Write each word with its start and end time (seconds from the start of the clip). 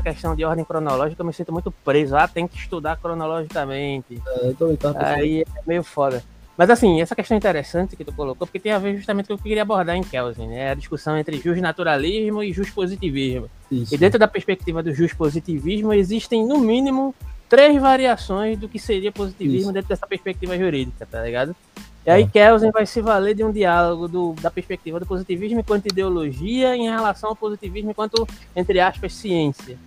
questão 0.00 0.34
de 0.34 0.44
ordem 0.44 0.64
cronológica, 0.64 1.20
eu 1.20 1.26
me 1.26 1.32
sinto 1.32 1.52
muito 1.52 1.70
preso. 1.70 2.16
Ah, 2.16 2.26
tem 2.28 2.46
que 2.46 2.56
estudar 2.56 2.96
cronologicamente. 2.96 4.22
É, 4.26 4.48
eu 4.48 4.54
também 4.54 4.76
tava. 4.76 5.04
Aí 5.04 5.42
é 5.42 5.60
meio 5.66 5.82
foda. 5.82 6.22
Mas 6.56 6.70
assim, 6.70 7.00
essa 7.00 7.16
questão 7.16 7.36
interessante 7.36 7.96
que 7.96 8.04
tu 8.04 8.12
colocou, 8.12 8.46
porque 8.46 8.60
tem 8.60 8.72
a 8.72 8.78
ver 8.78 8.96
justamente 8.96 9.26
com 9.26 9.34
o 9.34 9.36
que 9.36 9.42
eu 9.42 9.44
queria 9.44 9.62
abordar 9.62 9.96
em 9.96 10.02
Kelsen, 10.02 10.48
né? 10.48 10.70
A 10.70 10.74
discussão 10.74 11.16
entre 11.16 11.38
justnaturalismo 11.38 12.42
e 12.42 12.52
justpositivismo. 12.52 13.50
Isso. 13.70 13.94
E 13.94 13.98
dentro 13.98 14.18
da 14.18 14.28
perspectiva 14.28 14.82
do 14.82 14.92
justpositivismo, 14.92 15.92
existem, 15.92 16.46
no 16.46 16.58
mínimo, 16.58 17.14
três 17.48 17.80
variações 17.80 18.58
do 18.58 18.68
que 18.68 18.78
seria 18.78 19.10
positivismo 19.10 19.60
Isso. 19.60 19.72
dentro 19.72 19.88
dessa 19.88 20.06
perspectiva 20.06 20.56
jurídica, 20.56 21.06
tá 21.10 21.22
ligado? 21.22 21.56
E 22.04 22.10
aí 22.10 22.26
Kelsen 22.26 22.70
vai 22.72 22.84
se 22.84 23.00
valer 23.00 23.34
de 23.34 23.44
um 23.44 23.52
diálogo 23.52 24.08
do- 24.08 24.34
da 24.40 24.50
perspectiva 24.50 24.98
do 24.98 25.06
positivismo 25.06 25.60
enquanto 25.60 25.86
ideologia 25.86 26.74
em 26.76 26.88
relação 26.90 27.30
ao 27.30 27.36
positivismo 27.36 27.90
enquanto, 27.92 28.26
entre 28.56 28.80
aspas, 28.80 29.14
ciência, 29.14 29.78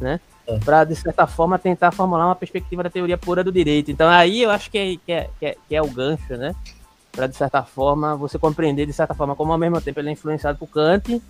né? 0.00 0.20
É. 0.46 0.58
Para, 0.58 0.84
de 0.84 0.94
certa 0.94 1.26
forma, 1.26 1.58
tentar 1.58 1.90
formular 1.90 2.26
uma 2.26 2.36
perspectiva 2.36 2.82
da 2.82 2.90
teoria 2.90 3.16
pura 3.18 3.42
do 3.42 3.50
direito. 3.50 3.90
Então 3.90 4.08
aí 4.08 4.42
eu 4.42 4.50
acho 4.50 4.70
que 4.70 4.78
é, 4.78 4.96
que 5.04 5.12
é, 5.12 5.30
que 5.40 5.46
é, 5.46 5.56
que 5.68 5.74
é 5.74 5.82
o 5.82 5.88
gancho, 5.88 6.36
né? 6.36 6.54
Para, 7.10 7.26
de 7.26 7.34
certa 7.36 7.62
forma, 7.62 8.14
você 8.14 8.38
compreender, 8.38 8.86
de 8.86 8.92
certa 8.92 9.14
forma, 9.14 9.34
como 9.34 9.50
ao 9.52 9.58
mesmo 9.58 9.80
tempo 9.80 9.98
ele 10.00 10.10
é 10.10 10.12
influenciado 10.12 10.58
por 10.58 10.68
Kant 10.68 11.20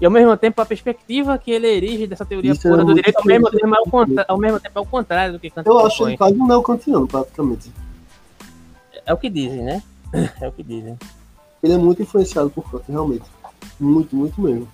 e 0.00 0.04
ao 0.04 0.10
mesmo 0.10 0.36
tempo 0.36 0.60
a 0.60 0.66
perspectiva 0.66 1.38
que 1.38 1.50
ele 1.50 1.68
erige 1.68 2.06
dessa 2.06 2.24
teoria 2.26 2.52
Isso 2.52 2.66
é 2.66 2.70
pura 2.70 2.82
do 2.82 2.86
muito 2.88 2.96
direito, 2.98 3.18
ao 3.18 3.24
mesmo, 3.24 3.50
tempo, 3.50 3.74
é 3.74 3.80
o 3.80 3.90
contra- 3.90 4.24
ao 4.28 4.36
mesmo 4.38 4.60
tempo 4.60 4.78
é 4.78 4.82
o 4.82 4.86
contrário 4.86 5.32
do 5.34 5.38
que 5.38 5.48
Kant 5.48 5.66
Eu 5.66 5.78
acho 5.78 5.88
propõe. 5.96 6.10
ele 6.10 6.18
quase 6.18 6.34
um 6.38 6.46
neocantiano, 6.46 7.06
praticamente. 7.06 7.70
É 9.04 9.12
o 9.14 9.16
que 9.16 9.30
dizem, 9.30 9.62
né? 9.62 9.82
É 10.40 10.48
o 10.48 10.52
que 10.52 10.62
dizem. 10.62 10.96
Ele 11.62 11.72
é 11.72 11.78
muito 11.78 12.02
influenciado 12.02 12.50
por 12.50 12.70
Kant, 12.70 12.84
realmente. 12.88 13.24
Muito, 13.78 14.14
muito 14.14 14.40
mesmo. 14.40 14.68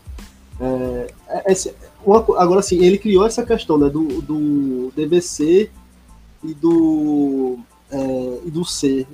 É, 0.61 1.13
é- 1.29 1.53
esse- 1.53 1.75
uma 2.05 2.19
agora 2.39 2.63
sim, 2.63 2.83
ele 2.85 2.99
criou 2.99 3.25
essa 3.27 3.45
questão 3.45 3.79
né, 3.79 3.89
do, 3.89 4.21
do 4.23 4.93
DBC 4.95 5.71
e 6.45 6.55
do, 6.55 7.59
é, 7.91 8.41
e 8.45 8.51
do 8.51 8.65
C, 8.65 9.07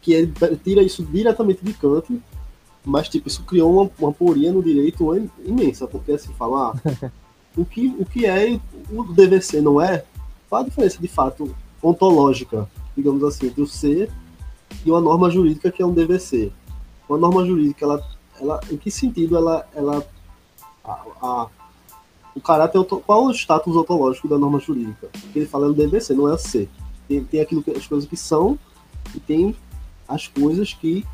que 0.00 0.12
ele 0.12 0.32
tira 0.62 0.82
isso 0.82 1.04
diretamente 1.04 1.64
de 1.64 1.72
Kant, 1.74 2.20
mas 2.84 3.08
tipo, 3.08 3.28
isso 3.28 3.42
criou 3.44 3.72
uma, 3.72 3.90
uma 3.98 4.12
poria 4.12 4.52
no 4.52 4.62
direito 4.62 5.14
im- 5.16 5.30
imensa, 5.44 5.86
porque 5.86 6.12
assim, 6.12 6.32
falar 6.34 6.74
o, 7.56 7.64
que, 7.64 7.88
o 7.98 8.04
que 8.04 8.26
é 8.26 8.58
o 8.90 9.04
DVC 9.04 9.60
não 9.60 9.80
é, 9.80 10.04
qual 10.48 10.62
a 10.62 10.64
diferença 10.64 10.98
de 11.00 11.08
fato 11.08 11.54
ontológica, 11.82 12.68
digamos 12.96 13.22
assim, 13.24 13.46
entre 13.46 13.62
o 13.62 13.66
C 13.66 14.08
e 14.84 14.90
uma 14.90 15.00
norma 15.00 15.30
jurídica 15.30 15.70
que 15.70 15.82
é 15.82 15.86
um 15.86 15.92
DVC. 15.92 16.52
Uma 17.08 17.18
norma 17.18 17.44
jurídica, 17.44 17.84
ela, 17.84 18.08
ela, 18.40 18.60
em 18.70 18.76
que 18.76 18.90
sentido 18.90 19.36
ela, 19.36 19.66
ela 19.74 20.06
a, 20.84 20.92
a- 21.22 21.48
o 22.34 22.40
caráter, 22.40 22.82
qual 22.84 23.24
é 23.24 23.26
o 23.28 23.34
status 23.34 23.74
ontológico 23.74 24.28
da 24.28 24.36
norma 24.38 24.60
jurídica? 24.60 25.08
Que 25.32 25.38
ele 25.40 25.46
fala 25.46 25.66
é 25.66 25.70
o 25.70 25.72
DVC, 25.72 26.14
não 26.14 26.28
é 26.28 26.34
o 26.34 26.38
C. 26.38 26.68
Tem, 27.08 27.24
tem 27.24 27.40
aquilo 27.40 27.62
que, 27.62 27.70
as 27.70 27.86
coisas 27.86 28.08
que 28.08 28.16
são 28.16 28.58
e 29.14 29.20
tem 29.20 29.56
as 30.06 30.28
coisas 30.28 30.74
que 30.74 31.04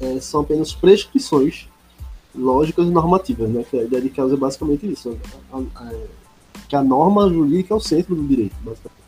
eh, 0.00 0.18
são 0.20 0.40
apenas 0.40 0.72
prescrições 0.72 1.68
lógicas 2.34 2.86
e 2.86 2.90
normativas, 2.90 3.50
né? 3.50 3.64
Que 3.68 3.78
a 3.78 3.82
ideia 3.84 4.02
de 4.02 4.08
Kelsen 4.08 4.36
é 4.36 4.40
basicamente 4.40 4.90
isso. 4.90 5.16
A- 5.52 5.58
a- 5.58 5.88
a- 5.88 5.92
que 6.68 6.74
a 6.74 6.82
norma 6.82 7.28
jurídica 7.28 7.74
é 7.74 7.76
o 7.76 7.80
centro 7.80 8.14
do 8.14 8.26
direito, 8.26 8.54
basicamente. 8.62 9.01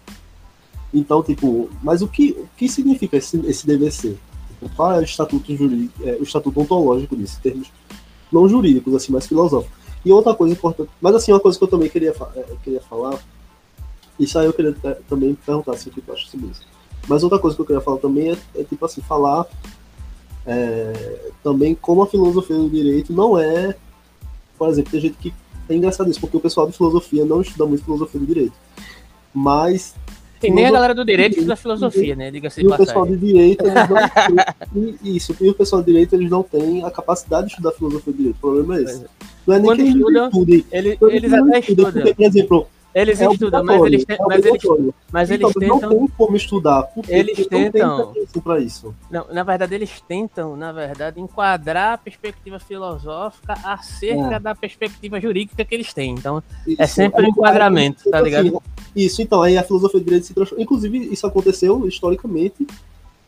Então, 0.94 1.22
tipo, 1.24 1.68
mas 1.82 2.00
o 2.02 2.08
que, 2.08 2.30
o 2.30 2.48
que 2.56 2.68
significa 2.68 3.16
esse, 3.16 3.36
esse 3.46 3.66
DVC? 3.66 4.16
Tipo, 4.48 4.74
Qual 4.76 4.92
é 4.92 4.98
o 5.00 5.02
estatuto 5.02 5.54
jurídico, 5.56 6.08
é, 6.08 6.12
o 6.12 6.22
estatuto 6.22 6.60
ontológico 6.60 7.16
disso, 7.16 7.36
em 7.40 7.42
termos 7.42 7.72
não 8.30 8.48
jurídicos, 8.48 8.94
assim, 8.94 9.12
mas 9.12 9.26
filosóficos. 9.26 9.76
E 10.04 10.12
outra 10.12 10.34
coisa 10.34 10.54
importante, 10.54 10.90
mas 11.00 11.14
assim, 11.16 11.32
uma 11.32 11.40
coisa 11.40 11.58
que 11.58 11.64
eu 11.64 11.68
também 11.68 11.88
queria, 11.88 12.14
é, 12.36 12.44
queria 12.62 12.80
falar, 12.82 13.18
isso 14.18 14.38
aí 14.38 14.46
eu 14.46 14.52
queria 14.52 14.72
te- 14.72 15.02
também 15.08 15.34
perguntar 15.34 15.72
assim, 15.72 15.90
o 15.90 15.92
que 15.92 16.00
tu 16.00 16.12
acha 16.12 16.26
sobre 16.28 16.46
isso. 16.46 16.62
Mas 17.08 17.22
outra 17.24 17.38
coisa 17.38 17.56
que 17.56 17.62
eu 17.62 17.66
queria 17.66 17.80
falar 17.80 17.98
também 17.98 18.30
é, 18.30 18.38
é, 18.54 18.64
tipo 18.64 18.84
assim, 18.84 19.00
falar 19.00 19.46
é, 20.46 21.32
também 21.42 21.74
como 21.74 22.02
a 22.02 22.06
filosofia 22.06 22.56
do 22.56 22.70
direito 22.70 23.12
não 23.12 23.38
é, 23.38 23.76
por 24.56 24.68
exemplo, 24.68 24.92
tem 24.92 25.00
gente 25.00 25.16
que 25.16 25.34
é 25.68 25.74
engraçado 25.74 26.10
isso, 26.10 26.20
porque 26.20 26.36
o 26.36 26.40
pessoal 26.40 26.66
de 26.66 26.76
filosofia 26.76 27.24
não 27.24 27.40
estuda 27.40 27.66
muito 27.66 27.84
filosofia 27.84 28.20
do 28.20 28.26
direito. 28.26 28.54
Mas 29.32 29.94
Sim, 30.40 30.50
nem 30.50 30.66
a 30.66 30.70
galera 30.70 30.94
do 30.94 31.04
direito 31.04 31.34
estuda 31.34 31.56
filosofia, 31.56 32.14
né? 32.14 32.30
Diga-se 32.30 32.60
e 32.60 32.66
de 32.66 32.72
o 32.72 32.76
pessoal 32.76 33.06
de 33.06 33.16
direito, 33.16 33.64
eles 33.64 33.88
não 33.88 33.96
têm, 33.96 34.98
e 35.02 35.16
isso, 35.16 35.36
e 35.40 35.48
o 35.48 35.54
pessoal 35.54 35.82
de 35.82 35.86
direito, 35.86 36.14
eles 36.14 36.30
não 36.30 36.42
têm 36.42 36.84
a 36.84 36.90
capacidade 36.90 37.46
de 37.46 37.52
estudar 37.52 37.72
filosofia 37.72 38.12
do 38.12 38.16
direito. 38.16 38.36
O 38.36 38.40
problema 38.40 38.78
é 38.78 38.82
esse. 38.82 39.04
Não 39.46 39.54
é 39.54 39.58
nem 39.58 39.66
Quando 39.66 39.76
que 39.76 39.82
eles 39.82 39.94
estudam, 39.94 40.64
é 40.70 40.78
eles 40.78 41.30
que 41.30 41.36
não 41.36 41.48
até 41.48 41.58
estudam. 41.60 41.92
Porque, 41.92 42.14
por 42.14 42.24
exemplo, 42.24 42.68
Eles 42.94 43.20
é 43.20 43.26
estudam, 43.26 43.64
mas 43.64 43.82
eles, 43.82 44.04
é 44.08 44.16
mas 44.20 44.44
eles, 44.44 44.62
mas 45.10 45.30
então, 45.30 45.50
eles 45.56 45.68
não 45.68 45.80
tentam. 45.80 45.98
tem 45.98 46.08
como 46.16 46.36
estudar. 46.36 46.88
Eles 47.08 47.36
Porque 47.40 47.54
não 47.56 47.70
tentam- 47.72 48.14
para 48.42 48.60
isso. 48.60 48.94
Não, 49.10 49.26
na 49.32 49.42
verdade, 49.42 49.74
eles 49.74 50.00
tentam, 50.06 50.56
na 50.56 50.70
verdade, 50.70 51.20
enquadrar 51.20 51.94
a 51.94 51.98
perspectiva 51.98 52.60
filosófica 52.60 53.54
acerca 53.64 54.36
É. 54.36 54.38
da 54.40 54.54
perspectiva 54.54 55.20
jurídica 55.20 55.64
que 55.64 55.74
eles 55.74 55.92
têm. 55.92 56.12
Então, 56.14 56.40
Isso. 56.66 56.80
é 56.80 56.86
sempre 56.86 57.24
um 57.26 57.28
enquadramento, 57.30 58.08
tá 58.08 58.18
assim, 58.18 58.24
ligado? 58.26 58.62
Isso, 58.94 59.20
então, 59.20 59.42
aí 59.42 59.58
a 59.58 59.64
filosofia 59.64 59.98
do 59.98 60.04
direito 60.04 60.26
se 60.26 60.34
transforma. 60.34 60.62
Inclusive, 60.62 60.98
isso 61.12 61.26
aconteceu 61.26 61.84
historicamente 61.88 62.64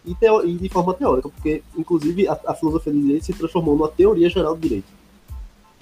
e, 0.04 0.14
teo- 0.14 0.46
e 0.46 0.54
de 0.54 0.68
forma 0.68 0.94
teórica, 0.94 1.28
porque, 1.28 1.60
inclusive, 1.76 2.28
a, 2.28 2.38
a 2.46 2.54
filosofia 2.54 2.92
do 2.92 3.00
direito 3.00 3.24
se 3.26 3.32
transformou 3.32 3.74
numa 3.76 3.88
teoria 3.88 4.30
geral 4.30 4.54
do 4.54 4.60
direito. 4.60 4.86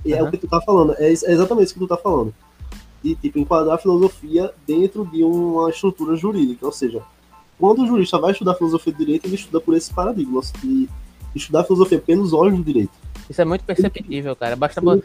E 0.06 0.14
é 0.14 0.18
Aham. 0.20 0.28
o 0.28 0.30
que 0.30 0.38
tu 0.38 0.48
tá 0.48 0.60
falando, 0.62 0.94
é, 0.98 1.08
é 1.08 1.12
exatamente 1.12 1.66
isso 1.66 1.74
que 1.74 1.80
tu 1.80 1.86
tá 1.86 1.98
falando. 1.98 2.32
E, 3.04 3.14
tipo, 3.14 3.38
enquadrar 3.38 3.74
a 3.74 3.78
filosofia 3.78 4.50
dentro 4.66 5.04
de 5.04 5.22
uma 5.22 5.68
estrutura 5.68 6.16
jurídica. 6.16 6.64
Ou 6.64 6.72
seja, 6.72 7.02
quando 7.58 7.82
o 7.82 7.86
jurista 7.86 8.18
vai 8.18 8.32
estudar 8.32 8.54
filosofia 8.54 8.92
do 8.92 8.98
direito, 8.98 9.26
ele 9.26 9.34
estuda 9.34 9.60
por 9.60 9.76
esse 9.76 9.92
paradigma, 9.92 10.40
de 10.62 10.88
estudar 11.34 11.64
filosofia 11.64 11.98
pelos 12.00 12.32
olhos 12.32 12.56
do 12.56 12.64
direito. 12.64 12.92
Isso 13.28 13.40
é 13.40 13.44
muito 13.44 13.64
perceptível, 13.64 14.34
cara. 14.36 14.54
Basta, 14.56 14.80
bo- 14.80 15.02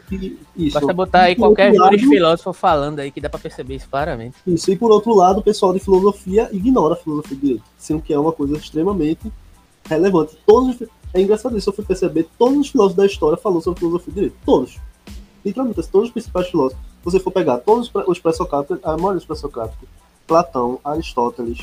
isso. 0.56 0.74
basta 0.74 0.92
botar 0.92 1.22
aí 1.22 1.36
qualquer 1.36 1.72
lado- 1.74 1.98
filósofo 1.98 2.52
falando 2.52 2.98
aí 3.00 3.10
que 3.10 3.20
dá 3.20 3.28
pra 3.30 3.38
perceber 3.38 3.76
isso 3.76 3.88
claramente. 3.88 4.36
Isso, 4.46 4.70
e 4.70 4.76
por 4.76 4.90
outro 4.90 5.14
lado, 5.14 5.40
o 5.40 5.42
pessoal 5.42 5.72
de 5.72 5.80
filosofia 5.80 6.48
ignora 6.52 6.94
a 6.94 6.96
filosofia 6.96 7.36
do 7.36 7.40
direito, 7.40 7.64
sendo 7.78 8.02
que 8.02 8.12
é 8.12 8.18
uma 8.18 8.32
coisa 8.32 8.56
extremamente 8.56 9.30
relevante. 9.86 10.36
Todos, 10.46 10.80
os- 10.80 10.88
é 11.14 11.20
engraçado 11.22 11.56
isso, 11.56 11.70
eu 11.70 11.74
fui 11.74 11.84
perceber, 11.84 12.28
todos 12.38 12.58
os 12.58 12.68
filósofos 12.68 12.96
da 12.96 13.06
história 13.06 13.36
falaram 13.38 13.62
sobre 13.62 13.80
filosofia 13.80 14.12
do 14.12 14.14
direito. 14.14 14.36
Todos. 14.44 14.78
Literalmente, 15.44 15.88
todos 15.88 16.08
os 16.08 16.12
principais 16.12 16.48
filósofos. 16.48 16.89
Você 17.02 17.18
for 17.18 17.30
pegar 17.30 17.58
todos 17.58 17.86
os 17.86 17.92
pré- 17.92 18.04
os 18.06 18.18
pré-socráticos, 18.18 18.78
a 18.84 18.96
maioria 18.96 19.14
dos 19.16 19.24
pré-socráticos, 19.24 19.88
Platão, 20.26 20.78
Aristóteles, 20.84 21.58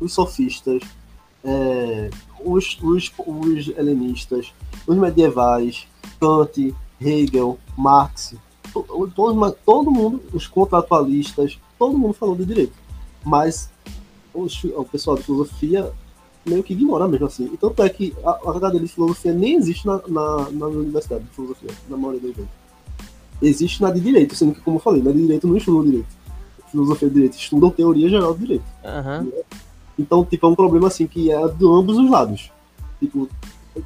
os 0.00 0.12
sofistas, 0.12 0.82
é, 1.44 2.10
os, 2.44 2.78
os, 2.82 3.12
os 3.18 3.68
helenistas, 3.76 4.52
os 4.86 4.96
medievais, 4.96 5.86
Kant, 6.20 6.74
Hegel, 7.00 7.58
Marx, 7.76 8.34
to- 8.72 9.10
todos, 9.14 9.34
mas 9.36 9.54
todo 9.64 9.90
mundo, 9.90 10.20
os 10.32 10.46
contratualistas, 10.46 11.58
todo 11.78 11.98
mundo 11.98 12.14
falou 12.14 12.36
de 12.36 12.44
direito. 12.44 12.74
Mas 13.24 13.70
os- 14.34 14.62
o 14.64 14.84
pessoal 14.84 15.16
de 15.16 15.22
filosofia 15.22 15.92
meio 16.44 16.62
que 16.62 16.72
ignora 16.74 17.06
mesmo 17.08 17.26
assim. 17.26 17.46
Tanto 17.60 17.82
é 17.82 17.88
que 17.88 18.14
a, 18.24 18.30
a 18.30 18.60
cadeira 18.60 18.84
de 18.84 18.92
filosofia 18.92 19.32
nem 19.32 19.54
existe 19.56 19.86
na, 19.86 20.00
na, 20.08 20.50
na 20.50 20.66
universidade 20.66 21.24
de 21.24 21.30
filosofia, 21.30 21.70
na 21.88 21.96
maioria 21.96 22.20
das 22.20 22.36
vezes. 22.36 22.50
Existe 23.42 23.82
na 23.82 23.90
de 23.90 24.00
direito, 24.00 24.36
sendo 24.36 24.54
que, 24.54 24.60
como 24.60 24.76
eu 24.76 24.80
falei, 24.80 25.02
na 25.02 25.10
de 25.10 25.18
direito 25.18 25.48
não 25.48 25.56
estudam 25.56 25.84
direito. 25.84 26.06
Filosofia 26.70 27.08
de 27.08 27.14
direito 27.14 27.36
estudam 27.36 27.70
teoria 27.70 28.08
geral 28.08 28.32
do 28.32 28.40
direito. 28.40 28.64
Aham. 28.84 29.28
Então, 29.98 30.24
tipo, 30.24 30.46
é 30.46 30.48
um 30.48 30.54
problema 30.54 30.86
assim 30.86 31.06
que 31.06 31.30
é 31.30 31.48
de 31.48 31.66
ambos 31.66 31.98
os 31.98 32.10
lados. 32.10 32.50
Tipo, 32.98 33.28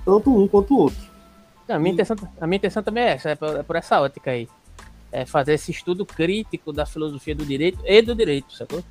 tanto 0.04 0.36
um 0.36 0.46
quanto 0.46 0.74
o 0.74 0.78
outro. 0.82 1.06
Não, 1.68 1.76
A 1.76 1.78
minha, 1.78 1.94
intenção, 1.94 2.16
a 2.40 2.46
minha 2.46 2.58
intenção 2.58 2.82
também 2.82 3.04
é 3.04 3.12
essa, 3.14 3.30
é 3.30 3.34
por, 3.34 3.48
é 3.48 3.62
por 3.62 3.76
essa 3.76 4.00
ótica 4.00 4.30
aí. 4.30 4.48
É 5.10 5.24
fazer 5.24 5.54
esse 5.54 5.70
estudo 5.70 6.04
crítico 6.04 6.72
da 6.72 6.84
filosofia 6.84 7.34
do 7.34 7.44
direito 7.44 7.78
e 7.84 8.02
do 8.02 8.14
direito, 8.14 8.52
sacou? 8.54 8.84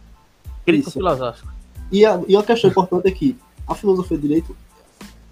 Crítico 0.65 0.89
Isso. 0.89 0.99
filosófico. 0.99 1.53
E 1.91 2.05
a, 2.05 2.21
e 2.27 2.35
a 2.35 2.43
questão 2.43 2.69
importante 2.69 3.07
é 3.07 3.11
que 3.11 3.37
a 3.67 3.75
filosofia 3.75 4.17
de 4.17 4.27
direito 4.27 4.55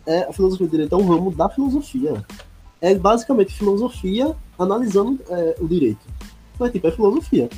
é 0.06 0.24
a 0.24 0.34
filosofia 0.34 0.68
de 0.68 0.72
direito 0.72 0.94
é 0.94 0.98
um 0.98 1.08
ramo 1.08 1.32
da 1.32 1.50
filosofia. 1.50 2.24
É 2.84 2.94
basicamente 2.94 3.54
filosofia 3.54 4.36
analisando 4.60 5.20
é, 5.30 5.56
o 5.60 5.68
direito. 5.68 6.06
Então 6.54 6.68
é 6.68 6.70
tipo, 6.70 6.86
é 6.86 6.92
filosofia. 6.92 7.50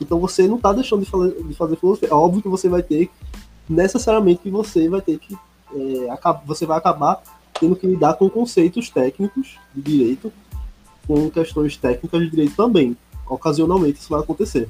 Então 0.00 0.18
você 0.18 0.48
não 0.48 0.56
está 0.56 0.72
deixando 0.72 1.04
de, 1.04 1.42
de 1.44 1.54
fazer 1.54 1.76
filosofia. 1.76 2.08
É 2.08 2.14
óbvio 2.14 2.42
que 2.42 2.48
você 2.48 2.68
vai 2.68 2.82
ter, 2.82 3.08
necessariamente 3.68 4.42
que 4.42 4.50
você 4.50 4.88
vai 4.88 5.00
ter 5.00 5.18
que, 5.18 5.34
é, 5.74 6.40
você 6.44 6.66
vai 6.66 6.76
acabar 6.76 7.22
tendo 7.60 7.76
que 7.76 7.86
lidar 7.86 8.14
com 8.14 8.28
conceitos 8.28 8.90
técnicos 8.90 9.56
de 9.72 9.80
direito, 9.80 10.32
com 11.06 11.30
questões 11.30 11.76
técnicas 11.76 12.20
de 12.20 12.30
direito 12.30 12.56
também. 12.56 12.96
Ocasionalmente 13.28 14.00
isso 14.00 14.10
vai 14.10 14.20
acontecer. 14.20 14.68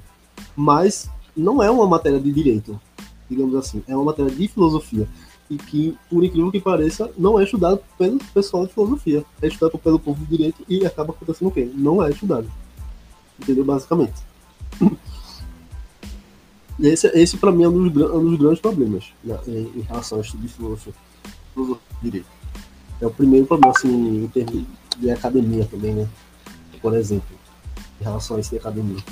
Mas 0.55 1.09
não 1.35 1.63
é 1.63 1.71
uma 1.71 1.87
matéria 1.87 2.21
de 2.21 2.31
direito 2.31 2.79
digamos 3.29 3.55
assim, 3.55 3.83
é 3.89 3.95
uma 3.95 4.05
matéria 4.05 4.31
de 4.31 4.49
filosofia 4.49 5.09
e 5.51 5.57
que, 5.57 5.97
por 6.09 6.25
incrível 6.25 6.51
que 6.51 6.61
pareça, 6.61 7.11
não 7.19 7.39
é 7.39 7.45
estudado 7.45 7.81
pelo 7.99 8.19
pessoal 8.33 8.67
de 8.67 8.73
filosofia, 8.73 9.25
é 9.43 9.47
estudado 9.47 9.79
pelo 9.79 9.99
povo 9.99 10.25
do 10.25 10.27
direito 10.27 10.65
e 10.69 10.87
acaba 10.87 11.13
acontecendo 11.13 11.49
o 11.49 11.51
quê? 11.51 11.71
Não 11.75 12.03
é 12.03 12.11
estudado. 12.11 12.51
Entendeu? 13.41 13.65
Basicamente. 13.65 14.15
Esse, 16.81 17.07
esse 17.15 17.37
para 17.37 17.53
mim 17.53 17.63
é 17.63 17.69
um 17.69 17.89
dos, 17.89 18.11
um 18.11 18.31
dos 18.31 18.37
grandes 18.37 18.59
problemas 18.59 19.05
né, 19.23 19.39
em, 19.47 19.71
em, 19.77 19.81
relação 19.83 20.19
ao 20.19 20.25
estudo 20.25 20.43
de 20.43 20.49
filosofia, 20.49 20.93
filosofia 21.53 21.83
direito. 22.03 22.27
É 23.01 23.07
o 23.07 23.11
primeiro 23.13 23.47
problema, 23.47 23.73
assim, 23.77 24.25
em 24.25 24.27
termos 24.27 24.65
de 24.99 25.09
academia 25.09 25.65
também, 25.67 25.95
né? 25.95 26.09
Por 26.83 26.93
exemplo, 26.95 27.29
em 28.01 28.05
relação 28.05 28.37
a 28.37 28.41
isso 28.41 28.51
de 28.51 28.57
academia. 28.57 29.03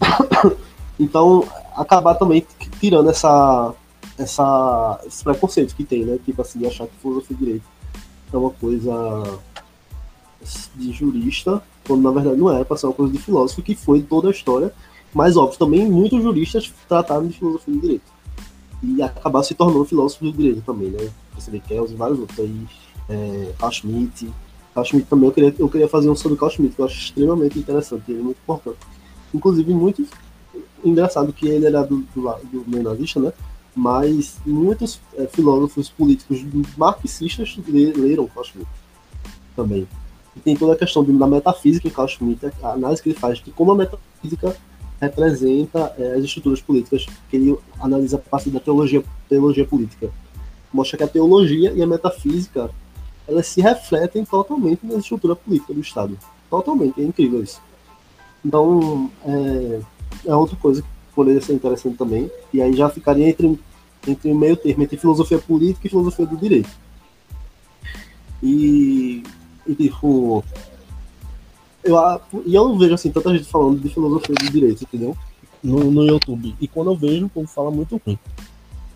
Então, 1.00 1.46
acabar 1.76 2.16
também 2.16 2.44
tirando 2.80 3.08
essa, 3.08 3.72
essa, 4.18 5.00
esse 5.06 5.22
preconceito 5.22 5.74
que 5.74 5.84
tem, 5.84 6.04
né? 6.04 6.18
Tipo 6.24 6.42
assim, 6.42 6.58
de 6.58 6.66
achar 6.66 6.86
que 6.86 6.96
filosofia 6.96 7.36
e 7.36 7.44
direito 7.44 7.64
é 8.32 8.36
uma 8.36 8.50
coisa 8.50 8.92
de 10.74 10.92
jurista, 10.92 11.62
quando 11.86 12.02
na 12.02 12.10
verdade 12.10 12.36
não 12.36 12.50
era, 12.50 12.64
para 12.64 12.76
ser 12.76 12.86
uma 12.86 12.92
coisa 12.92 13.12
de 13.12 13.18
filósofo, 13.18 13.62
que 13.62 13.74
foi 13.74 14.02
toda 14.02 14.28
a 14.28 14.30
história. 14.30 14.72
Mas, 15.14 15.36
óbvio, 15.36 15.58
também 15.58 15.88
muitos 15.88 16.22
juristas 16.22 16.72
trataram 16.88 17.26
de 17.26 17.38
filosofia 17.38 17.74
e 17.74 17.78
direito. 17.78 18.18
E 18.82 19.02
acabaram 19.02 19.44
se 19.44 19.54
tornando 19.54 19.84
filósofos 19.84 20.30
de 20.30 20.36
direito 20.36 20.62
também, 20.62 20.90
né? 20.90 21.10
Vê 21.48 21.60
Kells 21.60 21.92
e 21.92 21.96
vários 21.96 22.18
outros 22.18 22.38
aí, 22.38 22.66
é, 23.08 23.52
Carl 23.58 23.72
Schmitt. 23.72 24.30
Carl 24.74 24.84
Schmitt 24.84 25.08
também, 25.08 25.28
eu 25.28 25.32
queria, 25.32 25.54
eu 25.58 25.68
queria 25.68 25.88
fazer 25.88 26.10
um 26.10 26.14
sobre 26.14 26.36
Carl 26.36 26.50
Schmitt, 26.50 26.74
que 26.76 26.82
eu 26.82 26.86
acho 26.86 26.98
extremamente 26.98 27.58
interessante, 27.58 28.02
ele 28.08 28.20
é 28.20 28.22
muito 28.22 28.38
importante. 28.38 28.78
Inclusive, 29.32 29.72
muito 29.72 30.06
engraçado 30.84 31.32
que 31.32 31.48
ele 31.48 31.66
era 31.66 31.82
do, 31.82 31.98
do, 32.14 32.22
do 32.52 33.20
né? 33.20 33.32
Mas 33.78 34.38
muitos 34.44 35.00
é, 35.16 35.28
filósofos 35.28 35.88
políticos 35.88 36.44
marxistas 36.76 37.56
leram 37.68 38.26
Carl 38.26 38.44
Schmitt 38.44 38.68
também. 39.54 39.86
E 40.34 40.40
tem 40.40 40.56
toda 40.56 40.72
a 40.72 40.76
questão 40.76 41.04
da 41.04 41.28
metafísica 41.28 41.86
em 41.86 41.90
Carl 41.92 42.08
Schmitt, 42.08 42.44
a 42.60 42.72
análise 42.72 43.00
que 43.00 43.10
ele 43.10 43.18
faz 43.18 43.38
de 43.38 43.52
como 43.52 43.70
a 43.70 43.76
metafísica 43.76 44.56
representa 45.00 45.94
é, 45.96 46.14
as 46.14 46.24
estruturas 46.24 46.60
políticas 46.60 47.06
que 47.30 47.36
ele 47.36 47.56
analisa 47.78 48.16
a 48.16 48.18
partir 48.18 48.50
da 48.50 48.58
teologia, 48.58 49.04
teologia 49.28 49.64
política. 49.64 50.10
Mostra 50.72 50.98
que 50.98 51.04
a 51.04 51.08
teologia 51.08 51.70
e 51.72 51.80
a 51.80 51.86
metafísica 51.86 52.68
elas 53.28 53.46
se 53.46 53.60
refletem 53.60 54.24
totalmente 54.24 54.84
na 54.84 54.96
estrutura 54.96 55.36
política 55.36 55.72
do 55.72 55.80
Estado. 55.80 56.18
Totalmente, 56.50 57.00
é 57.00 57.04
incrível 57.04 57.44
isso. 57.44 57.62
Então, 58.44 59.08
é, 59.24 59.80
é 60.26 60.34
outra 60.34 60.56
coisa 60.56 60.82
que 60.82 60.88
poderia 61.14 61.40
ser 61.40 61.52
interessante 61.52 61.96
também, 61.96 62.28
e 62.52 62.62
aí 62.62 62.72
já 62.72 62.88
ficaria 62.88 63.28
entre, 63.28 63.58
entre 64.06 64.32
meio 64.34 64.56
termo, 64.56 64.82
entre 64.82 64.96
filosofia 64.96 65.38
política 65.38 65.86
e 65.86 65.90
filosofia 65.90 66.26
do 66.26 66.36
direito. 66.36 66.70
E 68.42 69.22
e 69.68 69.74
tipo. 69.74 70.42
Eu, 71.84 71.96
e 72.44 72.54
eu 72.54 72.68
não 72.68 72.78
vejo 72.78 72.94
assim 72.94 73.12
tanta 73.12 73.36
gente 73.36 73.48
falando 73.48 73.80
de 73.80 73.88
filosofia 73.88 74.34
do 74.34 74.50
direito, 74.50 74.82
entendeu? 74.82 75.16
No, 75.62 75.90
no 75.90 76.04
YouTube. 76.04 76.54
E 76.60 76.66
quando 76.66 76.90
eu 76.90 76.96
vejo, 76.96 77.26
o 77.26 77.28
povo 77.28 77.46
fala 77.46 77.70
muito 77.70 78.00
ruim. 78.04 78.18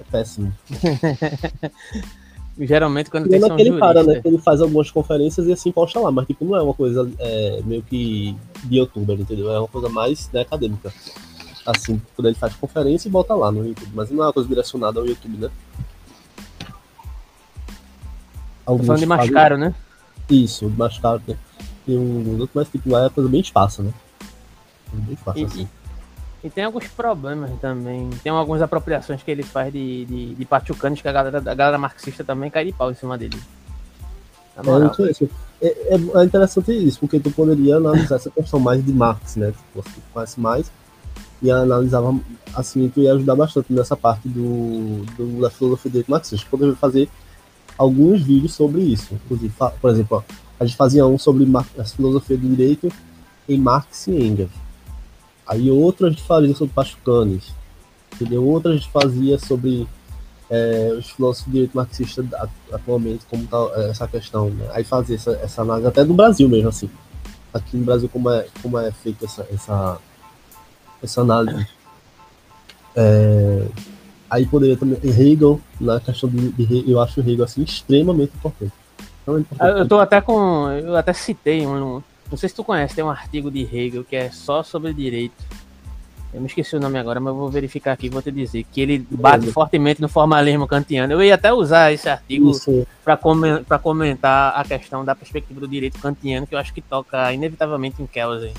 É 0.01 0.05
péssimo. 0.11 0.53
Geralmente 2.59 3.11
quando 3.11 3.29
tem 3.29 3.41
são 3.41 3.59
ele 3.59 3.79
para, 3.79 4.03
né? 4.03 4.21
Ele 4.25 4.37
faz 4.39 4.61
algumas 4.61 4.91
conferências 4.91 5.47
e 5.47 5.53
assim 5.53 5.73
posta 5.73 5.99
lá, 5.99 6.11
mas 6.11 6.27
tipo, 6.27 6.45
não 6.45 6.55
é 6.55 6.63
uma 6.63 6.75
coisa 6.75 7.11
é, 7.19 7.63
meio 7.65 7.83
que 7.83 8.37
de 8.65 8.77
youtuber, 8.77 9.19
entendeu? 9.19 9.51
É 9.51 9.59
uma 9.59 9.69
coisa 9.69 9.89
mais 9.89 10.31
né, 10.33 10.43
acadêmica. 10.43 10.93
Assim, 11.65 12.01
quando 12.17 12.27
ele 12.27 12.37
faz 12.37 12.55
conferência 12.57 13.09
e 13.09 13.11
bota 13.11 13.35
lá 13.35 13.53
no 13.53 13.67
YouTube, 13.67 13.93
mas 13.95 14.11
não 14.11 14.23
é 14.25 14.27
uma 14.27 14.33
coisa 14.33 14.49
direcionada 14.49 14.99
ao 14.99 15.07
YouTube, 15.07 15.37
né? 15.39 15.51
Alguns 18.67 18.87
falando 18.87 19.01
de 19.01 19.07
mais 19.07 19.31
caro, 19.31 19.57
né? 19.57 19.75
Isso, 20.29 20.69
mais 20.71 20.99
caro 20.99 21.21
tem, 21.25 21.37
tem 21.87 21.99
um 21.99 22.39
outro, 22.41 22.51
mas 22.55 22.69
tipo, 22.69 22.91
lá 22.91 23.07
é 23.07 23.11
coisa 23.11 23.29
bem 23.29 23.41
espaça, 23.41 23.83
né? 23.83 23.93
Bem 24.93 25.15
espaço, 25.15 25.39
e, 25.39 25.45
assim. 25.45 25.69
E, 26.43 26.47
e, 26.47 26.51
tem 26.51 26.65
alguns 26.65 26.87
problemas 26.89 27.51
também. 27.61 28.11
Tem 28.23 28.33
algumas 28.33 28.63
apropriações 28.63 29.23
que 29.23 29.31
ele 29.31 29.43
faz 29.43 29.73
de, 29.73 30.05
de, 30.05 30.35
de 30.35 30.45
pachucanos 30.45 31.01
que 31.01 31.09
a 31.09 31.13
galera, 31.13 31.39
a 31.39 31.55
galera 31.55 31.79
marxista 31.79 32.25
também 32.25 32.51
cai 32.51 32.65
de 32.65 32.73
pau 32.73 32.91
em 32.91 32.95
cima 32.95 33.17
dele. 33.17 33.41
É, 35.61 35.67
é, 35.67 35.95
é, 35.95 36.25
interessante 36.25 36.73
isso, 36.73 37.01
porque 37.01 37.21
tu 37.21 37.31
poderia 37.31 37.77
analisar 37.77 38.17
essa 38.17 38.31
questão 38.31 38.61
mais 38.61 38.85
de 38.85 38.93
Marx, 38.93 39.37
né? 39.37 39.53
Tipo, 39.53 39.83
você 39.83 40.01
conhece 40.13 40.41
mais 40.41 40.71
e 41.43 41.51
analisava 41.51 42.15
assim, 42.55 42.89
tu 42.89 43.01
ia 43.01 43.13
ajudar 43.15 43.35
bastante 43.35 43.73
nessa 43.73 43.97
parte 43.97 44.29
do, 44.29 45.05
do 45.17 45.41
da 45.41 45.51
filosofia 45.51 45.91
do 45.91 46.05
marxista. 46.07 46.47
Poderia 46.49 46.77
fazer 46.77 47.09
alguns 47.77 48.23
vídeos 48.23 48.55
sobre 48.55 48.81
isso. 48.83 49.15
Inclusive, 49.15 49.53
por 49.81 49.91
exemplo, 49.91 50.19
ó, 50.19 50.35
a 50.61 50.65
gente 50.65 50.77
fazia 50.77 51.05
um 51.07 51.19
sobre 51.19 51.49
a 51.79 51.85
filosofia 51.85 52.37
do 52.37 52.49
direito 52.49 52.89
em 53.49 53.59
Marx 53.59 54.07
e 54.07 54.13
Engels. 54.13 54.51
Aí 55.47 55.71
outra 55.71 56.07
a 56.07 56.11
gente 56.11 56.23
fazia 56.23 56.55
sobre 56.55 56.75
Pachucanes. 56.75 57.53
Entendeu? 58.15 58.47
Outra 58.47 58.73
a 58.73 58.77
gente 58.77 58.91
fazia 58.91 59.39
sobre 59.39 59.89
é, 60.49 60.95
os 60.97 61.11
filósofos 61.11 61.47
do 61.47 61.53
direito 61.53 61.77
marxista 61.77 62.25
atualmente, 62.71 63.25
como 63.29 63.47
tá 63.47 63.59
essa 63.89 64.07
questão. 64.07 64.51
Né? 64.51 64.69
Aí 64.73 64.85
fazia 64.85 65.17
essa, 65.17 65.33
essa 65.43 65.63
análise 65.63 65.89
até 65.89 66.05
no 66.05 66.15
Brasil 66.15 66.49
mesmo, 66.49 66.69
assim. 66.69 66.91
Aqui 67.53 67.77
no 67.77 67.85
Brasil, 67.85 68.09
como 68.09 68.31
é, 68.31 68.47
como 68.63 68.79
é 68.79 68.93
feita 68.93 69.25
essa, 69.25 69.47
essa, 69.53 69.99
essa 71.03 71.21
análise. 71.21 71.67
É, 72.95 73.67
Aí 74.33 74.47
poderia 74.47 74.79
também. 74.79 74.99
Hegel, 75.05 75.61
na 75.79 76.01
questão 76.01 76.27
de, 76.27 76.53
de 76.53 76.91
eu 76.91 76.99
acho 77.03 77.21
o 77.21 77.23
Hegel 77.23 77.45
assim, 77.45 77.63
extremamente 77.63 78.33
importante. 78.35 78.73
importante. 79.29 79.79
Eu 79.79 79.87
tô 79.87 80.01
até 80.01 80.23
com. 80.23 80.71
Eu 80.71 80.97
até 80.97 81.13
citei 81.13 81.67
um. 81.67 82.03
Não 82.31 82.39
sei 82.39 82.49
se 82.49 82.55
tu 82.55 82.65
conhece, 82.65 82.95
tem 82.95 83.05
um 83.05 83.11
artigo 83.11 83.51
de 83.51 83.61
Hegel 83.61 84.03
que 84.03 84.17
é 84.17 84.31
só 84.31 84.63
sobre 84.63 84.95
direito. 84.95 85.35
Eu 86.33 86.41
me 86.41 86.47
esqueci 86.47 86.75
o 86.75 86.81
nome 86.81 86.99
agora, 86.99 87.21
mas 87.21 87.35
vou 87.35 87.51
verificar 87.51 87.93
aqui 87.93 88.09
vou 88.09 88.23
te 88.23 88.33
dizer. 88.33 88.65
Que 88.73 88.81
ele 88.81 89.07
bate 89.11 89.51
é. 89.51 89.53
fortemente 89.53 90.01
no 90.01 90.09
formalismo 90.09 90.67
kantiano. 90.67 91.13
Eu 91.13 91.23
ia 91.23 91.35
até 91.35 91.53
usar 91.53 91.93
esse 91.93 92.09
artigo 92.09 92.53
para 93.05 93.19
comentar, 93.19 93.79
comentar 93.81 94.59
a 94.59 94.65
questão 94.65 95.05
da 95.05 95.15
perspectiva 95.15 95.61
do 95.61 95.69
direito 95.69 95.99
kantiano, 95.99 96.47
que 96.47 96.55
eu 96.55 96.59
acho 96.59 96.73
que 96.73 96.81
toca 96.81 97.31
inevitavelmente 97.35 98.03
em 98.03 98.07
Kelsen. 98.07 98.55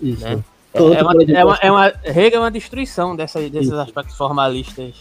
Isso. 0.00 0.24
Né? 0.24 0.42
É, 0.74 0.78
é, 0.78 1.02
uma, 1.02 1.12
é, 1.22 1.44
uma, 1.44 1.56
é 1.56 1.70
uma, 1.70 1.92
Hegel 2.04 2.36
é 2.36 2.38
uma 2.40 2.50
destruição 2.50 3.14
dessa, 3.14 3.38
desses 3.40 3.68
Isso. 3.68 3.76
aspectos 3.76 4.16
formalistas 4.16 4.94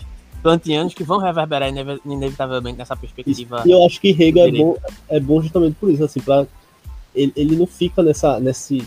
kantianos 0.44 0.94
que 0.94 1.03
vão 1.03 1.18
reverberar 1.18 1.69
inevitavelmente 2.06 2.77
nessa 2.77 2.95
perspectiva. 2.95 3.63
E 3.65 3.71
eu 3.71 3.85
acho 3.85 4.01
que 4.01 4.09
Hegel 4.09 4.47
é 4.47 4.51
bom, 4.51 4.77
é 5.09 5.19
bom 5.19 5.41
justamente 5.41 5.75
por 5.79 5.89
isso, 5.89 6.03
assim, 6.03 6.19
pra, 6.19 6.45
ele, 7.15 7.31
ele 7.35 7.55
não 7.55 7.67
fica 7.67 8.01
nessa, 8.01 8.39
nesse... 8.39 8.86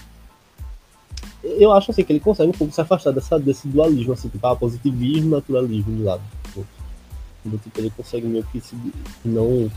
Eu 1.43 1.73
acho 1.73 1.91
assim 1.91 2.03
que 2.03 2.13
ele 2.13 2.21
consegue 2.21 2.51
um 2.51 2.55
pouco 2.55 2.73
se 2.73 2.81
afastar 2.81 3.13
dessa, 3.13 3.39
desse 3.39 3.69
dualismo, 3.69 4.13
assim, 4.13 4.29
tipo, 4.29 4.47
ah, 4.47 4.57
positivismo 4.57 5.29
e 5.29 5.31
naturalismo 5.31 5.95
de 5.95 6.03
lado. 6.03 6.23
Tipo, 6.45 6.67
tipo, 7.59 7.81
ele 7.81 7.93
consegue 7.95 8.27
meio 8.27 8.45
que 8.51 8.61
se, 8.61 8.75
não 9.25 9.71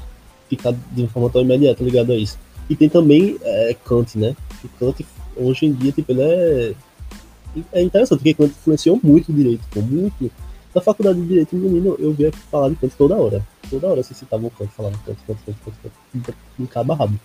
ficar 0.50 0.74
de 0.92 1.02
uma 1.02 1.10
forma 1.10 1.30
tão 1.30 1.42
imediata 1.42 1.84
ligado 1.84 2.12
a 2.12 2.16
isso. 2.16 2.40
E 2.70 2.76
tem 2.76 2.90
também 2.90 3.38
é, 3.42 3.76
Kant, 3.86 4.18
né? 4.18 4.36
Kant, 4.80 5.06
hoje 5.36 5.66
em 5.66 5.74
dia, 5.74 5.92
tipo, 5.92 6.12
ele 6.12 6.22
é. 6.22 6.74
É 7.72 7.82
interessante, 7.82 8.20
porque 8.20 8.34
Kant 8.34 8.50
influenciou 8.52 9.00
muito 9.04 9.32
o 9.32 9.36
direito, 9.36 9.62
tipo, 9.64 9.82
muito 9.82 10.32
na 10.78 10.82
faculdade 10.82 11.20
de 11.20 11.28
Direito, 11.28 11.56
menino, 11.56 11.96
eu 11.98 12.14
via 12.14 12.32
falar 12.52 12.70
de 12.70 12.76
Kant 12.76 12.94
toda 12.96 13.16
hora. 13.16 13.44
Toda 13.68 13.88
hora 13.88 14.04
você 14.04 14.14
citava 14.14 14.46
o 14.46 14.52
Kant, 14.52 14.70
falava 14.72 14.96
Kant, 15.06 15.18
Kant, 15.26 15.40
Kant, 15.44 15.58
Kant, 15.66 15.76
Kant, 15.82 16.38
Kant, 16.56 16.70
cabo 16.70 16.94
rabo. 16.94 17.20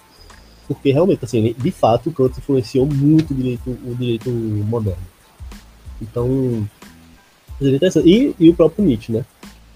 Porque 0.67 0.91
realmente, 0.91 1.23
assim, 1.23 1.55
de 1.59 1.71
fato, 1.71 2.09
o 2.09 2.13
Kant 2.13 2.39
influenciou 2.39 2.87
muito 2.87 3.33
o 3.33 3.37
direito, 3.37 3.69
o 3.71 3.95
direito 3.95 4.31
moderno. 4.31 5.03
Então, 6.01 6.67
é. 7.61 8.01
E, 8.07 8.35
e 8.41 8.49
o 8.49 8.55
próprio 8.55 8.87
Nietzsche, 8.87 9.13
né? 9.13 9.25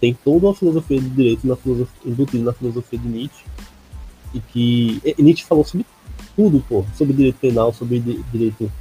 Tem 0.01 0.15
toda 0.15 0.47
uma 0.47 0.55
filosofia 0.55 0.99
do 0.99 1.11
direito 1.11 1.47
na 1.47 1.57
filosofia, 1.57 2.01
embutida 2.05 2.45
na 2.45 2.53
filosofia 2.55 2.99
de 2.99 3.09
Nietzsche. 3.09 3.45
E 4.33 4.41
que 4.41 5.03
e 5.05 5.23
Nietzsche 5.23 5.45
falou 5.45 5.65
sobre 5.65 5.85
tudo, 6.35 6.65
pô. 6.67 6.83
Sobre 6.97 7.15
direito 7.15 7.39
penal, 7.41 7.75
sobre 7.75 8.01
direito 8.33 8.73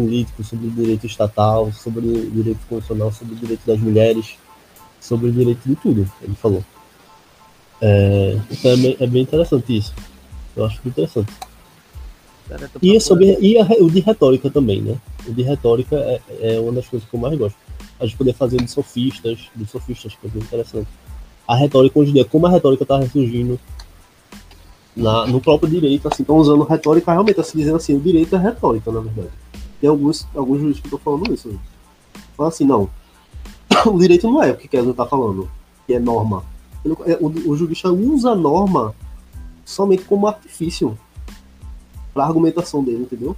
político, 0.00 0.42
sobre 0.42 0.68
o 0.68 0.70
direito 0.70 1.06
estatal, 1.06 1.70
sobre 1.72 2.06
o 2.06 2.30
direito 2.30 2.60
constitucional, 2.68 3.12
sobre 3.12 3.34
o 3.34 3.36
direito 3.36 3.66
das 3.66 3.78
mulheres, 3.78 4.34
sobre 5.00 5.28
o 5.28 5.32
direito 5.32 5.60
de 5.66 5.76
tudo, 5.76 6.10
ele 6.22 6.34
falou. 6.34 6.64
É, 7.82 8.38
então 8.50 8.70
é 8.70 8.76
bem, 8.76 8.96
é 8.98 9.06
bem 9.06 9.22
interessante 9.22 9.76
isso. 9.76 9.94
Eu 10.56 10.64
acho 10.64 10.80
muito 10.84 10.98
interessante. 10.98 11.32
E, 12.82 13.00
sobre, 13.00 13.38
e 13.40 13.58
a, 13.58 13.64
o 13.80 13.90
de 13.90 14.00
retórica 14.00 14.50
também, 14.50 14.80
né? 14.82 14.96
O 15.26 15.32
de 15.32 15.42
retórica 15.42 15.96
é, 15.96 16.20
é 16.40 16.60
uma 16.60 16.72
das 16.72 16.88
coisas 16.88 17.08
que 17.08 17.14
eu 17.14 17.20
mais 17.20 17.38
gosto. 17.38 17.56
A 18.00 18.06
gente 18.06 18.16
poder 18.16 18.32
fazer 18.32 18.56
de 18.56 18.70
sofistas, 18.70 19.38
de 19.54 19.66
sofistas, 19.66 20.14
que 20.14 20.26
é 20.26 20.30
bem 20.30 20.42
interessante. 20.42 20.88
A 21.46 21.54
retórica 21.54 21.98
hoje 21.98 22.10
em 22.10 22.14
dia, 22.14 22.24
como 22.24 22.46
a 22.46 22.50
retórica 22.50 22.82
está 22.82 22.98
ressurgindo 22.98 23.58
na, 24.96 25.26
no 25.26 25.40
próprio 25.40 25.70
direito, 25.70 26.08
assim, 26.08 26.22
estão 26.22 26.36
usando 26.36 26.64
retórica 26.64 27.12
realmente, 27.12 27.40
assim, 27.40 27.58
dizendo 27.58 27.76
assim, 27.76 27.94
o 27.94 28.00
direito 28.00 28.34
é 28.34 28.38
retórica, 28.38 28.90
na 28.90 29.00
verdade. 29.00 29.30
Tem 29.80 29.88
alguns, 29.88 30.26
alguns 30.34 30.60
juízes 30.60 30.80
que 30.80 30.86
estão 30.86 30.98
falando 30.98 31.32
isso. 31.32 31.58
Fala 32.36 32.48
assim, 32.48 32.64
não. 32.64 32.88
O 33.86 33.98
direito 33.98 34.30
não 34.30 34.42
é 34.42 34.50
o 34.50 34.56
que 34.56 34.68
Kessler 34.68 34.90
está 34.90 35.06
falando, 35.06 35.50
que 35.86 35.94
é 35.94 35.98
norma. 35.98 36.44
Ele, 36.84 36.94
é, 37.06 37.18
o, 37.20 37.26
o 37.50 37.56
jurista 37.56 37.90
usa 37.90 38.30
a 38.30 38.34
norma 38.34 38.94
somente 39.64 40.04
como 40.04 40.26
artifício 40.26 40.98
para 42.12 42.24
argumentação 42.24 42.82
dele, 42.82 43.02
entendeu? 43.02 43.36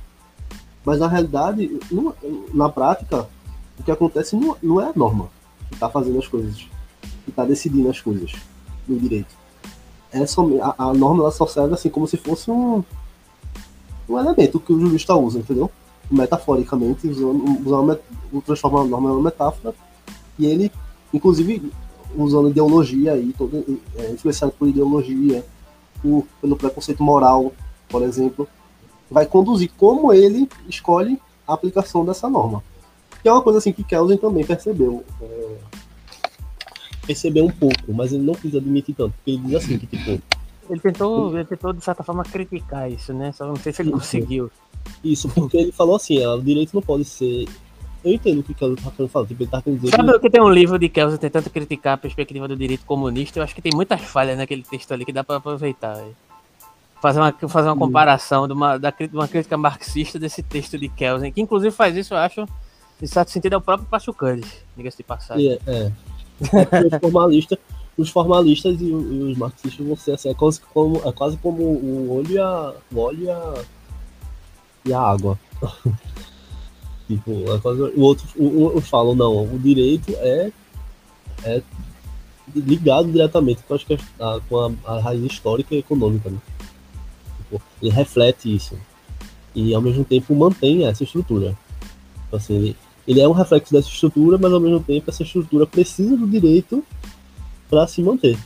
Mas 0.85 0.99
na 0.99 1.07
realidade, 1.07 1.79
na 2.53 2.69
prática, 2.69 3.29
o 3.79 3.83
que 3.83 3.91
acontece 3.91 4.35
não, 4.35 4.57
não 4.63 4.81
é 4.81 4.87
a 4.87 4.93
norma 4.95 5.29
que 5.69 5.75
está 5.75 5.89
fazendo 5.89 6.19
as 6.19 6.27
coisas, 6.27 6.57
que 7.25 7.31
está 7.31 7.45
decidindo 7.45 7.89
as 7.89 8.01
coisas 8.01 8.33
no 8.89 8.99
direito. 8.99 9.35
É 10.11 10.27
só, 10.27 10.47
a, 10.61 10.91
a 10.91 10.95
norma 10.95 11.23
ela 11.23 11.31
só 11.31 11.47
serve 11.47 11.75
assim 11.75 11.89
como 11.89 12.07
se 12.07 12.17
fosse 12.17 12.51
um, 12.51 12.83
um 14.09 14.19
elemento 14.19 14.59
que 14.59 14.73
o 14.73 14.81
jurista 14.81 15.15
usa, 15.15 15.39
entendeu? 15.39 15.71
Metaforicamente, 16.13 17.09
usando, 17.09 17.67
usando 17.67 18.01
transformando 18.45 18.87
a 18.87 18.91
norma 18.91 19.11
em 19.11 19.13
uma 19.13 19.23
metáfora, 19.23 19.75
e 20.39 20.47
ele, 20.47 20.71
inclusive, 21.13 21.73
usando 22.17 22.51
ideologia 22.51 23.13
aí, 23.13 23.33
todo, 23.37 23.81
é, 23.97 24.11
influenciado 24.11 24.53
por 24.53 24.69
ideologia, 24.69 25.45
por, 26.03 26.27
pelo 26.41 26.57
preconceito 26.57 27.03
moral, 27.03 27.53
por 27.89 28.03
exemplo, 28.03 28.49
vai 29.11 29.27
conduzir 29.27 29.71
como 29.77 30.13
ele 30.13 30.49
escolhe 30.69 31.21
a 31.47 31.55
aplicação 31.55 32.05
dessa 32.05 32.29
norma. 32.29 32.63
Que 33.23 33.29
é 33.29 33.33
uma 33.33 33.43
coisa 33.43 33.59
assim 33.59 33.73
que 33.73 33.85
Kelsen 33.85 34.19
também 34.19 34.45
percebeu. 34.45 35.05
É, 35.21 35.57
percebeu 37.07 37.45
um 37.45 37.51
pouco, 37.51 37.93
mas 37.93 38.13
ele 38.13 38.23
não 38.23 38.35
quis 38.35 38.55
admitir 38.55 38.95
tanto, 38.95 39.13
porque 39.15 39.33
ele 39.33 39.39
diz 39.39 39.55
assim 39.55 39.79
que 39.79 39.87
tipo. 39.87 40.23
Ele 40.71 40.81
tentou, 40.81 41.37
ele 41.37 41.45
tentou, 41.45 41.73
de 41.73 41.85
certa 41.85 42.03
forma, 42.03 42.25
criticar 42.25 42.91
isso, 42.91 43.13
né? 43.13 43.33
Só 43.33 43.47
não 43.47 43.57
sei 43.57 43.73
se 43.73 43.83
ele 43.83 43.93
conseguiu. 43.93 44.51
Isso, 45.03 45.29
porque 45.29 45.57
ele 45.57 45.73
falou 45.73 45.97
assim, 45.97 46.25
o 46.25 46.41
direito 46.41 46.75
não 46.75 46.83
pode 46.83 47.05
ser 47.05 47.47
eu 48.05 48.13
entendo 48.13 48.41
o 48.41 48.43
que 48.43 48.53
o 48.53 48.55
Kelsen 48.55 48.77
tá 48.77 48.91
querendo 48.91 49.11
falar. 49.11 49.27
Tipo, 49.27 49.43
ele 49.43 49.51
tá 49.51 49.63
querendo 49.63 49.81
dizer 49.81 49.97
Sabe 49.97 50.13
que... 50.13 50.19
que 50.19 50.31
tem 50.31 50.43
um 50.43 50.51
livro 50.51 50.79
de 50.79 50.89
Kelsen 50.89 51.19
tentando 51.19 51.49
criticar 51.51 51.95
a 51.95 51.97
perspectiva 51.97 52.49
do 52.49 52.57
direito 52.57 52.85
comunista? 52.85 53.39
Eu 53.39 53.45
acho 53.45 53.55
que 53.55 53.63
tem 53.63 53.73
muitas 53.75 54.01
falhas 54.01 54.37
naquele 54.37 54.63
texto 54.63 54.93
ali 54.93 55.05
que 55.05 55.13
dá 55.13 55.23
para 55.23 55.37
aproveitar. 55.37 55.95
Véio. 55.95 56.17
Fazer 57.01 57.21
uma, 57.21 57.33
fazer 57.33 57.69
uma 57.69 57.77
comparação 57.77 58.47
de 58.47 58.55
uma, 58.55 58.79
da, 58.79 58.91
de 58.91 59.11
uma 59.13 59.29
crítica 59.29 59.57
marxista 59.57 60.19
desse 60.19 60.43
texto 60.43 60.79
de 60.79 60.89
Kelsen, 60.89 61.33
que 61.33 61.41
inclusive 61.41 61.75
faz 61.75 61.97
isso, 61.97 62.15
eu 62.15 62.19
acho, 62.19 62.45
em 63.01 63.07
certo 63.07 63.31
sentido, 63.31 63.55
é 63.55 63.57
o 63.57 63.61
próprio 63.61 63.89
Pachucanes, 63.89 64.47
diga-se 64.77 64.99
de 64.99 65.03
passagem. 65.03 65.59
É, 65.67 65.73
é. 65.73 65.93
os, 66.41 67.01
formalistas, 67.01 67.59
os 67.99 68.09
formalistas 68.09 68.81
e, 68.81 68.85
os 68.85 69.37
marxistas 69.37 69.85
vão 69.85 69.97
ser 69.97 70.13
assim, 70.13 70.29
é 70.29 70.35
quase 70.35 70.61
como, 70.61 71.03
é 71.05 71.13
quase 71.13 71.37
como 71.39 71.63
o 71.63 72.17
olho 72.19 72.31
e 72.31 72.39
a, 72.39 72.73
o 72.93 72.99
óleo 73.01 73.25
e 73.25 73.31
a, 73.31 73.55
e 74.85 74.93
a 74.93 75.01
água. 75.01 75.39
Tipo, 77.09 77.31
o 77.31 78.01
outro 78.01 78.27
o, 78.37 78.79
o, 78.79 79.15
não, 79.15 79.45
o 79.45 79.59
direito 79.59 80.13
é, 80.17 80.51
é 81.45 81.63
ligado 82.55 83.11
diretamente 83.11 83.63
com, 83.65 83.75
a, 83.75 84.41
com 84.49 84.59
a, 84.59 84.95
a 84.95 85.01
raiz 85.01 85.23
histórica 85.23 85.75
e 85.75 85.79
econômica. 85.79 86.31
Né? 86.31 86.39
Tipo, 87.39 87.63
ele 87.83 87.91
reflete 87.91 88.55
isso. 88.55 88.79
E 89.55 89.75
ao 89.75 89.83
mesmo 89.83 90.05
tempo 90.05 90.35
mantém 90.35 90.87
essa 90.87 91.05
estrutura. 91.05 91.57
Então, 92.27 92.39
assim, 92.39 92.55
ele, 92.55 92.77
ele 93.07 93.21
é 93.21 93.29
um 93.29 93.33
reflexo 93.33 93.73
dessa 93.73 93.89
estrutura, 93.89 94.39
mas 94.39 94.53
ao 94.53 94.61
mesmo 94.61 94.81
tempo 94.81 95.11
essa 95.11 95.23
estrutura 95.23 95.67
precisa 95.67 96.17
do 96.17 96.27
direito 96.27 96.83
para 97.69 97.87
se 97.87 98.03
manter. 98.03 98.39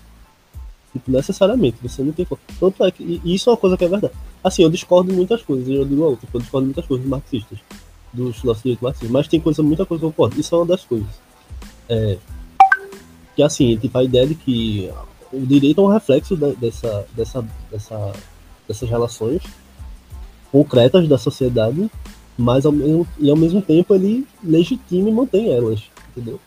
Tipo, 0.93 1.11
necessariamente, 1.11 1.77
você 1.83 2.03
não 2.03 2.13
tem 2.13 2.27
Tanto 2.59 2.85
é 2.85 2.91
que. 2.91 3.21
E 3.25 3.35
isso 3.35 3.51
é 3.51 3.53
uma 3.53 3.59
coisa 3.59 3.77
que 3.77 3.85
é 3.85 3.89
verdade. 3.89 4.15
Assim, 4.47 4.63
eu 4.63 4.71
discordo 4.71 5.13
muitas 5.13 5.43
coisas, 5.43 5.69
eu 5.69 5.85
digo 5.85 6.03
outra, 6.03 6.29
eu 6.33 6.39
discordo 6.41 6.67
muitas 6.67 6.87
coisas 6.87 7.05
marxistas 7.05 7.59
dos 8.13 8.45
nossos 8.45 8.63
direitos 8.63 8.81
marxistas, 8.81 9.11
mas 9.11 9.27
tem 9.27 9.41
coisa, 9.41 9.61
muita 9.61 9.85
coisa 9.85 10.01
que 10.01 10.07
eu 10.07 10.13
concordo. 10.13 10.41
Isso 10.41 10.55
é 10.55 10.59
uma 10.59 10.67
das 10.67 10.85
coisas. 10.85 11.09
É, 11.89 12.17
que 13.35 13.43
assim, 13.43 13.77
tipo, 13.77 13.99
a 13.99 14.05
ideia 14.05 14.25
de 14.25 14.37
que 14.37 14.89
o 15.33 15.45
direito 15.45 15.81
é 15.81 15.85
um 15.85 15.89
reflexo 15.89 16.37
de, 16.37 16.55
dessa, 16.55 17.05
dessa, 17.17 17.45
dessa, 17.73 18.13
dessas 18.69 18.89
relações 18.89 19.43
concretas 20.53 21.09
da 21.09 21.19
sociedade, 21.19 21.91
mas 22.39 22.65
ao 22.65 22.71
mesmo, 22.71 23.05
e 23.19 23.29
ao 23.29 23.37
mesmo 23.37 23.61
tempo 23.61 23.97
ele 23.97 24.29
legitima 24.45 25.09
e 25.09 25.13
mantém 25.13 25.53
elas, 25.53 25.83
entendeu? 26.11 26.39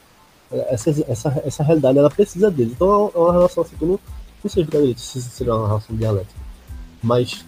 Essa, 0.50 0.92
essa, 1.06 1.42
essa 1.46 1.64
realidade 1.64 2.00
ela 2.00 2.10
precisa 2.10 2.50
dele. 2.50 2.72
Então 2.74 3.12
é 3.14 3.18
uma 3.18 3.34
relação 3.34 3.62
assim 3.62 3.76
que 3.76 3.84
eu 3.84 3.90
não, 3.90 4.00
não 4.42 4.50
sei 4.50 4.64
direito 4.64 5.02
se 5.02 5.22
seria 5.22 5.54
uma 5.54 5.68
relação 5.68 5.94
dialética. 5.98 6.40
Mas 7.04 7.46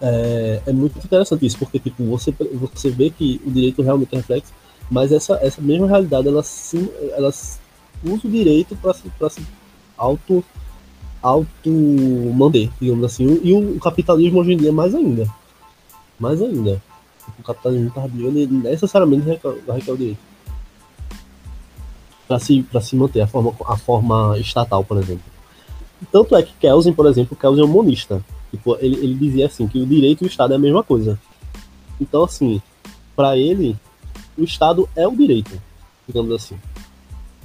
é, 0.00 0.62
é, 0.66 0.72
muito 0.72 0.98
interessante 0.98 1.44
isso, 1.44 1.58
porque 1.58 1.78
tipo, 1.78 2.04
você, 2.04 2.34
você 2.74 2.90
vê 2.90 3.10
que 3.10 3.40
o 3.44 3.50
direito 3.50 3.82
realmente 3.82 4.14
é 4.14 4.16
reflexo, 4.16 4.52
mas 4.90 5.12
essa, 5.12 5.38
essa 5.42 5.60
mesma 5.60 5.86
realidade 5.86 6.26
ela, 6.26 6.42
sim, 6.42 6.88
ela 7.12 7.28
usa 7.28 8.26
o 8.26 8.30
direito 8.30 8.74
para 8.76 8.94
se, 8.94 9.10
se 9.30 9.42
auto, 9.96 10.42
auto 11.22 11.70
manter, 12.34 12.70
digamos 12.80 13.04
assim. 13.04 13.40
E 13.42 13.52
o, 13.52 13.76
o, 13.76 13.80
capitalismo 13.80 14.40
hoje 14.40 14.52
em 14.52 14.56
dia 14.56 14.72
mais 14.72 14.94
ainda. 14.94 15.26
Mais 16.18 16.40
ainda. 16.40 16.82
O 17.38 17.42
capitalismo 17.42 17.90
tardio 17.90 18.28
ele 18.28 18.46
necessariamente 18.46 19.24
vai 19.66 19.76
requer 19.78 19.92
o 19.92 19.96
direito. 19.96 20.18
Para 22.26 22.38
se, 22.38 22.64
se 22.80 22.96
manter 22.96 23.20
a 23.20 23.26
forma, 23.26 23.54
a 23.66 23.76
forma 23.76 24.38
estatal, 24.38 24.82
por 24.82 24.96
exemplo. 24.96 25.24
Tanto 26.10 26.34
é 26.34 26.42
que 26.42 26.54
Kelsen, 26.54 26.94
por 26.94 27.06
exemplo, 27.06 27.36
Kelsen 27.36 27.62
é 27.62 27.66
um 27.66 27.70
monista 27.70 28.24
Tipo, 28.50 28.76
ele, 28.80 28.96
ele 28.96 29.14
dizia 29.14 29.46
assim 29.46 29.66
que 29.66 29.78
o 29.78 29.86
direito 29.86 30.22
e 30.22 30.26
o 30.26 30.28
Estado 30.28 30.52
é 30.52 30.56
a 30.56 30.58
mesma 30.58 30.82
coisa. 30.82 31.18
Então, 32.00 32.24
assim, 32.24 32.60
para 33.14 33.36
ele, 33.36 33.76
o 34.36 34.42
Estado 34.42 34.88
é 34.96 35.06
o 35.06 35.14
direito, 35.14 35.60
digamos 36.06 36.32
assim. 36.32 36.56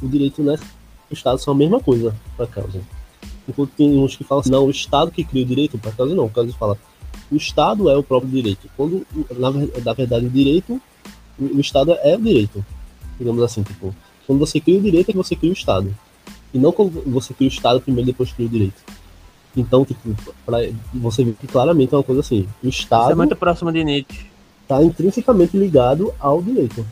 O 0.02 0.08
direito 0.08 0.42
né, 0.42 0.58
o 1.10 1.14
Estado 1.14 1.40
são 1.40 1.54
a 1.54 1.58
mesma 1.58 1.80
coisa 1.80 2.16
para 2.36 2.48
causa. 2.48 2.82
Enquanto 3.48 3.72
tem 3.72 3.98
uns 3.98 4.16
que 4.16 4.24
falam 4.24 4.42
assim, 4.42 4.50
não, 4.50 4.66
o 4.66 4.72
Estado 4.72 5.12
que 5.12 5.24
cria 5.24 5.44
o 5.44 5.48
direito, 5.48 5.78
para 5.78 5.92
causa 5.92 6.16
não, 6.16 6.26
o 6.26 6.30
caso 6.30 6.52
fala, 6.54 6.78
o 7.32 7.36
Estado 7.36 7.90
é 7.90 7.98
o 7.98 8.04
próprio 8.04 8.32
direito. 8.32 8.70
Quando, 8.76 9.06
na, 9.38 9.52
na 9.52 9.94
verdade, 9.94 10.26
o 10.26 10.30
direito, 10.30 10.82
o, 11.38 11.58
o 11.58 11.60
Estado 11.60 11.92
é 12.02 12.16
o 12.16 12.22
direito. 12.22 12.66
Digamos 13.20 13.44
assim, 13.44 13.64
tipo, 13.64 13.96
quando 14.26 14.40
você 14.40 14.60
cria 14.60 14.80
o 14.80 14.82
direito 14.82 15.10
é 15.10 15.12
que 15.12 15.18
você 15.18 15.36
cria 15.36 15.52
o 15.52 15.54
Estado. 15.54 15.96
E 16.54 16.58
não 16.58 16.72
quando 16.72 17.04
você 17.12 17.34
cria 17.34 17.50
o 17.50 17.52
Estado 17.52 17.82
primeiro 17.82 18.08
depois 18.08 18.32
cria 18.32 18.48
o 18.48 18.50
direito. 18.50 18.82
Então, 19.56 19.86
tipo, 19.86 20.14
pra, 20.46 20.58
você 20.94 21.24
vê 21.24 21.32
que 21.32 21.48
claramente 21.48 21.94
é 21.94 21.98
uma 21.98 22.04
coisa 22.04 22.22
assim. 22.22 22.48
O 22.64 22.68
Estado. 22.68 23.04
Isso 23.04 23.12
é 23.12 23.16
muito 23.16 23.36
próximo 23.36 23.72
de 23.72 23.84
Nietzsche. 23.84 24.26
Está 24.64 24.84
intrinsecamente 24.84 25.56
ligado 25.56 26.14
ao 26.20 26.42
direito. 26.42 26.86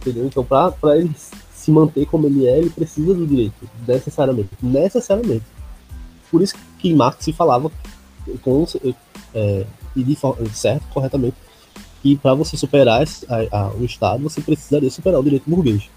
Entendeu? 0.00 0.26
Então, 0.26 0.44
para 0.44 0.98
ele 0.98 1.10
se 1.54 1.70
manter 1.70 2.06
como 2.06 2.26
ele 2.26 2.46
é, 2.46 2.58
ele 2.58 2.70
precisa 2.70 3.14
do 3.14 3.26
direito. 3.26 3.54
Necessariamente. 3.86 4.50
Necessariamente. 4.62 5.44
Por 6.30 6.42
isso 6.42 6.54
que 6.78 6.92
Marx 6.92 7.24
se 7.24 7.32
falava 7.32 7.70
com, 8.42 8.66
é, 9.34 9.64
e 9.94 10.02
de 10.02 10.18
certo, 10.52 10.84
corretamente, 10.92 11.36
que 12.02 12.16
para 12.16 12.34
você 12.34 12.56
superar 12.56 13.02
a, 13.28 13.58
a, 13.58 13.68
o 13.70 13.84
Estado, 13.84 14.22
você 14.22 14.40
precisaria 14.40 14.90
superar 14.90 15.20
o 15.20 15.24
direito 15.24 15.48
burguês. 15.48 15.88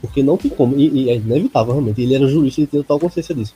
Porque 0.00 0.22
não 0.22 0.36
tem 0.36 0.50
como, 0.50 0.76
e, 0.76 0.88
e 0.88 1.10
é 1.10 1.16
inevitável 1.16 1.74
realmente. 1.74 2.02
Ele 2.02 2.14
era 2.14 2.26
jurista 2.26 2.62
e 2.62 2.66
tinha 2.66 2.82
total 2.82 2.98
consciência 2.98 3.34
disso 3.34 3.54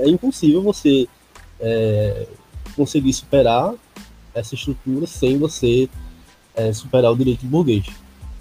é 0.00 0.08
impossível 0.08 0.62
você 0.62 1.08
é, 1.60 2.26
conseguir 2.76 3.12
superar 3.12 3.74
essa 4.34 4.54
estrutura 4.54 5.06
sem 5.06 5.38
você 5.38 5.88
é, 6.54 6.72
superar 6.72 7.12
o 7.12 7.16
direito 7.16 7.46
burguês. 7.46 7.86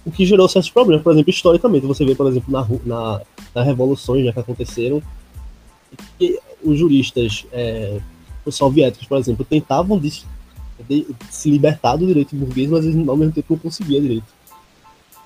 O 0.06 0.12
que 0.12 0.26
gerou 0.26 0.48
certos 0.48 0.72
problemas, 0.72 1.04
por 1.04 1.14
exemplo, 1.14 1.30
historicamente. 1.30 1.86
Você 1.86 2.06
vê, 2.06 2.16
por 2.16 2.28
exemplo, 2.28 2.52
na, 2.52 2.68
na, 2.86 3.22
na 3.54 3.64
revoluções 3.64 4.26
já 4.26 4.34
que 4.34 4.40
aconteceram, 4.40 5.02
que 6.18 6.40
os 6.64 6.78
juristas 6.78 7.46
é, 7.52 8.00
os 8.46 8.56
soviéticos, 8.56 9.08
por 9.08 9.18
exemplo, 9.18 9.46
tentavam 9.46 10.00
de, 10.00 10.24
de, 10.88 11.08
se 11.30 11.50
libertar 11.50 11.96
do 11.96 12.08
direito 12.08 12.36
burguês, 12.36 12.70
mas 12.70 12.86
eles, 12.86 13.08
ao 13.08 13.18
mesmo 13.18 13.34
tempo 13.34 13.54
não 13.54 13.60
conseguiam 13.60 14.02
direito. 14.02 14.26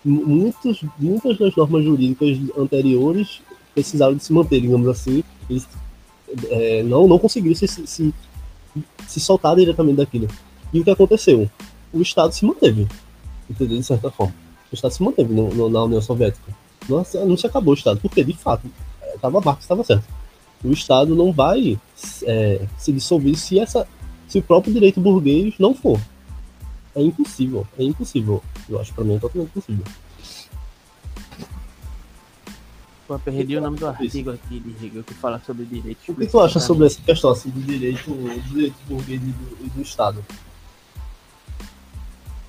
Muitos, 0.04 0.84
muitas 1.00 1.38
das 1.38 1.56
normas 1.56 1.84
jurídicas 1.84 2.38
anteriores 2.58 3.42
precisaram 3.74 4.16
de 4.16 4.24
se 4.24 4.32
manter, 4.32 4.62
digamos 4.62 4.88
assim. 4.88 5.24
Eles 5.50 5.68
é, 6.50 6.84
não, 6.84 7.08
não 7.08 7.20
conseguiram 7.20 7.56
se, 7.56 7.68
se, 7.68 8.13
se 9.08 9.20
soltar 9.20 9.56
diretamente 9.56 9.98
daquilo. 9.98 10.27
E 10.74 10.80
o 10.80 10.84
que 10.84 10.89
aconteceu? 10.89 11.50
O 11.94 12.01
Estado 12.01 12.34
se 12.34 12.46
manteve, 12.46 12.88
entendeu? 13.50 13.77
De 13.77 13.84
certa 13.84 14.12
forma. 14.12 14.34
O 14.72 14.75
Estado 14.75 14.92
se 14.92 15.04
manteve 15.04 15.34
no, 15.34 15.54
no, 15.54 15.70
na 15.70 15.84
União 15.84 16.01
Soviética. 16.01 16.54
Não, 16.89 17.04
não 17.25 17.38
se 17.38 17.48
acabou 17.48 17.74
o 17.74 17.77
Estado, 17.77 18.00
porque 18.01 18.24
de 18.24 18.34
fato, 18.34 18.70
estava 19.13 19.39
estava 19.60 19.84
certo. 19.84 20.06
O 20.63 20.72
Estado 20.72 21.15
não 21.15 21.32
vai 21.32 21.80
é, 22.24 22.65
se 22.77 22.92
dissolver 22.92 23.36
se, 23.36 23.60
essa, 23.60 23.88
se 24.27 24.39
o 24.39 24.42
próprio 24.42 24.74
direito 24.74 25.00
burguês 25.00 25.56
não 25.60 25.74
for. 25.74 26.00
É 26.96 27.01
impossível, 27.01 27.68
é 27.77 27.84
impossível. 27.84 28.42
Eu 28.70 28.80
acho 28.80 28.94
para 28.94 29.04
mim 29.04 29.15
é 29.15 29.20
totalmente 29.20 29.50
impossível. 29.50 29.86
Pô, 33.08 33.20
perdi 33.20 33.56
o 33.56 33.62
nome 33.62 33.78
do 33.78 33.88
artigo 33.88 34.32
aqui 34.32 34.60
de 34.60 34.86
Hegel 34.86 35.04
que 35.04 35.14
fala 35.14 35.40
sobre 35.46 35.64
direitos. 35.66 36.08
O 36.10 36.16
que 36.16 36.26
tu 36.26 36.40
acha 36.40 36.60
sobre 36.60 36.88
essa 36.88 37.00
questão 37.02 37.32
assim, 37.32 37.50
do 37.50 37.62
direito, 37.62 38.10
do 38.10 38.42
direito 38.50 38.76
burguês 38.88 39.22
e 39.22 39.26
do, 39.26 39.76
do 39.76 39.82
Estado? 39.82 40.26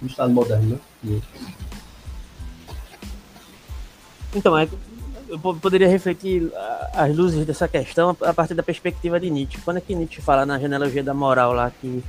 Do 0.00 0.06
Estado 0.06 0.32
moderno, 0.32 0.80
né? 1.02 1.20
Então, 4.34 4.56
é, 4.56 4.66
eu 5.28 5.38
poderia 5.38 5.88
refletir 5.88 6.50
as 6.94 7.14
luzes 7.14 7.44
dessa 7.46 7.68
questão 7.68 8.16
a 8.22 8.32
partir 8.32 8.54
da 8.54 8.62
perspectiva 8.62 9.20
de 9.20 9.28
Nietzsche. 9.28 9.60
Quando 9.62 9.76
é 9.76 9.80
que 9.80 9.94
Nietzsche 9.94 10.22
fala 10.22 10.46
na 10.46 10.58
genealogia 10.58 11.02
da 11.02 11.12
moral 11.12 11.52
lá 11.52 11.70
que 11.70 12.02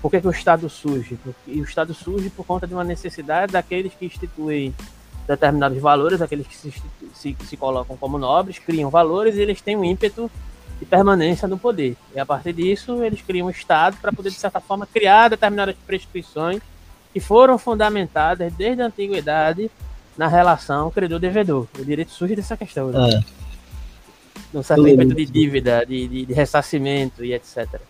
por 0.00 0.10
que, 0.10 0.20
que 0.20 0.28
o 0.28 0.30
Estado 0.30 0.68
surge? 0.68 1.18
E 1.46 1.60
o 1.60 1.64
Estado 1.64 1.92
surge 1.92 2.30
por 2.30 2.46
conta 2.46 2.66
de 2.66 2.74
uma 2.74 2.84
necessidade 2.84 3.52
daqueles 3.52 3.92
que 3.94 4.06
instituem 4.06 4.72
determinados 5.28 5.78
valores, 5.78 6.22
aqueles 6.22 6.46
que 6.46 6.56
se, 6.56 6.72
se, 7.14 7.36
se 7.44 7.56
colocam 7.56 7.96
como 7.98 8.18
nobres, 8.18 8.58
criam 8.58 8.88
valores 8.88 9.36
e 9.36 9.42
eles 9.42 9.60
têm 9.60 9.76
um 9.76 9.84
ímpeto 9.84 10.30
de 10.80 10.86
permanência 10.86 11.46
no 11.46 11.58
poder. 11.58 11.96
E 12.14 12.18
a 12.18 12.24
partir 12.24 12.54
disso, 12.54 13.04
eles 13.04 13.20
criam 13.20 13.48
um 13.48 13.50
Estado 13.50 13.98
para 14.00 14.10
poder, 14.10 14.30
de 14.30 14.36
certa 14.36 14.58
forma, 14.58 14.86
criar 14.86 15.28
determinadas 15.28 15.76
prescrições 15.86 16.62
que 17.12 17.20
foram 17.20 17.58
fundamentadas 17.58 18.52
desde 18.54 18.80
a 18.80 18.86
antiguidade 18.86 19.70
na 20.16 20.28
relação 20.28 20.90
credor-devedor. 20.90 21.66
O 21.78 21.84
direito 21.84 22.10
surge 22.10 22.34
dessa 22.34 22.56
questão. 22.56 22.88
Né? 22.88 23.22
É. 24.54 24.62
Certo 24.62 24.88
ímpeto 24.88 25.14
de 25.14 25.26
dívida, 25.26 25.84
de, 25.86 26.08
de, 26.08 26.26
de 26.26 26.32
ressarcimento 26.32 27.22
e 27.22 27.34
etc. 27.34 27.80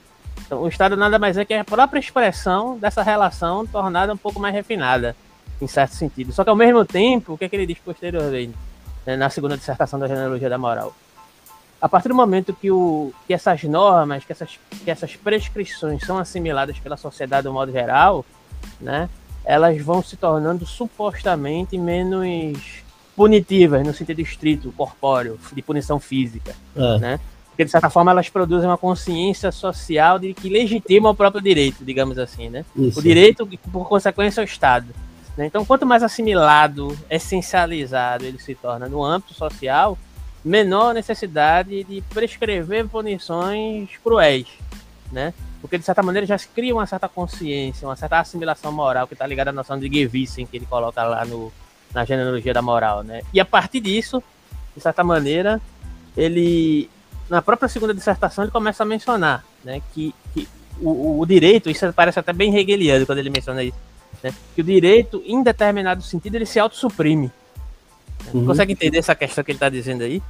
Então, 0.45 0.63
o 0.63 0.69
Estado 0.69 0.97
nada 0.97 1.19
mais 1.19 1.37
é 1.37 1.45
que 1.45 1.55
a 1.55 1.65
própria 1.65 2.01
expressão 2.01 2.79
dessa 2.79 3.03
relação 3.03 3.65
tornada 3.67 4.13
um 4.13 4.17
pouco 4.17 4.41
mais 4.41 4.53
refinada, 4.55 5.15
em 5.61 5.67
certo 5.67 5.95
sentido. 5.95 6.33
Só 6.33 6.45
que, 6.45 6.51
ao 6.51 6.57
mesmo 6.57 6.85
tempo, 6.85 7.33
o 7.33 7.39
que, 7.39 7.45
é 7.45 7.49
que 7.49 7.57
ele 7.57 7.67
diz 7.67 7.79
posteriormente, 7.79 8.55
né, 9.07 9.17
na 9.17 9.31
segunda 9.31 9.57
dissertação 9.57 9.99
da 9.99 10.07
genealogia 10.07 10.49
da 10.49 10.59
moral? 10.59 10.95
A 11.81 11.89
partir 11.89 12.09
do 12.09 12.15
momento 12.15 12.53
que, 12.53 12.71
o, 12.71 13.13
que 13.27 13.33
essas 13.33 13.63
normas, 13.65 14.25
que 14.25 14.33
essas, 14.33 14.59
que 14.85 14.91
essas 14.91 15.15
prescrições 15.15 16.05
são 16.05 16.19
assimiladas 16.19 16.79
pela 16.79 16.97
sociedade 16.97 17.43
de 17.43 17.49
um 17.49 17.53
modo 17.53 17.71
geral, 17.71 18.25
né, 18.81 19.09
elas 19.45 19.81
vão 19.81 20.03
se 20.03 20.17
tornando 20.17 20.67
supostamente 20.67 21.79
menos 21.79 22.83
punitivas, 23.17 23.85
no 23.85 23.93
sentido 23.95 24.21
estrito, 24.21 24.73
corpóreo, 24.77 25.39
de 25.53 25.63
punição 25.63 25.99
física. 25.99 26.55
É. 26.77 26.99
Né? 26.99 27.21
Porque, 27.49 27.65
de 27.65 27.71
certa 27.73 27.91
forma, 27.91 28.13
elas 28.13 28.29
produzem 28.29 28.69
uma 28.69 28.79
consciência 28.79 29.51
social 29.51 30.19
de 30.19 30.33
que 30.33 30.49
legitima 30.49 31.11
o 31.11 31.15
próprio 31.15 31.43
direito, 31.43 31.85
digamos 31.85 32.17
assim, 32.17 32.49
né? 32.49 32.65
Isso. 32.77 33.01
O 33.01 33.03
direito, 33.03 33.49
por 33.73 33.89
consequência, 33.89 34.41
é 34.41 34.45
o 34.45 34.47
Estado. 34.47 34.87
Né? 35.39 35.47
Então, 35.47 35.65
quanto 35.65 35.87
mais 35.87 36.03
assimilado, 36.03 36.99
essencializado 37.09 38.25
ele 38.25 38.41
se 38.41 38.57
torna 38.57 38.89
no 38.89 39.05
âmbito 39.05 39.35
social, 39.35 39.97
menor 40.45 40.91
a 40.91 40.95
necessidade 40.95 41.85
de 41.85 42.03
prescrever 42.13 42.89
punições 42.89 43.89
cruéis, 44.03 44.49
né? 45.13 45.33
Porque, 45.61 45.79
de 45.79 45.85
certa 45.85 46.03
maneira, 46.03 46.27
já 46.27 46.37
se 46.37 46.49
cria 46.49 46.75
uma 46.75 46.87
certa 46.87 47.09
consciência, 47.09 47.87
uma 47.87 47.95
certa 47.95 48.19
assimilação 48.19 48.73
moral 48.73 49.07
que 49.07 49.15
está 49.15 49.25
ligada 49.29 49.51
à 49.51 49.53
noção 49.53 49.79
de 49.79 49.89
Gewissen, 49.89 50.45
que 50.45 50.57
ele 50.57 50.67
coloca 50.67 51.05
lá 51.05 51.25
no, 51.25 51.53
na 51.95 52.05
genealogia 52.05 52.53
da 52.53 52.63
moral, 52.63 53.05
né? 53.05 53.23
E 53.33 53.39
a 53.39 53.45
partir 53.45 53.81
disso, 53.81 54.21
de 54.75 54.83
certa 54.83 55.05
maneira, 55.05 55.61
ele 56.17 56.91
na 57.31 57.41
própria 57.41 57.69
segunda 57.69 57.95
dissertação 57.95 58.43
ele 58.43 58.51
começa 58.51 58.83
a 58.83 58.87
mencionar 58.87 59.45
né, 59.63 59.83
que, 59.93 60.15
que 60.35 60.49
o, 60.81 61.21
o, 61.21 61.27
direito, 61.27 61.69
isso 61.69 61.93
parece 61.93 62.19
até 62.19 62.33
bem 62.33 62.57
hegeliano 62.57 63.05
quando 63.05 63.19
ele 63.19 63.29
menciona 63.29 63.63
isso, 63.63 63.77
né, 64.23 64.33
que 64.55 64.61
o 64.61 64.65
direito, 64.65 65.23
em 65.25 65.43
determinado 65.43 66.03
sentido, 66.03 66.37
ele 66.37 66.47
se 66.47 66.59
autossuprime. 66.59 67.31
Uhum. 68.33 68.47
Consegue 68.47 68.73
entender 68.73 68.99
essa 68.99 69.15
questão 69.15 69.45
que 69.45 69.51
ele 69.51 69.57
está 69.57 69.69
dizendo 69.69 70.03
aí? 70.03 70.23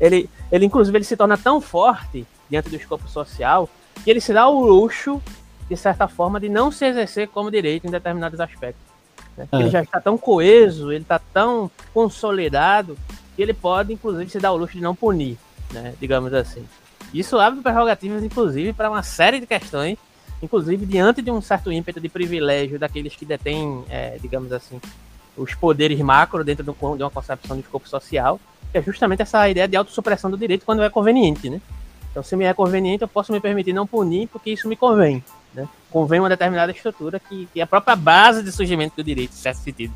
Ele, 0.00 0.28
ele, 0.50 0.66
inclusive, 0.66 0.96
ele 0.96 1.04
se 1.04 1.16
torna 1.16 1.36
tão 1.36 1.60
forte 1.60 2.26
diante 2.48 2.68
do 2.68 2.76
escopo 2.76 3.08
social 3.08 3.68
que 4.02 4.10
ele 4.10 4.20
se 4.20 4.32
dá 4.32 4.48
o 4.48 4.64
luxo, 4.64 5.22
de 5.68 5.76
certa 5.76 6.08
forma, 6.08 6.40
de 6.40 6.48
não 6.48 6.72
se 6.72 6.84
exercer 6.84 7.28
como 7.28 7.50
direito 7.50 7.86
em 7.86 7.90
determinados 7.90 8.40
aspectos. 8.40 8.82
Né? 9.36 9.46
É. 9.52 9.56
Ele 9.56 9.70
já 9.70 9.82
está 9.82 10.00
tão 10.00 10.16
coeso, 10.16 10.90
ele 10.90 11.02
está 11.02 11.18
tão 11.18 11.70
consolidado, 11.92 12.96
que 13.36 13.42
ele 13.42 13.54
pode, 13.54 13.92
inclusive, 13.92 14.30
se 14.30 14.38
dar 14.38 14.52
o 14.52 14.56
luxo 14.56 14.74
de 14.74 14.82
não 14.82 14.94
punir 14.94 15.38
né? 15.72 15.94
Digamos 16.00 16.32
assim. 16.34 16.64
Isso 17.12 17.38
abre 17.38 17.60
prerrogativas, 17.60 18.22
inclusive, 18.22 18.72
para 18.72 18.90
uma 18.90 19.02
série 19.02 19.40
de 19.40 19.46
questões, 19.46 19.98
inclusive 20.42 20.84
diante 20.84 21.22
de 21.22 21.30
um 21.30 21.40
certo 21.40 21.70
ímpeto 21.70 22.00
de 22.00 22.08
privilégio 22.08 22.78
daqueles 22.78 23.14
que 23.14 23.24
detêm, 23.24 23.84
é, 23.88 24.18
digamos 24.20 24.52
assim, 24.52 24.80
os 25.36 25.54
poderes 25.54 25.98
macro 26.00 26.44
dentro 26.44 26.64
de 26.64 26.70
uma 27.02 27.10
concepção 27.10 27.56
de 27.56 27.62
escopo 27.62 27.88
social, 27.88 28.40
que 28.70 28.78
é 28.78 28.82
justamente 28.82 29.22
essa 29.22 29.48
ideia 29.48 29.68
de 29.68 29.76
autossupressão 29.76 30.30
do 30.30 30.36
direito 30.36 30.66
quando 30.66 30.82
é 30.82 30.90
conveniente, 30.90 31.48
né? 31.48 31.60
Então, 32.10 32.22
se 32.22 32.36
me 32.36 32.44
é 32.44 32.52
conveniente, 32.52 33.02
eu 33.02 33.08
posso 33.08 33.32
me 33.32 33.40
permitir 33.40 33.72
não 33.72 33.86
punir 33.86 34.28
porque 34.28 34.50
isso 34.50 34.68
me 34.68 34.76
convém, 34.76 35.24
né? 35.54 35.66
Convém 35.90 36.20
uma 36.20 36.28
determinada 36.28 36.72
estrutura 36.72 37.18
que, 37.18 37.48
que 37.52 37.60
é 37.60 37.62
a 37.62 37.66
própria 37.66 37.96
base 37.96 38.42
de 38.42 38.52
surgimento 38.52 38.96
do 38.96 39.04
direito, 39.04 39.32
em 39.32 39.36
certo 39.36 39.58
sentido. 39.58 39.94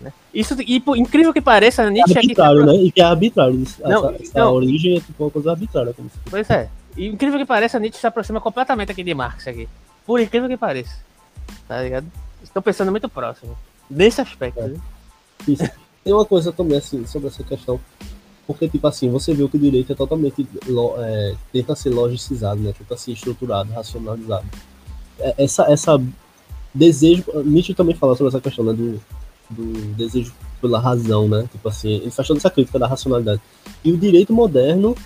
Né? 0.00 0.12
Isso, 0.32 0.56
e 0.60 0.80
por 0.80 0.96
incrível 0.96 1.32
que 1.32 1.40
pareça, 1.40 1.88
Nietzsche 1.90 2.16
é 2.16 2.18
arbitrário, 2.18 2.66
né? 2.66 2.74
E 2.74 2.90
que 2.90 3.00
é 3.00 3.04
arbitrário. 3.04 3.64
Não, 3.80 4.10
essa, 4.10 4.22
essa 4.22 4.38
não. 4.40 4.52
origem 4.54 4.96
é 4.96 5.00
tipo 5.00 5.24
uma 5.24 5.30
coisa 5.30 5.50
arbitrária. 5.50 5.92
Como 5.92 6.08
se... 6.08 6.16
Pois 6.28 6.48
é. 6.50 6.68
E 6.98 7.06
incrível 7.06 7.38
que 7.38 7.46
pareça, 7.46 7.78
Nietzsche 7.78 8.00
se 8.00 8.06
aproxima 8.06 8.40
completamente 8.40 8.90
aqui 8.90 9.04
de 9.04 9.14
Marx 9.14 9.46
aqui. 9.46 9.68
Por 10.04 10.20
incrível 10.20 10.48
que 10.48 10.56
pareça. 10.56 10.96
Tá 11.68 11.80
ligado? 11.80 12.06
Estou 12.42 12.60
pensando 12.60 12.90
muito 12.90 13.08
próximo. 13.08 13.56
Nesse 13.88 14.20
aspecto. 14.20 14.58
É. 14.58 14.66
Né? 14.66 14.80
Isso. 15.46 15.70
Tem 16.02 16.12
uma 16.12 16.24
coisa 16.24 16.52
também, 16.52 16.78
assim, 16.78 17.06
sobre 17.06 17.28
essa 17.28 17.44
questão. 17.44 17.78
Porque, 18.46 18.68
tipo 18.68 18.86
assim, 18.86 19.10
você 19.10 19.32
viu 19.32 19.48
que 19.48 19.56
o 19.56 19.60
direito 19.60 19.92
é 19.92 19.94
totalmente. 19.94 20.46
É, 20.98 21.34
tenta 21.52 21.76
ser 21.76 21.90
logicizado, 21.90 22.60
né? 22.60 22.74
Tenta 22.76 22.96
ser 22.96 23.12
estruturado, 23.12 23.72
racionalizado. 23.72 24.46
É, 25.20 25.34
essa, 25.38 25.70
essa 25.70 26.02
desejo. 26.74 27.24
Nietzsche 27.44 27.74
também 27.74 27.94
fala 27.94 28.16
sobre 28.16 28.28
essa 28.28 28.40
questão, 28.40 28.64
né? 28.64 28.72
Do, 28.72 29.00
do 29.50 29.94
desejo 29.94 30.32
pela 30.60 30.80
razão, 30.80 31.28
né? 31.28 31.48
Tipo 31.52 31.68
assim, 31.68 31.90
ele 31.90 32.10
faz 32.10 32.26
toda 32.26 32.40
essa 32.40 32.50
crítica 32.50 32.78
da 32.78 32.88
racionalidade. 32.88 33.40
E 33.84 33.92
o 33.92 33.96
direito 33.96 34.32
moderno, 34.32 34.96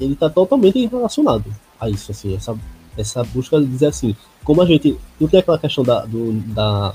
ele 0.00 0.14
tá 0.14 0.28
totalmente 0.28 0.86
relacionado 0.86 1.44
a 1.80 1.88
isso, 1.88 2.10
assim, 2.10 2.34
essa, 2.34 2.56
essa 2.96 3.24
busca 3.24 3.60
de 3.60 3.66
dizer 3.66 3.86
assim, 3.86 4.16
como 4.42 4.62
a 4.62 4.66
gente, 4.66 4.98
não 5.20 5.28
tem 5.28 5.40
aquela 5.40 5.58
questão 5.58 5.84
da, 5.84 6.04
do, 6.04 6.32
da 6.54 6.94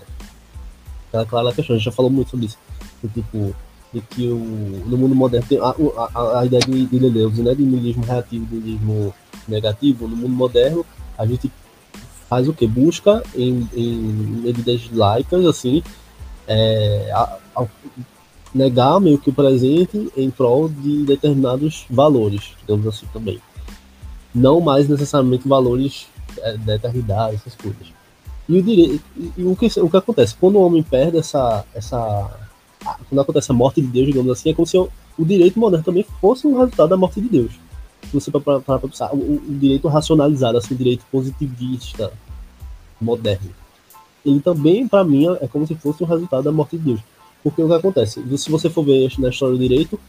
aquela 1.07 1.25
clara 1.25 1.53
questão, 1.53 1.75
a 1.75 1.77
gente 1.77 1.85
já 1.85 1.91
falou 1.91 2.11
muito 2.11 2.31
sobre 2.31 2.45
isso, 2.45 2.57
do 3.01 3.09
tipo, 3.09 3.55
de 3.93 4.01
que 4.01 4.27
o, 4.27 4.37
no 4.85 4.97
mundo 4.97 5.15
moderno 5.15 5.47
tem 5.47 5.59
a, 5.59 5.75
a, 6.13 6.39
a 6.39 6.45
ideia 6.45 6.61
de, 6.61 6.85
de 6.85 6.99
Deleuze, 6.99 7.41
né, 7.41 7.55
de 7.55 7.63
niilismo 7.63 8.03
reativo, 8.03 8.45
de 8.45 8.55
niilismo 8.55 9.13
negativo, 9.47 10.07
no 10.07 10.15
mundo 10.15 10.33
moderno, 10.33 10.85
a 11.17 11.25
gente 11.25 11.51
faz 12.29 12.47
o 12.47 12.53
que? 12.53 12.67
Busca 12.67 13.23
em, 13.35 13.67
em 13.73 13.97
medidas 14.43 14.89
laicas, 14.91 15.45
assim, 15.45 15.81
é, 16.47 17.11
a 17.13 17.65
negar 18.53 18.99
meio 18.99 19.17
que 19.17 19.29
o 19.29 19.33
presente 19.33 20.11
em 20.15 20.29
prol 20.29 20.69
de 20.69 21.03
determinados 21.03 21.85
valores, 21.89 22.53
digamos 22.61 22.87
assim 22.87 23.05
também. 23.13 23.39
Não 24.33 24.59
mais 24.61 24.87
necessariamente 24.87 25.47
valores 25.47 26.07
é, 26.39 26.57
da 26.57 26.75
eternidade, 26.75 27.35
essas 27.35 27.55
coisas. 27.55 27.87
E 28.47 28.57
o 28.57 28.63
direito, 28.63 29.03
e 29.37 29.43
o 29.43 29.55
que, 29.55 29.67
o 29.79 29.89
que 29.89 29.97
acontece? 29.97 30.35
Quando 30.35 30.55
o 30.55 30.65
homem 30.65 30.81
perde 30.81 31.17
essa, 31.17 31.65
essa. 31.73 32.31
Quando 33.07 33.21
acontece 33.21 33.51
a 33.51 33.55
morte 33.55 33.81
de 33.81 33.87
Deus, 33.87 34.07
digamos 34.07 34.31
assim, 34.31 34.49
é 34.49 34.53
como 34.53 34.65
se 34.65 34.77
o, 34.77 34.89
o 35.17 35.25
direito 35.25 35.59
moderno 35.59 35.85
também 35.85 36.05
fosse 36.19 36.47
um 36.47 36.57
resultado 36.57 36.89
da 36.89 36.97
morte 36.97 37.21
de 37.21 37.29
Deus. 37.29 37.51
Se 38.09 38.13
você 38.13 38.31
para 38.31 38.79
pensar, 38.79 39.13
o, 39.13 39.17
o, 39.17 39.41
direito 39.59 39.87
racionalizado, 39.87 40.57
assim, 40.57 40.73
o 40.73 40.77
direito 40.77 41.05
positivista 41.11 42.11
moderno 42.99 43.51
ele 44.25 44.39
também, 44.39 44.87
para 44.87 45.03
mim, 45.03 45.27
é 45.41 45.47
como 45.47 45.65
se 45.65 45.75
fosse 45.75 46.03
um 46.03 46.07
resultado 46.07 46.43
da 46.43 46.51
morte 46.51 46.77
de 46.77 46.83
Deus. 46.83 46.99
Porque 47.43 47.61
o 47.61 47.67
que 47.67 47.73
acontece? 47.73 48.21
Se 48.37 48.51
você 48.51 48.69
for 48.69 48.83
ver 48.83 49.11
na 49.17 49.29
história 49.29 49.55
do 49.55 49.59
direito, 49.59 49.99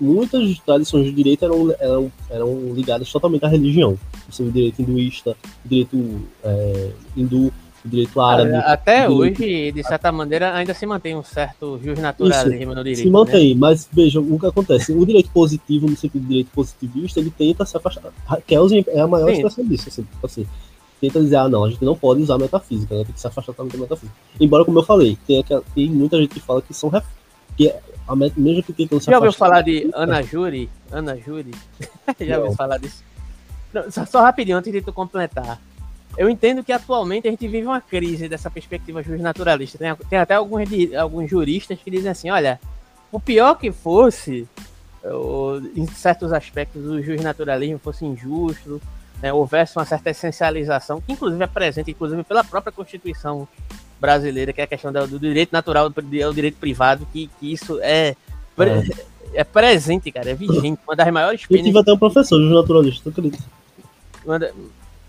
muitas 0.00 0.58
tradições 0.60 1.06
do 1.06 1.12
direito 1.12 1.44
eram, 1.44 1.74
eram, 1.78 2.12
eram 2.30 2.72
ligadas 2.74 3.10
totalmente 3.10 3.44
à 3.44 3.48
religião. 3.48 3.98
Você 4.28 4.42
o 4.42 4.50
direito 4.50 4.82
hinduísta, 4.82 5.36
o 5.64 5.68
direito 5.68 6.20
é, 6.42 6.90
hindu, 7.16 7.52
o 7.84 7.88
direito 7.88 8.20
árabe. 8.20 8.54
Até 8.54 9.08
hoje, 9.08 9.72
de 9.72 9.82
certa 9.82 10.10
maneira, 10.10 10.54
ainda 10.54 10.72
se 10.72 10.86
mantém 10.86 11.14
um 11.14 11.22
certo 11.22 11.78
naturalismo 11.98 12.74
no 12.74 12.82
direito. 12.82 13.02
Se 13.02 13.10
mantém, 13.10 13.54
né? 13.54 13.60
mas 13.60 13.88
veja 13.92 14.20
o 14.20 14.38
que 14.38 14.46
acontece. 14.46 14.92
O 14.92 15.04
direito 15.04 15.30
positivo, 15.30 15.88
no 15.88 15.96
sentido 15.96 16.22
do 16.22 16.28
direito 16.28 16.50
positivista, 16.52 17.20
ele 17.20 17.30
tenta 17.30 17.66
se 17.66 17.76
afastar. 17.76 18.12
Kelsen 18.46 18.84
é 18.88 19.00
a 19.00 19.06
maior 19.06 19.26
Sim. 19.26 19.32
expressão 19.34 19.64
disso. 19.66 19.88
Assim, 19.88 20.06
assim, 20.22 20.46
tenta 21.00 21.20
dizer, 21.20 21.36
ah, 21.36 21.48
não, 21.48 21.64
a 21.64 21.70
gente 21.70 21.84
não 21.84 21.96
pode 21.96 22.22
usar 22.22 22.38
metafísica, 22.38 22.94
né? 22.94 23.04
Tem 23.04 23.12
que 23.12 23.20
se 23.20 23.26
afastar 23.26 23.52
totalmente 23.52 23.76
da 23.76 23.82
metafísica. 23.82 24.16
Embora, 24.40 24.64
como 24.64 24.78
eu 24.78 24.84
falei, 24.84 25.18
tem, 25.26 25.40
aquela, 25.40 25.62
tem 25.74 25.90
muita 25.90 26.18
gente 26.18 26.34
que 26.34 26.40
fala 26.40 26.62
que 26.62 26.72
são 26.72 26.88
ref... 26.88 27.04
que 27.56 27.68
é, 27.68 27.80
a, 28.06 28.14
mesmo 28.14 28.62
que 28.62 28.72
tentam 28.72 29.00
se 29.00 29.06
Já 29.06 29.16
ouviu 29.16 29.32
falar 29.32 29.62
de 29.62 29.90
Ana 29.94 30.22
Júri? 30.22 30.70
Ana 30.90 31.16
Júri? 31.16 31.52
Já 32.20 32.38
ouviu 32.38 32.54
falar 32.54 32.78
disso? 32.78 33.02
Não, 33.72 33.90
só, 33.90 34.06
só 34.06 34.20
rapidinho, 34.22 34.56
antes 34.56 34.72
de 34.72 34.80
tu 34.80 34.92
completar. 34.92 35.60
Eu 36.16 36.30
entendo 36.30 36.62
que 36.62 36.72
atualmente 36.72 37.26
a 37.26 37.30
gente 37.30 37.48
vive 37.48 37.66
uma 37.66 37.80
crise 37.80 38.28
dessa 38.28 38.50
perspectiva 38.50 39.02
naturalista. 39.18 39.78
Tem, 39.78 39.94
tem 40.08 40.18
até 40.18 40.34
alguns, 40.34 40.68
alguns 40.94 41.28
juristas 41.28 41.78
que 41.82 41.90
dizem 41.90 42.10
assim, 42.10 42.30
olha, 42.30 42.60
o 43.10 43.18
pior 43.18 43.56
que 43.56 43.72
fosse, 43.72 44.48
ou, 45.02 45.58
em 45.74 45.86
certos 45.86 46.32
aspectos, 46.32 46.84
o 46.86 47.22
naturalismo 47.22 47.78
fosse 47.78 48.04
injusto, 48.04 48.80
né, 49.22 49.32
houvesse 49.32 49.76
uma 49.76 49.84
certa 49.84 50.10
essencialização, 50.10 51.00
que 51.00 51.12
inclusive 51.12 51.42
é 51.42 51.46
presente, 51.46 51.90
inclusive 51.90 52.22
pela 52.24 52.44
própria 52.44 52.72
Constituição 52.72 53.48
brasileira, 54.00 54.52
que 54.52 54.60
é 54.60 54.64
a 54.64 54.66
questão 54.66 54.92
do, 54.92 55.18
direito 55.18 55.52
natural 55.52 55.88
do, 55.88 56.02
do 56.02 56.34
direito 56.34 56.58
privado, 56.58 57.06
que, 57.12 57.30
que 57.40 57.52
isso 57.52 57.78
é, 57.80 58.16
é, 58.58 58.84
é. 59.34 59.44
presente, 59.44 60.12
cara, 60.12 60.30
é 60.30 60.34
vigente, 60.34 60.80
uma 60.86 60.94
das 60.94 61.10
maiores 61.10 61.46
penas. 61.46 61.60
Eu 61.60 61.66
tive 61.66 61.78
até 61.78 61.92
um 61.92 61.98
professor 61.98 62.38
de 62.38 62.54
naturalista, 62.54 63.10
tu 63.10 63.10
acredita? 63.10 63.44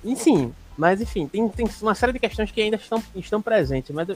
Enfim, 0.03 0.53
Mas, 0.77 1.01
enfim, 1.01 1.27
tem, 1.27 1.47
tem 1.49 1.67
uma 1.81 1.95
série 1.95 2.13
de 2.13 2.19
questões 2.19 2.51
que 2.51 2.61
ainda 2.61 2.77
estão, 2.77 3.01
estão 3.15 3.41
presentes. 3.41 3.93
Mas 3.93 4.07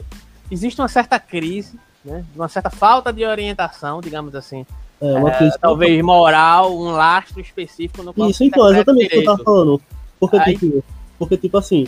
existe 0.50 0.80
uma 0.80 0.88
certa 0.88 1.18
crise, 1.18 1.78
né? 2.04 2.24
Uma 2.34 2.48
certa 2.48 2.70
falta 2.70 3.12
de 3.12 3.24
orientação, 3.24 4.00
digamos 4.00 4.34
assim. 4.34 4.66
É, 5.00 5.14
uma 5.14 5.30
é, 5.30 5.50
talvez 5.58 6.02
moral, 6.02 6.76
um 6.76 6.90
lastro 6.90 7.40
específico 7.40 8.02
no 8.02 8.12
qual 8.12 8.28
Isso, 8.28 8.44
então, 8.44 8.70
exatamente 8.70 9.06
o 9.06 9.08
que 9.08 9.16
eu 9.16 9.24
tava 9.24 9.42
falando. 9.42 9.80
Porque, 10.18 10.36
Aí... 10.36 10.58
tipo, 10.58 10.84
porque, 11.18 11.36
tipo 11.38 11.56
assim, 11.56 11.86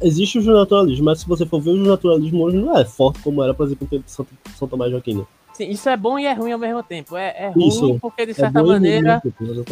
existe 0.00 0.38
o 0.38 0.52
naturalismo, 0.52 1.04
mas 1.04 1.20
se 1.20 1.28
você 1.28 1.44
for 1.44 1.60
ver 1.60 1.70
o 1.70 1.76
naturalismo 1.76 2.44
hoje 2.44 2.56
não 2.56 2.78
é 2.78 2.84
forte 2.84 3.20
como 3.20 3.42
era, 3.42 3.52
por 3.52 3.66
exemplo, 3.66 3.88
em 3.90 4.02
São, 4.06 4.26
São 4.56 4.68
Tomás 4.68 4.90
de 4.90 4.96
Aquino. 4.96 5.26
Sim, 5.52 5.70
isso 5.70 5.88
é 5.88 5.96
bom 5.96 6.16
e 6.16 6.24
é 6.24 6.32
ruim 6.32 6.52
ao 6.52 6.58
mesmo 6.58 6.80
tempo. 6.84 7.16
É, 7.16 7.34
é 7.36 7.48
ruim 7.48 7.66
isso, 7.66 7.98
porque 8.00 8.24
de 8.24 8.30
é 8.30 8.34
certa 8.34 8.60
é 8.60 8.62
maneira 8.62 9.20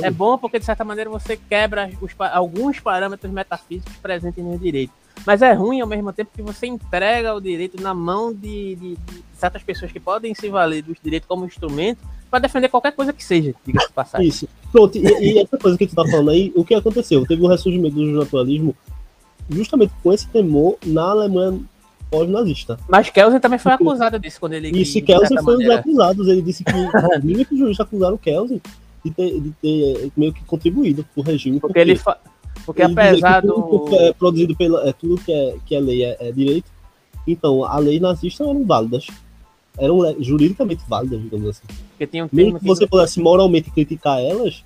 é 0.03 0.11
bom 0.11 0.37
porque 0.37 0.59
de 0.59 0.65
certa 0.65 0.85
maneira 0.85 1.09
você 1.09 1.37
quebra 1.37 1.89
os, 2.01 2.13
alguns 2.33 2.81
parâmetros 2.81 3.33
metafísicos 3.33 3.95
presentes 3.99 4.45
no 4.45 4.59
direito. 4.59 4.93
Mas 5.25 5.43
é 5.43 5.53
ruim 5.53 5.81
ao 5.81 5.87
mesmo 5.87 6.13
tempo 6.13 6.33
que 6.35 6.43
você 6.43 6.67
entrega 6.67 7.33
o 7.33 7.41
direito 7.41 7.81
na 7.81 7.95
mão 7.95 8.35
de, 8.35 8.75
de, 8.75 8.97
de 8.97 9.25
certas 9.35 9.63
pessoas 9.63 9.93
que 9.93 10.01
podem 10.01 10.35
se 10.35 10.49
valer 10.49 10.83
dos 10.83 10.99
direitos 11.01 11.29
como 11.29 11.47
instrumento 11.47 12.01
para 12.37 12.41
defender 12.41 12.69
qualquer 12.69 12.93
coisa 12.93 13.13
que 13.13 13.25
seja, 13.25 13.55
diga-se 13.65 13.91
passagem. 13.93 14.29
Isso. 14.29 14.49
Pronto, 14.71 14.97
e, 14.99 15.01
e, 15.01 15.39
essa 15.39 15.57
coisa 15.57 15.79
que 15.79 15.87
tu 15.87 15.95
tá 15.95 16.05
falando 16.05 16.31
aí, 16.31 16.53
o 16.55 16.65
que 16.65 16.75
aconteceu? 16.75 17.25
Teve 17.27 17.43
o 17.43 17.47
um 17.47 17.49
ressurgimento 17.49 17.97
do 17.97 18.05
naturalismo 18.13 18.77
justamente 19.49 19.93
com 20.03 20.13
esse 20.13 20.29
temor 20.29 20.77
na 20.85 21.03
Alemanha 21.03 21.61
pós-nazista. 22.11 22.79
Mas 22.89 23.09
Kelsen 23.09 23.41
também 23.41 23.59
foi 23.59 23.73
acusado 23.73 24.19
disso 24.19 24.39
quando 24.39 24.53
ele. 24.53 24.69
Isso, 24.79 25.01
Kelsen 25.03 25.43
foi 25.43 25.55
um 25.55 25.59
dos 25.59 25.71
acusados. 25.71 26.29
Ele 26.29 26.43
disse 26.43 26.63
que 26.63 26.73
muitos 27.25 27.59
juízes 27.59 27.81
acusaram 27.81 28.19
Kelsen 28.19 28.61
de 29.05 29.11
ter, 29.11 29.41
de 29.41 29.51
ter 29.63 30.13
meio 30.17 30.33
que 30.33 30.45
contribuído 30.45 31.07
pro 31.15 31.23
regime. 31.23 31.59
Porque, 31.59 31.73
porque 31.73 31.81
ele. 31.81 31.97
Fa... 31.97 32.19
Porque 32.67 32.83
ele 32.83 32.93
apesar 32.93 33.41
do. 33.41 33.55
Tudo 33.55 33.97
é 33.97 34.13
produzido 34.13 34.55
pela. 34.55 34.87
É, 34.87 34.93
tudo 34.93 35.17
que 35.19 35.33
é, 35.33 35.57
que 35.65 35.75
é 35.75 35.81
lei 35.81 36.05
é, 36.05 36.17
é 36.21 36.33
direito. 36.33 36.71
Então, 37.27 37.65
a 37.65 37.79
lei 37.79 37.99
nazista 37.99 38.45
eram 38.45 38.65
válidas. 38.65 39.07
Eram 39.79 39.99
juridicamente 40.21 40.83
válidas, 40.89 41.21
digamos 41.21 41.51
assim. 41.51 41.63
Porque 41.91 42.07
tinha 42.07 42.25
um 42.25 42.29
Mesmo 42.33 42.59
que 42.59 42.67
você 42.67 42.87
pudesse 42.87 43.21
moralmente 43.21 43.71
criticar 43.71 44.21
elas, 44.21 44.65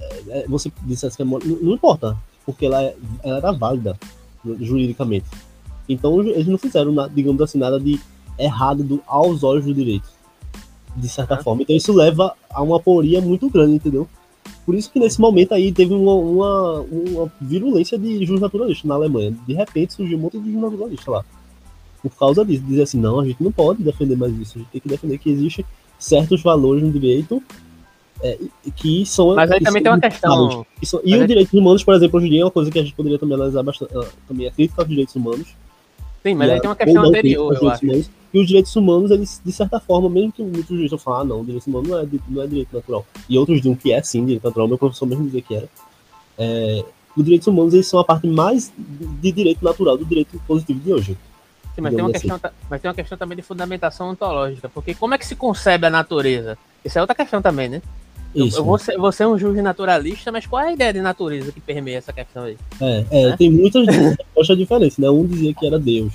é, 0.00 0.22
é, 0.28 0.46
você 0.48 0.70
dissesse 0.82 1.16
que 1.16 1.22
é 1.22 1.24
moral, 1.24 1.46
não, 1.46 1.56
não 1.56 1.72
importa, 1.74 2.16
porque 2.44 2.66
ela, 2.66 2.82
ela 3.22 3.38
era 3.38 3.52
válida 3.52 3.98
juridicamente. 4.60 5.26
Então 5.88 6.20
eles 6.20 6.46
não 6.46 6.58
fizeram, 6.58 6.94
digamos 7.14 7.40
assim, 7.40 7.58
nada 7.58 7.78
de 7.78 8.00
errado 8.38 8.82
do, 8.82 9.02
aos 9.06 9.42
olhos 9.42 9.64
do 9.64 9.74
direito, 9.74 10.08
de 10.94 11.08
certa 11.08 11.36
forma. 11.38 11.62
Então 11.62 11.74
isso 11.74 11.92
leva 11.92 12.34
a 12.50 12.62
uma 12.62 12.76
aporia 12.76 13.20
muito 13.20 13.48
grande, 13.48 13.76
entendeu? 13.76 14.08
Por 14.64 14.74
isso 14.74 14.90
que 14.90 14.98
nesse 14.98 15.20
momento 15.20 15.54
aí 15.54 15.72
teve 15.72 15.94
uma, 15.94 16.14
uma, 16.14 16.80
uma 16.80 17.32
virulência 17.40 17.96
de 17.96 18.24
juros 18.24 18.40
naturalistas 18.40 18.84
na 18.84 18.94
Alemanha. 18.94 19.34
De 19.46 19.54
repente 19.54 19.94
surgiu 19.94 20.18
um 20.18 20.22
monte 20.22 20.38
de 20.38 20.52
juros 20.52 20.72
naturalistas 20.72 21.06
lá. 21.06 21.24
Por 22.08 22.18
causa 22.18 22.44
disso, 22.44 22.62
dizer 22.62 22.82
assim, 22.82 22.98
não, 22.98 23.20
a 23.20 23.24
gente 23.24 23.42
não 23.42 23.52
pode 23.52 23.82
defender 23.82 24.16
mais 24.16 24.32
isso, 24.38 24.58
a 24.58 24.58
gente 24.60 24.70
tem 24.70 24.80
que 24.80 24.88
defender 24.88 25.18
que 25.18 25.30
existem 25.30 25.64
certos 25.98 26.42
valores 26.42 26.82
no 26.82 26.90
direito 26.90 27.42
é, 28.22 28.38
que 28.74 29.04
são. 29.06 29.34
Mas 29.34 29.50
aí 29.50 29.60
também 29.60 29.82
tem 29.82 29.92
uma 29.92 30.00
questão. 30.00 30.66
São, 30.82 31.00
e 31.04 31.16
os 31.16 31.26
direitos 31.26 31.52
humanos, 31.52 31.84
por 31.84 31.94
exemplo, 31.94 32.18
hoje 32.18 32.26
em 32.26 32.30
dia 32.30 32.40
é 32.42 32.44
uma 32.44 32.50
coisa 32.50 32.70
que 32.70 32.78
a 32.78 32.82
gente 32.82 32.94
poderia 32.94 33.18
também 33.18 33.34
analisar 33.34 33.62
bastante. 33.62 33.92
Também 34.26 34.46
a 34.46 34.50
crítica 34.50 34.82
aos 34.82 34.88
direitos 34.88 35.14
humanos 35.14 35.54
Sim, 36.26 36.34
mas 36.34 36.50
aí 36.50 36.60
tem 36.60 36.68
uma 36.68 36.74
questão 36.74 37.04
anterior, 37.04 37.54
eu 37.54 37.70
acho. 37.70 37.84
Humanos, 37.84 38.10
e 38.34 38.40
os 38.40 38.46
direitos 38.48 38.74
humanos, 38.74 39.10
eles, 39.12 39.40
de 39.44 39.52
certa 39.52 39.78
forma, 39.78 40.10
mesmo 40.10 40.32
que 40.32 40.42
muitos 40.42 40.76
juízes 40.76 41.00
falam, 41.00 41.20
ah, 41.20 41.24
não, 41.24 41.44
direitos 41.44 41.68
humanos 41.68 41.88
não 41.88 41.98
é, 42.00 42.06
não 42.28 42.42
é 42.42 42.46
direito 42.48 42.74
natural. 42.74 43.06
E 43.28 43.38
outros 43.38 43.58
dizem 43.58 43.76
que 43.76 43.92
é 43.92 44.02
sim 44.02 44.24
direito 44.24 44.42
natural, 44.42 44.66
meu 44.66 44.76
professor 44.76 45.06
mesmo 45.06 45.24
dizia 45.24 45.40
que 45.40 45.54
era. 45.54 45.68
É, 46.36 46.84
os 47.16 47.24
direitos 47.24 47.46
humanos, 47.46 47.74
eles 47.74 47.86
são 47.86 48.00
a 48.00 48.04
parte 48.04 48.26
mais 48.26 48.72
de 48.76 49.30
direito 49.30 49.64
natural 49.64 49.96
do 49.96 50.04
direito 50.04 50.36
positivo 50.48 50.80
de 50.80 50.92
hoje. 50.92 51.16
Sim, 51.76 51.82
mas 51.82 51.94
tem, 51.94 52.02
uma 52.02 52.10
assim. 52.10 52.28
questão, 52.28 52.50
mas 52.70 52.80
tem 52.80 52.88
uma 52.88 52.94
questão 52.94 53.18
também 53.18 53.36
de 53.36 53.42
fundamentação 53.42 54.08
ontológica, 54.08 54.66
porque 54.66 54.94
como 54.94 55.14
é 55.14 55.18
que 55.18 55.26
se 55.26 55.36
concebe 55.36 55.86
a 55.86 55.90
natureza? 55.90 56.56
Isso 56.82 56.96
é 56.96 57.02
outra 57.02 57.14
questão 57.14 57.42
também, 57.42 57.68
né? 57.68 57.82
Isso. 58.34 58.58
Eu, 58.58 58.64
vou, 58.64 58.78
ser, 58.78 58.96
vou 58.96 59.12
ser 59.12 59.26
um 59.26 59.38
juiz 59.38 59.62
naturalista, 59.62 60.32
mas 60.32 60.46
qual 60.46 60.62
é 60.62 60.68
a 60.68 60.72
ideia 60.72 60.92
de 60.94 61.00
natureza 61.02 61.52
que 61.52 61.60
permeia 61.60 61.98
essa 61.98 62.14
questão 62.14 62.44
aí? 62.44 62.56
É, 62.80 63.04
é 63.10 63.26
né? 63.28 63.36
tem 63.36 63.50
muitas 63.50 63.86
respostas 63.86 64.56
diferentes, 64.58 64.96
né? 64.96 65.10
Um 65.10 65.26
dizia 65.26 65.52
que 65.52 65.66
era 65.66 65.78
Deus, 65.78 66.14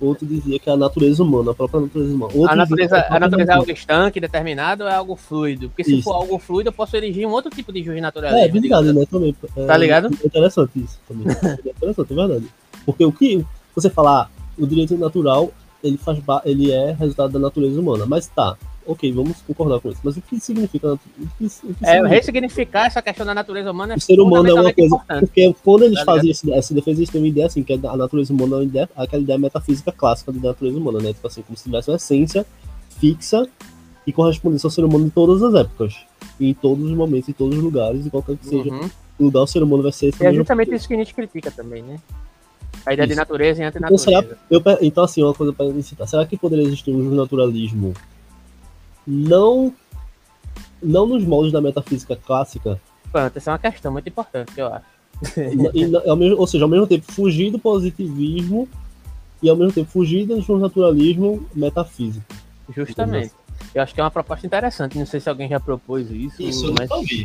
outro 0.00 0.26
dizia 0.26 0.58
que 0.58 0.68
é 0.68 0.72
a 0.72 0.76
natureza 0.76 1.22
humana, 1.22 1.52
a 1.52 1.54
própria 1.54 1.80
natureza 1.80 2.12
humana. 2.12 2.32
Outro 2.34 2.52
a 2.52 2.56
natureza, 2.56 2.96
a, 2.96 3.16
a 3.16 3.20
natureza 3.20 3.52
é 3.52 3.54
algo 3.54 3.70
estanque, 3.70 4.20
determinado, 4.20 4.82
ou 4.82 4.90
é 4.90 4.94
algo 4.94 5.14
fluido? 5.14 5.68
Porque 5.68 5.84
se 5.84 5.94
isso. 5.94 6.02
for 6.02 6.14
algo 6.14 6.38
fluido, 6.38 6.68
eu 6.68 6.72
posso 6.72 6.96
erigir 6.96 7.26
um 7.26 7.30
outro 7.30 7.50
tipo 7.50 7.72
de 7.72 7.84
juiz 7.84 8.02
naturalista. 8.02 8.44
É, 8.44 8.48
verdade, 8.48 8.92
né? 8.92 9.06
Também. 9.06 9.36
É, 9.56 9.66
tá 9.66 9.76
ligado? 9.76 10.08
É 10.22 10.26
interessante 10.26 10.72
isso 10.80 10.98
também. 11.06 11.26
é 11.28 11.70
interessante, 11.70 12.12
é 12.12 12.16
verdade. 12.16 12.46
Porque 12.84 13.04
o 13.04 13.12
que 13.12 13.44
você 13.74 13.88
falar, 13.88 14.30
o 14.58 14.66
direito 14.66 14.96
natural, 14.96 15.52
ele, 15.82 15.96
faz, 15.96 16.18
ele 16.44 16.70
é 16.70 16.92
resultado 16.92 17.32
da 17.32 17.38
natureza 17.38 17.80
humana, 17.80 18.06
mas 18.06 18.26
tá, 18.28 18.56
ok, 18.86 19.12
vamos 19.12 19.40
concordar 19.42 19.80
com 19.80 19.90
isso. 19.90 20.00
Mas 20.02 20.16
o 20.16 20.22
que 20.22 20.38
significa? 20.40 20.94
O 20.94 20.98
que, 20.98 21.44
o 21.44 21.74
que 21.74 21.86
é, 21.86 22.06
ressignificar 22.06 22.86
essa 22.86 23.02
questão 23.02 23.24
da 23.24 23.34
natureza 23.34 23.70
humana. 23.70 23.94
É 23.94 23.96
o 23.96 24.00
ser 24.00 24.20
humano 24.20 24.48
é 24.48 24.54
uma 24.54 24.72
coisa. 24.72 24.94
Importante. 24.94 25.20
Porque 25.20 25.56
quando 25.62 25.84
eles 25.84 25.98
tá 25.98 26.04
fazem 26.04 26.30
esse, 26.30 26.52
essa 26.52 26.74
defesa, 26.74 27.00
eles 27.00 27.10
têm 27.10 27.20
uma 27.20 27.28
ideia 27.28 27.46
assim, 27.46 27.62
que 27.62 27.72
a 27.72 27.96
natureza 27.96 28.32
humana 28.32 28.56
é 28.56 28.58
uma 28.58 28.64
ideia, 28.64 28.90
aquela 28.96 29.22
ideia 29.22 29.38
metafísica 29.38 29.92
clássica 29.92 30.32
da 30.32 30.48
natureza 30.48 30.78
humana, 30.78 31.00
né? 31.00 31.12
Tipo 31.12 31.26
assim, 31.26 31.42
como 31.42 31.56
se 31.56 31.64
tivesse 31.64 31.90
uma 31.90 31.96
essência 31.96 32.46
fixa 32.98 33.48
e 34.06 34.12
correspondesse 34.12 34.66
ao 34.66 34.70
ser 34.70 34.84
humano 34.84 35.06
em 35.06 35.10
todas 35.10 35.42
as 35.42 35.54
épocas. 35.54 35.94
Em 36.40 36.54
todos 36.54 36.84
os 36.84 36.96
momentos, 36.96 37.28
em 37.28 37.32
todos 37.32 37.56
os 37.56 37.62
lugares, 37.62 38.06
em 38.06 38.10
qualquer 38.10 38.36
que 38.36 38.46
seja 38.46 38.70
uhum. 38.70 38.90
o 39.18 39.24
lugar, 39.24 39.42
o 39.42 39.46
ser 39.46 39.62
humano 39.62 39.82
vai 39.82 39.92
ser 39.92 40.08
esse. 40.08 40.22
E 40.22 40.26
é 40.26 40.32
justamente 40.32 40.74
isso 40.74 40.88
que 40.88 40.94
a 40.94 40.96
gente 40.96 41.14
critica 41.14 41.50
também, 41.50 41.82
né? 41.82 41.98
A 42.84 42.92
ideia 42.92 43.06
isso. 43.06 43.14
de 43.14 43.16
natureza 43.16 43.62
e 43.62 43.64
antinatureza. 43.64 44.10
Então, 44.10 44.22
será, 44.22 44.36
eu, 44.50 44.62
então, 44.80 45.04
assim, 45.04 45.22
uma 45.22 45.34
coisa 45.34 45.52
para 45.52 45.82
citar. 45.82 46.08
Será 46.08 46.26
que 46.26 46.36
poderia 46.36 46.64
existir 46.64 46.90
um 46.90 47.14
naturalismo 47.14 47.94
não 49.06 49.72
não 50.82 51.06
nos 51.06 51.24
moldes 51.24 51.52
da 51.52 51.60
metafísica 51.60 52.16
clássica. 52.16 52.80
Pronto, 53.10 53.36
essa 53.36 53.50
é 53.50 53.52
uma 53.52 53.58
questão 53.58 53.92
muito 53.92 54.08
importante, 54.08 54.52
eu 54.56 54.66
acho. 54.66 54.84
e, 55.74 55.84
e, 55.84 56.08
ao 56.08 56.16
mesmo, 56.16 56.38
ou 56.38 56.46
seja, 56.46 56.64
ao 56.64 56.68
mesmo 56.68 56.86
tempo 56.86 57.10
fugir 57.12 57.50
do 57.52 57.58
positivismo 57.58 58.68
e 59.40 59.48
ao 59.48 59.56
mesmo 59.56 59.72
tempo 59.72 59.90
fugir 59.90 60.26
do 60.26 60.58
naturalismo 60.58 61.46
metafísico. 61.54 62.24
Justamente. 62.74 63.32
Eu 63.74 63.82
acho 63.82 63.94
que 63.94 64.00
é 64.00 64.04
uma 64.04 64.10
proposta 64.10 64.46
interessante. 64.46 64.98
Não 64.98 65.06
sei 65.06 65.20
se 65.20 65.28
alguém 65.28 65.48
já 65.48 65.58
propôs 65.58 66.10
isso. 66.10 66.42
Isso 66.42 66.74
mas... 66.78 66.90
eu 66.90 66.96
nunca 66.96 67.08
vi. 67.08 67.22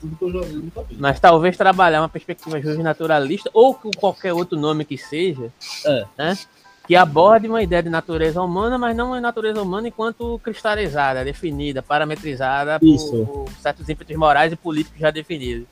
Tudo 0.00 0.16
que 0.16 0.24
eu 0.24 0.32
já 0.32 0.40
vi, 0.40 0.54
eu 0.54 0.62
nunca 0.62 0.82
vi. 0.82 0.96
Mas 0.98 1.20
talvez 1.20 1.56
trabalhar 1.56 2.00
uma 2.00 2.08
perspectiva 2.08 2.58
naturalista 2.82 3.50
ou 3.52 3.74
com 3.74 3.90
qualquer 3.90 4.32
outro 4.32 4.58
nome 4.58 4.84
que 4.84 4.98
seja, 4.98 5.50
é. 5.86 6.04
né? 6.16 6.38
que 6.86 6.96
aborde 6.96 7.46
uma 7.46 7.62
ideia 7.62 7.82
de 7.82 7.88
natureza 7.88 8.42
humana, 8.42 8.76
mas 8.76 8.96
não 8.96 9.08
uma 9.08 9.20
natureza 9.20 9.62
humana 9.62 9.88
enquanto 9.88 10.40
cristalizada, 10.42 11.24
definida, 11.24 11.82
parametrizada 11.82 12.78
por, 12.80 13.26
por, 13.26 13.48
certos 13.60 13.88
ímpetos 13.88 14.16
morais 14.16 14.52
e 14.52 14.56
políticos 14.56 14.98
já 14.98 15.10
definidos. 15.10 15.66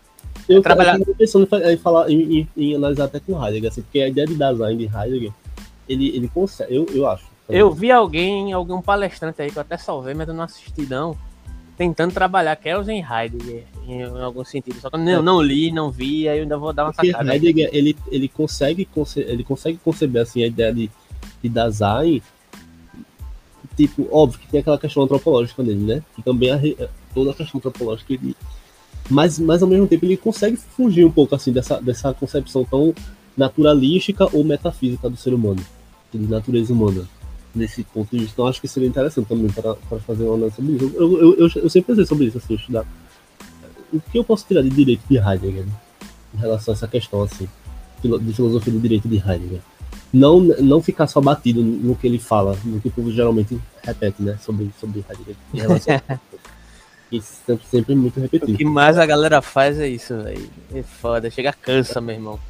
Eu 0.49 0.63
trabalhar... 0.63 0.99
estava 0.99 1.17
pensando 1.17 1.49
em, 1.65 1.77
falar, 1.77 2.11
em, 2.11 2.41
em, 2.41 2.49
em, 2.57 2.77
analisar 2.77 3.05
até 3.05 3.21
com 3.21 3.45
Heidegger, 3.45 3.71
assim, 3.71 3.83
porque 3.83 4.01
a 4.01 4.09
ideia 4.09 4.27
de 4.27 4.35
design 4.35 4.77
de 4.77 4.97
Heidegger, 4.97 5.33
ele, 5.89 6.17
ele 6.17 6.29
consegue, 6.29 6.75
eu, 6.75 6.87
eu 6.95 7.07
acho. 7.09 7.30
Eu 7.53 7.73
vi 7.73 7.91
alguém, 7.91 8.53
algum 8.53 8.81
palestrante 8.81 9.43
aí 9.43 9.51
que 9.51 9.57
eu 9.57 9.63
até 9.63 9.77
salvei, 9.77 10.15
mas 10.15 10.29
eu 10.29 10.35
não 10.35 10.45
assisti 10.45 10.87
não, 10.87 11.17
tentando 11.77 12.13
trabalhar 12.13 12.57
Kelsen 12.57 13.05
Heidegger 13.05 13.65
em, 13.87 14.03
em, 14.03 14.23
algum 14.23 14.45
sentido. 14.45 14.81
Só 14.81 14.91
que 14.91 14.97
eu 14.97 15.01
não, 15.01 15.23
não 15.23 15.43
li, 15.43 15.71
não 15.71 15.91
vi, 15.91 16.29
aí 16.29 16.39
eu 16.39 16.43
ainda 16.43 16.59
vou 16.59 16.73
dar 16.73 16.85
uma 16.85 16.93
porque 16.93 17.11
sacada. 17.11 17.35
Heidegger, 17.35 17.71
ele, 17.73 17.97
ele, 18.09 18.29
consegue, 18.29 18.89
ele 19.17 19.45
consegue 19.45 19.79
conceber 19.79 20.23
assim, 20.23 20.43
a 20.43 20.47
ideia 20.47 20.73
de 20.73 20.91
de 21.43 21.49
design, 21.49 22.23
tipo, 23.77 24.07
óbvio 24.11 24.41
que 24.41 24.49
tem 24.49 24.61
aquela 24.61 24.79
questão 24.79 25.03
antropológica 25.03 25.63
dele, 25.63 25.85
né? 25.85 26.03
Que 26.15 26.23
também 26.23 26.51
é 26.51 26.89
toda 27.15 27.31
a 27.31 27.35
questão 27.35 27.59
antropológica 27.59 28.13
ele 28.13 28.37
mas, 29.09 29.41
mas 29.41 29.61
ao 29.61 29.69
mesmo 29.69 29.89
tempo 29.89 30.05
ele 30.05 30.17
consegue 30.17 30.57
fugir 30.57 31.05
um 31.05 31.11
pouco 31.11 31.35
assim 31.35 31.53
dessa, 31.53 31.81
dessa 31.81 32.15
concepção 32.15 32.65
tão 32.65 32.95
naturalística 33.37 34.29
ou 34.33 34.45
metafísica 34.45 35.11
do 35.11 35.17
ser 35.17 35.35
humano, 35.35 35.61
de 36.13 36.19
natureza 36.19 36.73
humana. 36.73 37.09
Nesse 37.55 37.83
ponto 37.83 38.11
de 38.11 38.19
vista, 38.19 38.35
então 38.35 38.47
acho 38.47 38.61
que 38.61 38.69
seria 38.69 38.89
interessante 38.89 39.27
também 39.27 39.51
para, 39.51 39.75
para 39.75 39.99
fazer 40.01 40.23
uma 40.23 40.35
análise 40.35 40.57
sobre 40.57 40.73
isso. 40.73 40.93
Eu, 40.95 41.21
eu, 41.21 41.35
eu, 41.37 41.51
eu 41.57 41.71
sempre 41.71 41.89
pensei 41.89 42.07
sobre 42.07 42.27
isso, 42.27 42.39
assim, 42.39 42.55
estudar. 42.55 42.87
O 43.93 44.01
que 44.01 44.19
eu 44.19 44.25
posso 44.25 44.47
tirar 44.47 44.63
de 44.63 44.71
direito 44.71 45.03
de 45.11 45.17
Heidegger 45.17 45.67
em 46.33 46.39
relação 46.39 46.73
a 46.73 46.77
essa 46.77 46.87
questão 46.87 47.23
assim, 47.23 47.49
de 48.03 48.33
filosofia 48.33 48.73
do 48.73 48.79
direito 48.79 49.09
de 49.09 49.17
Heidegger? 49.17 49.61
não, 50.13 50.41
não 50.41 50.83
ficar 50.83 51.07
só 51.07 51.21
batido 51.21 51.63
no 51.63 51.95
que 51.95 52.07
ele 52.07 52.19
fala, 52.19 52.57
no 52.65 52.81
que 52.81 52.89
o 52.89 52.91
povo 52.91 53.11
geralmente 53.13 53.59
repete, 53.83 54.23
né? 54.23 54.37
Sobre, 54.43 54.71
sobre 54.81 55.05
Heidegger. 55.09 55.37
Em 55.55 55.61
relação 55.61 56.01
Isso 57.13 57.41
sempre, 57.47 57.67
sempre 57.67 57.95
muito 57.95 58.19
repetido. 58.21 58.53
O 58.53 58.57
que 58.57 58.65
mais 58.65 58.99
a 58.99 59.07
galera 59.07 59.41
faz 59.41 59.79
é 59.79 59.89
isso, 59.89 60.17
velho. 60.17 60.51
É 60.75 60.83
foda, 60.83 61.31
chega 61.31 61.53
cansa, 61.53 62.01
meu 62.01 62.15
irmão. 62.15 62.41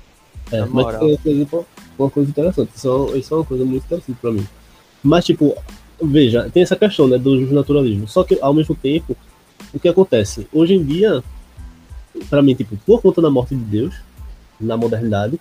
É, 0.51 0.65
mas, 0.65 0.97
por 0.97 1.09
exemplo, 1.09 1.67
uma 1.99 2.11
coisa 2.11 2.31
interessante. 2.31 2.71
Isso, 2.75 3.11
é 3.15 3.19
isso 3.19 3.35
é 3.35 3.37
uma 3.37 3.45
coisa 3.45 3.65
muito 3.65 3.85
interessante 3.85 4.19
pra 4.21 4.33
mim. 4.33 4.47
Mas, 5.03 5.25
tipo, 5.25 5.57
veja, 6.03 6.49
tem 6.51 6.63
essa 6.63 6.77
questão, 6.77 7.07
né, 7.09 7.19
do 7.19 7.41
naturalismo. 7.53 8.07
Só 8.09 8.25
que, 8.25 8.39
ao 8.41 8.55
mesmo 8.55 8.75
tempo, 8.75 9.17
o 9.73 9.79
que 9.79 9.89
acontece? 9.89 10.47
Hoje 10.53 10.75
em 10.75 10.85
dia, 10.85 11.23
pra 12.29 12.43
mim, 12.43 12.55
tipo, 12.55 12.77
por 12.87 13.01
conta 13.01 13.21
da 13.23 13.31
morte 13.31 13.55
de 13.55 13.63
Deus, 13.63 13.95
na 14.61 14.77
modernidade, 14.77 15.41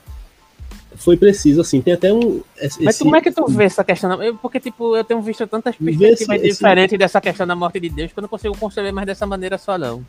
foi 0.95 1.15
preciso, 1.17 1.61
assim, 1.61 1.81
tem 1.81 1.93
até 1.93 2.11
um. 2.13 2.41
Esse, 2.57 2.83
Mas 2.83 2.97
como 2.97 3.15
é 3.15 3.21
que 3.21 3.31
tu 3.31 3.45
vê 3.47 3.65
essa 3.65 3.83
questão? 3.83 4.21
Eu, 4.21 4.35
porque, 4.35 4.59
tipo, 4.59 4.95
eu 4.95 5.03
tenho 5.03 5.21
visto 5.21 5.45
tantas 5.47 5.75
perspectivas 5.75 6.21
esse, 6.21 6.53
diferentes 6.53 6.93
esse... 6.93 6.97
dessa 6.97 7.21
questão 7.21 7.45
da 7.45 7.55
morte 7.55 7.79
de 7.79 7.89
Deus 7.89 8.11
que 8.11 8.19
eu 8.19 8.21
não 8.21 8.29
consigo 8.29 8.57
conceber 8.57 8.93
mais 8.93 9.05
dessa 9.05 9.25
maneira 9.25 9.57
só, 9.57 9.77
não. 9.77 10.03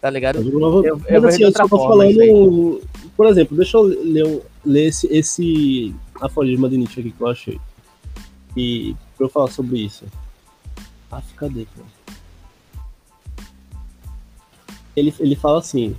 Tá 0.00 0.10
ligado? 0.10 0.38
Eu, 0.38 0.60
eu, 0.60 0.84
eu, 0.84 1.00
eu 1.08 1.28
assim, 1.28 1.42
eu 1.42 1.52
tô 1.52 1.68
falando. 1.68 2.80
Por 3.16 3.26
exemplo, 3.26 3.56
deixa 3.56 3.76
eu 3.76 3.82
ler, 3.82 4.42
ler 4.64 4.86
esse, 4.86 5.08
esse 5.08 5.94
aforisma 6.20 6.68
de 6.68 6.78
Nietzsche 6.78 7.00
aqui 7.00 7.10
que 7.10 7.20
eu 7.20 7.26
achei. 7.26 7.60
E 8.58 8.96
pra 9.16 9.26
eu 9.26 9.30
falar 9.30 9.48
sobre 9.52 9.78
isso. 9.78 10.04
Ah, 11.12 11.22
cadê, 11.36 11.64
Ele, 14.96 15.14
ele 15.20 15.36
fala 15.36 15.60
assim, 15.60 15.94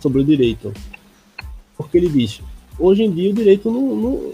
sobre 0.00 0.20
o 0.20 0.24
direito. 0.24 0.70
Porque 1.78 1.96
ele 1.96 2.10
diz, 2.10 2.42
hoje 2.78 3.04
em 3.04 3.10
dia 3.10 3.30
o 3.30 3.34
direito 3.34 3.70
não, 3.70 3.96
não, 3.96 4.32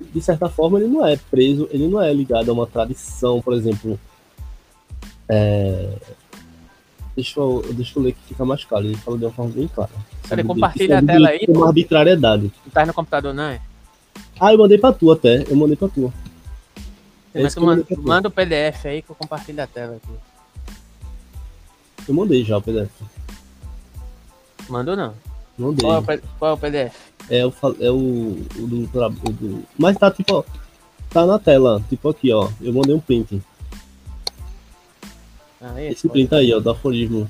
de 0.00 0.22
certa 0.22 0.48
forma 0.48 0.78
ele 0.78 0.86
não 0.86 1.04
é 1.04 1.16
preso, 1.16 1.68
ele 1.72 1.88
não 1.88 2.00
é 2.00 2.14
ligado 2.14 2.50
a 2.50 2.54
uma 2.54 2.68
tradição, 2.68 3.42
por 3.42 3.52
exemplo. 3.52 3.98
É... 5.28 5.98
Deixa, 7.16 7.40
eu, 7.40 7.64
deixa 7.72 7.98
eu 7.98 8.02
ler 8.04 8.12
que 8.12 8.28
fica 8.28 8.44
mais 8.44 8.64
claro, 8.64 8.86
ele 8.86 8.96
fala 8.96 9.18
de 9.18 9.24
uma 9.24 9.32
forma 9.32 9.50
bem 9.50 9.66
clara. 9.66 9.90
Peraí, 10.28 10.44
compartilha 10.44 11.00
a 11.00 11.02
tela 11.02 11.30
aí. 11.30 11.44
Uma 11.48 11.66
arbitrariedade. 11.66 12.52
Não 12.64 12.72
tá 12.72 12.86
no 12.86 12.94
computador, 12.94 13.34
não 13.34 13.42
é? 13.42 13.60
Ah, 14.38 14.52
eu 14.52 14.58
mandei 14.58 14.78
pra 14.78 14.92
tu 14.92 15.10
até, 15.10 15.44
eu 15.48 15.56
mandei 15.56 15.74
pra 15.74 15.88
tu. 15.88 16.12
É 17.34 17.42
mas 17.42 17.54
tu 17.54 17.60
manda, 17.60 17.86
manda 17.98 18.28
o 18.28 18.30
PDF 18.30 18.86
aí 18.86 19.02
que 19.02 19.10
eu 19.10 19.16
compartilho 19.16 19.62
a 19.62 19.66
tela 19.66 19.96
aqui. 19.96 20.14
Eu 22.08 22.14
mandei 22.14 22.42
já 22.42 22.56
o 22.56 22.62
PDF. 22.62 22.90
Mandou 24.68 24.96
não? 24.96 25.14
Mandei. 25.58 25.82
Qual 25.82 25.94
é 25.94 25.98
o, 25.98 26.22
qual 26.38 26.50
é 26.50 26.54
o 26.54 26.58
PDF? 26.58 26.94
É 27.30 27.46
o, 27.46 27.52
é 27.80 27.90
o, 27.90 27.96
o, 28.56 28.66
do, 28.66 28.84
o 28.84 29.32
do. 29.32 29.64
Mas 29.76 29.98
tá 29.98 30.10
tipo, 30.10 30.36
ó, 30.36 30.44
tá 31.10 31.26
na 31.26 31.38
tela, 31.38 31.82
tipo 31.88 32.08
aqui, 32.08 32.32
ó. 32.32 32.50
Eu 32.60 32.72
mandei 32.72 32.94
um 32.94 33.00
print. 33.00 33.42
Ah, 35.60 35.80
esse, 35.82 35.92
esse 35.92 36.08
print 36.08 36.34
aí, 36.34 36.52
ó, 36.54 36.60
do 36.60 36.70
aforismo. 36.70 37.28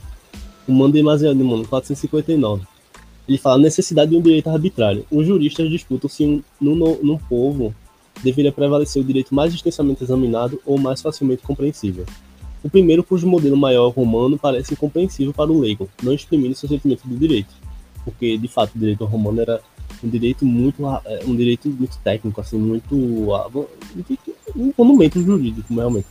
O 0.66 0.72
mano 0.72 0.92
demasiado, 0.92 1.36
mano, 1.36 1.66
459. 1.66 2.62
Ele 3.26 3.38
fala 3.38 3.58
necessidade 3.58 4.10
de 4.10 4.16
um 4.16 4.22
direito 4.22 4.48
arbitrário. 4.48 5.04
Os 5.10 5.26
juristas 5.26 5.68
disputam 5.68 6.08
se 6.08 6.44
no, 6.60 6.74
no, 6.74 7.02
no 7.02 7.18
povo 7.18 7.74
deveria 8.22 8.52
prevalecer 8.52 9.02
o 9.02 9.04
direito 9.04 9.34
mais 9.34 9.54
extensamente 9.54 10.02
examinado 10.02 10.60
ou 10.64 10.78
mais 10.78 11.00
facilmente 11.00 11.42
compreensível. 11.42 12.04
O 12.62 12.68
primeiro, 12.68 13.04
cujo 13.04 13.26
modelo 13.26 13.56
maior 13.56 13.88
romano 13.90 14.38
parece 14.38 14.74
incompreensível 14.74 15.32
para 15.32 15.50
o 15.50 15.60
leigo, 15.60 15.88
não 16.02 16.12
exprimindo 16.12 16.54
seu 16.54 16.68
sentimento 16.68 17.06
do 17.06 17.16
direito, 17.16 17.54
porque 18.04 18.36
de 18.36 18.48
fato 18.48 18.74
o 18.74 18.78
direito 18.78 19.04
romano 19.04 19.40
era 19.40 19.60
um 20.02 20.08
direito 20.08 20.44
muito 20.44 20.84
é, 21.04 21.20
um 21.26 21.34
direito 21.34 21.68
muito 21.68 21.98
técnico, 21.98 22.40
assim, 22.40 22.58
muito 22.58 22.94
um 22.94 24.72
monumento 24.76 25.20
jurídico 25.22 25.72
realmente. 25.72 26.06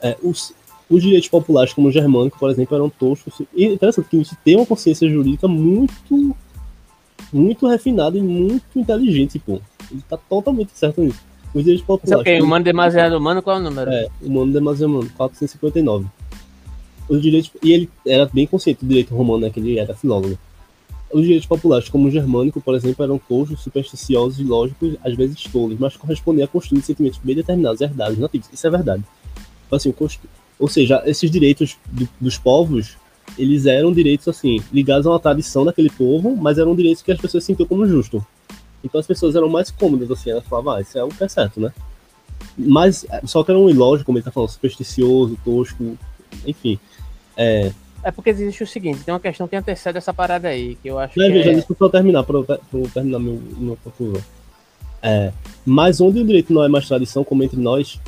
É, 0.00 0.16
os, 0.22 0.54
os 0.88 1.02
direitos 1.02 1.28
populares, 1.28 1.72
como 1.72 1.88
o 1.88 1.92
germânico, 1.92 2.38
por 2.38 2.50
exemplo, 2.50 2.74
eram 2.74 2.90
toscos. 2.90 3.40
E 3.54 3.66
é 3.66 3.72
interessante 3.72 4.08
que 4.08 4.16
gente 4.16 4.36
tem 4.44 4.56
uma 4.56 4.66
consciência 4.66 5.08
jurídica 5.08 5.46
muito 5.46 6.34
muito 7.32 7.66
refinada 7.66 8.18
e 8.18 8.22
muito 8.22 8.78
inteligente, 8.78 9.38
pô. 9.38 9.60
Ele 9.92 10.02
tá 10.08 10.16
totalmente 10.16 10.70
certo 10.74 11.00
nisso. 11.00 11.20
Os 11.54 11.62
direitos 11.62 11.84
populares. 11.84 12.22
Okay, 12.22 12.40
o 12.40 12.44
humano 12.44 12.64
demasiado 12.64 13.16
humano, 13.16 13.42
qual 13.42 13.56
é 13.56 13.60
o 13.60 13.62
número? 13.62 13.90
É, 13.90 14.08
humano 14.22 14.52
demasiado 14.52 14.90
humano, 14.90 15.10
459. 15.16 16.06
Os 17.08 17.20
direitos. 17.20 17.50
E 17.62 17.72
ele 17.72 17.90
era 18.06 18.26
bem 18.26 18.46
consciente 18.46 18.84
do 18.84 18.88
direito 18.88 19.14
romano, 19.14 19.40
né? 19.40 19.50
Que 19.50 19.60
ele 19.60 19.78
era 19.78 19.94
filólogo. 19.94 20.38
Os 21.12 21.22
direitos 21.22 21.46
populares, 21.46 21.90
como 21.90 22.08
o 22.08 22.10
germânico, 22.10 22.58
por 22.58 22.74
exemplo, 22.74 23.04
eram 23.04 23.18
coxos, 23.18 23.60
supersticiosos 23.60 24.40
e 24.40 24.44
lógicos, 24.44 24.96
às 25.04 25.14
vezes 25.14 25.42
tolos, 25.42 25.78
mas 25.78 25.94
correspondiam 25.94 26.46
a 26.46 26.48
construir 26.48 26.80
sentimentos 26.80 27.20
bem 27.22 27.36
determinados, 27.36 27.82
herdados, 27.82 28.16
nativos. 28.16 28.48
Isso 28.50 28.66
é 28.66 28.70
verdade. 28.70 29.04
Assim, 29.70 29.94
ou 30.58 30.68
seja, 30.68 31.02
esses 31.04 31.30
direitos 31.30 31.76
do, 31.90 32.08
dos 32.18 32.38
povos, 32.38 32.96
eles 33.36 33.66
eram 33.66 33.92
direitos, 33.92 34.26
assim, 34.28 34.62
ligados 34.72 35.06
a 35.06 35.10
uma 35.10 35.20
tradição 35.20 35.64
daquele 35.64 35.90
povo, 35.90 36.34
mas 36.34 36.56
eram 36.56 36.74
direitos 36.74 37.02
que 37.02 37.12
as 37.12 37.20
pessoas 37.20 37.44
sentiam 37.44 37.66
como 37.66 37.86
justo. 37.86 38.24
Então 38.84 39.00
as 39.00 39.06
pessoas 39.06 39.36
eram 39.36 39.48
mais 39.48 39.70
cômodas, 39.70 40.10
assim, 40.10 40.30
elas 40.30 40.44
falavam, 40.44 40.74
ah, 40.74 40.80
isso 40.80 40.98
é 40.98 41.04
o 41.04 41.08
que 41.08 41.22
é 41.22 41.28
certo, 41.28 41.60
né? 41.60 41.72
Mas, 42.58 43.06
só 43.24 43.42
que 43.44 43.50
era 43.50 43.58
um 43.58 43.70
ilógico, 43.70 44.06
como 44.06 44.18
ele 44.18 44.24
tá 44.24 44.30
falando, 44.30 44.50
supersticioso, 44.50 45.38
tosco, 45.44 45.96
enfim. 46.46 46.78
É, 47.36 47.72
é 48.02 48.10
porque 48.10 48.30
existe 48.30 48.64
o 48.64 48.66
seguinte, 48.66 49.04
tem 49.04 49.14
uma 49.14 49.20
questão 49.20 49.46
que 49.46 49.54
antecede 49.54 49.96
essa 49.96 50.12
parada 50.12 50.48
aí, 50.48 50.74
que 50.76 50.88
eu 50.88 50.98
acho 50.98 51.20
é, 51.20 51.26
que 51.26 51.32
veja, 51.32 51.50
é... 51.50 51.54
deixa 51.54 51.66
eu 51.70 51.76
só 51.76 51.88
terminar, 51.88 52.24
para 52.24 52.36
eu, 52.36 52.46
eu, 52.74 52.90
terminar 52.92 53.20
meu, 53.20 53.40
meu 53.56 53.78
conclusão. 53.82 54.22
É, 55.00 55.32
mas 55.64 56.00
onde 56.00 56.20
o 56.20 56.26
direito 56.26 56.52
não 56.52 56.64
é 56.64 56.68
mais 56.68 56.86
tradição, 56.86 57.22
como 57.22 57.44
entre 57.44 57.60
nós, 57.60 58.00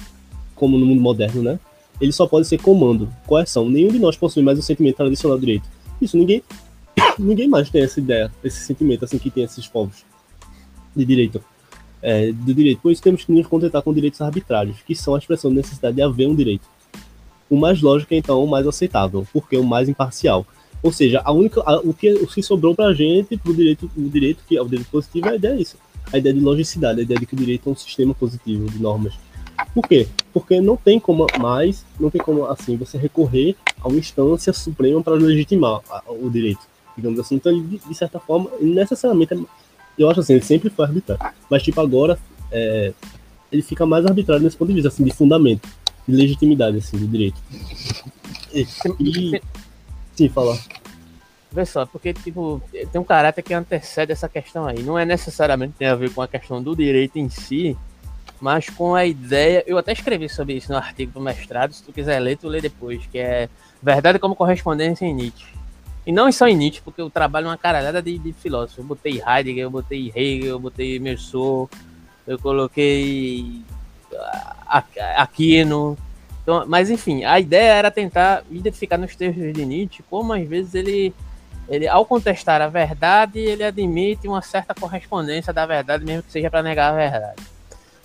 como 0.54 0.76
no 0.76 0.84
mundo 0.84 1.00
moderno, 1.00 1.42
né? 1.42 1.60
Ele 2.00 2.12
só 2.12 2.26
pode 2.26 2.46
ser 2.46 2.58
comando, 2.60 3.08
coerção. 3.26 3.68
Nenhum 3.70 3.88
de 3.88 4.00
nós 4.00 4.16
possui 4.16 4.42
mais 4.42 4.58
o 4.58 4.62
sentimento 4.62 4.96
tradicional 4.96 5.38
do 5.38 5.40
direito. 5.40 5.68
Isso, 6.00 6.16
ninguém, 6.16 6.42
ninguém 7.18 7.48
mais 7.48 7.70
tem 7.70 7.82
essa 7.82 8.00
ideia, 8.00 8.32
esse 8.42 8.60
sentimento 8.60 9.04
assim 9.04 9.18
que 9.18 9.30
tem 9.30 9.44
esses 9.44 9.66
povos 9.68 10.04
de 10.94 11.04
direito. 11.04 11.42
É, 12.02 12.32
do 12.32 12.52
direito. 12.52 12.80
Por 12.80 12.92
isso 12.92 13.02
temos 13.02 13.24
que 13.24 13.32
nos 13.32 13.46
contentar 13.46 13.82
com 13.82 13.92
direitos 13.94 14.20
arbitrários, 14.20 14.76
que 14.86 14.94
são 14.94 15.14
a 15.14 15.18
expressão 15.18 15.50
da 15.50 15.56
necessidade 15.56 15.96
de 15.96 16.02
haver 16.02 16.28
um 16.28 16.34
direito. 16.34 16.68
O 17.48 17.56
mais 17.56 17.80
lógico 17.80 18.12
é 18.14 18.18
então 18.18 18.42
o 18.42 18.48
mais 18.48 18.66
aceitável, 18.66 19.26
porque 19.32 19.56
é 19.56 19.58
o 19.58 19.64
mais 19.64 19.88
imparcial. 19.88 20.46
Ou 20.82 20.92
seja, 20.92 21.22
a 21.24 21.32
única, 21.32 21.62
a, 21.64 21.78
o, 21.78 21.94
que, 21.94 22.12
o 22.12 22.26
que 22.26 22.42
sobrou 22.42 22.74
para 22.74 22.86
a 22.86 22.92
gente, 22.92 23.38
para 23.38 23.50
o 23.50 23.54
direito, 23.54 23.90
o 23.96 24.08
direito 24.08 24.44
que 24.46 24.56
é 24.56 24.60
o 24.60 24.68
direito 24.68 24.90
positivo, 24.90 25.30
a 25.30 25.34
ideia 25.34 25.54
é 25.54 25.60
isso. 25.62 25.78
A 26.12 26.18
ideia 26.18 26.34
de 26.34 26.40
logicidade, 26.40 27.00
a 27.00 27.02
ideia 27.02 27.18
de 27.18 27.24
que 27.24 27.34
o 27.34 27.38
direito 27.38 27.68
é 27.68 27.72
um 27.72 27.76
sistema 27.76 28.12
positivo 28.12 28.70
de 28.70 28.78
normas. 28.78 29.14
Por 29.74 29.88
quê? 29.88 30.06
Porque 30.32 30.60
não 30.60 30.76
tem 30.76 31.00
como 31.00 31.26
mais, 31.40 31.84
não 31.98 32.10
tem 32.10 32.20
como 32.20 32.44
assim 32.46 32.76
você 32.76 32.98
recorrer 32.98 33.56
a 33.80 33.88
uma 33.88 33.98
instância 33.98 34.52
suprema 34.52 35.02
para 35.02 35.14
legitimar 35.14 35.80
o 36.06 36.28
direito, 36.28 36.60
digamos 36.96 37.18
assim. 37.18 37.36
Então, 37.36 37.50
ele, 37.50 37.80
de 37.88 37.94
certa 37.94 38.20
forma, 38.20 38.50
necessariamente 38.60 39.32
é 39.32 39.38
eu 39.98 40.10
acho 40.10 40.20
assim, 40.20 40.34
ele 40.34 40.44
sempre 40.44 40.70
foi 40.70 40.84
arbitrário. 40.84 41.34
Mas, 41.50 41.62
tipo, 41.62 41.80
agora 41.80 42.18
é, 42.50 42.92
ele 43.50 43.62
fica 43.62 43.86
mais 43.86 44.04
arbitrário 44.04 44.42
nesse 44.42 44.56
ponto 44.56 44.68
de 44.68 44.74
vista, 44.74 44.88
assim, 44.88 45.04
de 45.04 45.12
fundamento, 45.12 45.68
de 46.06 46.14
legitimidade, 46.14 46.78
assim, 46.78 46.98
do 46.98 47.06
direito. 47.06 47.40
E, 48.52 48.66
e 49.00 49.40
sim, 50.14 50.28
falar. 50.28 50.58
Vê 51.52 51.64
só, 51.64 51.86
porque, 51.86 52.12
tipo, 52.12 52.60
tem 52.90 53.00
um 53.00 53.04
caráter 53.04 53.42
que 53.42 53.54
antecede 53.54 54.10
essa 54.10 54.28
questão 54.28 54.66
aí. 54.66 54.82
Não 54.82 54.98
é 54.98 55.04
necessariamente 55.04 55.74
tem 55.78 55.86
a 55.86 55.94
ver 55.94 56.10
com 56.10 56.20
a 56.20 56.28
questão 56.28 56.60
do 56.60 56.74
direito 56.74 57.16
em 57.16 57.28
si, 57.28 57.76
mas 58.40 58.68
com 58.68 58.94
a 58.94 59.06
ideia. 59.06 59.62
Eu 59.66 59.78
até 59.78 59.92
escrevi 59.92 60.28
sobre 60.28 60.54
isso 60.54 60.72
no 60.72 60.78
artigo 60.78 61.12
do 61.12 61.20
mestrado. 61.20 61.72
Se 61.72 61.82
tu 61.82 61.92
quiser 61.92 62.18
ler, 62.18 62.36
tu 62.36 62.48
lê 62.48 62.60
depois, 62.60 63.06
que 63.06 63.18
é 63.18 63.48
Verdade 63.80 64.18
como 64.18 64.34
Correspondência 64.34 65.04
em 65.04 65.14
Nietzsche. 65.14 65.46
E 66.06 66.12
não 66.12 66.30
só 66.30 66.46
em 66.46 66.56
Nietzsche, 66.56 66.82
porque 66.82 67.00
eu 67.00 67.08
trabalho 67.08 67.46
uma 67.46 67.56
caralhada 67.56 68.02
de, 68.02 68.18
de 68.18 68.32
filósofos. 68.32 68.78
Eu 68.78 68.84
botei 68.84 69.22
Heidegger, 69.26 69.64
eu 69.64 69.70
botei 69.70 70.12
Hegel, 70.14 70.50
eu 70.50 70.60
botei 70.60 70.98
Mersau, 70.98 71.68
eu 72.26 72.38
coloquei 72.38 73.62
Aquino. 75.16 75.96
Então, 76.42 76.64
mas 76.66 76.90
enfim, 76.90 77.24
a 77.24 77.40
ideia 77.40 77.72
era 77.72 77.90
tentar 77.90 78.44
identificar 78.50 78.98
nos 78.98 79.16
textos 79.16 79.52
de 79.52 79.64
Nietzsche 79.64 80.04
como 80.10 80.34
às 80.34 80.46
vezes 80.46 80.74
ele, 80.74 81.14
ele 81.68 81.88
ao 81.88 82.04
contestar 82.04 82.60
a 82.60 82.68
verdade, 82.68 83.38
ele 83.38 83.64
admite 83.64 84.28
uma 84.28 84.42
certa 84.42 84.74
correspondência 84.74 85.54
da 85.54 85.64
verdade, 85.64 86.04
mesmo 86.04 86.22
que 86.22 86.30
seja 86.30 86.50
para 86.50 86.62
negar 86.62 86.92
a 86.92 86.96
verdade. 86.96 87.42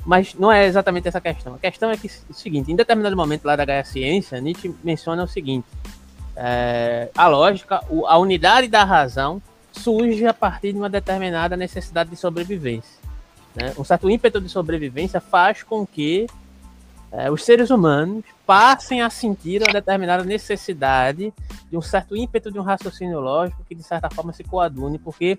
Mas 0.05 0.33
não 0.33 0.49
é 0.49 0.65
exatamente 0.65 1.09
essa 1.09 1.19
questão. 1.19 1.55
A 1.55 1.59
questão 1.59 1.91
é 1.91 1.97
que 1.97 2.09
o 2.29 2.33
seguinte, 2.33 2.71
em 2.71 2.75
determinado 2.75 3.15
momento 3.15 3.43
lá 3.43 3.57
da 3.57 3.65
Gaia 3.65 3.83
Ciência, 3.83 4.39
Nietzsche 4.39 4.73
menciona 4.81 5.23
o 5.23 5.27
seguinte: 5.27 5.67
é, 6.41 7.09
a 7.17 7.27
lógica, 7.27 7.83
a 8.07 8.17
unidade 8.17 8.69
da 8.69 8.85
razão 8.85 9.41
surge 9.73 10.25
a 10.25 10.33
partir 10.33 10.71
de 10.71 10.79
uma 10.79 10.89
determinada 10.89 11.57
necessidade 11.57 12.09
de 12.09 12.15
sobrevivência. 12.15 12.97
Né? 13.53 13.73
Um 13.77 13.83
certo 13.83 14.09
ímpeto 14.09 14.39
de 14.39 14.47
sobrevivência 14.47 15.19
faz 15.19 15.63
com 15.63 15.85
que 15.85 16.27
é, 17.11 17.29
os 17.29 17.43
seres 17.43 17.69
humanos 17.69 18.23
passem 18.45 19.01
a 19.01 19.09
sentir 19.09 19.61
uma 19.61 19.73
determinada 19.73 20.23
necessidade 20.23 21.33
de 21.69 21.77
um 21.77 21.81
certo 21.81 22.15
ímpeto 22.15 22.49
de 22.49 22.57
um 22.57 22.63
raciocínio 22.63 23.19
lógico 23.19 23.65
que, 23.67 23.75
de 23.75 23.83
certa 23.83 24.09
forma, 24.09 24.31
se 24.31 24.43
coadune, 24.43 24.97
porque 24.97 25.37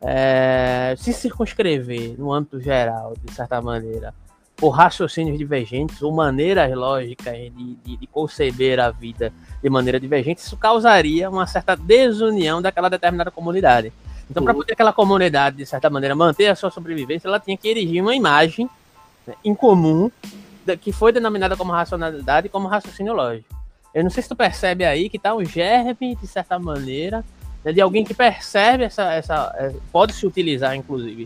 é, 0.00 0.96
se 0.98 1.12
circunscrever 1.12 2.18
no 2.18 2.32
âmbito 2.32 2.60
geral, 2.60 3.14
de 3.22 3.32
certa 3.32 3.62
maneira, 3.62 4.12
por 4.56 4.70
raciocínios 4.70 5.36
divergentes 5.36 6.00
ou 6.02 6.12
maneiras 6.12 6.72
lógicas 6.74 7.34
de, 7.34 7.76
de, 7.84 7.96
de, 7.96 8.06
conceber 8.06 8.78
a 8.78 8.90
vida 8.90 9.32
de 9.62 9.68
maneira 9.68 9.98
divergente, 9.98 10.40
isso 10.40 10.56
causaria 10.56 11.28
uma 11.28 11.46
certa 11.46 11.76
desunião 11.76 12.62
daquela 12.62 12.88
determinada 12.88 13.30
comunidade. 13.30 13.92
Então, 14.30 14.42
para 14.42 14.54
poder 14.54 14.72
aquela 14.72 14.92
comunidade, 14.92 15.56
de 15.56 15.66
certa 15.66 15.90
maneira, 15.90 16.14
manter 16.14 16.46
a 16.46 16.54
sua 16.54 16.70
sobrevivência, 16.70 17.28
ela 17.28 17.40
tinha 17.40 17.56
que 17.56 17.68
erigir 17.68 18.00
uma 18.00 18.14
imagem 18.14 18.70
né, 19.26 19.34
em 19.44 19.54
comum 19.54 20.10
que 20.80 20.92
foi 20.92 21.12
denominada 21.12 21.56
como 21.56 21.72
racionalidade 21.72 22.46
e 22.46 22.50
como 22.50 22.68
raciocínio 22.68 23.12
lógico. 23.12 23.54
Eu 23.92 24.02
não 24.02 24.10
sei 24.10 24.22
se 24.22 24.28
tu 24.28 24.36
percebe 24.36 24.84
aí 24.84 25.10
que 25.10 25.18
está 25.18 25.34
um 25.34 25.44
germe, 25.44 26.16
de 26.16 26.26
certa 26.26 26.58
maneira, 26.58 27.22
né, 27.62 27.72
de 27.72 27.80
alguém 27.80 28.04
que 28.04 28.14
percebe 28.14 28.84
essa, 28.84 29.12
essa 29.12 29.54
é, 29.56 29.74
pode 29.92 30.14
se 30.14 30.26
utilizar, 30.26 30.74
inclusive, 30.74 31.24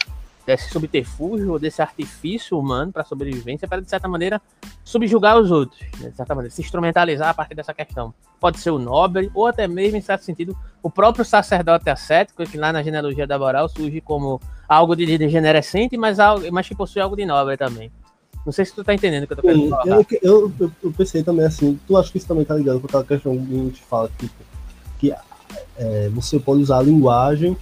desse 0.49 0.71
subterfúgio, 0.71 1.59
desse 1.59 1.83
artifício 1.83 2.59
humano 2.59 2.91
para 2.91 3.05
sobrevivência, 3.05 3.69
para, 3.69 3.83
de 3.83 3.91
certa 3.91 4.09
maneira, 4.09 4.41
subjugar 4.83 5.39
os 5.39 5.51
outros, 5.51 5.79
né, 6.01 6.09
de 6.09 6.17
certa 6.17 6.35
maneira, 6.35 6.55
se 6.55 6.63
instrumentalizar 6.63 7.29
a 7.29 7.35
partir 7.35 7.55
dessa 7.55 7.75
questão. 7.75 8.15
Pode 8.41 8.59
ser 8.59 8.71
o 8.71 8.79
nobre, 8.79 9.31
ou 9.35 9.47
até 9.47 9.69
mesmo, 9.69 9.99
em 9.99 10.01
certo 10.01 10.25
sentido, 10.25 10.57
o 10.83 10.91
próprio 10.91 11.23
sacerdote 11.23 11.91
ascético, 11.91 12.47
que 12.47 12.57
lá 12.57 12.73
na 12.73 12.83
genealogia 12.83 13.27
da 13.27 13.39
moral 13.39 13.69
surge 13.69 14.01
como 14.01 14.41
algo 14.67 14.97
de 14.97 15.19
degenerescente, 15.19 15.99
mas, 15.99 16.19
algo, 16.19 16.51
mas 16.51 16.67
que 16.67 16.75
possui 16.75 17.03
algo 17.03 17.15
de 17.15 17.27
nobre 17.27 17.59
também. 17.59 17.93
Não 18.47 18.53
sei 18.53 18.65
se 18.65 18.75
tu 18.75 18.83
tá 18.83 18.95
entendendo 18.95 19.25
o 19.25 19.27
que 19.27 19.35
eu 19.35 19.37
tô 19.37 19.43
querendo 19.43 19.69
falar. 19.69 19.87
Eu, 19.87 20.07
eu, 20.23 20.53
eu, 20.59 20.73
eu, 20.83 20.93
pensei 20.93 21.23
também 21.23 21.45
assim, 21.45 21.79
tu 21.87 21.95
acha 21.95 22.11
que 22.11 22.17
isso 22.17 22.27
também 22.27 22.47
tá 22.47 22.55
ligado 22.55 22.81
com 22.81 22.87
aquela 22.87 23.05
questão 23.05 23.37
que 23.37 23.55
a 23.55 23.59
gente 23.65 23.83
fala, 23.83 24.11
tipo, 24.17 24.35
que 24.99 25.15
é, 25.77 26.09
você 26.09 26.41
pode 26.41 26.63
usar 26.63 26.79
a 26.79 26.83
linguagem 26.83 27.55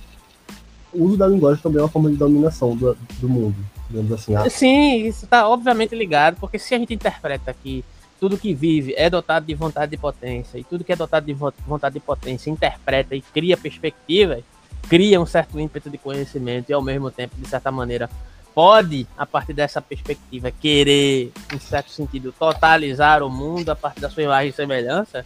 o 0.93 1.05
uso 1.05 1.17
da 1.17 1.27
linguagem 1.27 1.63
também 1.63 1.79
é 1.79 1.83
uma 1.83 1.89
forma 1.89 2.11
de 2.11 2.17
dominação 2.17 2.77
do, 2.77 2.97
do 3.19 3.29
mundo, 3.29 3.57
digamos 3.89 4.13
assim. 4.13 4.35
Ah. 4.35 4.49
Sim, 4.49 5.07
isso 5.07 5.25
está 5.25 5.49
obviamente 5.49 5.95
ligado, 5.95 6.37
porque 6.41 6.59
se 6.59 6.75
a 6.75 6.79
gente 6.79 6.95
interpreta 6.95 7.55
que 7.55 7.85
tudo 8.19 8.39
que 8.39 8.55
vive 8.55 8.95
é 8.97 9.11
dotado 9.11 9.47
de 9.47 9.55
vontade 9.55 9.91
de 9.91 9.97
potência, 9.97 10.59
e 10.59 10.65
tudo 10.65 10.85
que 10.85 10.93
é 10.93 10.97
dotado 10.97 11.27
de 11.27 11.35
vontade 11.35 11.95
de 11.95 12.01
potência 12.01 12.51
interpreta 12.51 13.15
e 13.15 13.21
cria 13.21 13.57
perspectivas, 13.57 14.43
cria 14.89 15.21
um 15.21 15.27
certo 15.27 15.59
ímpeto 15.61 15.91
de 15.91 15.99
conhecimento 15.99 16.71
e 16.71 16.73
ao 16.73 16.83
mesmo 16.83 17.11
tempo, 17.11 17.35
de 17.37 17.49
certa 17.49 17.71
maneira, 17.71 18.09
pode, 18.55 19.07
a 19.19 19.27
partir 19.27 19.53
dessa 19.53 19.83
perspectiva, 19.83 20.51
querer, 20.51 21.31
em 21.53 21.59
certo 21.59 21.91
sentido, 21.91 22.33
totalizar 22.33 23.23
o 23.23 23.29
mundo 23.29 23.69
a 23.69 23.77
partir 23.77 24.01
da 24.01 24.09
sua 24.09 24.23
imagem 24.23 24.49
e 24.49 24.53
semelhança, 24.53 25.25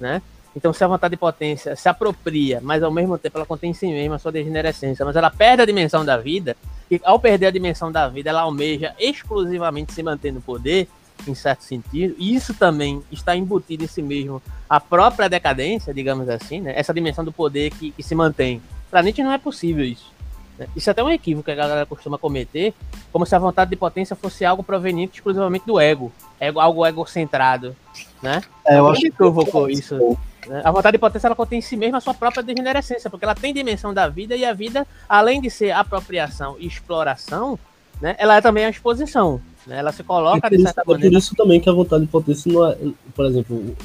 né? 0.00 0.20
Então, 0.56 0.72
se 0.72 0.84
a 0.84 0.88
vontade 0.88 1.12
de 1.12 1.16
potência 1.16 1.74
se 1.74 1.88
apropria, 1.88 2.60
mas 2.62 2.82
ao 2.82 2.90
mesmo 2.90 3.18
tempo 3.18 3.36
ela 3.38 3.46
contém 3.46 3.70
em 3.70 3.74
si 3.74 3.86
mesma 3.86 4.16
a 4.16 4.18
sua 4.18 4.30
degenerescência, 4.30 5.04
mas 5.04 5.16
ela 5.16 5.30
perde 5.30 5.62
a 5.62 5.66
dimensão 5.66 6.04
da 6.04 6.16
vida, 6.16 6.56
e 6.90 7.00
ao 7.04 7.18
perder 7.18 7.46
a 7.46 7.50
dimensão 7.50 7.90
da 7.90 8.08
vida, 8.08 8.30
ela 8.30 8.42
almeja 8.42 8.94
exclusivamente 8.98 9.92
se 9.92 10.02
manter 10.02 10.32
no 10.32 10.40
poder, 10.40 10.88
em 11.26 11.34
certo 11.34 11.62
sentido, 11.62 12.14
e 12.18 12.34
isso 12.34 12.54
também 12.54 13.02
está 13.10 13.34
embutido 13.36 13.84
em 13.84 13.86
si 13.86 14.02
mesmo 14.02 14.42
a 14.68 14.78
própria 14.78 15.28
decadência, 15.28 15.94
digamos 15.94 16.28
assim, 16.28 16.60
né? 16.60 16.72
essa 16.76 16.92
dimensão 16.92 17.24
do 17.24 17.32
poder 17.32 17.70
que, 17.70 17.90
que 17.92 18.02
se 18.02 18.14
mantém. 18.14 18.60
Para 18.90 19.02
Nietzsche 19.02 19.22
não 19.22 19.32
é 19.32 19.38
possível 19.38 19.84
isso. 19.84 20.12
Né? 20.58 20.66
Isso 20.76 20.90
é 20.90 20.92
até 20.92 21.02
um 21.02 21.10
equívoco 21.10 21.44
que 21.44 21.50
a 21.50 21.54
galera 21.54 21.86
costuma 21.86 22.18
cometer, 22.18 22.74
como 23.12 23.26
se 23.26 23.34
a 23.34 23.38
vontade 23.38 23.70
de 23.70 23.76
potência 23.76 24.14
fosse 24.14 24.44
algo 24.44 24.62
proveniente 24.62 25.14
exclusivamente 25.18 25.66
do 25.66 25.80
ego, 25.80 26.12
ego 26.38 26.60
algo 26.60 26.86
egocentrado. 26.86 27.74
Né? 28.22 28.42
É, 28.66 28.78
eu 28.78 28.88
acho 28.88 29.02
que 29.02 29.12
provocou 29.12 29.68
isso. 29.68 29.96
Né? 29.96 30.16
A 30.64 30.70
vontade 30.70 30.96
de 30.96 30.98
potência 30.98 31.26
ela 31.26 31.36
contém 31.36 31.58
em 31.58 31.62
si 31.62 31.76
mesma 31.76 31.98
a 31.98 32.00
sua 32.00 32.14
própria 32.14 32.42
degenerescência, 32.42 33.08
porque 33.08 33.24
ela 33.24 33.34
tem 33.34 33.54
dimensão 33.54 33.94
da 33.94 34.08
vida 34.08 34.36
e 34.36 34.44
a 34.44 34.52
vida, 34.52 34.86
além 35.08 35.40
de 35.40 35.50
ser 35.50 35.70
apropriação 35.70 36.56
e 36.58 36.66
exploração, 36.66 37.58
né, 38.00 38.14
ela 38.18 38.36
é 38.36 38.40
também 38.40 38.64
a 38.64 38.70
exposição. 38.70 39.40
Né? 39.66 39.78
Ela 39.78 39.92
se 39.92 40.02
coloca 40.02 40.46
é 40.46 40.50
de 40.50 40.62
certa 40.62 40.82
isso, 40.82 40.90
maneira. 40.90 41.08
É 41.08 41.10
por 41.10 41.18
isso 41.18 41.34
também 41.34 41.60
que 41.60 41.68
a 41.68 41.72
vontade 41.72 42.04
de 42.04 42.10
potência 42.10 42.52
não 42.52 42.66
é, 42.66 42.76
por 43.14 43.26
exemplo, 43.26 43.76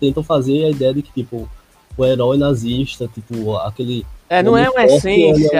tentam 0.00 0.22
fazer 0.22 0.64
a 0.64 0.70
ideia 0.70 0.94
de 0.94 1.02
que 1.02 1.12
tipo 1.12 1.48
o 1.96 2.04
herói 2.04 2.36
nazista, 2.36 3.08
tipo 3.08 3.56
aquele 3.56 4.04
é, 4.28 4.42
não 4.42 4.58
é 4.58 4.68
uma 4.68 4.84
essência. 4.84 5.56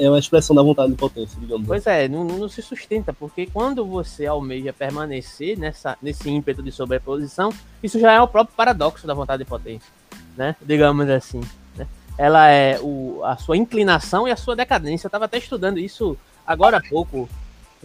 É 0.00 0.08
uma, 0.08 0.18
expressão 0.18 0.56
da 0.56 0.62
vontade 0.62 0.90
de 0.90 0.96
potência, 0.96 1.38
digamos. 1.38 1.66
Pois 1.66 1.86
é, 1.86 2.08
não, 2.08 2.24
não, 2.24 2.48
se 2.48 2.62
sustenta, 2.62 3.12
porque 3.12 3.46
quando 3.46 3.84
você 3.84 4.26
almeja 4.26 4.72
permanecer 4.72 5.58
nessa, 5.58 5.98
nesse 6.00 6.30
ímpeto 6.30 6.62
de 6.62 6.72
sobreposição, 6.72 7.52
isso 7.82 8.00
já 8.00 8.12
é 8.12 8.20
o 8.20 8.26
próprio 8.26 8.56
paradoxo 8.56 9.06
da 9.06 9.12
vontade 9.12 9.44
de 9.44 9.48
potência, 9.48 9.90
né? 10.36 10.56
Digamos 10.62 11.08
assim. 11.10 11.42
Né? 11.76 11.86
Ela 12.16 12.48
é 12.48 12.80
o, 12.80 13.20
a 13.22 13.36
sua 13.36 13.56
inclinação 13.56 14.26
e 14.26 14.30
a 14.30 14.36
sua 14.36 14.56
decadência. 14.56 15.06
Eu 15.06 15.08
estava 15.08 15.26
até 15.26 15.36
estudando 15.36 15.78
isso 15.78 16.16
agora 16.46 16.78
há 16.78 16.82
pouco. 16.82 17.28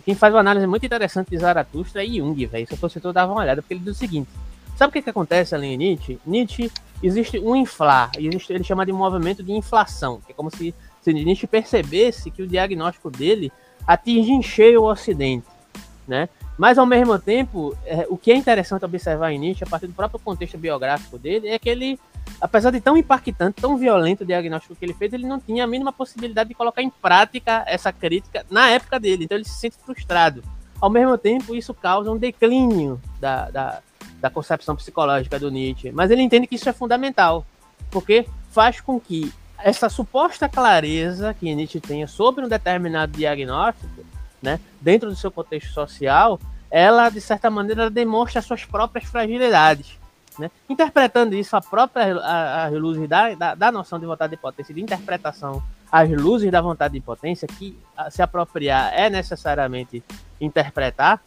Quem 0.05 0.15
faz 0.15 0.33
uma 0.33 0.39
análise 0.39 0.65
muito 0.65 0.85
interessante 0.85 1.29
de 1.29 1.37
Zaratustra 1.37 2.05
é 2.05 2.07
Jung, 2.07 2.45
velho. 2.45 2.67
Se 2.67 2.73
eu 2.73 2.77
fosse 2.77 3.03
eu 3.03 3.13
dava 3.13 3.33
uma 3.33 3.41
olhada, 3.41 3.61
porque 3.61 3.73
ele 3.73 3.81
diz 3.81 3.95
o 3.95 3.99
seguinte: 3.99 4.29
sabe 4.75 4.89
o 4.89 4.93
que, 4.93 5.01
que 5.01 5.09
acontece 5.09 5.55
ali 5.55 5.67
em 5.67 5.77
Nietzsche? 5.77 6.19
Nietzsche 6.25 6.71
existe 7.01 7.39
um 7.39 7.55
inflar, 7.55 8.11
existe, 8.17 8.53
ele 8.53 8.63
chama 8.63 8.85
de 8.85 8.91
movimento 8.91 9.43
de 9.43 9.51
inflação, 9.51 10.21
que 10.25 10.31
é 10.31 10.35
como 10.35 10.49
se, 10.49 10.73
se 11.01 11.13
Nietzsche 11.13 11.47
percebesse 11.47 12.31
que 12.31 12.41
o 12.41 12.47
diagnóstico 12.47 13.09
dele 13.09 13.51
atinge 13.87 14.31
em 14.31 14.41
cheio 14.41 14.81
o 14.81 14.91
Ocidente, 14.91 15.47
né? 16.07 16.29
Mas 16.57 16.77
ao 16.77 16.85
mesmo 16.85 17.19
tempo, 17.19 17.77
é, 17.85 18.07
o 18.09 18.17
que 18.17 18.31
é 18.31 18.35
interessante 18.35 18.85
observar 18.85 19.31
em 19.31 19.39
Nietzsche, 19.39 19.63
a 19.63 19.67
partir 19.67 19.87
do 19.87 19.93
próprio 19.93 20.19
contexto 20.19 20.57
biográfico 20.57 21.17
dele, 21.17 21.49
é 21.49 21.59
que 21.59 21.69
ele, 21.69 21.99
apesar 22.39 22.71
de 22.71 22.79
tão 22.79 22.95
impactante, 22.95 23.61
tão 23.61 23.75
violento 23.77 24.21
o 24.23 24.25
diagnóstico 24.25 24.75
que 24.75 24.85
ele 24.85 24.93
fez, 24.93 25.11
ele 25.11 25.27
não 25.27 25.39
tinha 25.39 25.65
a 25.65 25.67
mínima 25.67 25.91
possibilidade 25.91 26.49
de 26.49 26.55
colocar 26.55 26.81
em 26.81 26.89
prática 26.89 27.63
essa 27.67 27.91
crítica 27.91 28.45
na 28.49 28.69
época 28.69 28.99
dele. 28.99 29.25
Então 29.25 29.37
ele 29.37 29.45
se 29.45 29.59
sente 29.59 29.75
frustrado. 29.85 30.41
Ao 30.79 30.89
mesmo 30.89 31.17
tempo, 31.17 31.55
isso 31.55 31.73
causa 31.73 32.09
um 32.09 32.17
declínio 32.17 33.01
da, 33.19 33.49
da, 33.49 33.81
da 34.25 34.29
concepção 34.31 34.75
psicológica 34.75 35.39
do 35.39 35.51
Nietzsche, 35.51 35.91
mas 35.91 36.09
ele 36.09 36.23
entende 36.23 36.47
que 36.47 36.55
isso 36.55 36.67
é 36.67 36.73
fundamental, 36.73 37.45
porque 37.91 38.27
faz 38.49 38.81
com 38.81 38.99
que 38.99 39.31
essa 39.59 39.87
suposta 39.87 40.49
clareza 40.49 41.35
que 41.35 41.53
Nietzsche 41.53 41.79
tenha 41.79 42.07
sobre 42.07 42.43
um 42.43 42.47
determinado 42.47 43.11
diagnóstico, 43.11 44.03
né, 44.41 44.59
dentro 44.81 45.09
do 45.09 45.15
seu 45.15 45.29
contexto 45.29 45.71
social, 45.71 46.39
ela 46.71 47.09
de 47.09 47.21
certa 47.21 47.51
maneira 47.51 47.87
demonstra 47.87 48.39
as 48.39 48.45
suas 48.45 48.65
próprias 48.65 49.05
fragilidades, 49.05 49.99
né? 50.39 50.49
interpretando 50.67 51.35
isso 51.35 51.55
a 51.55 51.61
própria 51.61 52.17
a, 52.17 52.65
a 52.65 52.69
luzes 52.69 53.07
da, 53.07 53.35
da, 53.35 53.53
da, 53.53 53.71
noção 53.71 53.99
de 53.99 54.07
vontade 54.07 54.31
de 54.31 54.41
potência, 54.41 54.73
de 54.73 54.81
interpretação 54.81 55.63
às 55.91 56.09
luzes 56.09 56.51
da 56.51 56.61
vontade 56.61 56.95
de 56.95 56.99
potência, 56.99 57.47
que 57.47 57.77
se 58.09 58.23
apropriar 58.23 58.91
é 58.91 59.07
necessariamente 59.07 60.03
interpretar, 60.41 61.21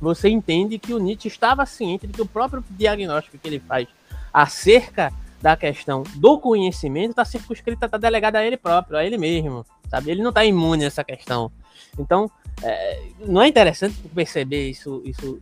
você 0.00 0.28
entende 0.28 0.78
que 0.78 0.94
o 0.94 0.98
Nietzsche 0.98 1.28
estava 1.28 1.66
ciente 1.66 2.06
de 2.06 2.12
que 2.12 2.22
o 2.22 2.26
próprio 2.26 2.64
diagnóstico 2.70 3.38
que 3.38 3.48
ele 3.48 3.60
faz 3.60 3.88
acerca 4.32 5.12
da 5.40 5.56
questão 5.56 6.02
do 6.16 6.38
conhecimento 6.38 7.10
está 7.10 7.24
circunscrita, 7.24 7.86
está 7.86 7.98
delegada 7.98 8.38
a 8.38 8.44
ele 8.44 8.56
próprio, 8.56 8.98
a 8.98 9.04
ele 9.04 9.16
mesmo, 9.16 9.64
sabe? 9.88 10.10
Ele 10.10 10.22
não 10.22 10.30
está 10.30 10.44
imune 10.44 10.84
a 10.84 10.88
essa 10.88 11.04
questão. 11.04 11.50
Então, 11.98 12.30
é, 12.62 13.02
não 13.20 13.42
é 13.42 13.48
interessante 13.48 13.96
perceber 14.14 14.68
isso, 14.68 15.02
isso 15.04 15.40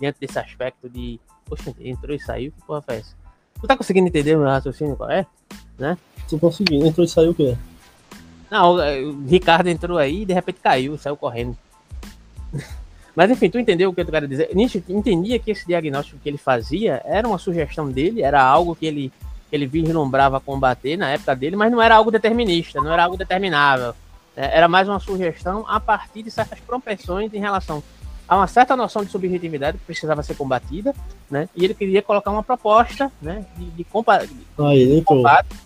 diante 0.00 0.20
desse 0.20 0.38
aspecto 0.38 0.88
de, 0.88 1.18
poxa, 1.44 1.74
entrou 1.80 2.14
e 2.14 2.20
saiu, 2.20 2.52
que 2.52 2.62
porra 2.62 2.82
foi 2.82 2.96
essa? 2.96 3.16
Tu 3.60 3.66
tá 3.66 3.76
conseguindo 3.76 4.06
entender 4.06 4.36
o 4.36 4.40
meu 4.40 4.48
raciocínio 4.48 4.96
qual 4.96 5.10
é? 5.10 5.26
Né? 5.76 5.98
Tô 6.28 6.38
conseguindo, 6.38 6.86
entrou 6.86 7.04
e 7.04 7.08
saiu 7.08 7.30
o 7.32 7.34
quê? 7.34 7.56
Não, 8.50 8.76
o 8.76 9.26
Ricardo 9.26 9.68
entrou 9.68 9.98
aí 9.98 10.22
e 10.22 10.26
de 10.26 10.32
repente 10.32 10.60
caiu, 10.60 10.96
saiu 10.96 11.16
correndo. 11.16 11.56
Mas 13.18 13.32
enfim, 13.32 13.50
tu 13.50 13.58
entendeu 13.58 13.90
o 13.90 13.92
que 13.92 14.00
eu 14.00 14.06
quero 14.06 14.28
dizer? 14.28 14.48
Nietzsche 14.54 14.80
entendia 14.88 15.40
que 15.40 15.50
esse 15.50 15.66
diagnóstico 15.66 16.20
que 16.22 16.28
ele 16.28 16.38
fazia 16.38 17.02
era 17.04 17.26
uma 17.26 17.36
sugestão 17.36 17.90
dele, 17.90 18.22
era 18.22 18.40
algo 18.40 18.76
que 18.76 18.86
ele, 18.86 19.12
que 19.50 19.56
ele 19.56 19.66
vislumbrava 19.66 20.38
combater 20.38 20.96
na 20.96 21.10
época 21.10 21.34
dele, 21.34 21.56
mas 21.56 21.72
não 21.72 21.82
era 21.82 21.96
algo 21.96 22.12
determinista, 22.12 22.80
não 22.80 22.92
era 22.92 23.02
algo 23.02 23.16
determinável. 23.16 23.92
É, 24.36 24.58
era 24.58 24.68
mais 24.68 24.88
uma 24.88 25.00
sugestão 25.00 25.64
a 25.66 25.80
partir 25.80 26.22
de 26.22 26.30
certas 26.30 26.60
propensões 26.60 27.34
em 27.34 27.40
relação 27.40 27.82
a 28.28 28.36
uma 28.36 28.46
certa 28.46 28.76
noção 28.76 29.02
de 29.02 29.10
subjetividade 29.10 29.78
que 29.78 29.84
precisava 29.84 30.22
ser 30.22 30.36
combatida, 30.36 30.94
né? 31.28 31.48
E 31.56 31.64
ele 31.64 31.74
queria 31.74 32.02
colocar 32.02 32.30
uma 32.30 32.44
proposta, 32.44 33.10
né, 33.20 33.44
de, 33.56 33.64
de, 33.64 33.82
compa 33.82 34.24
de 34.24 35.02
combate, 35.02 35.56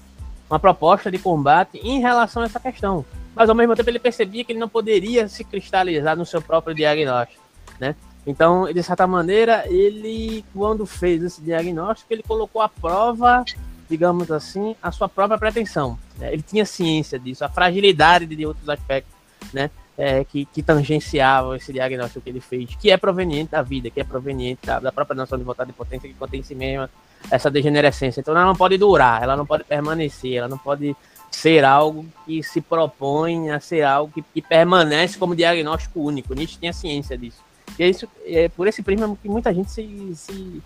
uma 0.48 0.58
proposta 0.58 1.10
de 1.10 1.18
combate 1.18 1.78
em 1.84 2.00
relação 2.00 2.42
a 2.42 2.46
essa 2.46 2.58
questão. 2.58 3.04
Mas 3.36 3.50
ao 3.50 3.54
mesmo 3.54 3.76
tempo 3.76 3.90
ele 3.90 3.98
percebia 3.98 4.42
que 4.42 4.52
ele 4.52 4.58
não 4.58 4.70
poderia 4.70 5.28
se 5.28 5.44
cristalizar 5.44 6.16
no 6.16 6.24
seu 6.24 6.40
próprio 6.40 6.74
diagnóstico 6.74 7.41
né? 7.82 7.96
Então, 8.24 8.72
de 8.72 8.80
certa 8.80 9.04
maneira, 9.08 9.64
ele, 9.66 10.44
quando 10.54 10.86
fez 10.86 11.20
esse 11.24 11.42
diagnóstico, 11.42 12.12
ele 12.12 12.22
colocou 12.22 12.62
à 12.62 12.68
prova, 12.68 13.44
digamos 13.90 14.30
assim, 14.30 14.76
a 14.80 14.92
sua 14.92 15.08
própria 15.08 15.36
pretensão. 15.36 15.98
Né? 16.16 16.32
Ele 16.32 16.42
tinha 16.42 16.64
ciência 16.64 17.18
disso, 17.18 17.44
a 17.44 17.48
fragilidade 17.48 18.24
de 18.26 18.46
outros 18.46 18.68
aspectos, 18.68 19.12
né? 19.52 19.68
É, 19.98 20.24
que, 20.24 20.46
que 20.46 20.62
tangenciavam 20.62 21.54
esse 21.54 21.70
diagnóstico 21.70 22.22
que 22.22 22.30
ele 22.30 22.40
fez, 22.40 22.74
que 22.76 22.90
é 22.90 22.96
proveniente 22.96 23.50
da 23.50 23.60
vida, 23.60 23.90
que 23.90 24.00
é 24.00 24.04
proveniente 24.04 24.64
da, 24.64 24.80
da 24.80 24.90
própria 24.90 25.14
noção 25.14 25.36
de 25.36 25.44
vontade 25.44 25.70
de 25.70 25.76
potência, 25.76 26.08
que 26.08 26.14
contém 26.14 26.40
em 26.40 26.42
si 26.42 26.54
mesma 26.54 26.88
essa 27.30 27.50
degenerescência. 27.50 28.20
Então, 28.20 28.34
ela 28.34 28.46
não 28.46 28.56
pode 28.56 28.78
durar, 28.78 29.22
ela 29.22 29.36
não 29.36 29.44
pode 29.44 29.64
permanecer, 29.64 30.36
ela 30.36 30.48
não 30.48 30.56
pode 30.56 30.96
ser 31.30 31.62
algo 31.62 32.06
que 32.24 32.42
se 32.42 32.60
propõe 32.62 33.50
a 33.50 33.60
ser 33.60 33.82
algo 33.82 34.10
que, 34.12 34.22
que 34.22 34.40
permanece 34.40 35.18
como 35.18 35.36
diagnóstico 35.36 36.00
único. 36.00 36.34
Nietzsche 36.34 36.58
tinha 36.58 36.72
ciência 36.72 37.18
disso. 37.18 37.42
E 37.78 37.82
é, 37.82 37.88
isso, 37.88 38.08
é 38.24 38.48
por 38.48 38.66
esse 38.68 38.82
prisma 38.82 39.16
que 39.20 39.28
muita 39.28 39.52
gente 39.52 39.70
se, 39.70 40.14
se 40.14 40.62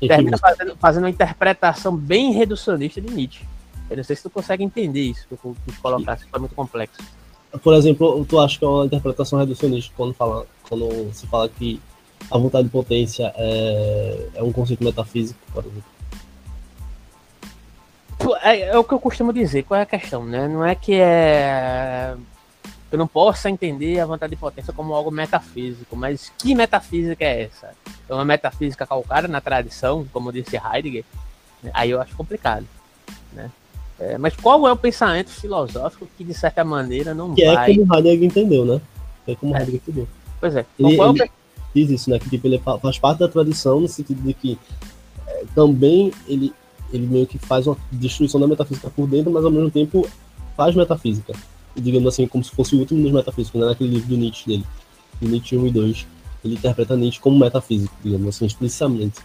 termina 0.00 0.38
fazendo, 0.38 0.76
fazendo 0.76 1.04
uma 1.04 1.10
interpretação 1.10 1.96
bem 1.96 2.32
reducionista 2.32 3.00
de 3.00 3.12
Nietzsche. 3.12 3.44
Eu 3.88 3.96
não 3.96 4.04
sei 4.04 4.16
se 4.16 4.22
tu 4.22 4.30
consegue 4.30 4.62
entender 4.62 5.02
isso, 5.02 5.26
que 5.26 5.34
eu 5.34 5.56
quis 5.66 5.78
colocar, 5.78 6.14
isso 6.14 6.26
foi 6.30 6.40
muito 6.40 6.54
complexo. 6.54 7.02
Por 7.62 7.74
exemplo, 7.74 8.24
tu 8.24 8.38
acha 8.38 8.58
que 8.58 8.64
é 8.64 8.68
uma 8.68 8.86
interpretação 8.86 9.38
reducionista 9.38 9.92
quando, 9.96 10.14
fala, 10.14 10.46
quando 10.68 11.12
se 11.12 11.26
fala 11.26 11.48
que 11.48 11.80
a 12.30 12.38
vontade 12.38 12.64
de 12.64 12.70
potência 12.70 13.32
é, 13.36 14.28
é 14.34 14.42
um 14.42 14.52
conceito 14.52 14.84
metafísico, 14.84 15.40
por 15.52 15.64
exemplo? 15.64 15.82
é, 18.42 18.60
é, 18.68 18.78
o 18.78 18.84
que 18.84 18.92
eu 18.92 19.00
costumo 19.00 19.32
dizer, 19.32 19.62
qual 19.64 19.78
é 19.78 19.82
a 19.82 19.86
questão, 19.86 20.24
né? 20.24 20.48
Não 20.48 20.64
é 20.64 20.74
que 20.74 20.94
é. 20.94 22.14
Eu 22.92 22.98
não 22.98 23.06
possa 23.06 23.48
entender 23.48 24.00
a 24.00 24.06
vontade 24.06 24.30
de 24.30 24.40
potência 24.40 24.72
como 24.72 24.94
algo 24.94 25.10
metafísico, 25.10 25.96
mas 25.96 26.32
que 26.36 26.54
metafísica 26.54 27.24
é 27.24 27.42
essa? 27.44 27.72
É 28.08 28.14
uma 28.14 28.24
metafísica 28.24 28.84
calcada 28.84 29.28
na 29.28 29.40
tradição, 29.40 30.04
como 30.12 30.32
disse 30.32 30.56
Heidegger? 30.56 31.04
Aí 31.72 31.90
eu 31.90 32.00
acho 32.00 32.16
complicado, 32.16 32.66
né? 33.32 33.50
É, 33.98 34.16
mas 34.18 34.34
qual 34.34 34.66
é 34.66 34.72
o 34.72 34.76
pensamento 34.76 35.30
filosófico 35.30 36.08
que, 36.16 36.24
de 36.24 36.34
certa 36.34 36.64
maneira, 36.64 37.14
não 37.14 37.34
que 37.34 37.44
é 37.44 37.54
vai... 37.54 37.72
é 37.72 37.76
como 37.76 37.94
Heidegger 37.94 38.24
entendeu, 38.24 38.64
né? 38.64 38.80
É 39.26 39.34
como 39.36 39.54
é. 39.54 39.60
Heidegger 39.60 39.80
entendeu. 39.82 40.08
Pois 40.40 40.56
é. 40.56 40.66
Ele, 40.78 40.94
então, 40.94 41.14
ele 41.14 41.30
diz 41.74 41.90
isso, 41.90 42.10
né? 42.10 42.18
Que 42.18 42.28
tipo, 42.28 42.46
ele 42.46 42.58
faz 42.58 42.98
parte 42.98 43.18
da 43.18 43.28
tradição 43.28 43.78
no 43.78 43.86
sentido 43.86 44.20
de 44.22 44.34
que 44.34 44.58
é, 45.26 45.44
também 45.54 46.12
ele, 46.26 46.52
ele 46.92 47.06
meio 47.06 47.26
que 47.26 47.38
faz 47.38 47.66
uma 47.66 47.76
destruição 47.92 48.40
da 48.40 48.48
metafísica 48.48 48.90
por 48.90 49.06
dentro, 49.06 49.30
mas 49.30 49.44
ao 49.44 49.50
mesmo 49.50 49.70
tempo 49.70 50.08
faz 50.56 50.74
metafísica. 50.74 51.34
Digamos 51.76 52.08
assim, 52.08 52.26
como 52.26 52.42
se 52.42 52.50
fosse 52.50 52.74
o 52.74 52.78
último 52.78 53.02
dos 53.02 53.12
metafísicos, 53.12 53.60
né? 53.60 53.66
Naquele 53.66 53.90
livro 53.90 54.08
do 54.08 54.16
Nietzsche 54.16 54.46
dele, 54.46 54.64
de 55.20 55.28
Nietzsche 55.28 55.56
1 55.56 55.66
e 55.66 55.70
2. 55.70 56.06
Ele 56.44 56.54
interpreta 56.54 56.96
Nietzsche 56.96 57.20
como 57.20 57.38
metafísico, 57.38 57.94
digamos 58.02 58.28
assim, 58.28 58.46
explicitamente 58.46 59.20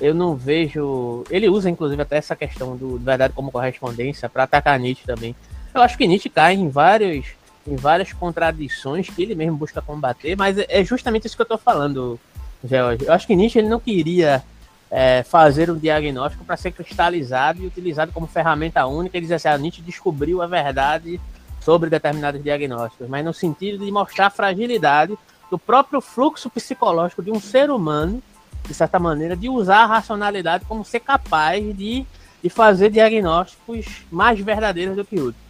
eu 0.00 0.14
não 0.14 0.36
vejo. 0.36 1.24
Ele 1.30 1.48
usa, 1.48 1.68
inclusive, 1.68 2.00
até 2.00 2.16
essa 2.16 2.36
questão 2.36 2.76
do 2.76 2.98
verdade 2.98 3.34
como 3.34 3.50
correspondência 3.50 4.28
para 4.28 4.44
atacar 4.44 4.78
Nietzsche 4.78 5.04
também. 5.04 5.34
Eu 5.74 5.82
acho 5.82 5.98
que 5.98 6.06
Nietzsche 6.06 6.28
cai 6.28 6.54
em 6.54 6.68
vários 6.68 7.26
em 7.66 7.76
várias 7.76 8.14
contradições 8.14 9.10
que 9.10 9.22
ele 9.22 9.34
mesmo 9.34 9.54
busca 9.54 9.82
combater, 9.82 10.34
mas 10.34 10.56
é 10.56 10.82
justamente 10.82 11.26
isso 11.26 11.36
que 11.36 11.42
eu 11.42 11.44
estou 11.44 11.58
falando, 11.58 12.18
George. 12.64 13.04
Eu 13.04 13.12
acho 13.12 13.26
que 13.26 13.36
Nietzsche 13.36 13.58
ele 13.58 13.68
não 13.68 13.78
queria 13.78 14.42
é, 14.90 15.22
fazer 15.22 15.70
um 15.70 15.76
diagnóstico 15.76 16.44
para 16.44 16.56
ser 16.56 16.72
cristalizado 16.72 17.62
e 17.62 17.66
utilizado 17.66 18.12
como 18.12 18.26
ferramenta 18.26 18.86
única 18.86 19.18
e 19.18 19.20
dizer 19.20 19.34
assim, 19.34 19.48
ah, 19.48 19.58
Nietzsche 19.58 19.82
descobriu 19.82 20.40
a 20.40 20.46
verdade 20.46 21.20
sobre 21.60 21.90
determinados 21.90 22.42
diagnósticos, 22.42 23.08
mas 23.08 23.24
no 23.24 23.34
sentido 23.34 23.84
de 23.84 23.90
mostrar 23.90 24.26
a 24.26 24.30
fragilidade 24.30 25.18
do 25.50 25.58
próprio 25.58 26.00
fluxo 26.00 26.48
psicológico 26.48 27.22
de 27.22 27.30
um 27.30 27.40
ser 27.40 27.70
humano 27.70 28.22
de 28.66 28.74
certa 28.74 28.98
maneira, 28.98 29.34
de 29.34 29.48
usar 29.48 29.84
a 29.84 29.86
racionalidade 29.86 30.64
como 30.66 30.84
ser 30.84 31.00
capaz 31.00 31.64
de, 31.76 32.04
de 32.42 32.50
fazer 32.50 32.90
diagnósticos 32.90 34.04
mais 34.10 34.38
verdadeiros 34.38 34.94
do 34.94 35.04
que 35.04 35.18
outros, 35.18 35.42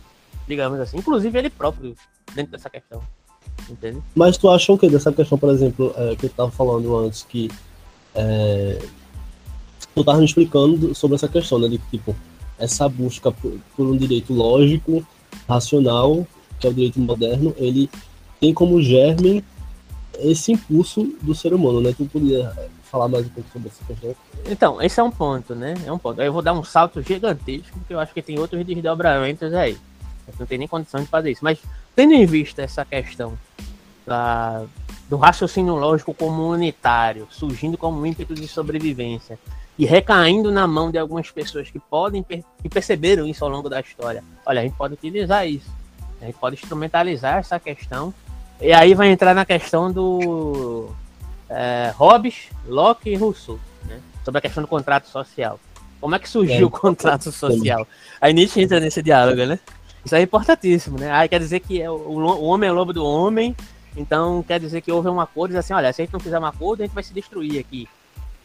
digamos 0.46 0.78
assim. 0.78 0.98
Inclusive 0.98 1.36
ele 1.36 1.50
próprio, 1.50 1.96
dentro 2.34 2.52
dessa 2.52 2.70
questão. 2.70 3.02
Entende? 3.68 4.00
Mas 4.14 4.36
tu 4.36 4.48
acha 4.48 4.72
o 4.72 4.78
que 4.78 4.88
dessa 4.88 5.12
questão, 5.12 5.36
por 5.36 5.50
exemplo, 5.50 5.92
é, 5.96 6.14
que 6.14 6.26
eu 6.26 6.30
estava 6.30 6.50
falando 6.50 6.96
antes, 6.96 7.24
que 7.24 7.50
é, 8.14 8.78
tu 9.98 10.02
estava 10.02 10.18
me 10.18 10.24
explicando 10.24 10.94
sobre 10.94 11.16
essa 11.16 11.28
questão, 11.28 11.58
né, 11.58 11.68
de 11.68 11.78
tipo, 11.90 12.14
essa 12.58 12.88
busca 12.88 13.30
por, 13.30 13.58
por 13.76 13.86
um 13.86 13.96
direito 13.96 14.32
lógico, 14.32 15.04
racional, 15.48 16.26
que 16.58 16.66
é 16.66 16.70
o 16.70 16.74
direito 16.74 17.00
moderno, 17.00 17.54
ele 17.56 17.88
tem 18.40 18.52
como 18.52 18.80
germe 18.82 19.44
esse 20.18 20.52
impulso 20.52 21.14
do 21.22 21.34
ser 21.34 21.54
humano, 21.54 21.80
né? 21.80 21.94
Tu 21.96 22.04
podia 22.06 22.52
falar 22.90 23.08
mais 23.08 23.26
um 23.26 23.28
pouco 23.28 23.48
sobre 23.52 23.68
essa 23.68 23.84
questão? 23.84 24.16
Então, 24.46 24.82
esse 24.82 24.98
é 24.98 25.02
um 25.02 25.10
ponto, 25.10 25.54
né? 25.54 25.74
É 25.86 25.92
um 25.92 25.98
ponto. 25.98 26.20
Eu 26.20 26.32
vou 26.32 26.42
dar 26.42 26.52
um 26.52 26.64
salto 26.64 27.00
gigantesco, 27.02 27.78
porque 27.78 27.94
eu 27.94 28.00
acho 28.00 28.12
que 28.12 28.22
tem 28.22 28.38
outros 28.38 28.64
desdobramentos 28.64 29.52
aí. 29.52 29.76
Não 30.38 30.46
tem 30.46 30.58
nem 30.58 30.68
condição 30.68 31.00
de 31.00 31.06
fazer 31.06 31.30
isso. 31.30 31.44
Mas, 31.44 31.58
tendo 31.94 32.12
em 32.12 32.26
vista 32.26 32.62
essa 32.62 32.84
questão 32.84 33.38
da, 34.06 34.64
do 35.08 35.16
raciocínio 35.16 35.74
lógico 35.76 36.12
comunitário, 36.12 37.28
surgindo 37.30 37.78
como 37.78 38.04
ímpeto 38.04 38.34
de 38.34 38.48
sobrevivência, 38.48 39.38
e 39.78 39.86
recaindo 39.86 40.50
na 40.50 40.66
mão 40.66 40.90
de 40.90 40.98
algumas 40.98 41.30
pessoas 41.30 41.70
que 41.70 41.78
podem 41.78 42.24
que 42.24 42.68
perceberam 42.68 43.26
isso 43.26 43.44
ao 43.44 43.50
longo 43.50 43.68
da 43.68 43.80
história. 43.80 44.24
Olha, 44.44 44.60
a 44.60 44.64
gente 44.64 44.76
pode 44.76 44.94
utilizar 44.94 45.46
isso. 45.46 45.70
A 46.20 46.26
gente 46.26 46.36
pode 46.36 46.56
instrumentalizar 46.56 47.38
essa 47.38 47.60
questão. 47.60 48.12
E 48.60 48.72
aí 48.72 48.92
vai 48.92 49.08
entrar 49.08 49.34
na 49.34 49.44
questão 49.44 49.92
do 49.92 50.90
é, 51.48 51.92
Hobbes, 51.96 52.48
Locke 52.66 53.10
e 53.10 53.14
Rousseau, 53.14 53.60
né? 53.86 54.00
sobre 54.24 54.38
a 54.38 54.42
questão 54.42 54.62
do 54.62 54.66
contrato 54.66 55.06
social. 55.06 55.60
Como 56.00 56.14
é 56.14 56.18
que 56.18 56.28
surgiu 56.28 56.62
é, 56.62 56.64
o 56.64 56.70
contrato 56.70 57.30
social? 57.30 57.86
Aí 58.20 58.32
Nietzsche 58.32 58.60
entra 58.60 58.80
nesse 58.80 59.00
diálogo, 59.00 59.44
né? 59.46 59.60
Isso 60.04 60.14
é 60.14 60.22
importantíssimo, 60.22 60.98
né? 60.98 61.10
Aí 61.12 61.28
quer 61.28 61.38
dizer 61.38 61.60
que 61.60 61.80
é 61.80 61.88
o, 61.88 61.94
o 61.94 62.44
homem 62.44 62.68
é 62.68 62.72
lobo 62.72 62.92
do 62.92 63.04
homem, 63.04 63.54
então 63.96 64.42
quer 64.42 64.58
dizer 64.58 64.80
que 64.80 64.90
houve 64.90 65.08
um 65.08 65.20
acordo, 65.20 65.52
diz 65.52 65.58
assim, 65.58 65.72
olha, 65.72 65.92
se 65.92 66.02
a 66.02 66.04
gente 66.04 66.12
não 66.12 66.20
fizer 66.20 66.38
um 66.38 66.46
acordo, 66.46 66.82
a 66.82 66.86
gente 66.86 66.94
vai 66.94 67.02
se 67.02 67.12
destruir 67.12 67.60
aqui. 67.60 67.88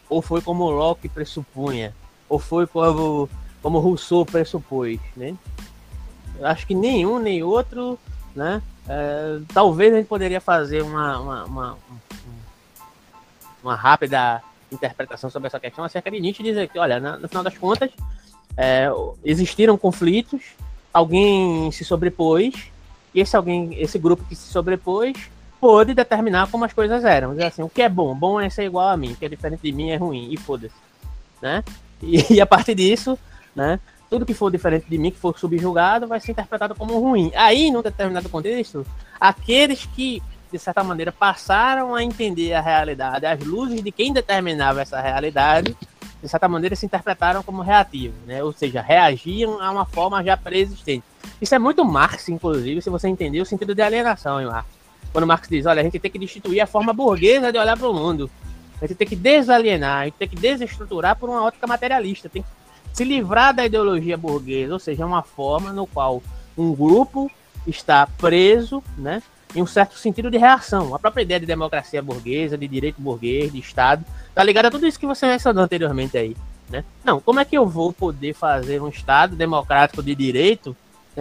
Ou 0.08 0.20
foi 0.22 0.40
como 0.40 0.70
Locke 0.70 1.08
pressupunha, 1.08 1.94
ou 2.28 2.38
foi 2.38 2.66
como, 2.66 3.28
como 3.62 3.78
Rousseau 3.78 4.24
pressupôs, 4.24 5.00
né? 5.16 5.34
Acho 6.42 6.66
que 6.66 6.74
nenhum 6.74 7.18
nem 7.18 7.42
outro, 7.42 7.98
né? 8.34 8.62
É, 8.88 9.38
talvez 9.52 9.92
a 9.92 9.96
gente 9.96 10.06
poderia 10.06 10.40
fazer 10.40 10.82
uma, 10.82 11.18
uma, 11.18 11.44
uma 11.44 11.78
uma 13.64 13.74
rápida 13.74 14.42
interpretação 14.70 15.30
sobre 15.30 15.46
essa 15.46 15.58
questão 15.58 15.84
acerca 15.84 16.10
de 16.10 16.20
Nietzsche 16.20 16.42
dizer 16.42 16.68
que, 16.68 16.78
olha, 16.78 17.00
no 17.00 17.26
final 17.28 17.42
das 17.42 17.56
contas, 17.56 17.90
é, 18.56 18.88
existiram 19.24 19.78
conflitos, 19.78 20.42
alguém 20.92 21.70
se 21.72 21.84
sobrepôs, 21.84 22.70
e 23.14 23.20
esse 23.20 23.34
alguém, 23.36 23.74
esse 23.80 23.98
grupo 23.98 24.24
que 24.24 24.36
se 24.36 24.48
sobrepôs, 24.48 25.16
pôde 25.60 25.94
determinar 25.94 26.50
como 26.50 26.64
as 26.64 26.72
coisas 26.72 27.04
eram. 27.04 27.30
Dizer 27.30 27.44
assim, 27.44 27.62
o 27.62 27.68
que 27.68 27.82
é 27.82 27.88
bom? 27.88 28.14
Bom 28.14 28.40
é 28.40 28.48
ser 28.50 28.64
igual 28.64 28.88
a 28.88 28.96
mim, 28.96 29.12
o 29.12 29.16
que 29.16 29.24
é 29.24 29.28
diferente 29.28 29.60
de 29.62 29.72
mim 29.72 29.90
é 29.90 29.96
ruim, 29.96 30.28
e 30.30 30.36
foda-se. 30.36 30.74
Né? 31.40 31.62
E, 32.02 32.34
e, 32.34 32.40
a 32.40 32.46
partir 32.46 32.74
disso, 32.74 33.18
né, 33.54 33.80
tudo 34.10 34.26
que 34.26 34.34
for 34.34 34.50
diferente 34.50 34.86
de 34.88 34.98
mim, 34.98 35.10
que 35.10 35.18
for 35.18 35.38
subjugado, 35.38 36.06
vai 36.06 36.20
ser 36.20 36.32
interpretado 36.32 36.74
como 36.74 36.98
ruim. 36.98 37.32
Aí, 37.34 37.70
num 37.70 37.82
determinado 37.82 38.28
contexto, 38.28 38.86
aqueles 39.20 39.86
que 39.86 40.22
de 40.54 40.58
certa 40.60 40.84
maneira, 40.84 41.10
passaram 41.10 41.96
a 41.96 42.02
entender 42.04 42.52
a 42.54 42.60
realidade, 42.60 43.26
as 43.26 43.40
luzes 43.40 43.82
de 43.82 43.90
quem 43.90 44.12
determinava 44.12 44.80
essa 44.80 45.00
realidade, 45.00 45.76
de 46.22 46.28
certa 46.28 46.46
maneira, 46.46 46.76
se 46.76 46.86
interpretaram 46.86 47.42
como 47.42 47.60
reativos, 47.60 48.16
né? 48.24 48.42
ou 48.42 48.52
seja, 48.52 48.80
reagiam 48.80 49.60
a 49.60 49.70
uma 49.70 49.84
forma 49.84 50.22
já 50.22 50.36
pré-existente. 50.36 51.04
Isso 51.40 51.54
é 51.54 51.58
muito 51.58 51.84
Marx, 51.84 52.28
inclusive, 52.28 52.80
se 52.80 52.88
você 52.88 53.08
entender 53.08 53.40
o 53.40 53.44
sentido 53.44 53.74
de 53.74 53.82
alienação 53.82 54.40
em 54.40 54.46
Marx. 54.46 54.68
Quando 55.14 55.28
Marx 55.28 55.48
diz, 55.48 55.64
olha, 55.64 55.80
a 55.80 55.84
gente 55.84 56.00
tem 56.00 56.10
que 56.10 56.18
destituir 56.18 56.60
a 56.60 56.66
forma 56.66 56.92
burguesa 56.92 57.52
de 57.52 57.56
olhar 57.56 57.78
para 57.78 57.88
o 57.88 57.94
mundo. 57.94 58.28
A 58.82 58.84
gente 58.84 58.96
tem 58.96 59.06
que 59.06 59.14
desalienar, 59.14 60.00
a 60.00 60.04
gente 60.06 60.14
tem 60.14 60.28
que 60.28 60.34
desestruturar 60.34 61.14
por 61.14 61.30
uma 61.30 61.44
ótica 61.44 61.68
materialista, 61.68 62.28
tem 62.28 62.42
que 62.42 62.48
se 62.92 63.04
livrar 63.04 63.54
da 63.54 63.64
ideologia 63.64 64.16
burguesa, 64.16 64.72
ou 64.72 64.80
seja, 64.80 65.06
uma 65.06 65.22
forma 65.22 65.72
no 65.72 65.86
qual 65.86 66.20
um 66.58 66.74
grupo 66.74 67.30
está 67.64 68.08
preso, 68.18 68.82
né, 68.98 69.22
em 69.54 69.62
um 69.62 69.66
certo 69.68 69.96
sentido 69.96 70.32
de 70.32 70.36
reação. 70.36 70.92
A 70.96 70.98
própria 70.98 71.22
ideia 71.22 71.38
de 71.38 71.46
democracia 71.46 72.02
burguesa, 72.02 72.58
de 72.58 72.66
direito 72.66 73.00
burguês, 73.00 73.52
de 73.52 73.60
Estado, 73.60 74.04
tá 74.34 74.42
ligada 74.42 74.66
a 74.66 74.70
tudo 74.72 74.84
isso 74.84 74.98
que 74.98 75.06
você 75.06 75.28
mencionou 75.28 75.62
anteriormente 75.62 76.18
aí. 76.18 76.36
Né? 76.68 76.84
Não, 77.04 77.20
como 77.20 77.38
é 77.38 77.44
que 77.44 77.56
eu 77.56 77.68
vou 77.68 77.92
poder 77.92 78.34
fazer 78.34 78.82
um 78.82 78.88
Estado 78.88 79.36
democrático 79.36 80.02
de 80.02 80.12
direito 80.12 80.76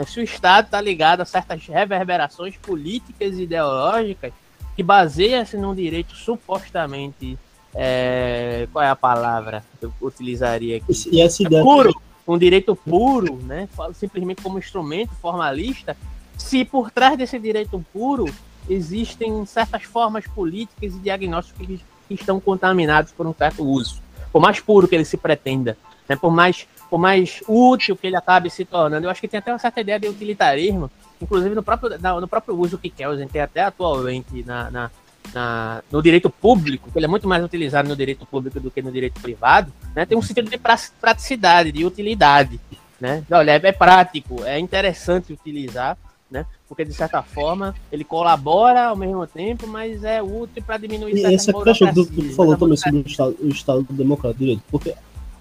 se 0.08 0.20
o 0.20 0.24
Estado 0.24 0.66
está 0.66 0.82
ligado 0.82 1.22
a 1.22 1.26
certas 1.26 1.66
reverberações 1.68 2.58
políticas 2.58 3.38
e 3.38 3.44
ideológicas 3.44 4.34
que 4.76 4.82
baseia-se 4.82 5.56
num 5.58 5.76
direito 5.76 6.16
supostamente. 6.16 7.38
É, 7.76 8.68
qual 8.72 8.86
é 8.86 8.90
a 8.90 8.96
palavra 8.96 9.64
que 9.80 9.86
eu 9.86 9.94
utilizaria 10.02 10.78
aqui? 10.78 10.94
E 11.12 11.22
essa 11.22 11.42
ideia 11.42 11.60
é 11.60 11.64
puro, 11.64 11.92
um 12.28 12.38
direito 12.38 12.76
puro, 12.76 13.36
né? 13.44 13.68
Simplesmente 13.96 14.44
como 14.44 14.60
instrumento 14.60 15.12
formalista 15.16 15.98
se 16.38 16.66
por 16.66 16.92
trás 16.92 17.18
desse 17.18 17.40
direito 17.40 17.84
puro 17.92 18.26
existem 18.70 19.46
certas 19.46 19.84
formas 19.84 20.26
políticas 20.28 20.94
e 20.94 21.00
diagnósticos 21.00 21.66
que, 21.68 21.82
que 22.08 22.14
estão 22.14 22.40
contaminados 22.40 23.12
por 23.12 23.28
um 23.28 23.34
certo 23.34 23.64
uso. 23.64 24.02
Por 24.32 24.42
mais 24.42 24.60
puro 24.60 24.88
que 24.88 24.96
ele 24.96 25.06
se 25.06 25.18
pretenda, 25.18 25.78
né? 26.08 26.16
por, 26.16 26.32
mais, 26.32 26.68
por 26.94 27.00
mais 27.00 27.42
útil 27.48 27.98
que 27.98 28.06
ele 28.06 28.16
acabe 28.16 28.52
se 28.52 28.64
tornando. 28.64 29.08
Eu 29.08 29.10
acho 29.10 29.20
que 29.20 29.28
tem 29.28 29.40
até 29.40 29.52
uma 29.52 29.58
certa 29.58 29.82
ideia 29.82 30.00
de 30.00 30.08
utilitarismo, 30.08 30.92
inclusive 31.20 31.56
no 31.56 31.64
próprio, 31.64 31.90
no 32.22 32.28
próprio 32.28 32.56
uso 32.56 32.78
que 32.78 32.88
Kelsen 32.88 33.28
tem 33.28 33.42
até 33.42 33.62
atualmente 33.62 34.44
na, 34.44 34.70
na, 34.70 34.92
na, 35.34 35.84
no 35.92 36.04
direito 36.04 36.30
público, 36.30 36.92
que 36.92 37.00
ele 37.00 37.06
é 37.06 37.10
muito 37.10 37.28
mais 37.28 37.44
utilizado 37.44 37.90
no 37.90 37.96
direito 37.96 38.28
público 38.28 38.60
do 38.60 38.70
que 38.70 38.80
no 38.84 38.92
direito 38.92 39.20
privado, 39.20 39.74
né? 39.96 40.06
tem 40.06 40.16
um 40.16 40.22
sentido 40.22 40.52
de 40.52 40.60
praticidade, 41.02 41.72
de 41.72 41.84
utilidade. 41.84 42.60
Né? 43.02 43.24
Olha, 43.32 43.54
é, 43.54 43.56
é 43.56 43.72
prático, 43.72 44.44
é 44.44 44.60
interessante 44.60 45.34
utilizar, 45.34 45.98
né? 46.30 46.46
Porque 46.70 46.86
de 46.86 46.94
certa 46.94 47.24
forma 47.24 47.74
ele 47.92 48.04
colabora 48.04 48.86
ao 48.86 48.96
mesmo 48.96 49.26
tempo, 49.26 49.66
mas 49.66 50.04
é 50.04 50.22
útil 50.22 50.62
para 50.64 50.78
diminuir 50.78 51.16
e 51.16 51.26
essa 51.26 51.52
questão 51.52 51.92
do 51.92 52.06
que 52.06 52.34
falou 52.36 52.56
também 52.56 52.78
sobre 52.78 53.00
o 53.00 53.08
Estado, 53.08 53.36
o 53.42 53.48
Estado 53.48 53.88
democrático 53.90 54.40
de 54.40 54.46
direito, 54.46 54.64
porque 54.70 54.94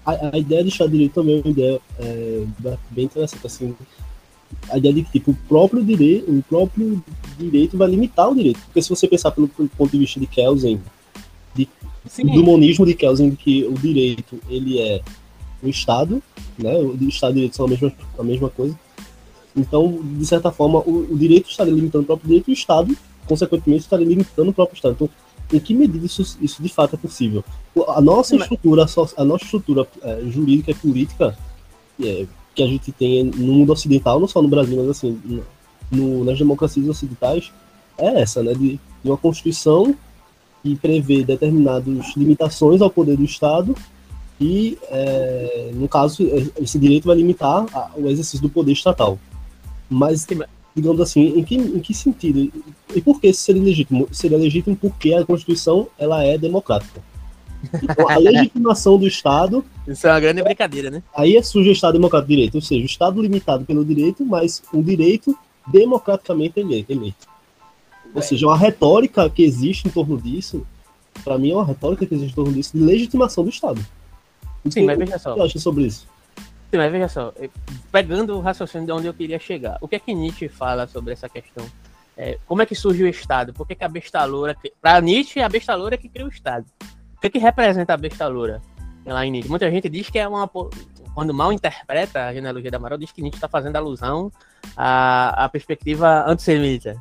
a, 0.05 0.35
a, 0.35 0.37
ideia 0.37 0.63
de 0.63 0.69
Estado 0.69 0.91
de 0.91 0.97
direito 0.97 1.13
também 1.13 1.37
é 1.37 1.41
uma 1.41 1.51
ideia 1.51 1.81
é, 1.99 2.45
bem 2.91 3.05
interessante 3.05 3.45
assim. 3.45 3.75
A 4.69 4.77
ideia 4.77 4.93
de 4.93 5.03
que 5.03 5.11
tipo, 5.13 5.31
o 5.31 5.35
próprio 5.47 5.83
direito, 5.83 6.31
o 6.31 6.43
próprio 6.43 7.03
direito 7.37 7.77
vai 7.77 7.87
limitar 7.89 8.29
o 8.29 8.35
direito, 8.35 8.59
porque 8.65 8.81
se 8.81 8.89
você 8.89 9.07
pensar 9.07 9.31
pelo, 9.31 9.47
pelo 9.47 9.69
ponto 9.69 9.91
de 9.91 9.97
vista 9.97 10.19
de 10.19 10.27
Kelsen, 10.27 10.79
de, 11.55 11.67
do 12.23 12.43
monismo 12.43 12.85
de 12.85 12.93
Kelsen, 12.93 13.31
de 13.31 13.35
que 13.35 13.63
o 13.65 13.73
direito 13.73 14.39
ele 14.49 14.79
é 14.79 15.01
o 15.61 15.69
Estado, 15.69 16.21
né? 16.57 16.75
O 16.75 16.97
Estado 17.07 17.31
e 17.31 17.33
o 17.33 17.35
direito 17.35 17.55
são 17.55 17.65
a 17.65 17.69
mesma, 17.69 17.93
a 18.19 18.23
mesma 18.23 18.49
coisa. 18.49 18.77
Então, 19.55 19.99
de 20.17 20.25
certa 20.25 20.51
forma, 20.51 20.79
o, 20.79 21.07
o 21.11 21.17
direito 21.17 21.49
estaria 21.49 21.73
limitando 21.73 22.03
o 22.03 22.07
próprio 22.07 22.27
direito 22.27 22.49
e 22.49 22.53
o 22.53 22.53
Estado, 22.53 22.95
consequentemente, 23.25 23.83
estaria 23.83 24.05
limitando 24.05 24.49
o 24.49 24.53
próprio 24.53 24.75
Estado. 24.75 24.93
Então, 24.93 25.09
em 25.53 25.59
que 25.59 25.73
medida 25.73 26.05
isso, 26.05 26.37
isso 26.41 26.61
de 26.61 26.69
fato 26.69 26.95
é 26.95 26.97
possível? 26.97 27.43
A 27.87 28.01
nossa 28.01 28.35
estrutura, 28.35 28.85
a 29.17 29.25
nossa 29.25 29.45
estrutura 29.45 29.87
é, 30.01 30.21
jurídica 30.29 30.71
e 30.71 30.75
política 30.75 31.37
é, 32.01 32.25
que 32.55 32.63
a 32.63 32.67
gente 32.67 32.91
tem 32.91 33.23
no 33.23 33.53
mundo 33.53 33.71
ocidental, 33.71 34.19
não 34.19 34.27
só 34.27 34.41
no 34.41 34.47
Brasil, 34.47 34.77
mas 34.77 34.89
assim, 34.89 35.41
no, 35.91 36.23
nas 36.23 36.37
democracias 36.37 36.87
ocidentais, 36.87 37.51
é 37.97 38.21
essa, 38.21 38.43
né? 38.43 38.53
De, 38.53 38.79
de 39.03 39.09
uma 39.09 39.17
Constituição 39.17 39.95
que 40.61 40.75
prevê 40.75 41.23
determinadas 41.23 42.15
limitações 42.15 42.81
ao 42.81 42.89
poder 42.89 43.17
do 43.17 43.23
Estado 43.23 43.75
e, 44.39 44.77
é, 44.89 45.71
no 45.73 45.87
caso, 45.87 46.23
esse 46.59 46.79
direito 46.79 47.05
vai 47.05 47.15
limitar 47.15 47.65
a, 47.73 47.91
o 47.95 48.09
exercício 48.09 48.41
do 48.41 48.49
poder 48.49 48.71
estatal. 48.71 49.19
Mas, 49.89 50.25
digamos 50.75 50.99
assim, 51.01 51.39
em 51.39 51.43
que, 51.43 51.55
em 51.55 51.79
que 51.79 51.93
sentido? 51.93 52.51
E 52.95 53.01
por 53.01 53.19
que 53.19 53.27
isso 53.27 53.41
seria 53.41 53.61
legítimo? 53.61 54.07
Seria 54.11 54.37
legítimo 54.37 54.75
porque 54.75 55.13
a 55.13 55.25
Constituição 55.25 55.87
ela 55.97 56.23
é 56.23 56.37
democrática. 56.37 57.01
Então, 57.81 58.09
a 58.09 58.17
legitimação 58.19 58.97
do 58.97 59.07
Estado. 59.07 59.63
Isso 59.87 60.07
é 60.07 60.11
uma 60.11 60.19
grande 60.19 60.41
brincadeira, 60.41 60.89
né? 60.89 61.03
Aí 61.15 61.35
é 61.35 61.41
surge 61.41 61.69
o 61.69 61.71
Estado 61.71 61.93
democrático 61.93 62.29
de 62.29 62.35
direito, 62.35 62.55
ou 62.55 62.61
seja, 62.61 62.81
o 62.81 62.85
Estado 62.85 63.21
limitado 63.21 63.65
pelo 63.65 63.85
direito, 63.85 64.25
mas 64.25 64.63
um 64.73 64.81
direito 64.81 65.37
democraticamente 65.67 66.59
eleito. 66.59 67.27
Ou 68.13 68.21
seja, 68.21 68.45
uma 68.45 68.57
retórica 68.57 69.29
que 69.29 69.43
existe 69.43 69.87
em 69.87 69.91
torno 69.91 70.21
disso, 70.21 70.65
para 71.23 71.37
mim 71.37 71.51
é 71.51 71.55
uma 71.55 71.65
retórica 71.65 72.05
que 72.05 72.13
existe 72.13 72.31
em 72.31 72.35
torno 72.35 72.53
disso 72.53 72.77
de 72.77 72.83
legitimação 72.83 73.43
do 73.43 73.49
Estado. 73.49 73.83
Sim, 74.69 74.85
mas 74.85 74.97
veja 74.97 75.17
só. 75.17 75.31
O 75.31 75.33
que 75.33 75.41
você 75.41 75.45
acha 75.45 75.59
sobre 75.59 75.85
isso? 75.85 76.07
Mas 76.77 76.91
veja 76.91 77.07
só, 77.07 77.33
eh, 77.37 77.49
pegando 77.91 78.37
o 78.37 78.41
raciocínio 78.41 78.85
de 78.85 78.91
onde 78.91 79.07
eu 79.07 79.13
queria 79.13 79.39
chegar, 79.39 79.77
o 79.81 79.87
que 79.87 79.95
é 79.95 79.99
que 79.99 80.13
Nietzsche 80.13 80.49
fala 80.49 80.87
sobre 80.87 81.13
essa 81.13 81.29
questão? 81.29 81.65
É, 82.15 82.37
como 82.45 82.61
é 82.61 82.65
que 82.65 82.75
surge 82.75 83.03
o 83.03 83.07
Estado? 83.07 83.53
Por 83.53 83.67
que, 83.67 83.75
que 83.75 83.83
a 83.83 83.87
besta 83.87 84.23
loura. 84.23 84.55
Para 84.81 85.01
Nietzsche, 85.01 85.41
a 85.41 85.49
besta 85.49 85.73
loura 85.75 85.95
é 85.95 85.97
que 85.97 86.07
cria 86.07 86.25
o 86.25 86.29
Estado. 86.29 86.65
O 87.15 87.19
que, 87.19 87.27
é 87.27 87.29
que 87.29 87.39
representa 87.39 87.93
a 87.93 87.97
besta 87.97 88.27
loura? 88.27 88.61
Lá 89.05 89.25
em 89.25 89.31
Nietzsche? 89.31 89.49
Muita 89.49 89.69
gente 89.69 89.89
diz 89.89 90.09
que 90.09 90.19
é 90.19 90.27
uma. 90.27 90.49
Quando 91.13 91.33
mal 91.33 91.53
interpreta 91.53 92.27
a 92.27 92.33
genealogia 92.33 92.71
da 92.71 92.77
Amaral, 92.77 92.97
diz 92.97 93.11
que 93.11 93.21
Nietzsche 93.21 93.37
está 93.37 93.47
fazendo 93.47 93.75
alusão 93.75 94.31
à, 94.75 95.45
à 95.45 95.49
perspectiva 95.49 96.25
antissemita. 96.27 96.95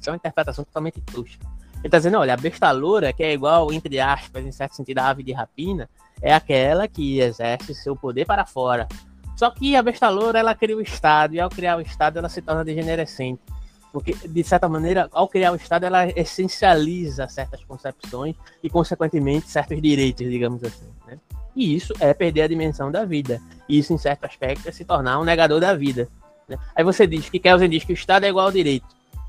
Isso 0.00 0.08
é 0.08 0.10
uma 0.10 0.16
interpretação 0.16 0.64
totalmente 0.64 1.00
tosca. 1.00 1.44
Ele 1.76 1.86
está 1.86 1.98
dizendo: 1.98 2.18
olha, 2.18 2.34
a 2.34 2.36
besta 2.36 2.70
loura, 2.70 3.12
que 3.12 3.22
é 3.22 3.32
igual, 3.32 3.72
entre 3.72 4.00
aspas, 4.00 4.44
em 4.44 4.52
certo 4.52 4.74
sentido, 4.74 4.98
a 4.98 5.08
ave 5.08 5.22
de 5.22 5.32
rapina, 5.32 5.88
é 6.20 6.34
aquela 6.34 6.88
que 6.88 7.20
exerce 7.20 7.74
seu 7.74 7.94
poder 7.94 8.24
para 8.24 8.44
fora. 8.44 8.88
Só 9.36 9.50
que 9.50 9.76
a 9.76 9.82
besta 9.82 10.08
loura, 10.08 10.38
ela 10.38 10.54
cria 10.54 10.76
o 10.76 10.80
Estado, 10.80 11.34
e 11.34 11.40
ao 11.40 11.50
criar 11.50 11.76
o 11.76 11.80
Estado, 11.82 12.18
ela 12.18 12.28
se 12.28 12.40
torna 12.40 12.64
degenerescente. 12.64 13.42
Porque, 13.92 14.14
de 14.14 14.42
certa 14.42 14.68
maneira, 14.68 15.08
ao 15.12 15.28
criar 15.28 15.52
o 15.52 15.56
Estado, 15.56 15.84
ela 15.84 16.08
essencializa 16.18 17.28
certas 17.28 17.62
concepções 17.64 18.34
e, 18.62 18.70
consequentemente, 18.70 19.48
certos 19.50 19.80
direitos, 19.80 20.26
digamos 20.28 20.64
assim. 20.64 20.88
Né? 21.06 21.18
E 21.54 21.74
isso 21.74 21.92
é 22.00 22.12
perder 22.14 22.42
a 22.42 22.48
dimensão 22.48 22.90
da 22.90 23.04
vida. 23.04 23.40
E 23.68 23.78
isso, 23.78 23.92
em 23.92 23.98
certo 23.98 24.24
aspecto, 24.24 24.68
é 24.68 24.72
se 24.72 24.84
tornar 24.84 25.20
um 25.20 25.24
negador 25.24 25.60
da 25.60 25.74
vida. 25.74 26.08
Né? 26.48 26.58
Aí 26.74 26.82
você 26.82 27.06
diz 27.06 27.28
que 27.28 27.38
Kelsen 27.38 27.68
diz 27.68 27.84
que 27.84 27.92
o 27.92 27.94
Estado 27.94 28.24
é 28.24 28.28
igual 28.28 28.46
ao 28.46 28.52
direito, 28.52 28.86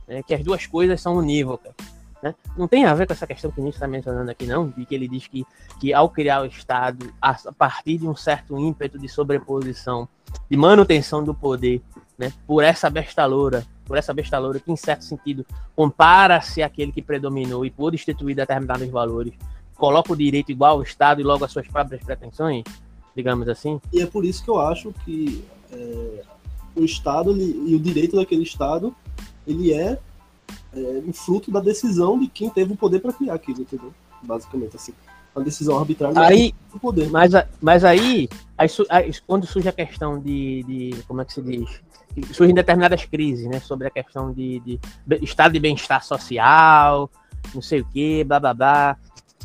né? 0.07 0.23
que 0.23 0.33
as 0.33 0.43
duas 0.43 0.65
coisas 0.65 1.01
são 1.01 1.15
unívocas. 1.17 1.73
Né? 2.21 2.33
Não 2.57 2.67
tem 2.67 2.85
a 2.85 2.93
ver 2.93 3.05
com 3.05 3.13
essa 3.13 3.27
questão 3.27 3.51
que 3.51 3.61
gente 3.61 3.73
está 3.73 3.87
mencionando 3.87 4.29
aqui, 4.31 4.45
não, 4.45 4.69
de 4.69 4.85
que 4.85 4.95
ele 4.95 5.07
diz 5.07 5.27
que, 5.27 5.45
que 5.79 5.93
ao 5.93 6.09
criar 6.09 6.41
o 6.41 6.45
Estado, 6.45 7.13
a, 7.21 7.33
partir 7.53 7.97
de 7.97 8.07
um 8.07 8.15
certo 8.15 8.57
ímpeto 8.57 8.97
de 8.97 9.07
sobreposição, 9.07 10.07
de 10.49 10.57
manutenção 10.57 11.23
do 11.23 11.33
poder, 11.33 11.81
né, 12.17 12.33
por 12.45 12.63
essa 12.63 12.89
besta 12.89 13.25
loura, 13.25 13.65
por 13.85 13.97
essa 13.97 14.13
besta 14.13 14.37
loura 14.39 14.59
que, 14.59 14.71
em 14.71 14.75
certo 14.75 15.03
sentido, 15.03 15.45
compara-se 15.75 16.63
àquele 16.63 16.91
que 16.91 17.01
predominou 17.01 17.65
e 17.65 17.69
pôde 17.69 17.95
instituir 17.95 18.35
determinados 18.35 18.89
valores, 18.89 19.33
coloca 19.75 20.11
o 20.11 20.15
direito 20.15 20.51
igual 20.51 20.77
ao 20.77 20.81
Estado 20.81 21.21
e 21.21 21.23
logo 21.23 21.45
as 21.45 21.51
suas 21.51 21.67
próprias 21.67 22.03
pretensões, 22.03 22.63
digamos 23.15 23.47
assim. 23.47 23.79
E 23.93 24.01
é 24.01 24.07
por 24.07 24.25
isso 24.25 24.43
que 24.43 24.49
eu 24.49 24.59
acho 24.59 24.91
que 25.05 25.45
é, 25.71 26.23
o 26.75 26.83
Estado 26.83 27.31
ele, 27.31 27.71
e 27.71 27.75
o 27.75 27.79
direito 27.79 28.15
daquele 28.15 28.43
Estado 28.43 28.93
ele 29.45 29.71
é 29.71 29.99
é, 30.77 31.03
um 31.05 31.13
fruto 31.13 31.51
da 31.51 31.59
decisão 31.59 32.19
de 32.19 32.27
quem 32.27 32.49
teve 32.49 32.73
o 32.73 32.77
poder 32.77 32.99
para 32.99 33.13
criar 33.13 33.33
aquilo, 33.33 33.61
entendeu? 33.61 33.93
Basicamente, 34.21 34.75
assim. 34.75 34.93
Uma 35.35 35.43
decisão 35.43 35.77
arbitrária 35.77 36.19
aí, 36.19 36.53
do 36.71 36.79
poder. 36.79 37.09
Mas, 37.09 37.31
mas 37.61 37.83
aí, 37.83 38.27
aí, 38.57 38.67
aí, 38.89 39.11
quando 39.25 39.45
surge 39.45 39.69
a 39.69 39.73
questão 39.73 40.19
de, 40.19 40.63
de. 40.63 41.03
Como 41.07 41.21
é 41.21 41.25
que 41.25 41.33
se 41.33 41.41
diz? 41.41 41.81
Surgem 42.33 42.55
determinadas 42.55 43.05
crises, 43.05 43.45
né? 43.47 43.59
Sobre 43.59 43.87
a 43.87 43.91
questão 43.91 44.31
de, 44.33 44.59
de 44.61 44.79
estado 45.21 45.53
de 45.53 45.59
bem-estar 45.59 46.03
social, 46.03 47.09
não 47.53 47.61
sei 47.61 47.81
o 47.81 47.85
que, 47.85 48.23
blá 48.23 48.39
blá 48.39 48.53
blá. 48.53 48.97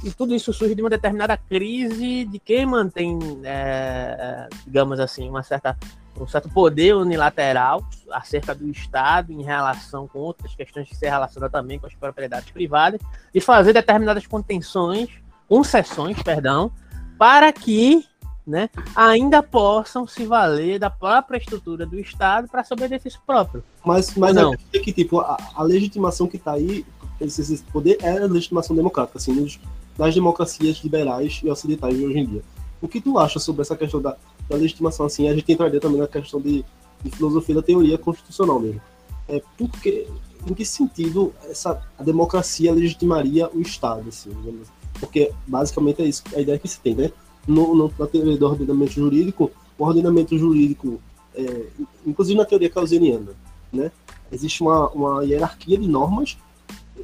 E 0.03 0.11
tudo 0.11 0.35
isso 0.35 0.53
surge 0.53 0.75
de 0.75 0.83
uma 0.83 0.91
determinada 0.91 1.37
crise 1.37 2.25
de 2.25 2.39
quem 2.39 2.67
mantém, 2.67 3.19
é, 3.45 4.49
digamos 4.65 4.99
assim, 4.99 5.29
uma 5.29 5.43
certa 5.43 5.77
um 6.23 6.29
certo 6.29 6.49
poder 6.49 6.95
unilateral 6.95 7.85
acerca 8.11 8.55
do 8.55 8.69
Estado 8.69 9.33
em 9.33 9.43
relação 9.43 10.07
com 10.07 10.19
outras 10.19 10.55
questões 10.55 10.89
que 10.89 10.97
se 10.97 11.09
relacionam 11.09 11.51
também 11.51 11.79
com 11.79 11.87
as 11.87 11.95
propriedades 11.95 12.51
privadas 12.51 13.01
e 13.35 13.41
fazer 13.41 13.73
determinadas 13.73 14.27
contenções, 14.27 15.09
concessões, 15.49 16.23
perdão, 16.23 16.71
para 17.19 17.53
que 17.53 18.07
né, 18.47 18.69
ainda 18.95 19.43
possam 19.43 20.07
se 20.07 20.27
valer 20.27 20.79
da 20.79 20.91
própria 20.91 21.39
estrutura 21.39 21.87
do 21.87 21.99
Estado 21.99 22.49
para 22.49 22.65
seu 22.65 22.77
benefício 22.77 23.21
próprio. 23.25 23.63
Mas, 23.85 24.15
mas 24.17 24.35
não. 24.35 24.53
é 24.53 24.79
que 24.79 24.93
tipo, 24.93 25.21
a, 25.21 25.37
a 25.55 25.63
legitimação 25.63 26.27
que 26.27 26.37
está 26.37 26.53
aí, 26.53 26.85
esse 27.21 27.63
poder 27.65 27.99
é 28.03 28.19
a 28.19 28.27
legitimação 28.27 28.75
democrática, 28.75 29.19
assim, 29.19 29.33
nos, 29.33 29.61
nas 29.97 30.15
democracias 30.15 30.79
liberais 30.79 31.41
e 31.45 31.51
ocidentais 31.51 31.97
de 31.97 32.05
hoje 32.05 32.19
em 32.19 32.27
dia. 32.27 32.43
O 32.83 32.89
que 32.89 33.01
tu 33.01 33.17
acha 33.17 33.39
sobre 33.39 33.63
essa 33.63 33.77
questão 33.77 34.03
da, 34.03 34.17
da 34.49 34.57
legitimação? 34.57 35.07
Assim, 35.07 35.29
a 35.29 35.35
gente 35.35 35.51
entraria 35.51 35.81
também 35.81 36.01
na 36.01 36.09
questão 36.09 36.41
de, 36.41 36.65
de 37.03 37.11
filosofia 37.13 37.55
da 37.55 37.63
teoria 37.63 37.97
constitucional 37.97 38.59
mesmo. 38.59 38.83
É, 39.29 39.41
porque, 39.57 40.09
em 40.45 40.53
que 40.53 40.65
sentido 40.65 41.33
essa, 41.45 41.81
a 41.97 42.03
democracia 42.03 42.73
legitimaria 42.73 43.49
o 43.55 43.61
Estado? 43.61 44.09
Assim, 44.09 44.31
assim? 44.31 44.63
porque, 44.99 45.33
basicamente, 45.47 46.03
é 46.03 46.07
isso 46.07 46.25
a 46.35 46.41
ideia 46.41 46.59
que 46.59 46.67
se 46.67 46.81
tem, 46.81 46.95
né? 46.95 47.13
No, 47.47 47.75
no, 47.75 47.93
na 47.97 48.07
teoria 48.07 48.37
do 48.37 48.47
ordenamento 48.47 48.93
jurídico, 48.93 49.51
o 49.79 49.85
ordenamento 49.85 50.37
jurídico, 50.37 51.01
é, 51.35 51.67
inclusive 52.05 52.37
na 52.37 52.45
teoria 52.45 52.69
causeniana, 52.69 53.33
né? 53.73 53.93
Existe 54.31 54.61
uma, 54.61 54.89
uma 54.91 55.25
hierarquia 55.25 55.79
de 55.79 55.87
normas 55.87 56.37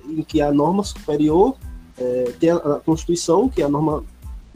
em 0.09 0.23
que 0.23 0.41
a 0.41 0.53
norma 0.53 0.83
superior 0.83 1.57
é, 1.97 2.33
tem 2.39 2.51
a, 2.51 2.57
a 2.57 2.81
Constituição, 2.81 3.49
que 3.49 3.63
é 3.63 3.65
a 3.65 3.69
norma 3.69 4.05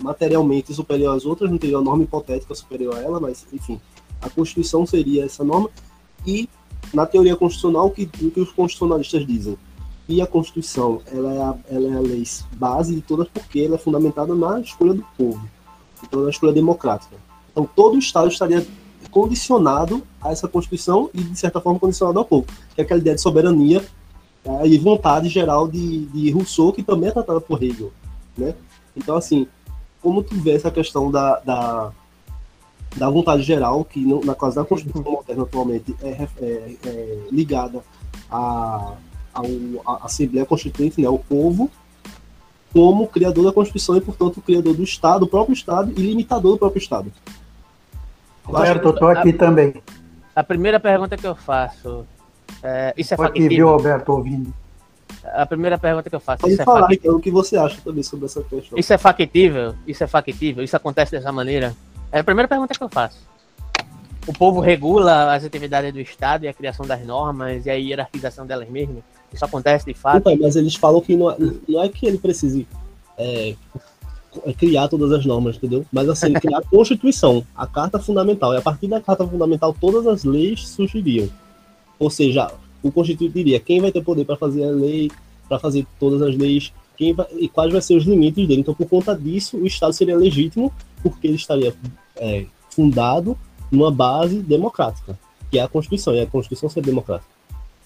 materialmente 0.03 0.75
superior 0.75 1.17
às 1.17 1.25
outras, 1.25 1.51
não 1.51 1.59
teria 1.59 1.79
uma 1.79 1.85
norma 1.85 2.03
hipotética 2.03 2.55
superior 2.55 2.97
a 2.97 3.01
ela, 3.01 3.21
mas, 3.21 3.47
enfim, 3.53 3.81
a 4.21 4.29
Constituição 4.29 4.87
seria 4.87 5.25
essa 5.25 5.45
norma, 5.45 5.71
e 6.27 6.49
na 6.93 7.07
teoria 7.07 7.37
constitucional, 7.37 7.87
o 7.87 7.91
que, 7.91 8.03
o 8.21 8.31
que 8.31 8.41
os 8.41 8.53
constitucionalistas 8.53 9.27
dizem? 9.27 9.57
E 10.09 10.21
a 10.21 10.27
Constituição 10.27 11.01
ela 11.07 11.33
é 11.33 11.43
a, 11.43 11.57
ela 11.71 11.95
é 11.95 11.97
a 11.97 12.01
lei 12.01 12.25
base 12.53 12.95
de 12.95 13.01
todas, 13.01 13.29
porque 13.29 13.61
ela 13.61 13.77
é 13.77 13.79
fundamentada 13.79 14.35
na 14.35 14.61
escolha 14.61 14.95
do 14.95 15.05
povo, 15.17 15.41
então 16.03 16.23
na 16.23 16.31
escolha 16.31 16.53
democrática. 16.53 17.17
Então 17.51 17.69
todo 17.75 17.95
o 17.95 17.99
Estado 17.99 18.29
estaria 18.29 18.67
condicionado 19.11 20.03
a 20.21 20.31
essa 20.31 20.49
Constituição 20.49 21.11
e, 21.13 21.23
de 21.23 21.39
certa 21.39 21.61
forma, 21.61 21.79
condicionado 21.79 22.19
ao 22.19 22.25
povo, 22.25 22.47
que 22.75 22.81
é 22.81 22.85
aquela 22.85 23.01
ideia 23.01 23.17
de 23.17 23.23
soberania 23.23 23.85
é, 24.45 24.67
e 24.67 24.79
vontade 24.79 25.29
geral 25.29 25.69
de, 25.69 26.07
de 26.07 26.31
Rousseau, 26.31 26.73
que 26.73 26.83
também 26.83 27.09
é 27.09 27.13
tratada 27.13 27.41
por 27.41 27.63
Hegel. 27.63 27.93
Né? 28.37 28.55
Então, 28.97 29.17
assim, 29.17 29.47
como 30.03 30.23
tu 30.23 30.35
vê 30.35 30.53
essa 30.53 30.71
questão 30.71 31.11
da, 31.11 31.39
da, 31.41 31.93
da 32.97 33.09
vontade 33.09 33.43
geral, 33.43 33.85
que 33.85 34.01
no, 34.01 34.25
na 34.25 34.35
causa 34.35 34.61
da 34.61 34.67
Constituição 34.67 35.13
moderna 35.13 35.45
atualmente 35.45 35.95
é, 36.03 36.29
é, 36.41 36.77
é 36.85 37.29
ligada 37.31 37.81
à, 38.31 38.95
à, 39.33 39.41
à 39.87 40.05
Assembleia 40.05 40.45
Constituinte, 40.45 41.01
né, 41.01 41.07
ao 41.07 41.19
povo, 41.19 41.71
como 42.73 43.07
criador 43.07 43.45
da 43.45 43.53
Constituição 43.53 43.97
e, 43.97 44.01
portanto, 44.01 44.41
criador 44.41 44.75
do 44.75 44.83
Estado, 44.83 45.21
do 45.21 45.29
próprio 45.29 45.55
Estado 45.55 45.93
e 45.97 46.01
limitador 46.03 46.53
do 46.53 46.59
próprio 46.59 46.81
Estado. 46.81 47.13
Roberto, 48.45 48.87
eu 48.87 48.91
estou 48.91 49.09
aqui 49.09 49.33
também. 49.33 49.75
A 50.35 50.43
primeira 50.43 50.81
pergunta 50.81 51.17
que 51.17 51.27
eu 51.27 51.37
faço. 51.37 52.05
É, 52.63 52.93
isso 52.97 53.15
é 53.15 53.17
factível? 53.17 53.47
aqui, 53.47 53.57
viu, 53.57 53.69
Alberto, 53.69 54.13
ouvindo 54.13 54.53
a 55.25 55.47
primeira 55.47 55.79
pergunta 55.79 56.09
que 56.09 56.15
eu 56.15 56.21
faço. 56.21 56.41
Pode 56.41 56.53
isso 56.53 56.63
é 56.63 56.65
falar, 56.65 56.91
é 56.91 56.95
então, 56.95 57.17
o 57.17 57.21
que 57.21 57.31
você 57.31 57.57
acha 57.57 57.81
também 57.83 58.03
sobre 58.03 58.27
essa 58.27 58.43
questão. 58.43 58.79
Isso 58.79 58.93
é 58.93 58.99
factível? 58.99 59.75
Isso 59.87 60.03
é 60.03 60.07
factível? 60.07 60.65
Isso 60.65 60.77
acontece 60.77 61.13
dessa 61.13 61.33
maneira? 61.33 61.75
É 62.11 62.21
a 62.21 62.25
primeira 62.25 62.49
pergunta 62.49 62.75
que 62.75 62.83
eu 62.83 62.89
faço. 62.89 63.19
O 64.27 64.33
povo 64.33 64.61
regula 64.61 65.35
as 65.35 65.45
atividades 65.45 65.93
do 65.93 66.01
Estado 66.01 66.45
e 66.45 66.49
a 66.49 66.55
criação 66.55 66.87
das 66.87 67.05
normas 67.05 67.67
e 67.67 67.71
a 67.71 67.75
hierarquização 67.75 68.47
delas 68.47 68.69
mesmas? 68.69 69.03
Isso 69.33 69.45
acontece 69.45 69.87
de 69.87 69.95
fato? 69.95 70.19
Então, 70.19 70.37
mas 70.41 70.57
eles 70.57 70.75
falam 70.75 71.01
que 71.01 71.17
não, 71.17 71.31
é, 71.31 71.37
não 71.69 71.83
é 71.83 71.89
que 71.89 72.07
ele 72.07 72.19
precise 72.19 72.67
é, 73.19 73.57
é, 74.45 74.53
criar 74.53 74.89
todas 74.89 75.11
as 75.13 75.25
normas, 75.25 75.57
entendeu? 75.57 75.85
Mas 75.91 76.09
assim, 76.09 76.33
criar 76.39 76.59
a 76.59 76.63
Constituição, 76.63 77.45
a 77.57 77.67
Carta 77.67 77.99
Fundamental. 77.99 78.55
E 78.55 78.59
a 78.59 78.63
partir 78.63 78.87
da 78.87 79.01
Carta 79.01 79.27
Fundamental, 79.27 79.75
todas 79.79 80.07
as 80.07 80.25
leis 80.25 80.69
surgiriam. 80.69 81.29
Ou 81.99 82.11
seja, 82.11 82.51
o 82.83 82.91
Constituinte 82.91 83.35
diria 83.35 83.61
quem 83.61 83.81
vai 83.81 83.93
ter 83.93 84.03
poder 84.03 84.25
para 84.25 84.37
fazer 84.37 84.65
a 84.65 84.71
lei, 84.71 85.11
para 85.49 85.59
fazer 85.59 85.87
todas 85.99 86.23
as 86.23 86.37
leis, 86.37 86.73
quem 86.97 87.13
vai, 87.13 87.27
e 87.39 87.49
quais 87.49 87.71
vão 87.73 87.81
ser 87.81 87.97
os 87.97 88.05
limites 88.05 88.47
dele. 88.47 88.61
Então, 88.61 88.75
por 88.75 88.89
conta 88.89 89.17
disso, 89.17 89.57
o 89.57 89.67
Estado 89.67 89.93
seria 89.93 90.17
legítimo, 90.17 90.73
porque 91.03 91.27
ele 91.27 91.37
estaria 91.37 91.75
é, 92.17 92.47
fundado 92.71 93.37
numa 93.71 93.91
base 93.91 94.39
democrática, 94.39 95.19
que 95.51 95.59
é 95.59 95.63
a 95.63 95.69
Constituição, 95.69 96.15
e 96.15 96.21
a 96.21 96.27
Constituição 96.27 96.69
ser 96.69 96.83
democrática. 96.83 97.31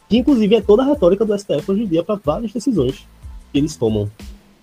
Que, 0.08 0.18
inclusive, 0.18 0.54
é 0.54 0.60
toda 0.60 0.82
a 0.82 0.86
retórica 0.86 1.24
do 1.24 1.36
STF 1.36 1.70
hoje 1.70 1.82
em 1.82 1.86
dia 1.86 2.02
para 2.02 2.20
várias 2.22 2.52
decisões 2.52 3.06
que 3.52 3.58
eles 3.58 3.76
tomam. 3.76 4.10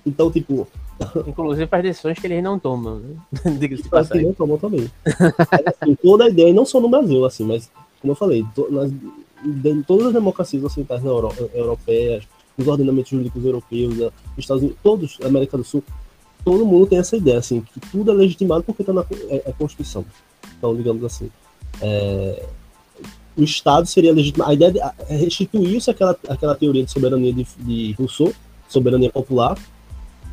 Então, 0.06 0.32
tipo. 0.32 0.68
Inclusive 1.28 1.68
para 1.68 1.80
as 1.80 1.84
decisões 1.84 2.20
que 2.20 2.28
eles 2.28 2.44
não 2.44 2.60
tomam. 2.60 3.00
Né? 3.00 3.16
Diga-se 3.60 3.84
que 3.84 4.22
não 4.22 4.34
tomam 4.34 4.58
também. 4.58 4.90
Mas, 5.04 5.76
assim, 5.82 5.96
toda 5.96 6.26
a 6.26 6.30
ideia, 6.30 6.50
e 6.50 6.54
não 6.54 6.66
só 6.66 6.80
no 6.80 6.90
Brasil, 6.90 7.26
assim, 7.26 7.46
mas, 7.46 7.70
como 8.00 8.12
eu 8.12 8.16
falei, 8.16 8.46
to, 8.56 8.68
nas, 8.72 8.92
todas 9.86 10.08
as 10.08 10.14
democracias 10.14 10.64
ocidentais 10.64 11.04
na 11.04 11.10
Euro, 11.10 11.30
europeias, 11.54 12.24
os 12.58 12.68
ordenamentos 12.68 13.10
jurídicos 13.10 13.44
europeus, 13.44 13.96
os 13.98 14.12
Estados 14.38 14.64
Unidos, 14.64 14.80
todos, 14.84 15.18
a 15.24 15.28
América 15.28 15.58
do 15.58 15.64
Sul, 15.64 15.84
todo 16.44 16.66
mundo 16.66 16.88
tem 16.88 17.00
essa 17.00 17.18
ideia, 17.18 17.40
assim, 17.40 17.62
que 17.62 17.80
tudo 17.80 18.12
é 18.12 18.14
legitimado 18.14 18.64
porque 18.64 18.82
está 18.82 18.94
na 18.94 19.06
é, 19.30 19.44
é 19.50 19.54
Constituição. 19.54 20.06
Então, 20.58 20.76
digamos 20.76 21.04
assim, 21.04 21.30
é, 21.82 22.46
o 23.36 23.44
Estado 23.44 23.88
seria 23.88 24.14
legitimado. 24.14 24.52
A 24.52 24.54
ideia 24.54 24.72
de 24.72 24.80
restituir-se 25.16 25.90
aquela, 25.90 26.16
aquela 26.28 26.56
teoria 26.56 26.84
de 26.84 26.92
soberania 26.92 27.34
de, 27.34 27.48
de 27.60 27.94
Rousseau, 27.94 28.34
soberania 28.68 29.10
popular, 29.10 29.58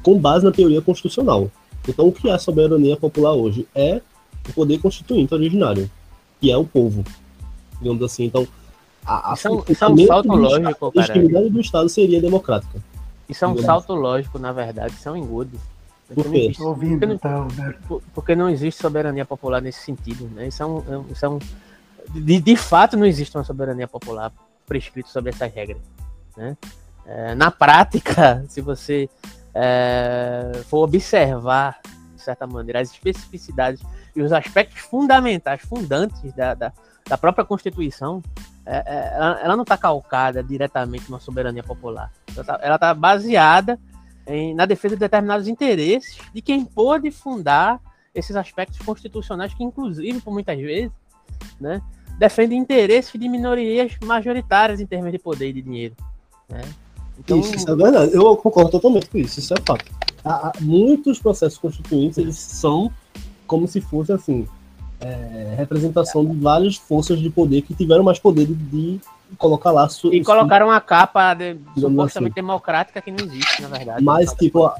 com 0.03 0.19
base 0.19 0.45
na 0.45 0.53
teoria 0.53 0.83
constitucional. 0.83 1.51
Então, 1.89 2.09
o 2.09 2.13
que 2.13 2.29
é 2.29 2.37
soberania 2.39 2.97
popular 2.97 3.33
hoje? 3.33 3.67
É 3.75 4.01
o 4.49 4.53
poder 4.53 4.79
constituinte 4.79 5.33
originário, 5.35 5.91
que 6.41 6.51
é 6.51 6.57
o 6.57 6.65
povo, 6.65 7.05
digamos 7.79 8.03
assim. 8.03 8.25
Então, 8.25 8.47
a, 9.05 9.31
a 9.31 9.35
isso, 9.35 9.49
é 9.49 9.73
isso 9.73 9.85
é 9.85 9.89
um 9.89 10.07
salto 10.07 10.35
lógico, 10.35 10.87
A 10.87 10.93
legitimidade 10.95 11.51
do 11.51 11.61
Estado 11.61 11.89
seria 11.89 12.21
democrática. 12.21 12.79
Isso 13.29 13.45
é 13.45 13.49
um 13.49 13.59
salto 13.59 13.95
lógico, 13.95 14.39
na 14.39 14.53
verdade, 14.53 14.95
isso 14.95 15.09
é 15.09 15.13
um 15.13 15.17
engodo. 15.17 15.59
Por 16.13 16.25
quê? 16.25 16.39
Existe, 16.39 16.63
porque, 16.63 17.19
tá, 17.19 17.47
porque 18.13 18.35
não 18.35 18.51
existe 18.51 18.83
soberania 18.83 19.25
popular 19.25 19.63
nesse 19.63 19.85
sentido, 19.85 20.29
né? 20.35 20.49
Isso 20.49 20.61
é 20.63 20.67
um, 20.67 20.79
é 20.79 21.13
isso 21.13 21.25
é 21.25 21.29
um 21.29 21.39
de, 22.15 22.41
de 22.41 22.57
fato 22.57 22.97
não 22.97 23.07
existe 23.07 23.37
uma 23.37 23.45
soberania 23.45 23.87
popular 23.87 24.33
prescrita 24.67 25.09
sobre 25.09 25.31
essas 25.31 25.53
regras, 25.53 25.81
né? 26.37 26.57
É, 27.07 27.35
na 27.35 27.51
prática, 27.51 28.45
se 28.49 28.61
você 28.61 29.09
é, 29.55 30.63
for 30.69 30.85
observar, 30.85 31.81
de 32.15 32.23
certa 32.23 32.47
maneira, 32.47 32.81
as 32.81 32.91
especificidades 32.91 33.83
e 34.15 34.23
os 34.23 34.33
aspectos 34.33 34.81
fundamentais, 34.81 35.63
fundantes 35.63 36.33
da, 36.35 36.55
da, 36.55 36.73
da 37.09 37.19
própria 37.19 37.45
Constituição, 37.45 38.23
é, 38.67 38.77
é, 38.77 39.13
ela, 39.15 39.41
ela, 39.41 39.57
não 39.57 39.63
está 39.63 39.77
calcada 39.77 40.43
diretamente 40.43 41.11
numa 41.11 41.21
soberania 41.21 41.63
popular. 41.63 42.13
Ela 42.35 42.75
está 42.75 42.79
tá 42.79 42.95
baseada 42.95 43.79
em, 44.27 44.55
na 44.55 44.67
defesa 44.67 44.95
de 44.95 45.01
determinados 45.01 45.49
interesses 45.49 46.19
de 46.33 46.43
quem 46.43 46.65
pôde 46.65 47.11
fundar 47.11 47.81
esses 48.15 48.37
aspectos 48.37 48.79
constitucionais 48.79 49.55
que, 49.55 49.65
inclusive, 49.65 50.21
por 50.21 50.33
muitas 50.33 50.59
vezes, 50.59 50.93
né, 51.61 51.81
defendem 52.19 52.59
interesses 52.59 53.19
de 53.19 53.29
minorias 53.29 53.97
majoritárias 54.03 54.81
em 54.81 54.87
termos 54.87 55.11
de 55.13 55.19
poder 55.19 55.49
e 55.49 55.53
de 55.55 55.63
dinheiro. 55.63 55.97
Né? 56.49 56.61
Então... 57.19 57.41
Isso, 57.41 57.55
isso, 57.55 57.71
é 57.71 57.77
verdade. 57.77 58.15
Eu 58.15 58.37
concordo 58.37 58.71
totalmente 58.71 59.09
com 59.09 59.19
isso. 59.19 59.41
Isso 59.41 59.55
é 59.55 59.57
fato. 59.65 59.85
Há, 60.25 60.53
muitos 60.61 61.19
processos 61.19 61.59
constituintes 61.59 62.19
eles 62.19 62.37
são 62.37 62.93
como 63.47 63.67
se 63.67 63.81
fosse 63.81 64.13
assim 64.13 64.47
é, 65.01 65.55
representação 65.57 66.25
de 66.25 66.37
várias 66.37 66.77
forças 66.77 67.19
de 67.19 67.31
poder 67.31 67.63
que 67.63 67.75
tiveram 67.75 68.05
mais 68.05 68.19
poder 68.19 68.47
de, 68.47 68.55
de 68.55 69.01
colocar 69.39 69.71
lá. 69.71 69.89
Su, 69.89 70.13
e 70.13 70.23
colocaram 70.23 70.67
uma 70.67 70.81
capa 70.81 71.35
de, 71.35 71.57
supostamente 71.75 72.33
assim. 72.33 72.35
democrática 72.35 73.01
que 73.01 73.11
não 73.11 73.25
existe, 73.25 73.63
na 73.63 73.69
verdade. 73.69 74.05
Mas, 74.05 74.33
tipo, 74.35 74.71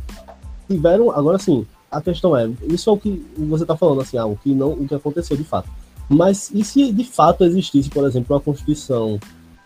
tiveram. 0.69 1.11
Agora 1.11 1.39
sim, 1.39 1.67
a 1.91 2.01
questão 2.01 2.37
é: 2.37 2.51
isso 2.69 2.91
é 2.91 2.93
o 2.93 2.97
que 2.97 3.25
você 3.37 3.65
está 3.65 3.77
falando, 3.77 4.01
assim, 4.03 4.19
ah, 4.19 4.27
o 4.27 4.37
que, 4.37 4.55
não, 4.55 4.73
o 4.73 4.87
que 4.87 4.95
aconteceu 4.95 5.37
de 5.37 5.45
fato. 5.45 5.69
Mas 6.09 6.51
e 6.53 6.65
se 6.65 6.93
de 6.93 7.05
fato 7.05 7.45
existisse, 7.45 7.89
por 7.89 8.05
exemplo, 8.05 8.35
uma 8.35 8.43
Constituição 8.43 9.19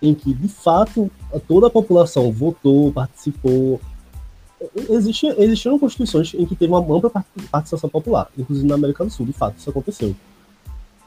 em 0.02 0.14
que 0.14 0.34
de 0.34 0.48
fato 0.48 1.11
toda 1.48 1.68
a 1.68 1.70
população 1.70 2.30
votou, 2.30 2.92
participou? 2.92 3.80
Existe, 4.88 5.26
existiram 5.26 5.78
constituições 5.78 6.32
em 6.32 6.46
que 6.46 6.55
teve 6.55 6.72
uma 6.72 6.78
ampla 6.80 7.11
participação 7.50 7.88
popular, 7.88 8.28
inclusive 8.36 8.66
na 8.66 8.76
América 8.76 9.05
do 9.05 9.11
Sul, 9.11 9.26
de 9.26 9.32
fato, 9.32 9.59
isso 9.59 9.68
aconteceu. 9.68 10.14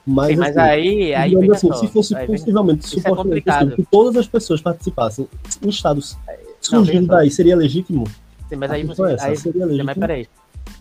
Mas, 0.09 0.29
Sim, 0.29 0.35
mas 0.37 0.57
assim, 0.57 0.69
aí, 0.69 1.13
aí 1.13 1.51
assim, 1.51 1.73
se 1.73 1.87
fosse 1.89 2.15
possivelmente, 2.25 2.85
é 2.85 2.89
supostamente, 2.89 3.75
que 3.75 3.85
todas 3.91 4.15
as 4.15 4.25
pessoas 4.25 4.61
participassem 4.61 5.27
em 5.61 5.67
estados 5.67 6.17
surgindo 6.61 7.07
daí, 7.07 7.29
seria 7.29 7.57
legítimo? 7.57 8.05
Sim, 8.47 8.55
mas 8.55 8.71
aí 8.71 8.83
você. 8.83 9.13
Essa, 9.13 9.27
aí, 9.27 9.35
seria 9.35 9.65
legítimo? 9.65 9.85
Mas 9.85 9.97
peraí. 9.97 10.27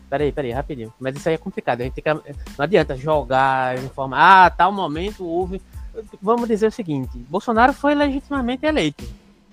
Peraí, 0.08 0.30
peraí, 0.30 0.52
rapidinho. 0.52 0.92
Mas 1.00 1.16
isso 1.16 1.28
aí 1.28 1.34
é 1.34 1.38
complicado. 1.38 1.80
A 1.80 1.84
gente 1.84 1.94
tem 1.94 2.04
que, 2.04 2.14
não 2.14 2.22
adianta 2.64 2.96
jogar, 2.96 3.76
informar. 3.82 4.46
Ah, 4.46 4.50
tal 4.50 4.70
momento 4.70 5.26
houve. 5.26 5.60
Vamos 6.22 6.46
dizer 6.46 6.68
o 6.68 6.72
seguinte: 6.72 7.18
Bolsonaro 7.28 7.72
foi 7.72 7.96
legitimamente 7.96 8.64
eleito. 8.64 9.04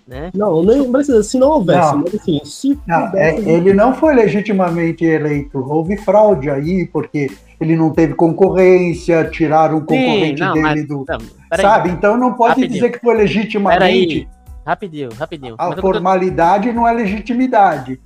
Né? 0.08 0.32
Não, 0.36 0.62
nem 0.62 0.92
precisa, 0.92 1.24
se 1.24 1.40
não 1.40 1.50
houvesse, 1.50 1.94
não. 1.94 2.00
mas 2.00 2.16
assim, 2.16 2.42
se 2.44 2.78
não, 2.86 3.16
é, 3.16 3.40
ele 3.40 3.74
não 3.74 3.96
foi 3.96 4.14
legitimamente 4.14 5.06
eleito, 5.06 5.60
houve 5.60 5.96
fraude 5.96 6.50
aí, 6.50 6.86
porque 6.86 7.32
ele 7.64 7.76
não 7.76 7.92
teve 7.92 8.14
concorrência, 8.14 9.30
tiraram 9.30 9.78
o 9.78 9.82
concorrente 9.82 10.40
Sim, 10.40 10.44
não, 10.44 10.54
dele 10.54 10.64
mas, 10.64 10.88
do. 10.88 11.06
Não, 11.08 11.58
sabe? 11.60 11.90
Então 11.90 12.18
não 12.18 12.34
pode 12.34 12.50
rapidinho. 12.50 12.74
dizer 12.74 12.90
que 12.92 13.00
foi 13.00 13.16
legitimamente. 13.16 13.80
Peraí, 13.80 14.28
rapidinho, 14.66 15.10
rapidinho. 15.14 15.56
A 15.58 15.76
formalidade 15.76 16.72
não 16.72 16.88
é 16.88 16.94
legitimidade. 16.94 18.00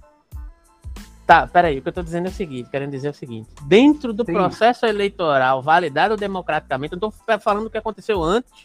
Tá, 1.25 1.45
peraí, 1.45 1.79
o 1.79 1.81
que 1.81 1.89
eu 1.89 1.93
tô 1.93 2.01
dizendo 2.01 2.27
é 2.27 2.29
o 2.29 2.33
seguinte, 2.33 2.69
querendo 2.69 2.91
dizer 2.91 3.07
é 3.07 3.11
o 3.11 3.13
seguinte, 3.13 3.49
dentro 3.65 4.13
do 4.13 4.23
Sim. 4.23 4.31
processo 4.31 4.85
eleitoral 4.85 5.61
validado 5.61 6.15
democraticamente, 6.15 6.93
eu 6.93 6.99
tô 6.99 7.11
falando 7.41 7.65
do 7.65 7.69
que 7.69 7.77
aconteceu 7.77 8.23
antes, 8.23 8.63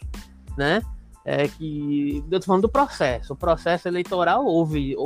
né, 0.57 0.81
é 1.25 1.47
que 1.47 2.25
eu 2.31 2.41
tô 2.41 2.47
falando 2.47 2.63
do 2.63 2.69
processo. 2.69 3.33
O 3.33 3.37
processo 3.37 3.87
eleitoral 3.89 4.45
houve, 4.45 4.97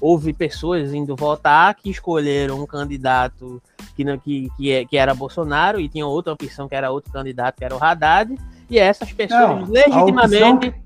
houve 0.00 0.32
pessoas 0.32 0.94
indo 0.94 1.16
votar 1.16 1.74
que 1.74 1.90
escolheram 1.90 2.60
um 2.60 2.66
candidato 2.66 3.60
que, 3.96 4.04
que, 4.18 4.50
que, 4.56 4.72
é, 4.72 4.84
que 4.84 4.96
era 4.96 5.14
Bolsonaro 5.14 5.80
e 5.80 5.88
tinha 5.88 6.06
outra 6.06 6.32
opção 6.32 6.68
que 6.68 6.74
era 6.74 6.90
outro 6.90 7.12
candidato 7.12 7.56
que 7.56 7.64
era 7.64 7.74
o 7.74 7.82
Haddad, 7.82 8.36
e 8.70 8.78
essas 8.78 9.12
pessoas 9.12 9.40
não, 9.40 9.70
legitimamente. 9.70 10.68
Opção... 10.68 10.84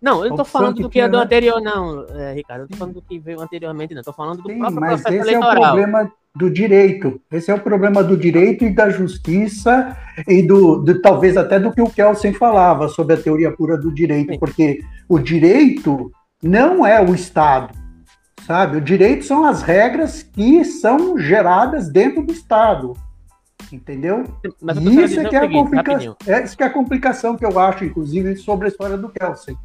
Não, 0.00 0.22
eu 0.22 0.30
não 0.30 0.36
tô 0.36 0.44
falando 0.44 0.82
do 0.82 0.90
que 0.90 1.00
é 1.00 1.08
do 1.08 1.16
anterior, 1.16 1.62
não, 1.62 2.04
é, 2.10 2.34
Ricardo. 2.34 2.62
Eu 2.62 2.68
tô 2.68 2.76
falando 2.76 2.94
do 2.94 3.02
que 3.02 3.18
veio 3.18 3.40
anteriormente, 3.40 3.94
não. 3.94 4.00
Eu 4.00 4.04
tô 4.04 4.12
falando 4.12 4.42
do 4.42 4.50
Sim, 4.50 4.58
próprio 4.58 4.80
mas 4.80 5.00
processo 5.00 5.22
esse 5.22 5.34
eleitoral. 5.34 5.54
É 5.54 5.58
o 5.58 5.62
problema 5.62 6.12
do 6.34 6.50
direito. 6.50 7.20
Esse 7.30 7.50
é 7.50 7.54
o 7.54 7.60
problema 7.60 8.02
do 8.02 8.16
direito 8.16 8.64
e 8.64 8.70
da 8.70 8.90
justiça 8.90 9.96
e 10.26 10.42
do, 10.42 10.78
do 10.78 11.00
talvez 11.00 11.36
até 11.36 11.60
do 11.60 11.72
que 11.72 11.80
o 11.80 11.88
Kelsen 11.88 12.32
falava 12.32 12.88
sobre 12.88 13.14
a 13.14 13.16
teoria 13.16 13.52
pura 13.52 13.78
do 13.78 13.92
direito, 13.92 14.32
Sim. 14.32 14.38
porque 14.38 14.80
o 15.08 15.18
direito 15.18 16.10
não 16.42 16.84
é 16.84 17.00
o 17.00 17.14
Estado, 17.14 17.72
sabe? 18.44 18.78
O 18.78 18.80
direito 18.80 19.24
são 19.24 19.44
as 19.44 19.62
regras 19.62 20.22
que 20.22 20.64
são 20.64 21.16
geradas 21.16 21.88
dentro 21.88 22.22
do 22.22 22.32
Estado. 22.32 22.94
Entendeu? 23.72 24.24
isso 25.06 25.20
é 25.20 25.28
que 25.28 25.36
é, 25.36 25.38
a 25.38 25.50
complicação, 25.50 26.16
é, 26.26 26.44
isso 26.44 26.56
que 26.56 26.62
é 26.62 26.66
a 26.66 26.70
complicação 26.70 27.36
que 27.36 27.46
eu 27.46 27.58
acho, 27.58 27.84
inclusive, 27.84 28.36
sobre 28.36 28.66
a 28.66 28.68
história 28.68 28.96
do 28.96 29.08
Kelsen. 29.08 29.56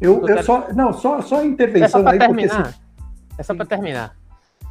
Eu, 0.00 0.26
eu, 0.26 0.28
eu 0.28 0.42
só. 0.42 0.68
Não, 0.74 0.92
só, 0.92 1.22
só 1.22 1.44
intervenção 1.44 2.00
é 2.00 2.04
só 2.04 2.10
aí, 2.10 2.18
terminar. 2.18 2.62
porque. 2.62 2.78
É 3.38 3.42
só 3.42 3.54
para 3.54 3.66
terminar. 3.66 4.16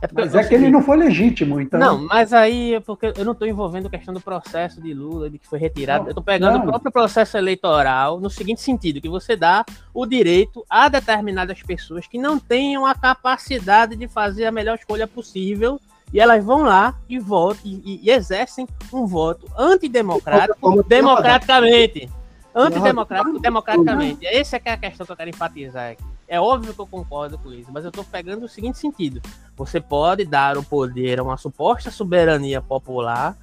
É 0.02 0.08
mas 0.12 0.36
é 0.36 0.44
que 0.44 0.54
ele 0.54 0.70
não 0.70 0.82
foi 0.82 0.98
legítimo, 0.98 1.60
então. 1.60 1.80
Não, 1.80 2.06
mas 2.06 2.34
aí 2.34 2.76
é 2.76 2.80
porque 2.80 3.14
eu 3.16 3.26
não 3.26 3.32
estou 3.32 3.48
envolvendo 3.48 3.88
a 3.88 3.90
questão 3.90 4.14
do 4.14 4.22
processo 4.22 4.82
de 4.82 4.94
Lula, 4.94 5.30
de 5.30 5.40
que 5.40 5.48
foi 5.48 5.58
retirado. 5.58 6.02
Não, 6.02 6.08
eu 6.08 6.12
estou 6.12 6.24
pegando 6.24 6.58
não. 6.58 6.66
o 6.66 6.68
próprio 6.68 6.92
processo 6.92 7.38
eleitoral 7.38 8.20
no 8.20 8.30
seguinte 8.30 8.62
sentido: 8.62 9.02
que 9.02 9.10
você 9.10 9.36
dá 9.36 9.66
o 9.94 10.06
direito 10.06 10.66
a 10.70 10.90
determinadas 10.90 11.62
pessoas 11.64 12.08
que 12.08 12.18
não 12.18 12.38
tenham 12.38 12.86
a 12.86 12.94
capacidade 12.94 13.96
de 13.96 14.08
fazer 14.08 14.46
a 14.46 14.52
melhor 14.52 14.76
escolha 14.76 15.08
possível. 15.08 15.80
E 16.14 16.20
elas 16.20 16.46
vão 16.46 16.62
lá 16.62 16.96
e 17.10 17.20
votam 17.20 17.62
e, 17.66 18.00
e 18.04 18.12
exercem 18.12 18.68
um 18.94 19.06
voto 19.06 19.48
antidemocrático 19.58 20.84
democraticamente. 20.84 22.10
Antidemocrático 22.54 23.40
democraticamente. 23.40 24.26
Essa 24.26 24.58
é, 24.58 24.62
é 24.64 24.72
a 24.72 24.78
questão 24.78 25.06
que 25.06 25.12
eu 25.12 25.18
quero 25.18 25.30
enfatizar 25.32 25.92
aqui. 25.92 26.15
É 26.28 26.40
óbvio 26.40 26.74
que 26.74 26.80
eu 26.80 26.88
concordo 26.88 27.38
com 27.38 27.52
isso, 27.54 27.72
mas 27.72 27.84
eu 27.84 27.90
estou 27.90 28.04
pegando 28.04 28.46
o 28.46 28.50
seguinte 28.50 28.78
sentido: 28.78 29.22
você 29.56 29.80
pode 29.80 30.26
dar 30.26 30.58
o 30.58 30.64
poder 30.64 31.20
a 31.20 31.24
uma 31.24 31.38
suposta 31.38 31.92
soberania 31.92 32.62
popular. 32.62 33.38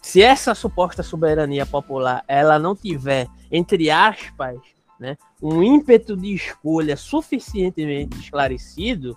Se 0.00 0.22
essa 0.22 0.54
suposta 0.54 1.02
soberania 1.02 1.66
popular 1.66 2.24
ela 2.28 2.58
não 2.58 2.74
tiver, 2.74 3.26
entre 3.50 3.90
aspas, 3.90 4.56
né, 4.98 5.16
um 5.42 5.62
ímpeto 5.62 6.16
de 6.16 6.32
escolha 6.34 6.96
suficientemente 6.96 8.18
esclarecido, 8.18 9.16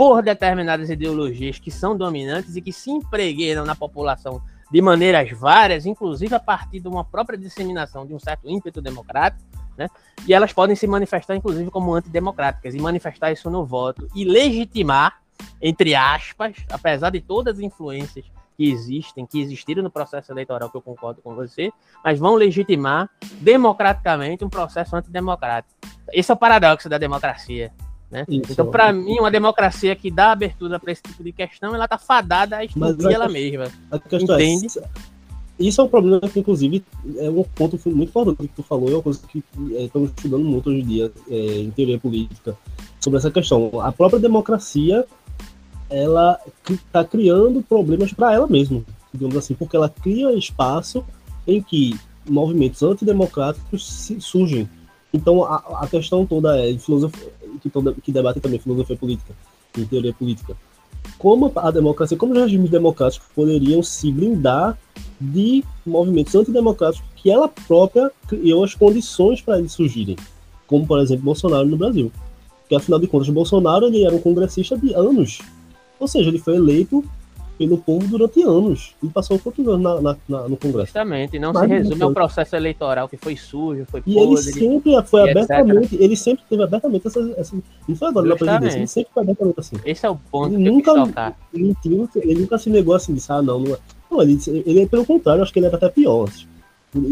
por 0.00 0.22
determinadas 0.22 0.88
ideologias 0.88 1.58
que 1.58 1.70
são 1.70 1.94
dominantes 1.94 2.56
e 2.56 2.62
que 2.62 2.72
se 2.72 2.90
empregueiram 2.90 3.66
na 3.66 3.74
população 3.74 4.40
de 4.72 4.80
maneiras 4.80 5.30
várias, 5.32 5.84
inclusive 5.84 6.34
a 6.34 6.40
partir 6.40 6.80
de 6.80 6.88
uma 6.88 7.04
própria 7.04 7.36
disseminação 7.36 8.06
de 8.06 8.14
um 8.14 8.18
certo 8.18 8.48
ímpeto 8.48 8.80
democrático, 8.80 9.44
né? 9.76 9.88
E 10.26 10.34
elas 10.34 10.52
podem 10.52 10.76
se 10.76 10.86
manifestar, 10.86 11.34
inclusive, 11.34 11.70
como 11.70 11.94
antidemocráticas, 11.94 12.74
e 12.74 12.80
manifestar 12.80 13.32
isso 13.32 13.50
no 13.50 13.64
voto, 13.64 14.08
e 14.14 14.24
legitimar, 14.24 15.20
entre 15.60 15.94
aspas, 15.94 16.56
apesar 16.70 17.10
de 17.10 17.20
todas 17.20 17.56
as 17.56 17.60
influências 17.60 18.24
que 18.56 18.70
existem, 18.70 19.24
que 19.24 19.40
existiram 19.40 19.82
no 19.82 19.90
processo 19.90 20.30
eleitoral, 20.30 20.68
que 20.68 20.76
eu 20.76 20.82
concordo 20.82 21.22
com 21.22 21.34
você, 21.34 21.72
mas 22.04 22.18
vão 22.18 22.34
legitimar 22.34 23.08
democraticamente 23.40 24.44
um 24.44 24.50
processo 24.50 24.94
antidemocrático. 24.94 25.74
Esse 26.12 26.30
é 26.30 26.34
o 26.34 26.36
paradoxo 26.36 26.88
da 26.88 26.98
democracia. 26.98 27.72
Né? 28.10 28.26
Então, 28.28 28.70
para 28.70 28.92
mim, 28.92 29.18
uma 29.20 29.30
democracia 29.30 29.94
que 29.94 30.10
dá 30.10 30.32
abertura 30.32 30.80
para 30.80 30.90
esse 30.90 31.00
tipo 31.00 31.22
de 31.22 31.32
questão, 31.32 31.74
ela 31.74 31.84
está 31.84 31.96
fadada 31.96 32.56
a 32.56 32.64
explodir 32.64 33.10
ela 33.10 33.28
mesma. 33.28 33.68
A 33.90 33.98
questão 33.98 34.36
é 34.36 34.42
Entende? 34.42 34.78
É, 34.78 34.82
isso 35.60 35.80
é 35.80 35.84
um 35.84 35.88
problema 35.88 36.20
que, 36.20 36.40
inclusive, 36.40 36.82
é 37.18 37.28
um 37.28 37.42
ponto 37.42 37.78
muito 37.86 38.08
importante 38.08 38.48
que 38.48 38.48
tu 38.48 38.62
falou, 38.62 38.88
é 38.88 38.94
uma 38.94 39.02
coisa 39.02 39.20
que 39.28 39.44
é, 39.72 39.84
estamos 39.84 40.10
estudando 40.10 40.44
muito 40.44 40.70
hoje 40.70 40.80
em 40.80 40.86
dia 40.86 41.12
é, 41.28 41.58
em 41.60 41.70
teoria 41.70 41.98
política 41.98 42.56
sobre 42.98 43.18
essa 43.18 43.30
questão. 43.30 43.70
A 43.80 43.92
própria 43.92 44.18
democracia, 44.18 45.04
ela 45.90 46.40
está 46.68 47.04
criando 47.04 47.62
problemas 47.62 48.10
para 48.12 48.32
ela 48.32 48.46
mesma, 48.46 48.82
digamos 49.12 49.36
assim, 49.36 49.54
porque 49.54 49.76
ela 49.76 49.88
cria 49.88 50.32
espaço 50.32 51.04
em 51.46 51.62
que 51.62 51.94
movimentos 52.28 52.82
antidemocráticos 52.82 54.10
surgem. 54.18 54.68
Então, 55.12 55.44
a, 55.44 55.56
a 55.82 55.86
questão 55.88 56.24
toda 56.24 56.58
é 56.58 56.76
filosofia, 56.78 57.32
que, 57.60 57.68
toda, 57.68 57.92
que 57.92 58.10
debate 58.10 58.40
também 58.40 58.58
filosofia 58.58 58.96
política, 58.96 59.34
em 59.76 59.84
teoria 59.84 60.14
política. 60.14 60.56
Como 61.18 61.52
a 61.54 61.70
democracia, 61.70 62.16
como 62.16 62.32
os 62.32 62.38
regimes 62.38 62.70
democráticos 62.70 63.28
poderiam 63.34 63.82
se 63.82 64.10
blindar 64.10 64.78
de 65.20 65.62
movimentos 65.84 66.34
antidemocráticos 66.34 67.06
que 67.16 67.30
ela 67.30 67.48
própria 67.48 68.10
criou 68.26 68.64
as 68.64 68.74
condições 68.74 69.42
para 69.42 69.58
eles 69.58 69.72
surgirem, 69.72 70.16
como 70.66 70.86
por 70.86 70.98
exemplo 71.00 71.24
Bolsonaro 71.24 71.66
no 71.66 71.76
Brasil. 71.76 72.10
Porque 72.60 72.74
afinal 72.74 72.98
de 72.98 73.06
contas, 73.06 73.28
Bolsonaro 73.28 73.86
ele 73.86 74.04
era 74.04 74.14
um 74.14 74.20
congressista 74.20 74.78
de 74.78 74.94
anos, 74.94 75.40
ou 75.98 76.08
seja, 76.08 76.30
ele 76.30 76.38
foi 76.38 76.56
eleito 76.56 77.04
pelo 77.60 77.76
povo 77.76 78.06
durante 78.06 78.42
anos 78.42 78.94
e 79.02 79.08
passou 79.08 79.38
quantos 79.38 79.68
anos 79.68 79.82
na, 79.82 80.00
na, 80.00 80.16
na, 80.26 80.48
no 80.48 80.56
Congresso. 80.56 80.86
Justamente, 80.86 81.38
não 81.38 81.52
Mas 81.52 81.64
se 81.64 81.68
resume 81.68 82.02
ao 82.02 82.14
processo 82.14 82.56
eleitoral 82.56 83.06
que 83.06 83.18
foi 83.18 83.36
sujo, 83.36 83.84
foi 83.90 84.00
E 84.06 84.14
podre, 84.14 84.28
ele 84.28 84.36
sempre 84.38 85.02
foi 85.02 85.30
abertamente, 85.30 85.94
etc. 85.94 86.00
ele 86.00 86.16
sempre 86.16 86.44
teve 86.48 86.62
abertamente 86.62 87.06
essa, 87.06 87.34
essa 87.36 87.56
não 87.86 87.94
foi 87.94 88.08
agora 88.08 88.28
Justamente. 88.28 88.50
na 88.50 88.58
presidência, 88.60 88.78
ele 88.78 88.86
sempre 88.86 89.12
foi 89.12 89.22
abertamente 89.22 89.60
assim. 89.60 89.76
Esse 89.84 90.06
é 90.06 90.08
o 90.08 90.16
ponto 90.16 90.54
ele 90.54 90.64
que 90.64 90.70
nunca, 90.70 90.90
eu 91.52 91.60
ele, 91.60 91.76
ele, 92.16 92.40
nunca 92.40 92.56
se 92.56 92.70
negou 92.70 92.94
assim, 92.94 93.12
disse, 93.12 93.30
ah, 93.30 93.42
não, 93.42 93.60
não, 93.60 93.74
é. 93.74 93.78
não 94.10 94.22
ele, 94.22 94.38
ele, 94.64 94.86
pelo 94.86 95.04
contrário, 95.04 95.42
acho 95.42 95.52
que 95.52 95.58
ele 95.58 95.66
era 95.66 95.76
até 95.76 95.90
pior. 95.90 96.30
Assim. 96.30 96.46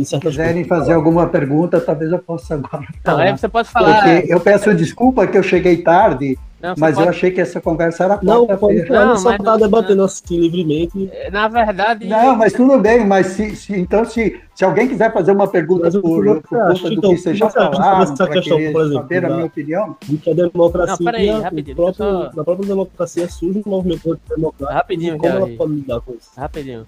Se 0.02 0.18
quiserem 0.18 0.64
fazer 0.64 0.94
alguma 0.94 1.28
pergunta, 1.28 1.78
talvez 1.78 2.10
eu 2.10 2.18
possa 2.20 2.54
agora. 2.54 2.88
Não, 3.04 3.20
é, 3.20 3.36
você 3.36 3.48
pode 3.48 3.68
falar. 3.68 4.02
Porque 4.02 4.32
eu 4.32 4.40
peço 4.40 4.74
desculpa 4.74 5.26
que 5.26 5.36
eu 5.36 5.42
cheguei 5.42 5.82
tarde, 5.82 6.38
não, 6.60 6.74
mas 6.76 6.96
pode... 6.96 7.06
eu 7.06 7.10
achei 7.10 7.30
que 7.30 7.40
essa 7.40 7.60
conversa 7.60 8.04
era 8.04 8.18
Não, 8.20 8.46
pode 8.46 8.82
não, 8.88 9.16
só 9.16 9.36
tá 9.38 9.56
debatendo 9.56 10.02
assim 10.02 10.40
livremente. 10.40 11.08
É, 11.12 11.30
na 11.30 11.46
verdade. 11.46 12.06
Não, 12.08 12.34
mas 12.34 12.52
tudo 12.52 12.78
bem, 12.78 13.06
mas 13.06 13.28
se, 13.28 13.54
se 13.54 13.78
então 13.78 14.04
se, 14.04 14.40
se 14.54 14.64
alguém 14.64 14.88
quiser 14.88 15.12
fazer 15.12 15.30
uma 15.30 15.46
pergunta 15.46 15.90
por, 15.90 16.24
por 16.24 16.42
conta 16.42 16.74
do 16.74 16.92
então, 16.92 17.10
que 17.10 17.18
você 17.18 17.34
já 17.34 17.48
falaram, 17.48 18.02
essa 18.02 18.28
questão, 18.28 18.56
por 18.72 18.82
exemplo, 18.82 18.92
saber 18.92 19.24
a 19.24 19.30
minha 19.30 19.46
opinião. 19.46 19.96
De 20.02 20.16
que 20.16 20.30
a 20.30 20.34
democracia, 20.34 20.96
não, 20.98 21.04
peraí, 21.04 21.28
rapidinho, 21.30 21.76
próprio, 21.76 21.96
só... 21.96 22.32
na 22.34 22.44
própria 22.44 22.66
democracia 22.66 23.28
surge 23.28 23.62
um 23.64 23.70
movimento 23.70 24.20
democrático. 24.28 24.72
Rapidinho, 24.72 25.18
como 25.18 25.32
ela 25.32 25.48
pode 25.56 25.72
lidar 25.74 26.00
com 26.00 26.12
isso? 26.12 26.30
Rapidinho. 26.36 26.86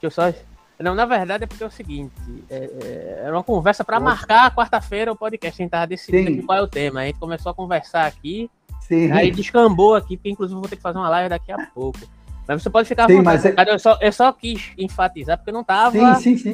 Deixa 0.00 0.06
eu 0.06 0.10
só 0.10 0.32
não, 0.78 0.94
na 0.94 1.06
verdade 1.06 1.44
é 1.44 1.46
porque 1.46 1.62
é 1.62 1.66
o 1.66 1.70
seguinte: 1.70 2.12
é, 2.50 2.56
é, 2.56 3.20
era 3.24 3.32
uma 3.32 3.44
conversa 3.44 3.84
para 3.84 4.00
marcar 4.00 4.54
quarta-feira 4.54 5.12
o 5.12 5.16
podcast. 5.16 5.60
A 5.60 5.64
gente 5.64 5.70
tava 5.70 5.86
decidindo 5.86 6.44
qual 6.44 6.58
é 6.58 6.62
o 6.62 6.66
tema. 6.66 7.00
A 7.00 7.06
gente 7.06 7.18
começou 7.18 7.50
a 7.50 7.54
conversar 7.54 8.06
aqui, 8.06 8.50
Sim. 8.88 9.10
aí 9.10 9.30
descambou 9.30 9.94
aqui, 9.94 10.16
porque 10.16 10.30
inclusive 10.30 10.58
vou 10.58 10.68
ter 10.68 10.76
que 10.76 10.82
fazer 10.82 10.98
uma 10.98 11.08
live 11.08 11.30
daqui 11.30 11.52
a 11.52 11.66
pouco. 11.74 11.98
Mas 12.46 12.62
você 12.62 12.68
pode 12.68 12.86
ficar 12.86 13.06
sim, 13.06 13.22
mas 13.22 13.44
é... 13.44 13.54
eu, 13.66 13.78
só, 13.78 13.96
eu 14.00 14.12
só 14.12 14.30
quis 14.30 14.72
enfatizar, 14.76 15.38
porque 15.38 15.48
eu 15.48 15.54
não 15.54 15.62
estava 15.62 15.96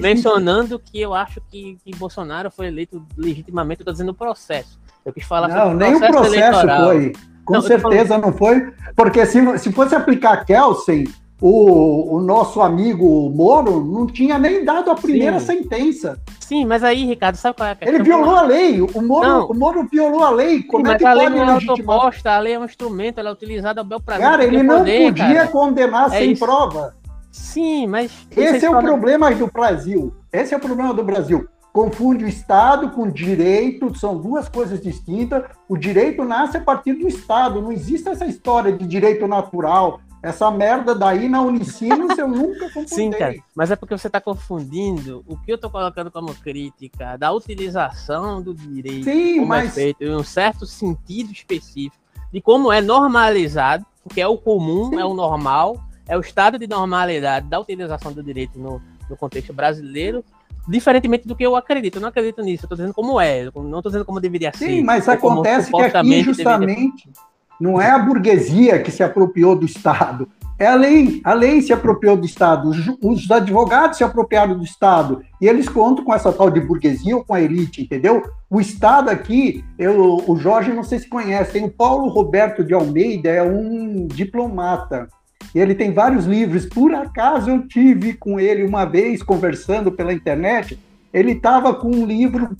mencionando 0.00 0.78
que 0.78 1.00
eu 1.00 1.12
acho 1.12 1.40
que, 1.50 1.78
que 1.84 1.90
Bolsonaro 1.96 2.48
foi 2.50 2.68
eleito 2.68 3.04
legitimamente, 3.16 3.80
eu 3.80 3.82
estou 3.82 3.92
dizendo 3.92 4.10
o 4.10 4.14
processo. 4.14 4.78
Eu 5.04 5.12
quis 5.12 5.24
falar 5.24 5.48
não, 5.48 5.72
sobre 5.72 5.74
o 5.74 5.78
processo 5.78 6.00
nem 6.00 6.10
o 6.10 6.12
processo 6.12 6.36
eleitoral. 6.36 6.84
foi. 6.84 7.12
Com 7.44 7.54
não, 7.54 7.62
certeza 7.62 8.06
falando... 8.06 8.22
não 8.26 8.32
foi, 8.32 8.72
porque 8.94 9.26
se, 9.26 9.58
se 9.58 9.72
fosse 9.72 9.94
aplicar 9.96 10.44
Kelsen, 10.44 11.04
o, 11.40 12.16
o, 12.16 12.20
nosso 12.20 12.60
amigo 12.60 13.30
Moro 13.30 13.82
não 13.82 14.06
tinha 14.06 14.38
nem 14.38 14.64
dado 14.64 14.90
a 14.90 14.94
primeira 14.94 15.40
Sim. 15.40 15.62
sentença. 15.62 16.20
Sim, 16.38 16.66
mas 16.66 16.84
aí, 16.84 17.06
Ricardo, 17.06 17.36
sabe 17.36 17.56
qual 17.56 17.68
é 17.68 17.72
a 17.72 17.74
questão? 17.76 17.94
Ele 17.94 18.04
violou 18.04 18.34
a 18.34 18.42
lei. 18.42 18.80
O 18.80 19.02
Moro, 19.02 19.46
o 19.46 19.54
Moro 19.54 19.88
violou 19.90 20.22
a 20.22 20.30
lei. 20.30 20.62
Como 20.62 20.86
Sim, 20.86 20.92
é 20.92 20.98
que 20.98 21.06
a 21.06 21.12
lei 21.14 21.28
não 21.30 21.44
é 21.44 21.52
autoposta, 21.52 22.32
a 22.32 22.38
lei 22.38 22.54
é 22.54 22.58
um 22.58 22.64
instrumento, 22.64 23.18
ela 23.18 23.30
é 23.30 23.32
utilizada 23.32 23.80
ao 23.80 23.86
bel 23.86 24.00
prazer. 24.00 24.24
Cara, 24.24 24.44
ele 24.44 24.62
não 24.62 24.78
poder, 24.78 25.06
podia 25.06 25.34
cara. 25.34 25.48
condenar 25.48 26.06
é 26.08 26.18
sem 26.18 26.32
isso. 26.32 26.44
prova. 26.44 26.94
Sim, 27.30 27.86
mas. 27.86 28.12
Esse 28.36 28.66
é 28.66 28.70
o 28.70 28.78
problema 28.78 29.30
do 29.34 29.46
Brasil. 29.46 30.14
Esse 30.32 30.52
é 30.52 30.56
o 30.56 30.60
problema 30.60 30.92
do 30.92 31.02
Brasil. 31.02 31.48
Confunde 31.72 32.24
o 32.24 32.28
Estado 32.28 32.90
com 32.90 33.08
direito, 33.08 33.96
são 33.96 34.18
duas 34.18 34.48
coisas 34.48 34.80
distintas. 34.80 35.44
O 35.68 35.76
direito 35.76 36.24
nasce 36.24 36.56
a 36.56 36.60
partir 36.60 36.94
do 36.94 37.06
Estado, 37.06 37.62
não 37.62 37.70
existe 37.70 38.08
essa 38.08 38.26
história 38.26 38.72
de 38.72 38.84
direito 38.86 39.28
natural, 39.28 40.00
essa 40.22 40.50
merda 40.50 40.94
daí 40.94 41.28
na 41.28 41.40
Unicinos 41.40 42.16
eu 42.18 42.28
nunca 42.28 42.66
confundei. 42.66 42.86
Sim, 42.86 43.10
cara, 43.10 43.34
mas 43.54 43.70
é 43.70 43.76
porque 43.76 43.96
você 43.96 44.06
está 44.06 44.20
confundindo 44.20 45.24
o 45.26 45.36
que 45.36 45.50
eu 45.50 45.54
estou 45.56 45.70
colocando 45.70 46.10
como 46.10 46.34
crítica 46.34 47.16
da 47.16 47.32
utilização 47.32 48.42
do 48.42 48.54
direito 48.54 49.04
Sim, 49.04 49.40
como 49.40 49.54
é 49.54 49.58
mas... 49.58 49.70
é 49.70 49.72
feito 49.72 50.04
em 50.04 50.14
um 50.14 50.22
certo 50.22 50.66
sentido 50.66 51.32
específico, 51.32 51.96
de 52.32 52.40
como 52.40 52.72
é 52.72 52.80
normalizado, 52.80 53.84
porque 54.04 54.20
é 54.20 54.26
o 54.26 54.36
comum, 54.36 54.90
Sim. 54.90 55.00
é 55.00 55.04
o 55.04 55.14
normal, 55.14 55.80
é 56.06 56.16
o 56.16 56.20
estado 56.20 56.58
de 56.58 56.66
normalidade 56.66 57.48
da 57.48 57.58
utilização 57.58 58.12
do 58.12 58.22
direito 58.22 58.58
no, 58.58 58.82
no 59.08 59.16
contexto 59.16 59.52
brasileiro, 59.52 60.24
diferentemente 60.68 61.26
do 61.26 61.34
que 61.34 61.44
eu 61.44 61.56
acredito. 61.56 61.96
Eu 61.96 62.02
não 62.02 62.08
acredito 62.08 62.42
nisso, 62.42 62.64
eu 62.64 62.66
estou 62.66 62.76
dizendo 62.76 62.94
como 62.94 63.20
é, 63.20 63.44
não 63.54 63.78
estou 63.78 63.90
dizendo 63.90 64.04
como 64.04 64.20
deveria 64.20 64.52
ser. 64.52 64.66
Sim, 64.66 64.82
mas 64.82 65.08
acontece 65.08 65.70
que 65.70 65.80
aqui 65.80 66.22
justamente... 66.22 67.08
Deveria 67.08 67.29
não 67.60 67.80
é 67.80 67.90
a 67.90 67.98
burguesia 67.98 68.80
que 68.80 68.90
se 68.90 69.02
apropriou 69.02 69.54
do 69.54 69.66
Estado, 69.66 70.28
é 70.58 70.66
a 70.66 70.74
lei. 70.74 71.20
A 71.24 71.32
lei 71.32 71.62
se 71.62 71.72
apropriou 71.72 72.16
do 72.16 72.26
Estado, 72.26 72.70
os 73.02 73.30
advogados 73.30 73.96
se 73.96 74.04
apropriaram 74.04 74.56
do 74.56 74.62
Estado, 74.62 75.22
e 75.40 75.48
eles 75.48 75.68
contam 75.68 76.04
com 76.04 76.14
essa 76.14 76.32
tal 76.32 76.50
de 76.50 76.60
burguesia 76.60 77.16
ou 77.16 77.24
com 77.24 77.34
a 77.34 77.40
elite, 77.40 77.82
entendeu? 77.82 78.22
O 78.48 78.60
Estado 78.60 79.08
aqui, 79.08 79.64
eu, 79.78 80.22
o 80.26 80.36
Jorge 80.36 80.72
não 80.72 80.84
sei 80.84 80.98
se 80.98 81.08
conhece, 81.08 81.52
tem 81.52 81.64
o 81.64 81.70
Paulo 81.70 82.08
Roberto 82.08 82.62
de 82.62 82.74
Almeida, 82.74 83.30
é 83.30 83.42
um 83.42 84.06
diplomata. 84.06 85.08
E 85.54 85.58
ele 85.58 85.74
tem 85.74 85.92
vários 85.92 86.26
livros. 86.26 86.66
Por 86.66 86.94
acaso 86.94 87.50
eu 87.50 87.66
tive 87.66 88.12
com 88.14 88.38
ele 88.38 88.64
uma 88.64 88.84
vez 88.84 89.22
conversando 89.22 89.90
pela 89.90 90.12
internet. 90.12 90.78
Ele 91.12 91.32
estava 91.32 91.74
com 91.74 91.88
um 91.88 92.06
livro 92.06 92.56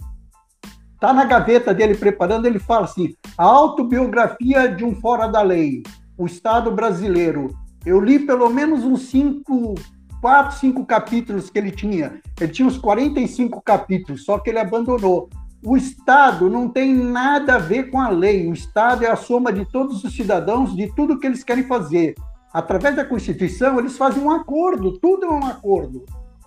Está 1.00 1.14
na 1.14 1.24
gaveta 1.24 1.72
dele 1.72 1.94
preparando, 1.94 2.44
ele 2.44 2.58
fala 2.58 2.84
assim: 2.84 3.14
a 3.38 3.42
autobiografia 3.42 4.68
de 4.68 4.84
um 4.84 4.94
fora 4.94 5.26
da 5.26 5.40
lei, 5.40 5.82
o 6.18 6.26
Estado 6.26 6.70
brasileiro. 6.70 7.56
Eu 7.86 7.98
li 7.98 8.18
pelo 8.18 8.50
menos 8.50 8.84
uns 8.84 9.08
cinco, 9.08 9.76
quatro, 10.20 10.58
cinco 10.58 10.84
capítulos 10.84 11.48
que 11.48 11.58
ele 11.58 11.70
tinha. 11.70 12.20
Ele 12.38 12.52
tinha 12.52 12.68
uns 12.68 12.76
45 12.76 13.62
capítulos, 13.62 14.26
só 14.26 14.38
que 14.38 14.50
ele 14.50 14.58
abandonou. 14.58 15.30
O 15.64 15.74
Estado 15.74 16.50
não 16.50 16.68
tem 16.68 16.92
nada 16.92 17.54
a 17.54 17.58
ver 17.58 17.84
com 17.90 17.98
a 17.98 18.10
lei. 18.10 18.46
O 18.46 18.52
Estado 18.52 19.02
é 19.02 19.10
a 19.10 19.16
soma 19.16 19.50
de 19.50 19.64
todos 19.64 20.04
os 20.04 20.14
cidadãos, 20.14 20.76
de 20.76 20.94
tudo 20.94 21.18
que 21.18 21.26
eles 21.26 21.42
querem 21.42 21.64
fazer. 21.64 22.14
Através 22.52 22.94
da 22.94 23.06
Constituição, 23.06 23.78
eles 23.78 23.96
fazem 23.96 24.22
um 24.22 24.30
acordo, 24.30 24.98
tudo 24.98 25.24
é 25.24 25.30
um 25.30 25.46
acordo, 25.46 26.04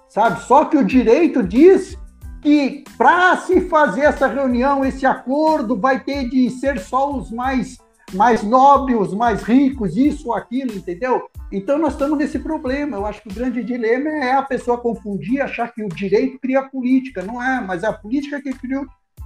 sabe? 0.10 0.44
Só 0.44 0.66
que 0.66 0.78
o 0.78 0.86
direito 0.86 1.42
diz 1.42 1.98
que 2.44 2.84
para 2.98 3.38
se 3.38 3.62
fazer 3.62 4.02
essa 4.02 4.28
reunião, 4.28 4.84
esse 4.84 5.06
acordo, 5.06 5.80
vai 5.80 6.04
ter 6.04 6.30
de 6.30 6.50
ser 6.50 6.78
só 6.80 7.16
os 7.16 7.32
mais 7.32 7.78
mais 8.14 8.44
nobres, 8.44 9.00
os 9.00 9.14
mais 9.16 9.42
ricos, 9.42 9.98
isso 9.98 10.32
aquilo, 10.34 10.72
entendeu? 10.74 11.24
Então 11.52 11.80
nós 11.80 11.94
estamos 11.94 12.18
nesse 12.18 12.38
problema. 12.38 12.98
Eu 12.98 13.08
acho 13.08 13.24
que 13.24 13.30
o 13.30 13.34
grande 13.34 13.64
dilema 13.64 14.08
é 14.10 14.34
a 14.34 14.44
pessoa 14.44 14.78
confundir, 14.78 15.42
achar 15.42 15.74
que 15.74 15.84
o 15.84 15.90
direito 15.90 16.38
cria 16.40 16.60
a 16.60 16.70
política. 16.70 17.24
Não 17.24 17.42
é, 17.42 17.60
mas 17.60 17.82
é 17.82 17.88
a 17.88 17.94
política 17.94 18.40
que 18.40 18.54
cria, 18.54 18.86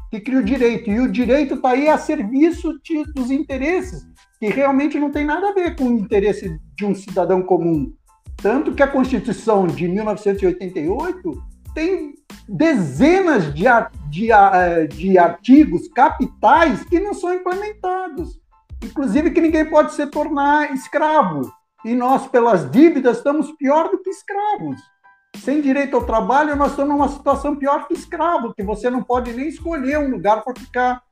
que 0.10 0.22
cria 0.22 0.40
o 0.40 0.44
direito. 0.44 0.90
E 0.90 1.02
o 1.02 1.12
direito 1.12 1.56
está 1.56 1.72
aí 1.72 1.90
a 1.90 1.98
serviço 1.98 2.80
de, 2.82 3.04
dos 3.12 3.30
interesses, 3.30 4.08
que 4.40 4.48
realmente 4.48 4.98
não 4.98 5.12
tem 5.12 5.26
nada 5.26 5.50
a 5.50 5.54
ver 5.54 5.76
com 5.76 5.86
o 5.86 6.00
interesse 6.00 6.58
de 6.76 6.86
um 6.86 6.96
cidadão 6.96 7.42
comum. 7.42 7.92
Tanto 8.38 8.74
que 8.74 8.84
a 8.84 8.88
Constituição 8.88 9.68
de 9.68 9.88
1988 9.88 11.57
tem 11.78 12.16
dezenas 12.50 13.54
de, 13.54 13.66
de, 14.10 14.32
eh, 14.32 14.88
de 14.88 15.16
artigos 15.16 15.88
capitais 15.90 16.84
que 16.86 17.00
não 17.00 17.14
são 17.14 17.32
implementados. 17.36 18.42
inclusive 18.84 19.30
que 19.30 19.42
ninguém 19.42 19.70
pode 19.70 19.94
se 19.94 20.08
tornar 20.08 20.74
escravo. 20.74 21.52
E 21.86 21.94
nós, 21.94 22.28
pelas 22.28 22.70
dívidas, 22.72 23.18
estamos 23.18 23.52
pior 23.52 23.90
do 23.90 24.00
que 24.00 24.10
escravos. 24.10 24.82
Sem 25.38 25.62
direito 25.62 25.96
ao 25.96 26.04
trabalho, 26.04 26.56
nós 26.56 26.72
estamos 26.72 26.96
numa 26.96 27.10
situação 27.10 27.56
pior 27.56 27.88
que 27.88 27.94
escravo, 27.94 28.54
que 28.56 28.64
você 28.64 28.90
não 28.90 29.04
pode 29.04 29.32
nem 29.34 29.48
escolher 29.48 30.00
um 30.00 30.10
lugar 30.10 30.44
para 30.44 30.60
ficar. 30.60 31.04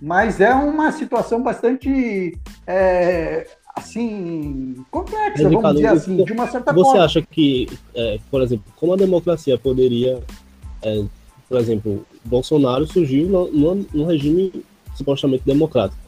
Mas 0.00 0.40
é 0.40 0.54
uma 0.54 0.90
situação 0.90 1.42
bastante, 1.42 2.32
é, 2.66 3.46
assim, 3.76 4.84
complexa, 4.90 5.48
vamos 5.48 5.74
dizer 5.74 5.86
assim, 5.88 6.24
de 6.24 6.32
uma 6.32 6.46
certa 6.46 6.72
você 6.72 6.82
forma. 6.82 6.98
Você 7.00 7.04
acha 7.04 7.22
que, 7.22 7.68
é, 7.94 8.18
por 8.30 8.40
exemplo, 8.40 8.64
como 8.74 8.94
a 8.94 8.96
democracia 8.96 9.58
poderia, 9.58 10.22
é, 10.82 11.04
por 11.48 11.58
exemplo, 11.58 12.04
Bolsonaro 12.24 12.86
surgiu 12.86 13.28
no, 13.28 13.52
no, 13.52 13.86
no 13.92 14.04
regime 14.06 14.64
supostamente 14.94 15.44
democrático? 15.44 16.06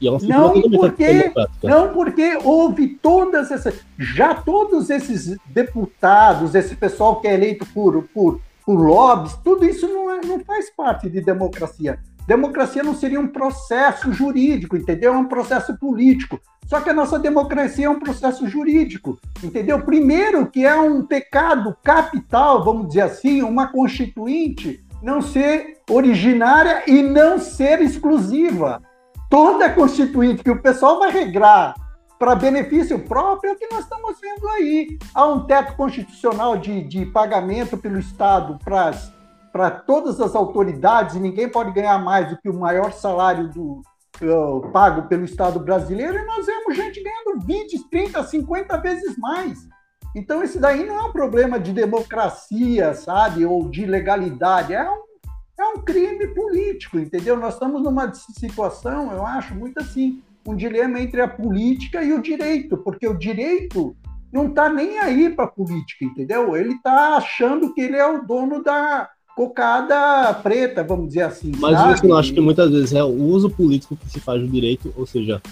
E 0.00 0.08
é 0.08 0.10
uma 0.10 0.18
não 0.20 0.70
porque, 0.70 1.32
não 1.62 1.92
porque 1.94 2.38
houve 2.42 2.98
todas 3.00 3.50
essas, 3.52 3.80
já 3.96 4.34
todos 4.34 4.90
esses 4.90 5.36
deputados, 5.46 6.54
esse 6.54 6.74
pessoal 6.74 7.20
que 7.20 7.28
é 7.28 7.34
eleito 7.34 7.64
por, 7.66 8.02
por, 8.12 8.40
por 8.66 8.74
lobbies, 8.74 9.34
tudo 9.44 9.64
isso 9.64 9.86
não, 9.86 10.10
é, 10.10 10.20
não 10.20 10.40
faz 10.40 10.68
parte 10.70 11.08
de 11.08 11.20
democracia. 11.20 12.00
Democracia 12.26 12.82
não 12.82 12.94
seria 12.94 13.20
um 13.20 13.28
processo 13.28 14.12
jurídico, 14.12 14.76
entendeu? 14.76 15.14
É 15.14 15.16
um 15.16 15.26
processo 15.26 15.76
político. 15.78 16.40
Só 16.66 16.80
que 16.80 16.88
a 16.88 16.94
nossa 16.94 17.18
democracia 17.18 17.86
é 17.86 17.90
um 17.90 18.00
processo 18.00 18.48
jurídico, 18.48 19.18
entendeu? 19.42 19.82
Primeiro, 19.82 20.46
que 20.46 20.64
é 20.64 20.74
um 20.74 21.04
pecado 21.04 21.76
capital, 21.82 22.64
vamos 22.64 22.88
dizer 22.88 23.02
assim, 23.02 23.42
uma 23.42 23.66
constituinte 23.66 24.82
não 25.02 25.20
ser 25.20 25.78
originária 25.90 26.84
e 26.86 27.02
não 27.02 27.38
ser 27.38 27.82
exclusiva 27.82 28.82
toda 29.34 29.68
constituinte 29.68 30.44
que 30.44 30.50
o 30.50 30.62
pessoal 30.62 31.00
vai 31.00 31.10
regrar 31.10 31.74
para 32.20 32.36
benefício 32.36 32.98
próprio 33.00 33.50
é 33.50 33.52
o 33.52 33.58
que 33.58 33.66
nós 33.68 33.80
estamos 33.80 34.16
vendo 34.20 34.48
aí. 34.48 34.96
Há 35.12 35.26
um 35.26 35.44
teto 35.44 35.74
constitucional 35.74 36.56
de, 36.56 36.82
de 36.84 37.04
pagamento 37.06 37.76
pelo 37.76 37.98
Estado 37.98 38.58
para 38.64 38.92
todas 39.86 40.20
as 40.20 40.34
autoridades, 40.34 41.16
ninguém 41.16 41.48
pode 41.48 41.72
ganhar 41.72 41.98
mais 41.98 42.28
do 42.28 42.38
que 42.38 42.48
o 42.48 42.58
maior 42.58 42.92
salário 42.92 43.48
do, 43.48 43.82
uh, 44.22 44.70
pago 44.72 45.02
pelo 45.08 45.24
Estado 45.24 45.60
brasileiro, 45.60 46.18
e 46.18 46.24
nós 46.24 46.46
vemos 46.46 46.76
gente 46.76 47.02
ganhando 47.02 47.44
20, 47.44 47.88
30, 47.88 48.22
50 48.22 48.76
vezes 48.78 49.16
mais. 49.16 49.68
Então, 50.14 50.42
isso 50.42 50.60
daí 50.60 50.84
não 50.84 50.96
é 50.96 51.02
um 51.02 51.12
problema 51.12 51.58
de 51.58 51.72
democracia, 51.72 52.94
sabe, 52.94 53.44
ou 53.44 53.68
de 53.68 53.84
legalidade, 53.86 54.74
é 54.74 54.88
um 54.88 55.04
é 55.56 55.64
um 55.66 55.82
crime 55.82 56.26
político, 56.34 56.98
entendeu? 56.98 57.36
Nós 57.36 57.54
estamos 57.54 57.80
numa 57.82 58.12
situação, 58.12 59.12
eu 59.12 59.24
acho, 59.24 59.54
muito 59.54 59.78
assim, 59.78 60.20
um 60.46 60.54
dilema 60.54 60.98
entre 60.98 61.20
a 61.20 61.28
política 61.28 62.02
e 62.02 62.12
o 62.12 62.20
direito, 62.20 62.76
porque 62.76 63.06
o 63.06 63.16
direito 63.16 63.96
não 64.32 64.48
está 64.48 64.68
nem 64.68 64.98
aí 64.98 65.30
para 65.30 65.44
a 65.44 65.50
política, 65.50 66.04
entendeu? 66.04 66.56
Ele 66.56 66.74
está 66.74 67.16
achando 67.16 67.72
que 67.72 67.80
ele 67.80 67.96
é 67.96 68.06
o 68.06 68.26
dono 68.26 68.62
da 68.62 69.08
cocada 69.34 70.32
preta, 70.34 70.84
vamos 70.84 71.08
dizer 71.08 71.22
assim. 71.22 71.52
Mas 71.58 71.76
sabe? 71.76 71.98
você 71.98 72.06
não 72.06 72.16
acha 72.16 72.32
que 72.32 72.40
muitas 72.40 72.70
vezes 72.70 72.92
é 72.92 73.02
o 73.02 73.12
uso 73.12 73.50
político 73.50 73.96
que 73.96 74.08
se 74.08 74.20
faz 74.20 74.40
do 74.40 74.48
direito, 74.48 74.92
ou 74.96 75.06
seja, 75.06 75.42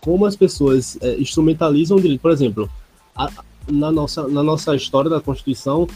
como 0.00 0.24
as 0.24 0.36
pessoas 0.36 0.96
é, 1.02 1.16
instrumentalizam 1.16 1.96
o 1.96 2.00
direito? 2.00 2.20
Por 2.20 2.30
exemplo, 2.30 2.70
a, 3.14 3.28
na, 3.68 3.90
nossa, 3.90 4.28
na 4.28 4.42
nossa 4.42 4.74
história 4.76 5.10
da 5.10 5.20
Constituição, 5.20 5.88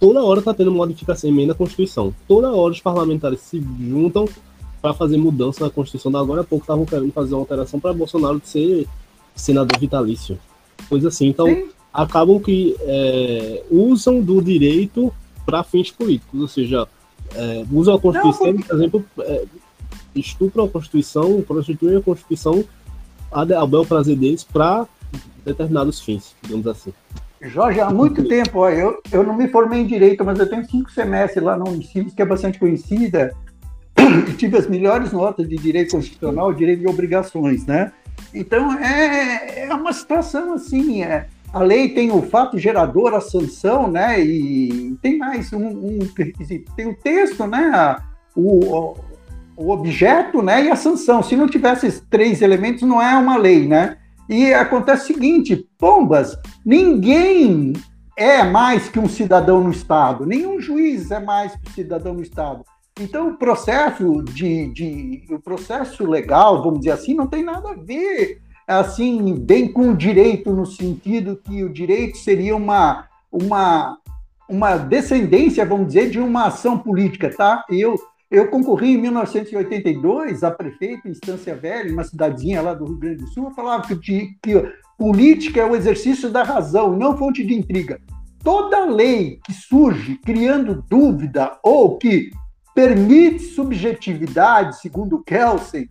toda 0.00 0.24
hora 0.24 0.40
está 0.40 0.52
tendo 0.52 0.72
modificação, 0.72 1.30
emenda 1.30 1.52
à 1.52 1.56
Constituição. 1.56 2.12
Toda 2.26 2.50
hora 2.50 2.72
os 2.72 2.80
parlamentares 2.80 3.40
se 3.40 3.64
juntam 3.80 4.28
para 4.80 4.92
fazer 4.92 5.16
mudança 5.16 5.64
na 5.64 5.70
Constituição. 5.70 6.14
Agora 6.16 6.40
há 6.40 6.44
pouco 6.44 6.64
estavam 6.64 6.84
querendo 6.84 7.12
fazer 7.12 7.34
uma 7.34 7.42
alteração 7.42 7.78
para 7.78 7.92
Bolsonaro 7.92 8.40
de 8.40 8.48
ser 8.48 8.88
senador 9.34 9.78
vitalício. 9.78 10.38
Coisa 10.88 11.08
assim. 11.08 11.28
Então, 11.28 11.46
Sim. 11.46 11.68
acabam 11.94 12.40
que 12.40 12.74
é, 12.80 13.62
usam 13.70 14.20
do 14.20 14.42
direito 14.42 15.12
para 15.44 15.62
fins 15.62 15.90
políticos. 15.90 16.40
Ou 16.40 16.48
seja, 16.48 16.88
é, 17.34 17.64
usam 17.70 17.94
a 17.94 18.00
Constituição, 18.00 18.46
Não, 18.46 18.54
porque... 18.54 18.68
por 18.68 18.76
exemplo, 18.76 19.04
é, 19.20 19.44
estupram 20.14 20.64
a 20.64 20.68
Constituição, 20.68 21.42
prostituem 21.42 21.96
a 21.96 22.02
Constituição 22.02 22.64
a 23.30 23.66
bel 23.66 23.86
prazer 23.86 24.16
deles 24.16 24.44
para 24.44 24.86
determinados 25.44 26.00
fins, 26.00 26.34
digamos 26.42 26.66
assim. 26.66 26.92
Jorge, 27.40 27.80
há 27.80 27.90
muito 27.90 28.22
tempo, 28.28 28.60
ó, 28.60 28.70
eu, 28.70 29.02
eu 29.10 29.24
não 29.24 29.34
me 29.34 29.48
formei 29.48 29.80
em 29.80 29.86
Direito, 29.86 30.24
mas 30.24 30.38
eu 30.38 30.48
tenho 30.48 30.64
cinco 30.68 30.92
semestres 30.92 31.42
lá 31.42 31.56
na 31.56 31.64
Unicinos, 31.64 32.14
que 32.14 32.22
é 32.22 32.24
bastante 32.24 32.58
conhecida, 32.58 33.34
e 34.28 34.32
tive 34.34 34.56
as 34.56 34.68
melhores 34.68 35.12
notas 35.12 35.48
de 35.48 35.56
Direito 35.56 35.92
Constitucional, 35.92 36.52
Direito 36.52 36.80
de 36.80 36.86
Obrigações, 36.86 37.66
né? 37.66 37.90
Então, 38.32 38.78
é, 38.78 39.66
é 39.66 39.74
uma 39.74 39.92
situação 39.92 40.54
assim, 40.54 41.02
é, 41.02 41.26
a 41.52 41.62
lei 41.62 41.90
tem 41.90 42.10
o 42.10 42.22
fato 42.22 42.58
gerador, 42.58 43.14
a 43.14 43.20
sanção, 43.20 43.90
né? 43.90 44.20
E 44.24 44.96
tem 45.02 45.18
mais 45.18 45.52
um, 45.52 45.66
um 45.66 45.98
requisito. 46.16 46.72
Tem 46.74 46.88
o 46.88 46.96
texto, 46.96 47.46
né? 47.46 47.96
O, 48.34 48.94
o 49.56 49.70
objeto, 49.70 50.40
né? 50.40 50.64
E 50.64 50.70
a 50.70 50.76
sanção. 50.76 51.22
Se 51.22 51.36
não 51.36 51.46
tivesse 51.46 51.86
esses 51.86 52.00
três 52.08 52.40
elementos, 52.40 52.82
não 52.82 53.02
é 53.02 53.14
uma 53.16 53.36
lei, 53.36 53.68
né? 53.68 53.98
E 54.28 54.54
acontece 54.54 55.04
o 55.04 55.14
seguinte: 55.14 55.68
pombas, 55.78 56.38
ninguém 56.64 57.74
é 58.16 58.42
mais 58.42 58.88
que 58.88 58.98
um 58.98 59.08
cidadão 59.08 59.62
no 59.62 59.70
Estado, 59.70 60.24
nenhum 60.24 60.60
juiz 60.60 61.10
é 61.10 61.20
mais 61.20 61.52
que 61.52 61.68
um 61.68 61.72
cidadão 61.72 62.14
no 62.14 62.22
Estado. 62.22 62.64
Então, 63.00 63.30
o 63.30 63.36
processo 63.36 64.22
de, 64.22 64.68
de, 64.68 65.24
o 65.30 65.38
processo 65.38 66.06
legal, 66.06 66.62
vamos 66.62 66.80
dizer 66.80 66.92
assim, 66.92 67.14
não 67.14 67.26
tem 67.26 67.42
nada 67.42 67.70
a 67.70 67.74
ver 67.74 68.42
assim 68.66 69.34
bem 69.34 69.72
com 69.72 69.90
o 69.90 69.96
direito 69.96 70.52
no 70.52 70.66
sentido 70.66 71.40
que 71.42 71.64
o 71.64 71.72
direito 71.72 72.18
seria 72.18 72.56
uma 72.56 73.06
uma 73.30 73.98
uma 74.48 74.76
descendência, 74.76 75.64
vamos 75.64 75.86
dizer, 75.88 76.10
de 76.10 76.20
uma 76.20 76.46
ação 76.46 76.78
política, 76.78 77.34
tá? 77.34 77.64
Eu 77.70 77.96
eu 78.30 78.48
concorri 78.48 78.94
em 78.94 78.96
1982 78.96 80.42
a 80.42 80.50
prefeito 80.50 81.06
em 81.06 81.10
Estância 81.10 81.54
Velha, 81.54 81.92
uma 81.92 82.02
cidadezinha 82.02 82.62
lá 82.62 82.72
do 82.72 82.86
Rio 82.86 82.96
Grande 82.96 83.24
do 83.24 83.28
Sul. 83.28 83.44
Eu 83.44 83.50
falava 83.50 83.86
que, 83.86 84.30
que 84.42 84.72
política 84.96 85.60
é 85.60 85.66
o 85.66 85.76
exercício 85.76 86.30
da 86.30 86.42
razão, 86.42 86.96
não 86.96 87.18
fonte 87.18 87.44
de 87.44 87.52
intriga. 87.52 88.00
Toda 88.42 88.86
lei 88.86 89.38
que 89.44 89.52
surge 89.52 90.16
criando 90.24 90.82
dúvida 90.88 91.58
ou 91.62 91.98
que 91.98 92.30
permite 92.74 93.40
subjetividade, 93.40 94.80
segundo 94.80 95.22
Kelsen, 95.22 95.86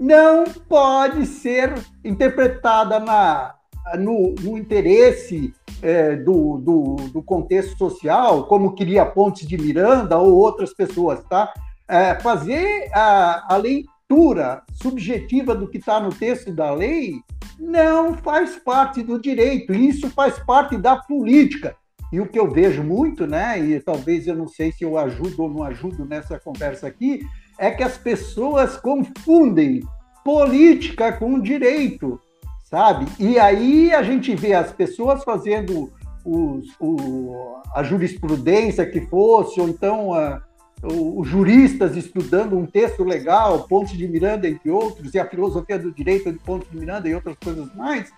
não 0.00 0.44
pode 0.44 1.26
ser 1.26 1.74
interpretada 2.02 2.98
na, 2.98 3.54
no, 3.98 4.34
no 4.40 4.56
interesse 4.56 5.52
é, 5.82 6.16
do, 6.16 6.56
do, 6.56 6.96
do, 7.12 7.22
contexto 7.22 7.76
social, 7.76 8.46
como 8.46 8.74
queria 8.74 9.04
Pontes 9.04 9.46
de 9.46 9.58
Miranda 9.58 10.18
ou 10.18 10.34
outras 10.34 10.72
pessoas, 10.72 11.22
tá? 11.24 11.52
é, 11.90 12.14
fazer 12.20 12.88
a, 12.94 13.54
a 13.54 13.56
leitura 13.56 14.62
subjetiva 14.80 15.56
do 15.56 15.66
que 15.68 15.78
está 15.78 15.98
no 15.98 16.10
texto 16.10 16.52
da 16.52 16.72
lei 16.72 17.14
não 17.58 18.14
faz 18.14 18.56
parte 18.56 19.02
do 19.02 19.20
direito, 19.20 19.74
isso 19.74 20.08
faz 20.08 20.38
parte 20.38 20.78
da 20.78 20.96
política. 20.96 21.74
E 22.12 22.20
o 22.20 22.26
que 22.26 22.38
eu 22.38 22.50
vejo 22.50 22.82
muito, 22.82 23.26
né, 23.26 23.58
e 23.58 23.80
talvez 23.80 24.26
eu 24.26 24.34
não 24.34 24.48
sei 24.48 24.72
se 24.72 24.84
eu 24.84 24.96
ajudo 24.96 25.42
ou 25.42 25.50
não 25.50 25.62
ajudo 25.64 26.04
nessa 26.04 26.38
conversa 26.38 26.86
aqui, 26.86 27.20
é 27.60 27.70
que 27.70 27.82
as 27.82 27.98
pessoas 27.98 28.78
confundem 28.78 29.82
política 30.24 31.12
com 31.12 31.38
direito, 31.38 32.18
sabe? 32.64 33.06
E 33.18 33.38
aí 33.38 33.92
a 33.92 34.02
gente 34.02 34.34
vê 34.34 34.54
as 34.54 34.72
pessoas 34.72 35.22
fazendo 35.22 35.92
os, 36.24 36.74
o, 36.80 37.60
a 37.74 37.82
jurisprudência 37.82 38.86
que 38.86 39.02
fosse, 39.02 39.60
ou 39.60 39.68
então 39.68 40.14
a, 40.14 40.42
os 40.82 41.28
juristas 41.28 41.98
estudando 41.98 42.56
um 42.56 42.64
texto 42.64 43.04
legal, 43.04 43.66
Pontes 43.68 43.96
de 43.96 44.08
Miranda, 44.08 44.48
entre 44.48 44.70
outros, 44.70 45.12
e 45.12 45.18
a 45.18 45.28
filosofia 45.28 45.78
do 45.78 45.92
direito 45.92 46.32
de 46.32 46.38
Pontes 46.38 46.70
de 46.70 46.78
Miranda 46.78 47.10
e 47.10 47.14
outras 47.14 47.36
coisas 47.44 47.70
mais, 47.74 48.10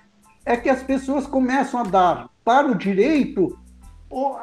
é 0.46 0.56
que 0.56 0.68
as 0.68 0.84
pessoas 0.84 1.26
começam 1.26 1.80
a 1.80 1.84
dar 1.84 2.28
para 2.44 2.70
o 2.70 2.76
direito 2.76 3.58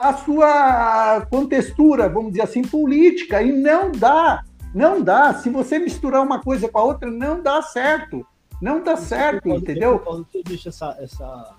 a 0.02 0.14
sua 0.14 1.26
contextura, 1.30 2.10
vamos 2.10 2.32
dizer 2.32 2.44
assim, 2.44 2.64
política, 2.64 3.42
e 3.42 3.52
não 3.52 3.92
dá, 3.92 4.44
não 4.74 5.02
dá. 5.02 5.34
Se 5.34 5.50
você 5.50 5.80
misturar 5.80 6.22
uma 6.22 6.40
coisa 6.40 6.68
com 6.68 6.78
a 6.78 6.84
outra, 6.84 7.10
não 7.10 7.42
dá 7.42 7.62
certo. 7.62 8.26
Não 8.62 8.84
dá 8.84 8.98
certo, 8.98 9.50
entendeu? 9.50 10.02
Deixa 10.46 10.70
essa, 10.70 10.98
essa, 11.00 11.56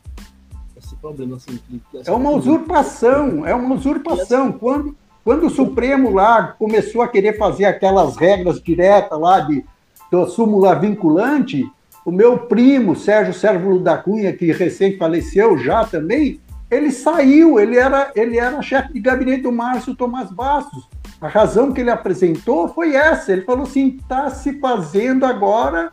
esse 0.76 0.94
problema 0.96 1.36
assim. 1.36 1.58
É 2.04 2.12
uma 2.12 2.30
usurpação, 2.30 3.46
é 3.46 3.54
uma 3.54 3.74
usurpação. 3.74 4.52
Quando, 4.52 4.94
quando 5.24 5.46
o 5.46 5.50
Supremo 5.50 6.10
lá 6.10 6.48
começou 6.58 7.00
a 7.02 7.08
querer 7.08 7.38
fazer 7.38 7.64
aquelas 7.64 8.16
regras 8.16 8.60
diretas 8.60 9.18
lá 9.18 9.40
de, 9.40 9.64
da 10.12 10.26
súmula 10.26 10.74
vinculante, 10.74 11.70
o 12.04 12.12
meu 12.12 12.38
primo, 12.38 12.94
Sérgio 12.94 13.32
Sérvulo 13.32 13.80
da 13.80 13.96
Cunha, 13.96 14.32
que 14.32 14.52
recém 14.52 14.96
faleceu 14.98 15.56
já 15.56 15.84
também, 15.84 16.40
ele 16.70 16.90
saiu, 16.90 17.58
ele 17.58 17.76
era, 17.76 18.12
ele 18.14 18.38
era 18.38 18.60
chefe 18.62 18.92
de 18.92 19.00
gabinete 19.00 19.42
do 19.42 19.52
Márcio 19.52 19.94
Tomás 19.94 20.30
Bastos. 20.30 20.88
A 21.20 21.28
razão 21.28 21.72
que 21.72 21.80
ele 21.80 21.90
apresentou 21.90 22.68
foi 22.68 22.94
essa. 22.94 23.32
Ele 23.32 23.42
falou 23.42 23.64
assim: 23.64 23.98
está 24.00 24.30
se 24.30 24.58
fazendo 24.58 25.26
agora 25.26 25.92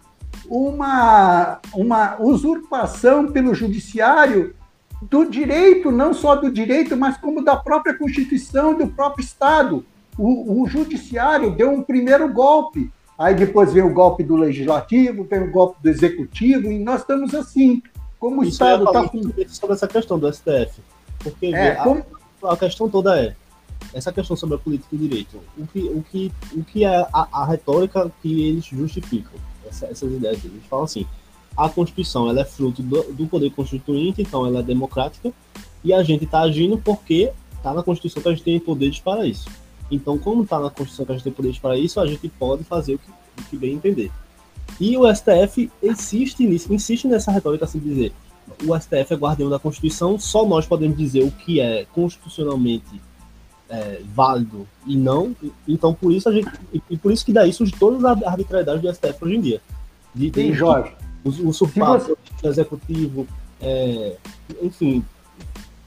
uma, 0.50 1.60
uma 1.74 2.16
usurpação 2.22 3.28
pelo 3.28 3.54
judiciário 3.54 4.56
do 5.02 5.26
direito, 5.30 5.92
não 5.92 6.14
só 6.14 6.36
do 6.36 6.50
direito, 6.52 6.96
mas 6.96 7.18
como 7.18 7.44
da 7.44 7.56
própria 7.56 7.98
Constituição 7.98 8.74
e 8.74 8.78
do 8.78 8.88
próprio 8.88 9.24
Estado. 9.24 9.86
O, 10.18 10.64
o 10.64 10.68
judiciário 10.68 11.52
deu 11.52 11.70
um 11.72 11.84
primeiro 11.84 12.28
golpe, 12.34 12.92
aí 13.20 13.36
depois 13.36 13.72
vem 13.72 13.84
o 13.84 13.94
golpe 13.94 14.24
do 14.24 14.36
legislativo, 14.36 15.24
vem 15.26 15.42
o 15.44 15.52
golpe 15.52 15.78
do 15.84 15.90
executivo, 15.90 16.72
e 16.72 16.80
nós 16.80 17.02
estamos 17.02 17.36
assim. 17.36 17.82
Como 18.20 18.42
o 18.42 18.44
Isso 18.44 18.54
Estado 18.54 18.86
está 18.86 19.04
sobre 19.50 19.76
essa 19.76 19.88
questão 19.88 20.18
do 20.18 20.28
STF. 20.34 20.82
Porque 21.20 21.48
É, 21.54 21.76
como- 21.76 22.04
a 22.44 22.58
questão 22.58 22.90
toda 22.90 23.20
é 23.20 23.36
essa 23.94 24.12
questão 24.12 24.36
sobre 24.36 24.56
a 24.56 24.60
política 24.60 24.96
e 24.96 24.98
direito. 24.98 25.40
O 25.58 25.66
que, 25.68 25.80
o 25.80 26.04
que, 26.04 26.32
o 26.54 26.64
que 26.64 26.84
é 26.84 26.98
a, 27.14 27.28
a 27.32 27.46
retórica 27.46 28.12
que 28.22 28.44
eles 28.48 28.66
justificam? 28.66 29.34
Essa- 29.68 29.88
essas 29.88 30.12
ideias 30.12 30.38
deles. 30.40 30.58
Eles 30.58 30.68
falam 30.70 30.86
assim: 30.86 31.06
a 31.56 31.68
Constituição 31.70 32.30
ela 32.30 32.42
é 32.42 32.46
fruto 32.46 32.82
do, 32.82 33.04
do 33.14 33.28
poder 33.28 33.52
constituinte, 33.52 34.22
então 34.22 34.46
ela 34.46 34.60
é 34.60 34.64
democrática, 34.64 35.32
e 35.84 35.94
a 35.94 36.04
gente 36.04 36.26
está 36.26 36.42
agindo 36.42 36.78
porque 36.78 37.32
está 37.56 37.74
na 37.74 37.84
Constituição 37.84 38.22
que 38.22 38.30
a 38.30 38.32
gente 38.32 38.44
tem 38.44 38.60
poderes 38.60 39.00
para 39.00 39.26
isso. 39.26 39.50
Então, 39.90 40.18
como 40.18 40.44
está 40.44 40.60
na 40.60 40.70
Constituição 40.70 41.06
que 41.06 41.12
a 41.12 41.16
gente 41.16 41.24
tem 41.24 41.34
poderes 41.34 41.60
para 41.60 41.78
isso, 41.78 42.00
a 42.00 42.06
gente 42.06 42.28
pode 42.30 42.64
fazer 42.64 42.96
o 42.96 43.00
que, 43.00 43.10
o 43.10 43.44
que 43.50 43.58
bem 43.58 43.74
entender. 43.74 44.12
E 44.80 44.98
o 44.98 45.04
STF 45.14 45.72
insiste 45.82 46.46
nisso, 46.46 46.74
insiste 46.74 47.08
nessa 47.08 47.32
retórica 47.32 47.66
assim 47.66 47.80
dizer: 47.80 48.14
o 48.66 48.78
STF 48.78 49.14
é 49.14 49.16
guardião 49.16 49.50
da 49.50 49.58
Constituição, 49.60 50.20
só 50.20 50.46
nós 50.46 50.66
podemos 50.66 50.98
dizer 50.98 51.24
o 51.24 51.32
que 51.32 51.60
é 51.60 51.86
constitucionalmente 51.94 53.02
é, 53.70 54.02
válido 54.16 54.68
e 54.86 54.96
não. 54.96 55.36
Então, 55.68 55.94
por 55.94 56.12
isso 56.12 56.30
a 56.30 56.32
gente 56.32 56.50
e, 56.90 56.98
por 56.98 57.12
isso 57.12 57.26
que 57.26 57.34
daí 57.34 57.52
surge 57.54 57.74
todas 57.80 58.04
as 58.06 58.24
arbitrariedades 58.24 58.82
do 58.82 58.94
STF 58.94 59.26
hoje 59.26 59.36
em 59.36 59.42
dia. 59.42 59.62
De, 60.16 60.30
de 60.32 60.42
Sim, 60.42 60.54
Jorge. 60.54 60.92
us- 61.24 61.40
usurpar 61.40 62.00
Se 62.02 62.12
o 62.12 62.18
executivo, 62.48 63.28
é, 63.62 64.16
enfim, 64.62 65.04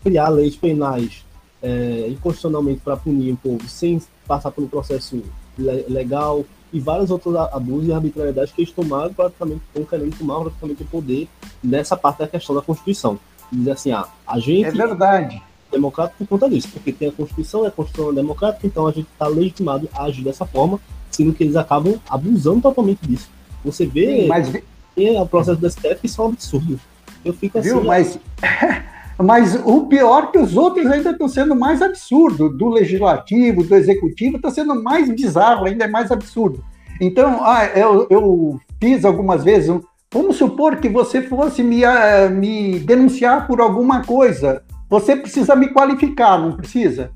criar 0.03 0.29
leis 0.29 0.57
penais 0.57 1.25
é, 1.63 2.07
inconstitucionalmente 2.09 2.81
para 2.81 2.97
punir 2.97 3.33
o 3.33 3.37
povo 3.37 3.69
sem 3.69 4.01
passar 4.27 4.51
pelo 4.51 4.69
processo 4.69 5.23
le- 5.59 5.85
legal 5.89 6.45
e 6.73 6.79
vários 6.79 7.11
outros 7.11 7.35
abusos 7.35 7.89
e 7.89 7.93
arbitrariedades 7.93 8.53
que 8.53 8.63
eles 8.63 8.73
tomaram 8.73 9.13
praticamente 9.13 9.61
estão 9.67 9.85
querendo 9.85 10.17
tomar 10.17 10.41
praticamente 10.41 10.83
o 10.85 10.87
poder 10.87 11.29
nessa 11.63 11.97
parte 11.97 12.19
da 12.21 12.29
questão 12.29 12.55
da 12.55 12.63
Constituição. 12.63 13.19
Dizer 13.53 13.73
assim, 13.73 13.91
ah, 13.91 14.07
a 14.27 14.39
gente 14.39 14.67
É 14.69 14.71
verdade. 14.71 15.43
É 15.71 15.77
democrático 15.77 16.19
por 16.19 16.29
conta 16.29 16.51
disso, 16.51 16.69
porque 16.73 16.93
tem 16.93 17.09
a 17.09 17.13
Constituição, 17.13 17.65
e 17.65 17.69
a 17.69 17.71
Constituição 17.71 18.13
é 18.13 18.15
democrática, 18.15 18.67
então 18.67 18.87
a 18.87 18.93
gente 18.93 19.09
está 19.13 19.27
legitimado 19.27 19.89
a 19.93 20.05
agir 20.05 20.23
dessa 20.23 20.45
forma, 20.47 20.81
sendo 21.11 21.33
que 21.33 21.45
eles 21.45 21.57
acabam 21.57 22.01
abusando 22.09 22.61
totalmente 22.61 23.01
disso. 23.07 23.31
Você 23.65 23.87
vê 23.87 24.23
Sim, 24.23 24.27
mas 24.29 24.51
que 24.51 25.11
o 25.11 25.27
processo 25.27 25.61
do 25.61 25.71
STF 25.71 25.99
isso 26.03 26.21
é 26.21 26.25
um 26.25 26.29
absurdo. 26.29 26.81
Eu 27.25 27.33
fico 27.33 27.59
assim, 27.59 27.69
Viu? 27.69 27.85
Mas, 27.85 28.19
mas 29.19 29.61
o 29.65 29.87
pior 29.87 30.25
é 30.25 30.27
que 30.29 30.39
os 30.39 30.57
outros 30.57 30.87
ainda 30.87 31.11
estão 31.11 31.29
sendo 31.29 31.55
mais 31.55 31.83
absurdo. 31.83 32.49
Do 32.49 32.69
legislativo, 32.69 33.65
do 33.65 33.75
executivo, 33.75 34.37
está 34.37 34.51
sendo 34.51 34.83
mais 34.83 35.09
bizarro, 35.11 35.67
ainda 35.67 35.85
é 35.85 35.89
mais 35.89 36.11
absurdo. 36.11 36.65
Então, 37.01 37.41
ah, 37.45 37.67
eu, 37.67 38.07
eu 38.11 38.61
fiz 38.81 39.05
algumas 39.05 39.45
vezes. 39.45 39.75
Vamos 40.13 40.37
supor 40.37 40.77
que 40.77 40.89
você 40.89 41.23
fosse 41.23 41.63
me, 41.63 41.85
ah, 41.85 42.29
me 42.29 42.79
denunciar 42.81 43.47
por 43.47 43.61
alguma 43.61 44.03
coisa. 44.03 44.63
Você 44.91 45.15
precisa 45.15 45.55
me 45.55 45.69
qualificar, 45.69 46.37
não 46.37 46.53
precisa? 46.53 47.13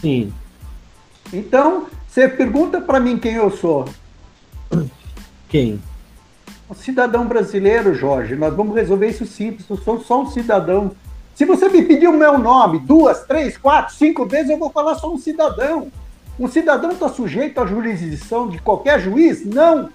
sim, 0.00 0.32
Então, 1.30 1.86
você 2.08 2.26
pergunta 2.26 2.80
para 2.80 2.98
mim 2.98 3.18
quem 3.18 3.34
eu 3.34 3.50
sou. 3.50 3.84
quem? 5.50 5.78
Um 6.68 6.74
cidadão 6.74 7.26
brasileiro, 7.26 7.94
Jorge. 7.94 8.34
Nós 8.34 8.54
vamos 8.54 8.74
resolver 8.74 9.08
isso 9.08 9.26
simples. 9.26 9.68
Eu 9.68 9.76
sou 9.76 10.00
só 10.00 10.22
um 10.22 10.30
cidadão. 10.30 10.92
Se 11.34 11.44
você 11.44 11.68
me 11.68 11.82
pedir 11.82 12.08
o 12.08 12.16
meu 12.16 12.38
nome 12.38 12.78
duas, 12.78 13.26
três, 13.26 13.58
quatro, 13.58 13.94
cinco 13.94 14.24
vezes, 14.24 14.50
eu 14.50 14.58
vou 14.58 14.70
falar 14.70 14.94
só 14.94 15.12
um 15.12 15.18
cidadão. 15.18 15.92
Um 16.38 16.48
cidadão 16.48 16.92
está 16.92 17.08
sujeito 17.08 17.60
à 17.60 17.66
jurisdição 17.66 18.48
de 18.48 18.58
qualquer 18.58 18.98
juiz? 18.98 19.44
Não. 19.44 19.90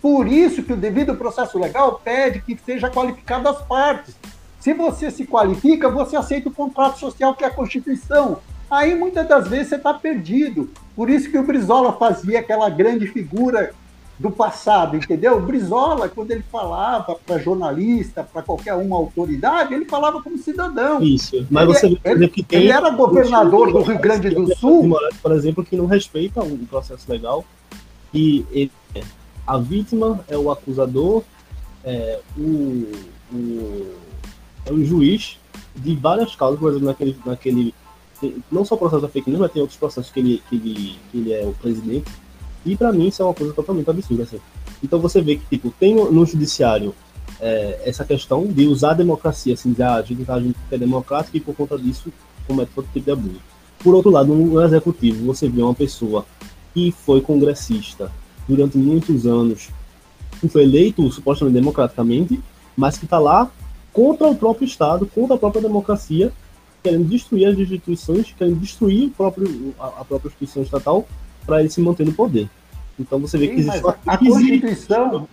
Por 0.00 0.28
isso 0.28 0.62
que 0.62 0.72
o 0.72 0.76
devido 0.76 1.16
processo 1.16 1.58
legal 1.58 2.00
pede 2.04 2.40
que 2.42 2.56
seja 2.64 2.88
qualificado 2.88 3.48
as 3.48 3.60
partes. 3.62 4.14
Se 4.60 4.74
você 4.74 5.10
se 5.10 5.24
qualifica, 5.26 5.88
você 5.88 6.16
aceita 6.16 6.48
o 6.48 6.52
contrato 6.52 6.98
social 6.98 7.34
que 7.34 7.42
é 7.42 7.46
a 7.46 7.50
Constituição. 7.50 8.38
Aí 8.70 8.94
muitas 8.94 9.26
das 9.26 9.48
vezes 9.48 9.68
você 9.68 9.76
está 9.76 9.92
perdido. 9.94 10.70
Por 10.94 11.08
isso 11.10 11.30
que 11.30 11.38
o 11.38 11.42
Brizola 11.42 11.94
fazia 11.94 12.40
aquela 12.40 12.68
grande 12.70 13.06
figura 13.06 13.72
do 14.18 14.30
passado, 14.30 14.96
entendeu? 14.98 15.38
O 15.38 15.40
Brizola, 15.40 16.06
quando 16.06 16.30
ele 16.30 16.44
falava 16.52 17.16
para 17.26 17.38
jornalista, 17.38 18.22
para 18.22 18.42
qualquer 18.42 18.74
uma 18.74 18.94
autoridade, 18.96 19.72
ele 19.72 19.86
falava 19.86 20.22
como 20.22 20.36
cidadão. 20.36 21.02
Isso. 21.02 21.46
Mas 21.50 21.62
Ele- 21.64 21.72
você 21.96 21.96
por 21.96 22.10
ele- 22.12 22.28
que 22.28 22.42
tem. 22.42 22.60
Ele 22.60 22.70
era 22.70 22.90
governador 22.90 23.72
do 23.72 23.80
Rio 23.80 23.98
Grande 23.98 24.28
do 24.28 24.54
Sul. 24.56 24.94
Por 25.22 25.32
exemplo, 25.32 25.64
que 25.64 25.74
não 25.74 25.86
respeita 25.86 26.42
o 26.42 26.58
processo 26.66 27.10
legal. 27.10 27.46
E 28.12 28.44
ele, 28.52 28.70
a 29.46 29.56
vítima 29.56 30.20
é 30.28 30.36
o 30.36 30.50
acusador, 30.50 31.22
é 31.82 32.20
o, 32.36 32.92
o, 33.32 33.86
é 34.66 34.72
o 34.72 34.84
juiz 34.84 35.38
de 35.76 35.94
várias 35.96 36.34
causas, 36.34 36.58
por 36.58 36.70
exemplo, 36.70 36.86
naquele. 36.86 37.16
naquele 37.24 37.74
não 38.52 38.64
só 38.66 38.74
o 38.74 38.78
processo 38.78 39.00
da 39.00 39.08
fake 39.08 39.30
news, 39.30 39.40
mas 39.40 39.52
tem 39.52 39.62
outros 39.62 39.78
processos 39.78 40.12
que 40.12 40.20
ele, 40.20 40.42
que 40.48 40.56
ele, 40.56 40.98
que 41.10 41.18
ele 41.18 41.32
é 41.32 41.42
o 41.44 41.54
presidente. 41.54 42.10
E 42.66 42.76
pra 42.76 42.92
mim 42.92 43.08
isso 43.08 43.22
é 43.22 43.24
uma 43.24 43.32
coisa 43.32 43.52
totalmente 43.54 43.88
absurda. 43.88 44.24
Assim. 44.24 44.38
Então 44.82 44.98
você 44.98 45.22
vê 45.22 45.36
que 45.36 45.46
tipo, 45.48 45.72
tem 45.78 45.94
no, 45.94 46.26
judiciário 46.26 46.94
é, 47.40 47.80
essa 47.84 48.04
questão 48.04 48.46
de 48.46 48.66
usar 48.66 48.90
a 48.90 48.94
democracia, 48.94 49.54
assim, 49.54 49.70
dizer, 49.70 49.84
ah, 49.84 49.94
a 49.94 50.02
gente, 50.02 50.30
a 50.30 50.38
gente 50.38 50.56
é 50.70 50.76
democrático 50.76 51.36
e 51.36 51.40
por 51.40 51.54
conta 51.54 51.78
disso 51.78 52.12
comete 52.46 52.72
todo 52.74 52.86
tipo 52.92 53.06
de 53.06 53.10
abuso. 53.12 53.40
Por 53.78 53.94
outro 53.94 54.10
lado, 54.10 54.34
no 54.34 54.62
executivo, 54.62 55.24
você 55.24 55.48
vê 55.48 55.62
uma 55.62 55.74
pessoa 55.74 56.26
que 56.74 56.92
foi 56.92 57.22
congressista 57.22 58.12
durante 58.46 58.76
muitos 58.76 59.26
anos, 59.26 59.70
que 60.40 60.48
foi 60.48 60.64
eleito 60.64 61.10
supostamente 61.10 61.54
democraticamente, 61.54 62.40
mas 62.76 62.98
que 62.98 63.06
está 63.06 63.18
lá 63.18 63.50
contra 63.92 64.28
o 64.28 64.34
próprio 64.36 64.64
Estado, 64.66 65.06
contra 65.06 65.36
a 65.36 65.38
própria 65.38 65.62
democracia, 65.62 66.32
querendo 66.82 67.04
destruir 67.04 67.46
as 67.46 67.58
instituições, 67.58 68.34
querendo 68.36 68.56
destruir 68.58 69.08
o 69.08 69.10
próprio, 69.10 69.74
a, 69.78 69.86
a 70.00 70.04
própria 70.04 70.28
instituição 70.28 70.62
estatal 70.62 71.06
para 71.46 71.60
ele 71.60 71.70
se 71.70 71.80
manter 71.80 72.06
no 72.06 72.12
poder. 72.12 72.48
Então 72.98 73.18
você 73.18 73.38
vê 73.38 73.48
que 73.48 73.54
Sim, 73.62 73.68
existe 73.68 73.82
mas 73.82 73.84
uma 73.84 73.96
a 74.06 74.18
Constituição, 74.18 75.28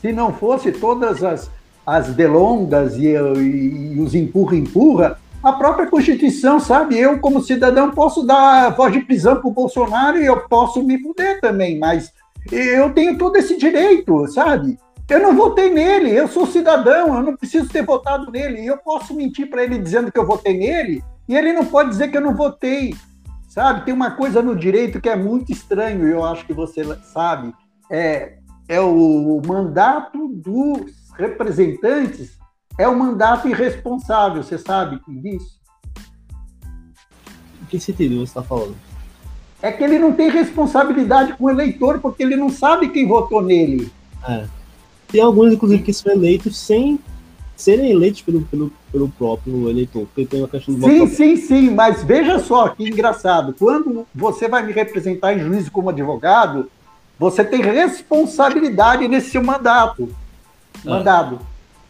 se 0.00 0.12
não 0.12 0.32
fosse 0.32 0.72
todas 0.72 1.22
as, 1.22 1.50
as 1.86 2.14
delongas 2.14 2.96
e, 2.96 3.06
e- 3.06 3.94
e 3.94 4.00
os 4.00 4.14
empurra-empurra, 4.14 5.18
a 5.42 5.52
própria 5.52 5.86
Constituição, 5.86 6.58
sabe? 6.58 6.98
Eu, 6.98 7.18
como 7.20 7.40
cidadão, 7.42 7.90
posso 7.90 8.24
dar 8.24 8.70
voz 8.74 8.92
de 8.92 9.00
prisão 9.00 9.36
para 9.36 9.48
o 9.48 9.52
Bolsonaro 9.52 10.18
e 10.18 10.26
eu 10.26 10.40
posso 10.48 10.82
me 10.82 11.00
fuder 11.00 11.40
também, 11.40 11.78
mas 11.78 12.12
eu 12.50 12.92
tenho 12.92 13.16
todo 13.18 13.36
esse 13.36 13.56
direito, 13.56 14.26
sabe? 14.28 14.78
Eu 15.08 15.20
não 15.20 15.36
votei 15.36 15.70
nele, 15.70 16.10
eu 16.10 16.26
sou 16.26 16.46
cidadão, 16.46 17.14
eu 17.14 17.22
não 17.22 17.36
preciso 17.36 17.68
ter 17.68 17.84
votado 17.84 18.30
nele. 18.30 18.62
E 18.62 18.66
eu 18.66 18.78
posso 18.78 19.14
mentir 19.14 19.48
para 19.48 19.62
ele 19.62 19.78
dizendo 19.78 20.10
que 20.10 20.18
eu 20.18 20.26
votei 20.26 20.56
nele, 20.56 21.02
e 21.28 21.36
ele 21.36 21.52
não 21.52 21.64
pode 21.64 21.90
dizer 21.90 22.08
que 22.08 22.16
eu 22.16 22.20
não 22.20 22.34
votei. 22.34 22.94
Sabe? 23.48 23.84
Tem 23.84 23.94
uma 23.94 24.10
coisa 24.10 24.42
no 24.42 24.54
direito 24.54 25.00
que 25.00 25.08
é 25.08 25.16
muito 25.16 25.50
estranho, 25.52 26.06
eu 26.06 26.24
acho 26.24 26.44
que 26.44 26.52
você 26.52 26.82
sabe. 27.12 27.54
É, 27.90 28.38
é 28.68 28.80
o 28.80 29.40
mandato 29.46 30.28
dos 30.28 30.92
representantes 31.16 32.36
é 32.78 32.86
o 32.86 32.98
mandato 32.98 33.48
irresponsável, 33.48 34.42
você 34.42 34.58
sabe 34.58 35.00
disso? 35.08 35.58
Em 37.62 37.64
que 37.70 37.80
sentido 37.80 38.16
você 38.16 38.24
está 38.24 38.42
falando? 38.42 38.76
É 39.62 39.72
que 39.72 39.82
ele 39.82 39.98
não 39.98 40.12
tem 40.12 40.28
responsabilidade 40.28 41.32
com 41.34 41.44
o 41.44 41.50
eleitor, 41.50 42.00
porque 42.00 42.22
ele 42.22 42.36
não 42.36 42.50
sabe 42.50 42.90
quem 42.90 43.08
votou 43.08 43.40
nele. 43.40 43.90
É. 44.28 44.46
Tem 45.08 45.20
alguns, 45.20 45.52
inclusive, 45.52 45.82
que 45.82 45.92
são 45.92 46.12
eleitos 46.12 46.56
sem 46.56 46.98
serem 47.56 47.90
eleitos 47.90 48.20
pelo, 48.20 48.42
pelo, 48.42 48.72
pelo 48.92 49.08
próprio 49.08 49.68
eleitor, 49.70 50.06
porque 50.06 50.26
tem 50.26 50.40
uma 50.40 50.48
questão 50.48 50.74
de 50.74 50.80
Sim, 50.82 51.06
sim, 51.06 51.36
sim, 51.36 51.70
mas 51.70 52.04
veja 52.04 52.38
só 52.38 52.68
que 52.68 52.86
engraçado. 52.86 53.54
Quando 53.58 54.06
você 54.14 54.46
vai 54.46 54.64
me 54.64 54.72
representar 54.72 55.32
em 55.32 55.40
juízo 55.40 55.70
como 55.70 55.88
advogado, 55.88 56.70
você 57.18 57.42
tem 57.42 57.62
responsabilidade 57.62 59.08
nesse 59.08 59.30
seu 59.30 59.42
mandato. 59.42 60.08
Mandado. 60.84 61.38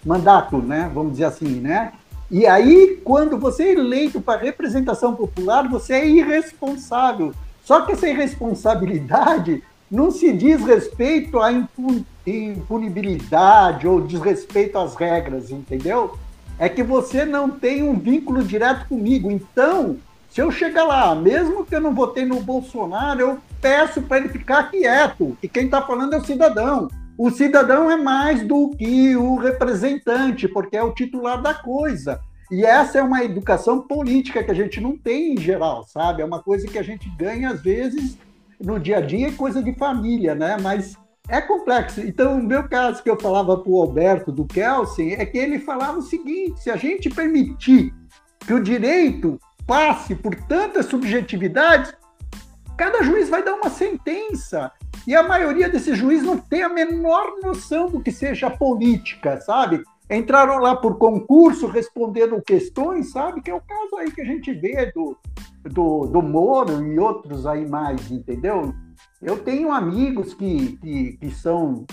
Mandato, 0.05 0.59
né? 0.59 0.89
Vamos 0.95 1.13
dizer 1.13 1.25
assim, 1.25 1.61
né? 1.61 1.93
E 2.31 2.47
aí, 2.47 3.01
quando 3.05 3.37
você 3.37 3.65
é 3.65 3.73
eleito 3.73 4.21
para 4.21 4.41
representação 4.41 5.15
popular, 5.15 5.69
você 5.69 5.95
é 5.95 6.09
irresponsável. 6.09 7.33
Só 7.65 7.81
que 7.81 7.93
essa 7.93 8.09
irresponsabilidade 8.09 9.63
não 9.91 10.11
se 10.11 10.33
diz 10.33 10.65
respeito 10.65 11.39
à 11.41 11.53
impu- 11.53 12.05
impunibilidade 12.27 13.87
ou 13.87 14.01
desrespeito 14.01 14.79
às 14.79 14.95
regras, 14.95 15.51
entendeu? 15.51 16.17
É 16.59 16.69
que 16.69 16.83
você 16.83 17.25
não 17.25 17.51
tem 17.51 17.83
um 17.83 17.99
vínculo 17.99 18.43
direto 18.43 18.89
comigo. 18.89 19.31
Então, 19.31 19.97
Se 20.37 20.43
eu 20.43 20.51
chegar 20.51 20.85
lá, 20.85 21.15
mesmo 21.15 21.65
que 21.65 21.75
eu 21.75 21.81
não 21.81 21.95
votei 21.95 22.27
no 22.27 22.43
Bolsonaro, 22.43 23.21
eu 23.21 23.39
peço 23.59 24.03
para 24.03 24.19
ele 24.19 24.29
ficar 24.29 24.71
quieto, 24.71 25.35
que 25.41 25.49
quem 25.49 25.65
está 25.65 25.81
falando 25.81 26.13
é 26.13 26.19
o 26.19 26.25
cidadão. 26.27 26.89
O 27.17 27.31
cidadão 27.31 27.91
é 27.91 27.97
mais 27.97 28.47
do 28.47 28.69
que 28.77 29.17
o 29.17 29.37
representante, 29.37 30.47
porque 30.47 30.77
é 30.77 30.83
o 30.83 30.93
titular 30.93 31.41
da 31.41 31.55
coisa. 31.55 32.21
E 32.51 32.67
essa 32.67 32.99
é 32.99 33.03
uma 33.03 33.25
educação 33.25 33.81
política 33.81 34.45
que 34.45 34.51
a 34.51 34.55
gente 34.55 34.79
não 34.79 34.95
tem 34.95 35.33
em 35.33 35.39
geral, 35.41 35.87
sabe? 35.89 36.21
É 36.21 36.25
uma 36.27 36.43
coisa 36.43 36.69
que 36.69 36.79
a 36.79 36.83
gente 36.83 37.09
ganha, 37.17 37.49
às 37.49 37.63
vezes, 37.63 38.19
no 38.61 38.79
dia 38.79 38.99
a 38.99 39.01
dia, 39.01 39.29
é 39.29 39.33
coisa 39.33 39.63
de 39.63 39.75
família, 39.75 40.35
né? 40.35 40.57
Mas 40.61 40.97
é 41.29 41.41
complexo. 41.41 42.01
Então, 42.01 42.39
o 42.39 42.43
meu 42.43 42.69
caso 42.69 43.03
que 43.03 43.11
eu 43.11 43.19
falava 43.21 43.57
para 43.57 43.71
o 43.71 43.81
Alberto 43.81 44.31
do 44.31 44.45
Kelsen 44.45 45.15
é 45.15 45.27
que 45.27 45.39
ele 45.39 45.59
falava 45.59 45.99
o 45.99 46.03
seguinte: 46.03 46.63
se 46.63 46.71
a 46.71 46.77
gente 46.77 47.11
permitir 47.11 47.93
que 48.41 48.53
o 48.53 48.63
direito 48.63 49.39
passe 49.67 50.15
por 50.15 50.35
tantas 50.35 50.87
subjetividades, 50.87 51.93
cada 52.77 53.03
juiz 53.03 53.29
vai 53.29 53.43
dar 53.43 53.55
uma 53.55 53.71
sentença. 53.71 54.71
E 55.07 55.15
a 55.15 55.23
maioria 55.23 55.69
desses 55.69 55.97
juízes 55.97 56.27
não 56.27 56.39
tem 56.39 56.63
a 56.63 56.69
menor 56.69 57.41
noção 57.43 57.89
do 57.89 58.01
que 58.01 58.11
seja 58.11 58.51
política, 58.51 59.41
sabe? 59.41 59.83
Entraram 60.09 60.59
lá 60.59 60.77
por 60.77 60.99
concurso, 60.99 61.67
respondendo 61.67 62.41
questões, 62.41 63.11
sabe? 63.11 63.41
Que 63.41 63.51
é 63.51 63.55
o 63.55 63.61
caso 63.61 63.97
aí 63.97 64.11
que 64.11 64.21
a 64.21 64.25
gente 64.25 64.53
vê 64.53 64.93
do, 64.93 65.17
do, 65.65 66.07
do 66.07 66.23
Moro 66.23 66.85
e 66.87 66.99
outros 66.99 67.45
aí 67.45 67.69
mais, 67.69 68.11
entendeu? 68.11 68.73
Eu 69.21 69.39
tenho 69.39 69.73
amigos 69.73 70.33
que, 70.33 70.77
que, 70.77 71.17
que 71.17 71.31
são 71.31 71.85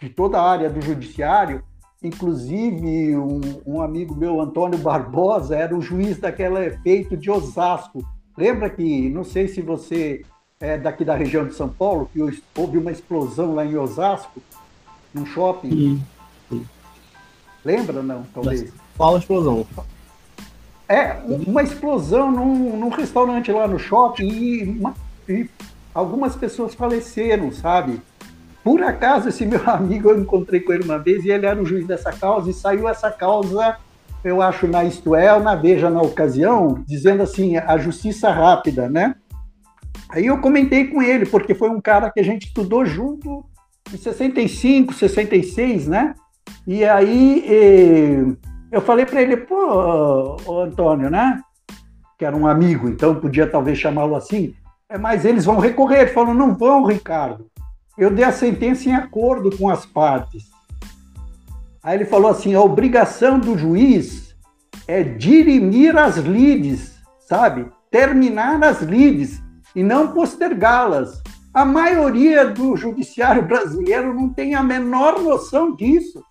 de 0.00 0.08
toda 0.08 0.40
a 0.40 0.50
área 0.50 0.70
do 0.70 0.80
judiciário, 0.80 1.62
inclusive 2.02 3.16
um, 3.16 3.40
um, 3.66 3.82
amigo 3.82 4.14
meu, 4.14 4.40
Antônio 4.40 4.78
Barbosa, 4.78 5.56
era 5.56 5.76
o 5.76 5.82
juiz 5.82 6.18
daquele 6.18 6.66
efeito 6.66 7.16
de 7.16 7.30
Osasco. 7.30 8.02
Lembra 8.36 8.70
que, 8.70 9.10
não 9.10 9.24
sei 9.24 9.48
se 9.48 9.60
você 9.60 10.24
é 10.60 10.78
daqui 10.78 11.04
da 11.04 11.14
região 11.14 11.46
de 11.46 11.54
São 11.54 11.68
Paulo, 11.68 12.08
que 12.12 12.20
houve 12.56 12.78
uma 12.78 12.92
explosão 12.92 13.54
lá 13.54 13.66
em 13.66 13.76
Osasco, 13.76 14.40
num 15.12 15.26
shopping? 15.26 15.70
Sim. 15.70 16.02
Lembra 17.68 18.02
não, 18.02 18.22
talvez? 18.32 18.72
Qual 18.96 19.14
a 19.14 19.18
explosão? 19.18 19.66
É, 20.88 21.18
uma 21.46 21.62
explosão 21.62 22.30
num, 22.30 22.78
num 22.78 22.88
restaurante 22.88 23.52
lá 23.52 23.68
no 23.68 23.78
shopping 23.78 24.26
e, 24.26 24.82
e 25.28 25.50
algumas 25.92 26.34
pessoas 26.34 26.74
faleceram, 26.74 27.52
sabe? 27.52 28.00
Por 28.64 28.82
acaso, 28.82 29.28
esse 29.28 29.44
meu 29.44 29.60
amigo, 29.68 30.08
eu 30.08 30.18
encontrei 30.18 30.60
com 30.60 30.72
ele 30.72 30.82
uma 30.82 30.98
vez 30.98 31.26
e 31.26 31.30
ele 31.30 31.44
era 31.44 31.60
o 31.60 31.66
juiz 31.66 31.86
dessa 31.86 32.10
causa 32.10 32.48
e 32.48 32.54
saiu 32.54 32.88
essa 32.88 33.10
causa, 33.10 33.76
eu 34.24 34.40
acho, 34.40 34.66
na 34.66 34.82
Isto 34.82 35.14
É, 35.14 35.38
na 35.38 35.54
Veja 35.54 35.90
na 35.90 36.00
ocasião, 36.00 36.82
dizendo 36.86 37.22
assim, 37.22 37.58
a 37.58 37.76
justiça 37.76 38.30
rápida, 38.30 38.88
né? 38.88 39.14
Aí 40.08 40.24
eu 40.24 40.40
comentei 40.40 40.86
com 40.86 41.02
ele, 41.02 41.26
porque 41.26 41.54
foi 41.54 41.68
um 41.68 41.82
cara 41.82 42.10
que 42.10 42.18
a 42.18 42.24
gente 42.24 42.46
estudou 42.46 42.86
junto 42.86 43.44
em 43.92 43.98
65, 43.98 44.94
66, 44.94 45.86
né? 45.86 46.14
E 46.66 46.84
aí 46.84 47.44
eh, 47.46 48.36
eu 48.70 48.80
falei 48.80 49.06
para 49.06 49.22
ele, 49.22 49.36
pô, 49.36 50.36
ô, 50.44 50.60
Antônio, 50.60 51.10
né? 51.10 51.40
Que 52.18 52.24
era 52.24 52.36
um 52.36 52.46
amigo, 52.46 52.88
então 52.88 53.14
podia 53.14 53.46
talvez 53.46 53.78
chamá-lo 53.78 54.14
assim. 54.14 54.54
É, 54.88 54.98
mas 54.98 55.24
eles 55.24 55.44
vão 55.44 55.58
recorrer. 55.58 56.00
Ele 56.00 56.10
falou: 56.10 56.34
não 56.34 56.54
vão, 56.54 56.84
Ricardo. 56.84 57.46
Eu 57.96 58.10
dei 58.10 58.24
a 58.24 58.32
sentença 58.32 58.88
em 58.88 58.94
acordo 58.94 59.56
com 59.56 59.68
as 59.68 59.86
partes. 59.86 60.44
Aí 61.82 61.96
ele 61.96 62.04
falou 62.04 62.30
assim: 62.30 62.54
a 62.54 62.60
obrigação 62.60 63.38
do 63.38 63.56
juiz 63.56 64.36
é 64.86 65.02
dirimir 65.02 65.96
as 65.96 66.16
lides, 66.16 66.98
sabe? 67.20 67.66
Terminar 67.90 68.62
as 68.62 68.82
lides 68.82 69.42
e 69.74 69.82
não 69.82 70.08
postergá-las. 70.08 71.22
A 71.52 71.64
maioria 71.64 72.46
do 72.46 72.76
judiciário 72.76 73.42
brasileiro 73.42 74.14
não 74.14 74.28
tem 74.28 74.54
a 74.54 74.62
menor 74.62 75.20
noção 75.20 75.74
disso. 75.74 76.22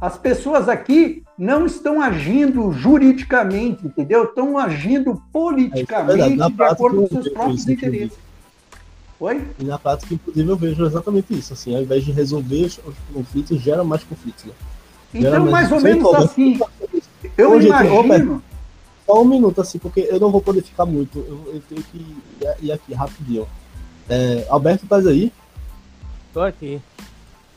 As 0.00 0.16
pessoas 0.16 0.66
aqui 0.66 1.22
não 1.36 1.66
estão 1.66 2.00
agindo 2.00 2.72
juridicamente, 2.72 3.86
entendeu? 3.86 4.24
Estão 4.24 4.56
agindo 4.56 5.22
politicamente 5.30 6.42
é 6.42 6.48
de 6.48 6.62
acordo 6.62 7.02
com 7.02 7.08
seus 7.08 7.28
próprios 7.28 7.68
interesses. 7.68 8.18
Oi? 9.20 9.46
E 9.58 9.64
na 9.64 9.78
prática, 9.78 10.14
inclusive, 10.14 10.48
eu 10.48 10.56
vejo 10.56 10.86
exatamente 10.86 11.38
isso. 11.38 11.52
Assim, 11.52 11.76
ao 11.76 11.82
invés 11.82 12.02
de 12.02 12.12
resolver 12.12 12.64
os 12.64 12.80
conflitos, 13.12 13.60
gera 13.60 13.84
mais 13.84 14.02
conflitos. 14.02 14.44
Né? 14.46 14.52
Então, 15.12 15.50
mais 15.50 15.70
ou 15.70 15.80
menos 15.80 16.14
assim. 16.14 16.58
Eu 17.36 17.60
imagino. 17.60 18.42
só 19.04 19.20
um 19.20 19.26
minuto, 19.26 19.60
assim, 19.60 19.78
porque 19.78 20.08
eu 20.10 20.18
não 20.18 20.30
vou 20.30 20.40
poder 20.40 20.62
ficar 20.62 20.86
muito. 20.86 21.18
Eu, 21.18 21.54
eu 21.54 21.62
tenho 21.68 21.82
que 21.82 21.98
ir, 21.98 22.16
ir 22.62 22.72
aqui 22.72 22.94
rapidinho. 22.94 23.46
É, 24.08 24.46
Alberto, 24.48 24.86
tá 24.86 24.96
aí? 24.96 25.30
Tô 26.32 26.40
aqui. 26.40 26.80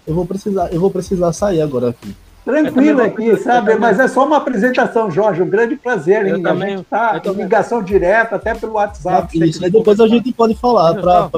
Eu 0.06 0.14
vou 0.14 0.26
precisar, 0.26 0.74
eu 0.74 0.82
vou 0.82 0.92
precisar 0.92 1.32
sair 1.32 1.62
agora 1.62 1.90
aqui. 1.90 2.14
Tranquilo 2.44 3.02
aqui, 3.02 3.38
sabe? 3.38 3.76
Mas 3.76 4.00
é 4.00 4.08
só 4.08 4.26
uma 4.26 4.38
apresentação, 4.38 5.10
Jorge. 5.10 5.42
Um 5.42 5.50
grande 5.50 5.78
prazer 5.78 6.26
em 6.26 6.46
a 6.46 6.56
gente 6.56 6.84
tá 6.84 7.22
em 7.26 7.34
ligação 7.34 7.82
direta, 7.82 8.36
até 8.36 8.54
pelo 8.54 8.74
WhatsApp. 8.74 9.42
É, 9.42 9.46
isso, 9.46 9.64
aí 9.64 9.72
depois 9.72 10.00
a 10.00 10.08
gente 10.08 10.32
pode 10.34 10.54
falar 10.56 10.96
para 10.96 11.30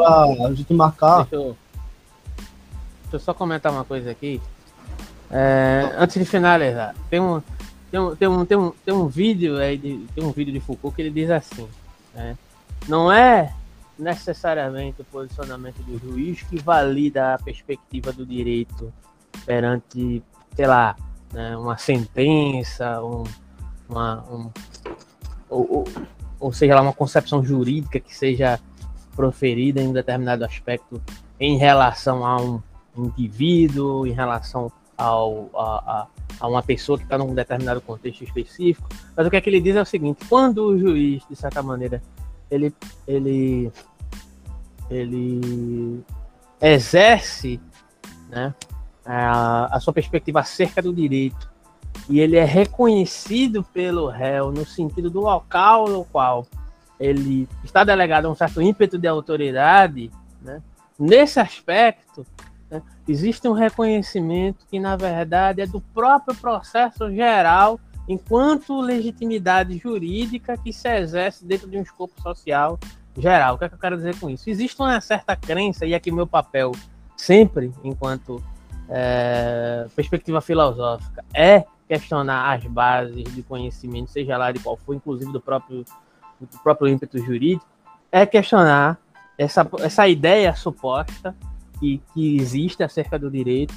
a 0.47 0.53
gente 0.53 0.73
marcar. 0.73 1.21
Deixa 1.21 1.35
eu, 1.35 1.57
deixa 3.03 3.15
eu, 3.15 3.19
só 3.19 3.33
comentar 3.33 3.71
uma 3.71 3.83
coisa 3.83 4.09
aqui. 4.09 4.41
É, 5.29 5.93
antes 5.97 6.17
de 6.17 6.25
finalizar, 6.25 6.95
tem 7.09 7.19
um, 7.19 7.41
tem 7.91 7.99
um, 7.99 8.15
tem 8.15 8.27
um, 8.27 8.45
tem 8.45 8.57
um, 8.57 8.71
tem 8.85 8.93
um 8.93 9.07
vídeo 9.07 9.57
aí 9.57 9.77
de, 9.77 10.07
tem 10.15 10.23
um 10.23 10.31
vídeo 10.31 10.53
de 10.53 10.59
Foucault 10.59 10.95
que 10.95 11.01
ele 11.03 11.11
diz 11.11 11.29
assim, 11.29 11.67
né? 12.15 12.35
Não 12.87 13.11
é 13.11 13.53
necessariamente 13.97 15.01
o 15.01 15.05
posicionamento 15.05 15.77
do 15.83 15.99
juiz 15.99 16.41
que 16.41 16.57
valida 16.57 17.35
a 17.35 17.37
perspectiva 17.37 18.11
do 18.11 18.25
direito 18.25 18.91
perante 19.45 20.21
sei 20.55 20.67
lá, 20.67 20.95
né, 21.33 21.55
uma 21.57 21.77
sentença, 21.77 23.03
um, 23.03 23.23
uma, 23.89 24.23
um, 24.31 24.51
ou, 25.49 25.85
ou, 26.39 26.53
seja 26.53 26.75
lá, 26.75 26.81
uma 26.81 26.93
concepção 26.93 27.43
jurídica 27.43 27.99
que 27.99 28.15
seja 28.15 28.59
proferida 29.15 29.81
em 29.81 29.87
um 29.87 29.93
determinado 29.93 30.43
aspecto 30.43 31.01
em 31.39 31.57
relação 31.57 32.25
a 32.25 32.37
um 32.41 32.61
indivíduo, 32.97 34.07
em 34.07 34.11
relação 34.11 34.71
ao, 34.97 35.49
a, 35.53 35.61
a, 35.61 36.07
a 36.39 36.47
uma 36.47 36.63
pessoa 36.63 36.97
que 36.97 37.03
está 37.03 37.17
num 37.17 37.33
determinado 37.33 37.81
contexto 37.81 38.23
específico. 38.23 38.87
Mas 39.15 39.27
o 39.27 39.29
que 39.29 39.35
é 39.35 39.41
que 39.41 39.49
ele 39.49 39.61
diz 39.61 39.75
é 39.75 39.81
o 39.81 39.85
seguinte: 39.85 40.25
quando 40.29 40.65
o 40.65 40.77
juiz, 40.77 41.23
de 41.29 41.35
certa 41.35 41.61
maneira, 41.61 42.01
ele, 42.49 42.73
ele, 43.07 43.71
ele 44.89 46.03
exerce 46.61 47.59
né, 48.29 48.53
a, 49.05 49.75
a 49.75 49.79
sua 49.79 49.93
perspectiva 49.93 50.39
acerca 50.39 50.82
do 50.82 50.93
direito 50.93 51.53
e 52.09 52.19
ele 52.19 52.36
é 52.36 52.43
reconhecido 52.43 53.63
pelo 53.63 54.07
réu 54.07 54.51
no 54.51 54.65
sentido 54.65 55.09
do 55.09 55.21
local 55.21 55.87
no 55.87 56.03
qual 56.05 56.45
ele 56.99 57.47
está 57.63 57.83
delegado 57.83 58.25
a 58.25 58.29
um 58.29 58.36
certo 58.36 58.61
ímpeto 58.61 58.97
de 58.97 59.07
autoridade, 59.07 60.11
né? 60.41 60.61
nesse 60.97 61.39
aspecto, 61.39 62.25
né, 62.69 62.82
existe 63.07 63.47
um 63.47 63.53
reconhecimento 63.53 64.65
que, 64.69 64.79
na 64.79 64.95
verdade, 64.95 65.61
é 65.61 65.67
do 65.67 65.82
próprio 65.82 66.36
processo 66.36 67.11
geral, 67.11 67.79
enquanto 68.07 68.79
legitimidade 68.79 69.77
jurídica 69.77 70.57
que 70.57 70.71
se 70.71 70.87
exerce 70.87 71.43
dentro 71.45 71.67
de 71.67 71.77
um 71.77 71.82
escopo 71.82 72.13
social 72.21 72.79
geral. 73.17 73.55
O 73.55 73.57
que, 73.57 73.65
é 73.65 73.69
que 73.69 73.75
eu 73.75 73.79
quero 73.79 73.97
dizer 73.97 74.17
com 74.19 74.29
isso? 74.29 74.49
Existe 74.49 74.79
uma 74.79 75.01
certa 75.01 75.36
crença, 75.36 75.86
e 75.86 75.93
aqui 75.93 76.11
meu 76.11 76.27
papel 76.27 76.71
sempre, 77.17 77.73
enquanto 77.83 78.41
é, 78.89 79.87
perspectiva 79.95 80.41
filosófica 80.41 81.24
é 81.33 81.66
questionar 81.87 82.53
as 82.53 82.63
bases 82.66 83.24
de 83.36 83.43
conhecimento, 83.43 84.09
seja 84.09 84.37
lá 84.37 84.51
de 84.51 84.59
qual 84.59 84.78
for, 84.78 84.95
inclusive 84.95 85.32
do 85.32 85.39
próprio, 85.39 85.86
do 86.39 86.59
próprio 86.63 86.87
ímpeto 86.87 87.17
jurídico, 87.20 87.66
é 88.12 88.25
questionar 88.25 88.97
essa, 89.37 89.67
essa 89.79 90.07
ideia 90.07 90.55
suposta 90.55 91.36
que, 91.79 92.01
que 92.13 92.37
existe 92.37 92.83
acerca 92.83 93.20
do 93.20 93.29
direito, 93.29 93.74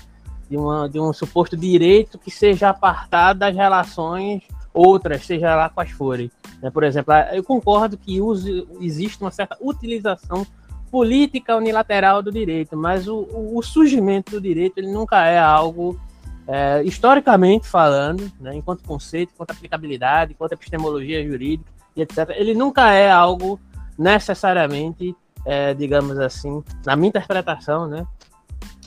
de, 0.48 0.56
uma, 0.56 0.88
de 0.88 0.98
um 0.98 1.12
suposto 1.12 1.56
direito 1.56 2.18
que 2.18 2.30
seja 2.30 2.70
apartado 2.70 3.40
das 3.40 3.54
relações 3.54 4.42
outras, 4.72 5.26
seja 5.26 5.54
lá 5.54 5.68
quais 5.68 5.90
forem. 5.90 6.30
Né? 6.62 6.70
Por 6.70 6.84
exemplo, 6.84 7.12
eu 7.32 7.42
concordo 7.42 7.98
que 7.98 8.20
use, 8.20 8.66
existe 8.80 9.20
uma 9.20 9.30
certa 9.30 9.56
utilização 9.60 10.46
política 10.90 11.56
unilateral 11.56 12.22
do 12.22 12.32
direito, 12.32 12.76
mas 12.76 13.06
o, 13.08 13.26
o, 13.54 13.62
surgimento 13.62 14.32
do 14.32 14.40
direito 14.40 14.78
ele 14.78 14.90
nunca 14.90 15.24
é 15.26 15.38
algo, 15.38 15.98
é, 16.46 16.82
historicamente 16.84 17.66
falando, 17.66 18.30
né, 18.40 18.54
enquanto 18.54 18.82
conceito, 18.82 19.32
enquanto 19.34 19.50
aplicabilidade, 19.50 20.32
enquanto 20.32 20.52
epistemologia 20.52 21.26
jurídica 21.26 21.70
e 21.94 22.02
etc., 22.02 22.30
ele 22.36 22.54
nunca 22.54 22.92
é 22.92 23.10
algo 23.10 23.60
necessariamente, 23.98 25.14
é, 25.44 25.74
digamos 25.74 26.18
assim, 26.18 26.62
na 26.84 26.96
minha 26.96 27.08
interpretação, 27.08 27.86
né, 27.86 28.06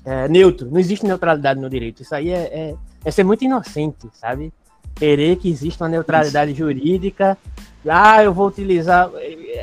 é, 0.06 0.28
neutro. 0.28 0.70
Não 0.70 0.80
existe 0.80 1.06
neutralidade 1.06 1.60
no 1.60 1.70
direito. 1.70 2.02
Isso 2.02 2.14
aí 2.16 2.32
é, 2.32 2.42
é, 2.42 2.76
é 3.06 3.12
ser 3.12 3.24
muito 3.24 3.44
inocente, 3.44 4.10
sabe? 4.14 4.52
Querer 5.02 5.36
que 5.38 5.50
exista 5.50 5.84
uma 5.84 5.90
neutralidade 5.90 6.54
jurídica 6.54 7.38
ah, 7.90 8.24
eu 8.24 8.34
vou 8.34 8.48
utilizar. 8.48 9.10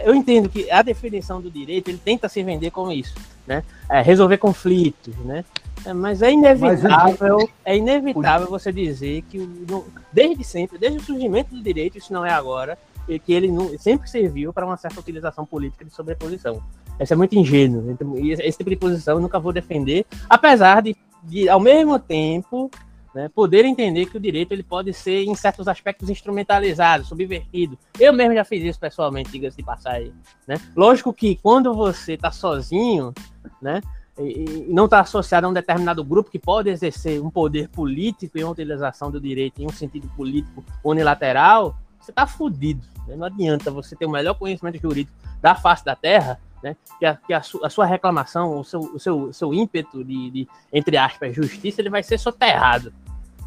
eu 0.04 0.14
entendo 0.14 0.48
que 0.48 0.70
a 0.70 0.82
definição 0.82 1.40
do 1.40 1.50
direito 1.50 1.88
ele 1.88 2.00
tenta 2.04 2.28
se 2.28 2.42
vender 2.42 2.70
como 2.70 2.90
isso, 2.90 3.14
né? 3.46 3.62
É, 3.88 4.00
resolver 4.00 4.38
conflitos, 4.38 5.14
né? 5.18 5.44
É, 5.84 5.92
mas 5.92 6.22
é 6.22 6.32
inevitável, 6.32 7.36
mas, 7.36 7.50
é 7.64 7.76
inevitável 7.76 8.48
você 8.48 8.72
dizer 8.72 9.22
que 9.22 9.48
desde 10.12 10.42
sempre, 10.42 10.78
desde 10.78 10.98
o 10.98 11.02
surgimento 11.02 11.54
do 11.54 11.62
direito, 11.62 11.96
isso 11.96 12.12
não 12.12 12.26
é 12.26 12.32
agora, 12.32 12.76
que 13.24 13.32
ele 13.32 13.48
não, 13.50 13.78
sempre 13.78 14.10
serviu 14.10 14.52
para 14.52 14.66
uma 14.66 14.76
certa 14.76 14.98
utilização 14.98 15.46
política 15.46 15.84
de 15.84 15.94
sobreposição. 15.94 16.60
Isso 17.00 17.12
é 17.12 17.16
muito 17.16 17.36
ingênuo. 17.36 17.92
Então, 17.92 18.14
esse 18.18 18.58
tipo 18.58 18.70
de 18.70 18.76
posição 18.76 19.14
eu 19.14 19.20
nunca 19.20 19.38
vou 19.38 19.52
defender, 19.52 20.04
apesar 20.28 20.82
de, 20.82 20.96
de 21.22 21.48
ao 21.48 21.60
mesmo 21.60 21.98
tempo, 22.00 22.68
né, 23.18 23.28
poder 23.28 23.64
entender 23.64 24.06
que 24.06 24.16
o 24.16 24.20
direito 24.20 24.52
ele 24.52 24.62
pode 24.62 24.92
ser, 24.92 25.24
em 25.24 25.34
certos 25.34 25.66
aspectos, 25.66 26.08
instrumentalizado, 26.08 27.04
subvertido. 27.04 27.76
Eu 27.98 28.12
mesmo 28.12 28.32
já 28.32 28.44
fiz 28.44 28.62
isso 28.62 28.78
pessoalmente, 28.78 29.32
diga-se 29.32 29.56
de 29.56 29.64
passagem. 29.64 30.12
Né? 30.46 30.54
Lógico 30.76 31.12
que 31.12 31.34
quando 31.34 31.74
você 31.74 32.12
está 32.12 32.30
sozinho, 32.30 33.12
né, 33.60 33.80
e 34.16 34.66
não 34.68 34.84
está 34.84 35.00
associado 35.00 35.48
a 35.48 35.50
um 35.50 35.52
determinado 35.52 36.04
grupo 36.04 36.30
que 36.30 36.38
pode 36.38 36.70
exercer 36.70 37.20
um 37.20 37.28
poder 37.28 37.68
político 37.68 38.38
e 38.38 38.44
uma 38.44 38.52
utilização 38.52 39.10
do 39.10 39.20
direito 39.20 39.60
em 39.60 39.66
um 39.66 39.72
sentido 39.72 40.08
político 40.16 40.64
unilateral, 40.84 41.76
você 41.98 42.12
está 42.12 42.24
fudido. 42.24 42.86
Né? 43.04 43.16
Não 43.16 43.26
adianta 43.26 43.68
você 43.68 43.96
ter 43.96 44.06
o 44.06 44.10
melhor 44.10 44.34
conhecimento 44.34 44.80
jurídico 44.80 45.16
da 45.42 45.56
face 45.56 45.84
da 45.84 45.96
terra, 45.96 46.38
né? 46.62 46.76
que, 47.00 47.04
a, 47.04 47.16
que 47.16 47.34
a, 47.34 47.42
su, 47.42 47.64
a 47.64 47.68
sua 47.68 47.84
reclamação, 47.84 48.60
o 48.60 48.64
seu, 48.64 48.80
o 48.80 49.00
seu, 49.00 49.32
seu 49.32 49.52
ímpeto 49.52 50.04
de, 50.04 50.30
de, 50.30 50.48
entre 50.72 50.96
aspas, 50.96 51.34
justiça, 51.34 51.80
ele 51.80 51.90
vai 51.90 52.04
ser 52.04 52.16
soterrado. 52.16 52.92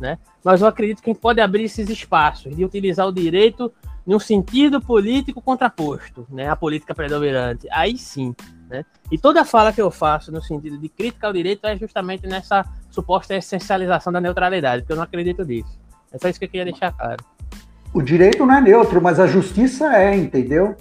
Né? 0.01 0.17
Mas 0.43 0.61
eu 0.61 0.67
acredito 0.67 1.03
que 1.03 1.11
a 1.11 1.13
gente 1.13 1.21
pode 1.21 1.39
abrir 1.39 1.65
esses 1.65 1.87
espaços 1.87 2.55
de 2.55 2.65
utilizar 2.65 3.07
o 3.07 3.11
direito 3.11 3.71
em 4.07 4.15
um 4.15 4.19
sentido 4.19 4.81
político 4.81 5.39
contraposto, 5.39 6.25
né? 6.27 6.49
A 6.49 6.55
política 6.55 6.95
predominante. 6.95 7.67
Aí 7.71 7.95
sim, 7.99 8.33
né? 8.67 8.83
E 9.11 9.17
toda 9.19 9.45
fala 9.45 9.71
que 9.71 9.79
eu 9.79 9.91
faço 9.91 10.31
no 10.31 10.41
sentido 10.41 10.79
de 10.79 10.89
crítica 10.89 11.27
ao 11.27 11.33
direito 11.33 11.67
é 11.67 11.77
justamente 11.77 12.25
nessa 12.25 12.65
suposta 12.89 13.35
essencialização 13.35 14.11
da 14.11 14.19
neutralidade, 14.19 14.81
porque 14.81 14.93
eu 14.93 14.97
não 14.97 15.03
acredito 15.03 15.45
nisso. 15.45 15.79
É 16.11 16.17
só 16.17 16.27
isso 16.27 16.39
que 16.39 16.45
eu 16.45 16.49
queria 16.49 16.65
deixar 16.65 16.91
claro. 16.91 17.23
O 17.93 18.01
direito 18.01 18.43
não 18.43 18.55
é 18.55 18.59
neutro, 18.61 18.99
mas 18.99 19.19
a 19.19 19.27
justiça 19.27 19.95
é, 19.95 20.15
entendeu? 20.15 20.75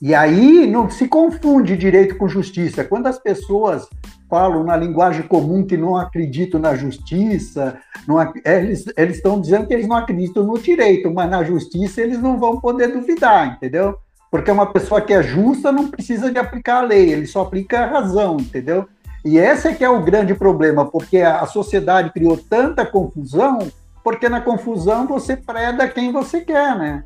E 0.00 0.14
aí 0.14 0.66
não 0.66 0.88
se 0.88 1.06
confunde 1.06 1.76
direito 1.76 2.16
com 2.16 2.26
justiça. 2.26 2.82
Quando 2.82 3.06
as 3.06 3.18
pessoas 3.18 3.86
falam 4.30 4.64
na 4.64 4.76
linguagem 4.76 5.22
comum 5.22 5.66
que 5.66 5.76
não 5.76 5.96
acreditam 5.96 6.58
na 6.58 6.74
justiça, 6.74 7.78
não, 8.08 8.16
eles, 8.44 8.86
eles 8.96 9.16
estão 9.16 9.40
dizendo 9.40 9.66
que 9.66 9.74
eles 9.74 9.86
não 9.86 9.96
acreditam 9.96 10.44
no 10.44 10.58
direito, 10.58 11.12
mas 11.12 11.28
na 11.28 11.44
justiça 11.44 12.00
eles 12.00 12.20
não 12.20 12.38
vão 12.38 12.58
poder 12.60 12.88
duvidar, 12.88 13.54
entendeu? 13.54 13.96
Porque 14.30 14.50
uma 14.50 14.72
pessoa 14.72 15.00
que 15.00 15.12
é 15.12 15.22
justa 15.22 15.70
não 15.72 15.88
precisa 15.88 16.30
de 16.30 16.38
aplicar 16.38 16.78
a 16.78 16.86
lei, 16.86 17.10
ele 17.10 17.26
só 17.26 17.42
aplica 17.42 17.80
a 17.80 17.86
razão, 17.86 18.38
entendeu? 18.38 18.88
E 19.24 19.36
esse 19.36 19.68
é 19.68 19.74
que 19.74 19.84
é 19.84 19.90
o 19.90 20.02
grande 20.02 20.34
problema, 20.34 20.86
porque 20.86 21.18
a 21.18 21.44
sociedade 21.44 22.10
criou 22.12 22.38
tanta 22.38 22.86
confusão 22.86 23.70
porque 24.02 24.28
na 24.28 24.40
confusão 24.40 25.06
você 25.06 25.36
preda 25.36 25.88
quem 25.88 26.10
você 26.12 26.40
quer, 26.40 26.76
né? 26.78 27.04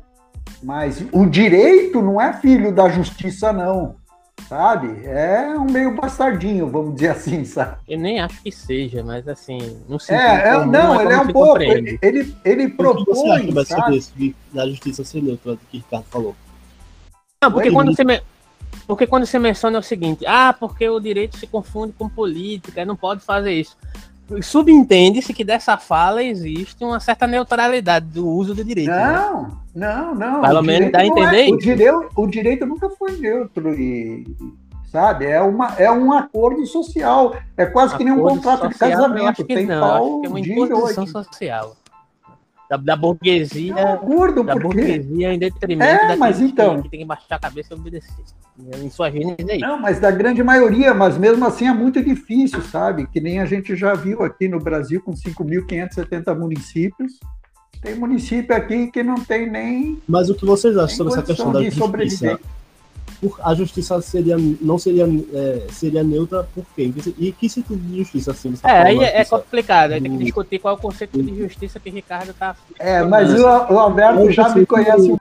Mas 0.61 1.05
o 1.11 1.25
direito 1.25 2.01
não 2.01 2.19
é 2.19 2.33
filho 2.33 2.73
da 2.73 2.89
justiça, 2.89 3.53
não. 3.53 3.95
Sabe? 4.47 5.05
É 5.05 5.57
um 5.57 5.65
meio 5.65 5.95
bastardinho, 5.95 6.69
vamos 6.69 6.95
dizer 6.95 7.09
assim, 7.09 7.43
sabe? 7.45 7.77
Eu 7.87 7.99
nem 7.99 8.19
acho 8.19 8.41
que 8.43 8.51
seja, 8.51 9.03
mas 9.03 9.27
assim, 9.27 9.81
não 9.89 9.97
sei. 9.97 10.15
É, 10.15 10.49
é 10.49 10.65
não, 10.65 11.01
ele 11.01 11.13
é 11.13 11.19
um 11.19 11.27
pouco. 11.27 11.61
Ele, 11.61 11.97
ele, 12.01 12.35
ele 12.43 12.67
propõe. 12.69 13.51
Você 13.51 13.73
sabe? 13.73 13.97
Isso, 13.97 14.13
da 14.53 14.67
justiça 14.67 15.03
ser 15.03 15.23
neutra, 15.23 15.57
que 15.71 15.77
o 15.77 15.81
Ricardo 15.81 16.05
falou. 16.05 16.35
Não, 17.41 17.51
porque 17.51 17.71
quando 17.71 17.95
você. 17.95 18.03
Me... 18.03 18.21
Porque 18.85 19.07
quando 19.07 19.25
você 19.25 19.39
menciona 19.39 19.79
o 19.79 19.83
seguinte, 19.83 20.25
ah, 20.27 20.53
porque 20.53 20.87
o 20.87 20.99
direito 20.99 21.37
se 21.37 21.47
confunde 21.47 21.93
com 21.97 22.07
política, 22.07 22.85
não 22.85 22.95
pode 22.95 23.21
fazer 23.21 23.53
isso 23.53 23.75
subentende-se 24.41 25.33
que 25.33 25.43
dessa 25.43 25.77
fala 25.77 26.23
existe 26.23 26.83
uma 26.83 26.99
certa 26.99 27.27
neutralidade 27.27 28.07
do 28.07 28.27
uso 28.27 28.55
do 28.55 28.63
direito. 28.63 28.89
Não, 28.89 29.43
né? 29.43 29.51
não, 29.75 30.15
não. 30.15 30.41
Pelo 30.41 30.61
menos 30.61 30.91
dá 30.91 30.99
a 30.99 31.05
entender 31.05 31.49
é, 31.49 31.53
o, 31.53 31.57
direito, 31.57 32.09
o 32.15 32.27
direito 32.27 32.65
nunca 32.65 32.89
foi 32.89 33.17
neutro 33.17 33.73
e 33.73 34.25
sabe? 34.95 35.25
É, 35.25 35.41
uma, 35.41 35.73
é 35.77 35.91
um 35.91 36.13
acordo 36.13 36.65
social. 36.65 37.35
É 37.57 37.65
quase 37.65 37.93
acordo 37.93 37.97
que 37.97 38.03
nem 38.03 38.13
um 38.13 38.21
contrato 38.21 38.71
social, 38.71 38.89
de 38.89 38.95
casamento. 38.95 39.43
Tem 39.43 39.65
não, 39.65 39.79
pau 39.81 40.21
que 40.21 40.27
é 40.27 40.29
uma 40.29 40.39
imposição 40.39 41.07
social. 41.07 41.75
Da, 42.69 42.77
da 42.77 42.95
burguesia. 42.95 43.73
É 43.73 43.85
um 43.85 43.93
acordo, 43.93 44.43
da 44.43 44.53
porque... 44.53 44.67
burguesia 44.67 45.33
em 45.33 45.39
detrimento 45.39 45.83
é, 45.83 46.15
mas 46.15 46.41
então... 46.41 46.81
que 46.81 46.89
tem 46.89 47.01
que 47.01 47.05
baixar 47.05 47.35
a 47.35 47.39
cabeça 47.39 47.73
e 47.73 47.77
obedecer. 47.77 48.25
Em 48.81 48.89
sua 48.89 49.11
gênese 49.11 49.35
é 49.49 49.57
Não, 49.57 49.79
mas 49.79 49.99
da 49.99 50.09
grande 50.09 50.41
maioria, 50.41 50.93
mas 50.93 51.17
mesmo 51.17 51.45
assim 51.45 51.67
é 51.67 51.73
muito 51.73 52.01
difícil, 52.01 52.61
sabe? 52.61 53.05
Que 53.07 53.19
nem 53.19 53.39
a 53.39 53.45
gente 53.45 53.75
já 53.75 53.93
viu 53.93 54.23
aqui 54.23 54.47
no 54.47 54.59
Brasil 54.59 55.01
com 55.01 55.11
5.570 55.11 56.37
municípios. 56.37 57.19
Tem 57.81 57.95
município 57.95 58.55
aqui 58.55 58.87
que 58.87 59.03
não 59.03 59.15
tem 59.15 59.49
nem. 59.49 60.01
Mas 60.07 60.29
o 60.29 60.35
que 60.35 60.45
vocês 60.45 60.77
acham 60.77 60.95
sobre 60.95 61.13
essa 61.13 61.23
questão 61.23 61.51
da 61.51 61.61
justiça? 61.61 62.39
A 63.43 63.53
justiça 63.53 63.99
seria, 64.01 64.35
não 64.61 64.77
seria, 64.77 65.05
é, 65.33 65.67
seria 65.71 66.03
neutra 66.03 66.47
por 66.53 66.65
quê? 66.75 66.91
E 67.17 67.31
que 67.31 67.49
sentido 67.49 67.77
de 67.77 67.97
justiça 67.99 68.31
assim? 68.31 68.53
É, 68.63 68.81
aí 68.81 68.99
é, 68.99 69.21
é 69.21 69.25
complicado, 69.25 69.93
aí 69.93 70.01
tem 70.01 70.17
que 70.17 70.23
discutir 70.23 70.59
qual 70.59 70.75
é 70.75 70.77
o 70.77 70.81
conceito 70.81 71.21
de 71.21 71.37
justiça 71.37 71.79
que 71.79 71.89
o 71.89 71.93
Ricardo 71.93 72.33
tá. 72.33 72.55
É, 72.79 73.03
mas 73.03 73.33
o, 73.33 73.43
o 73.43 73.79
Alberto 73.79 74.31
já 74.31 74.49
me 74.49 74.65
conhece 74.65 75.11
um 75.11 75.17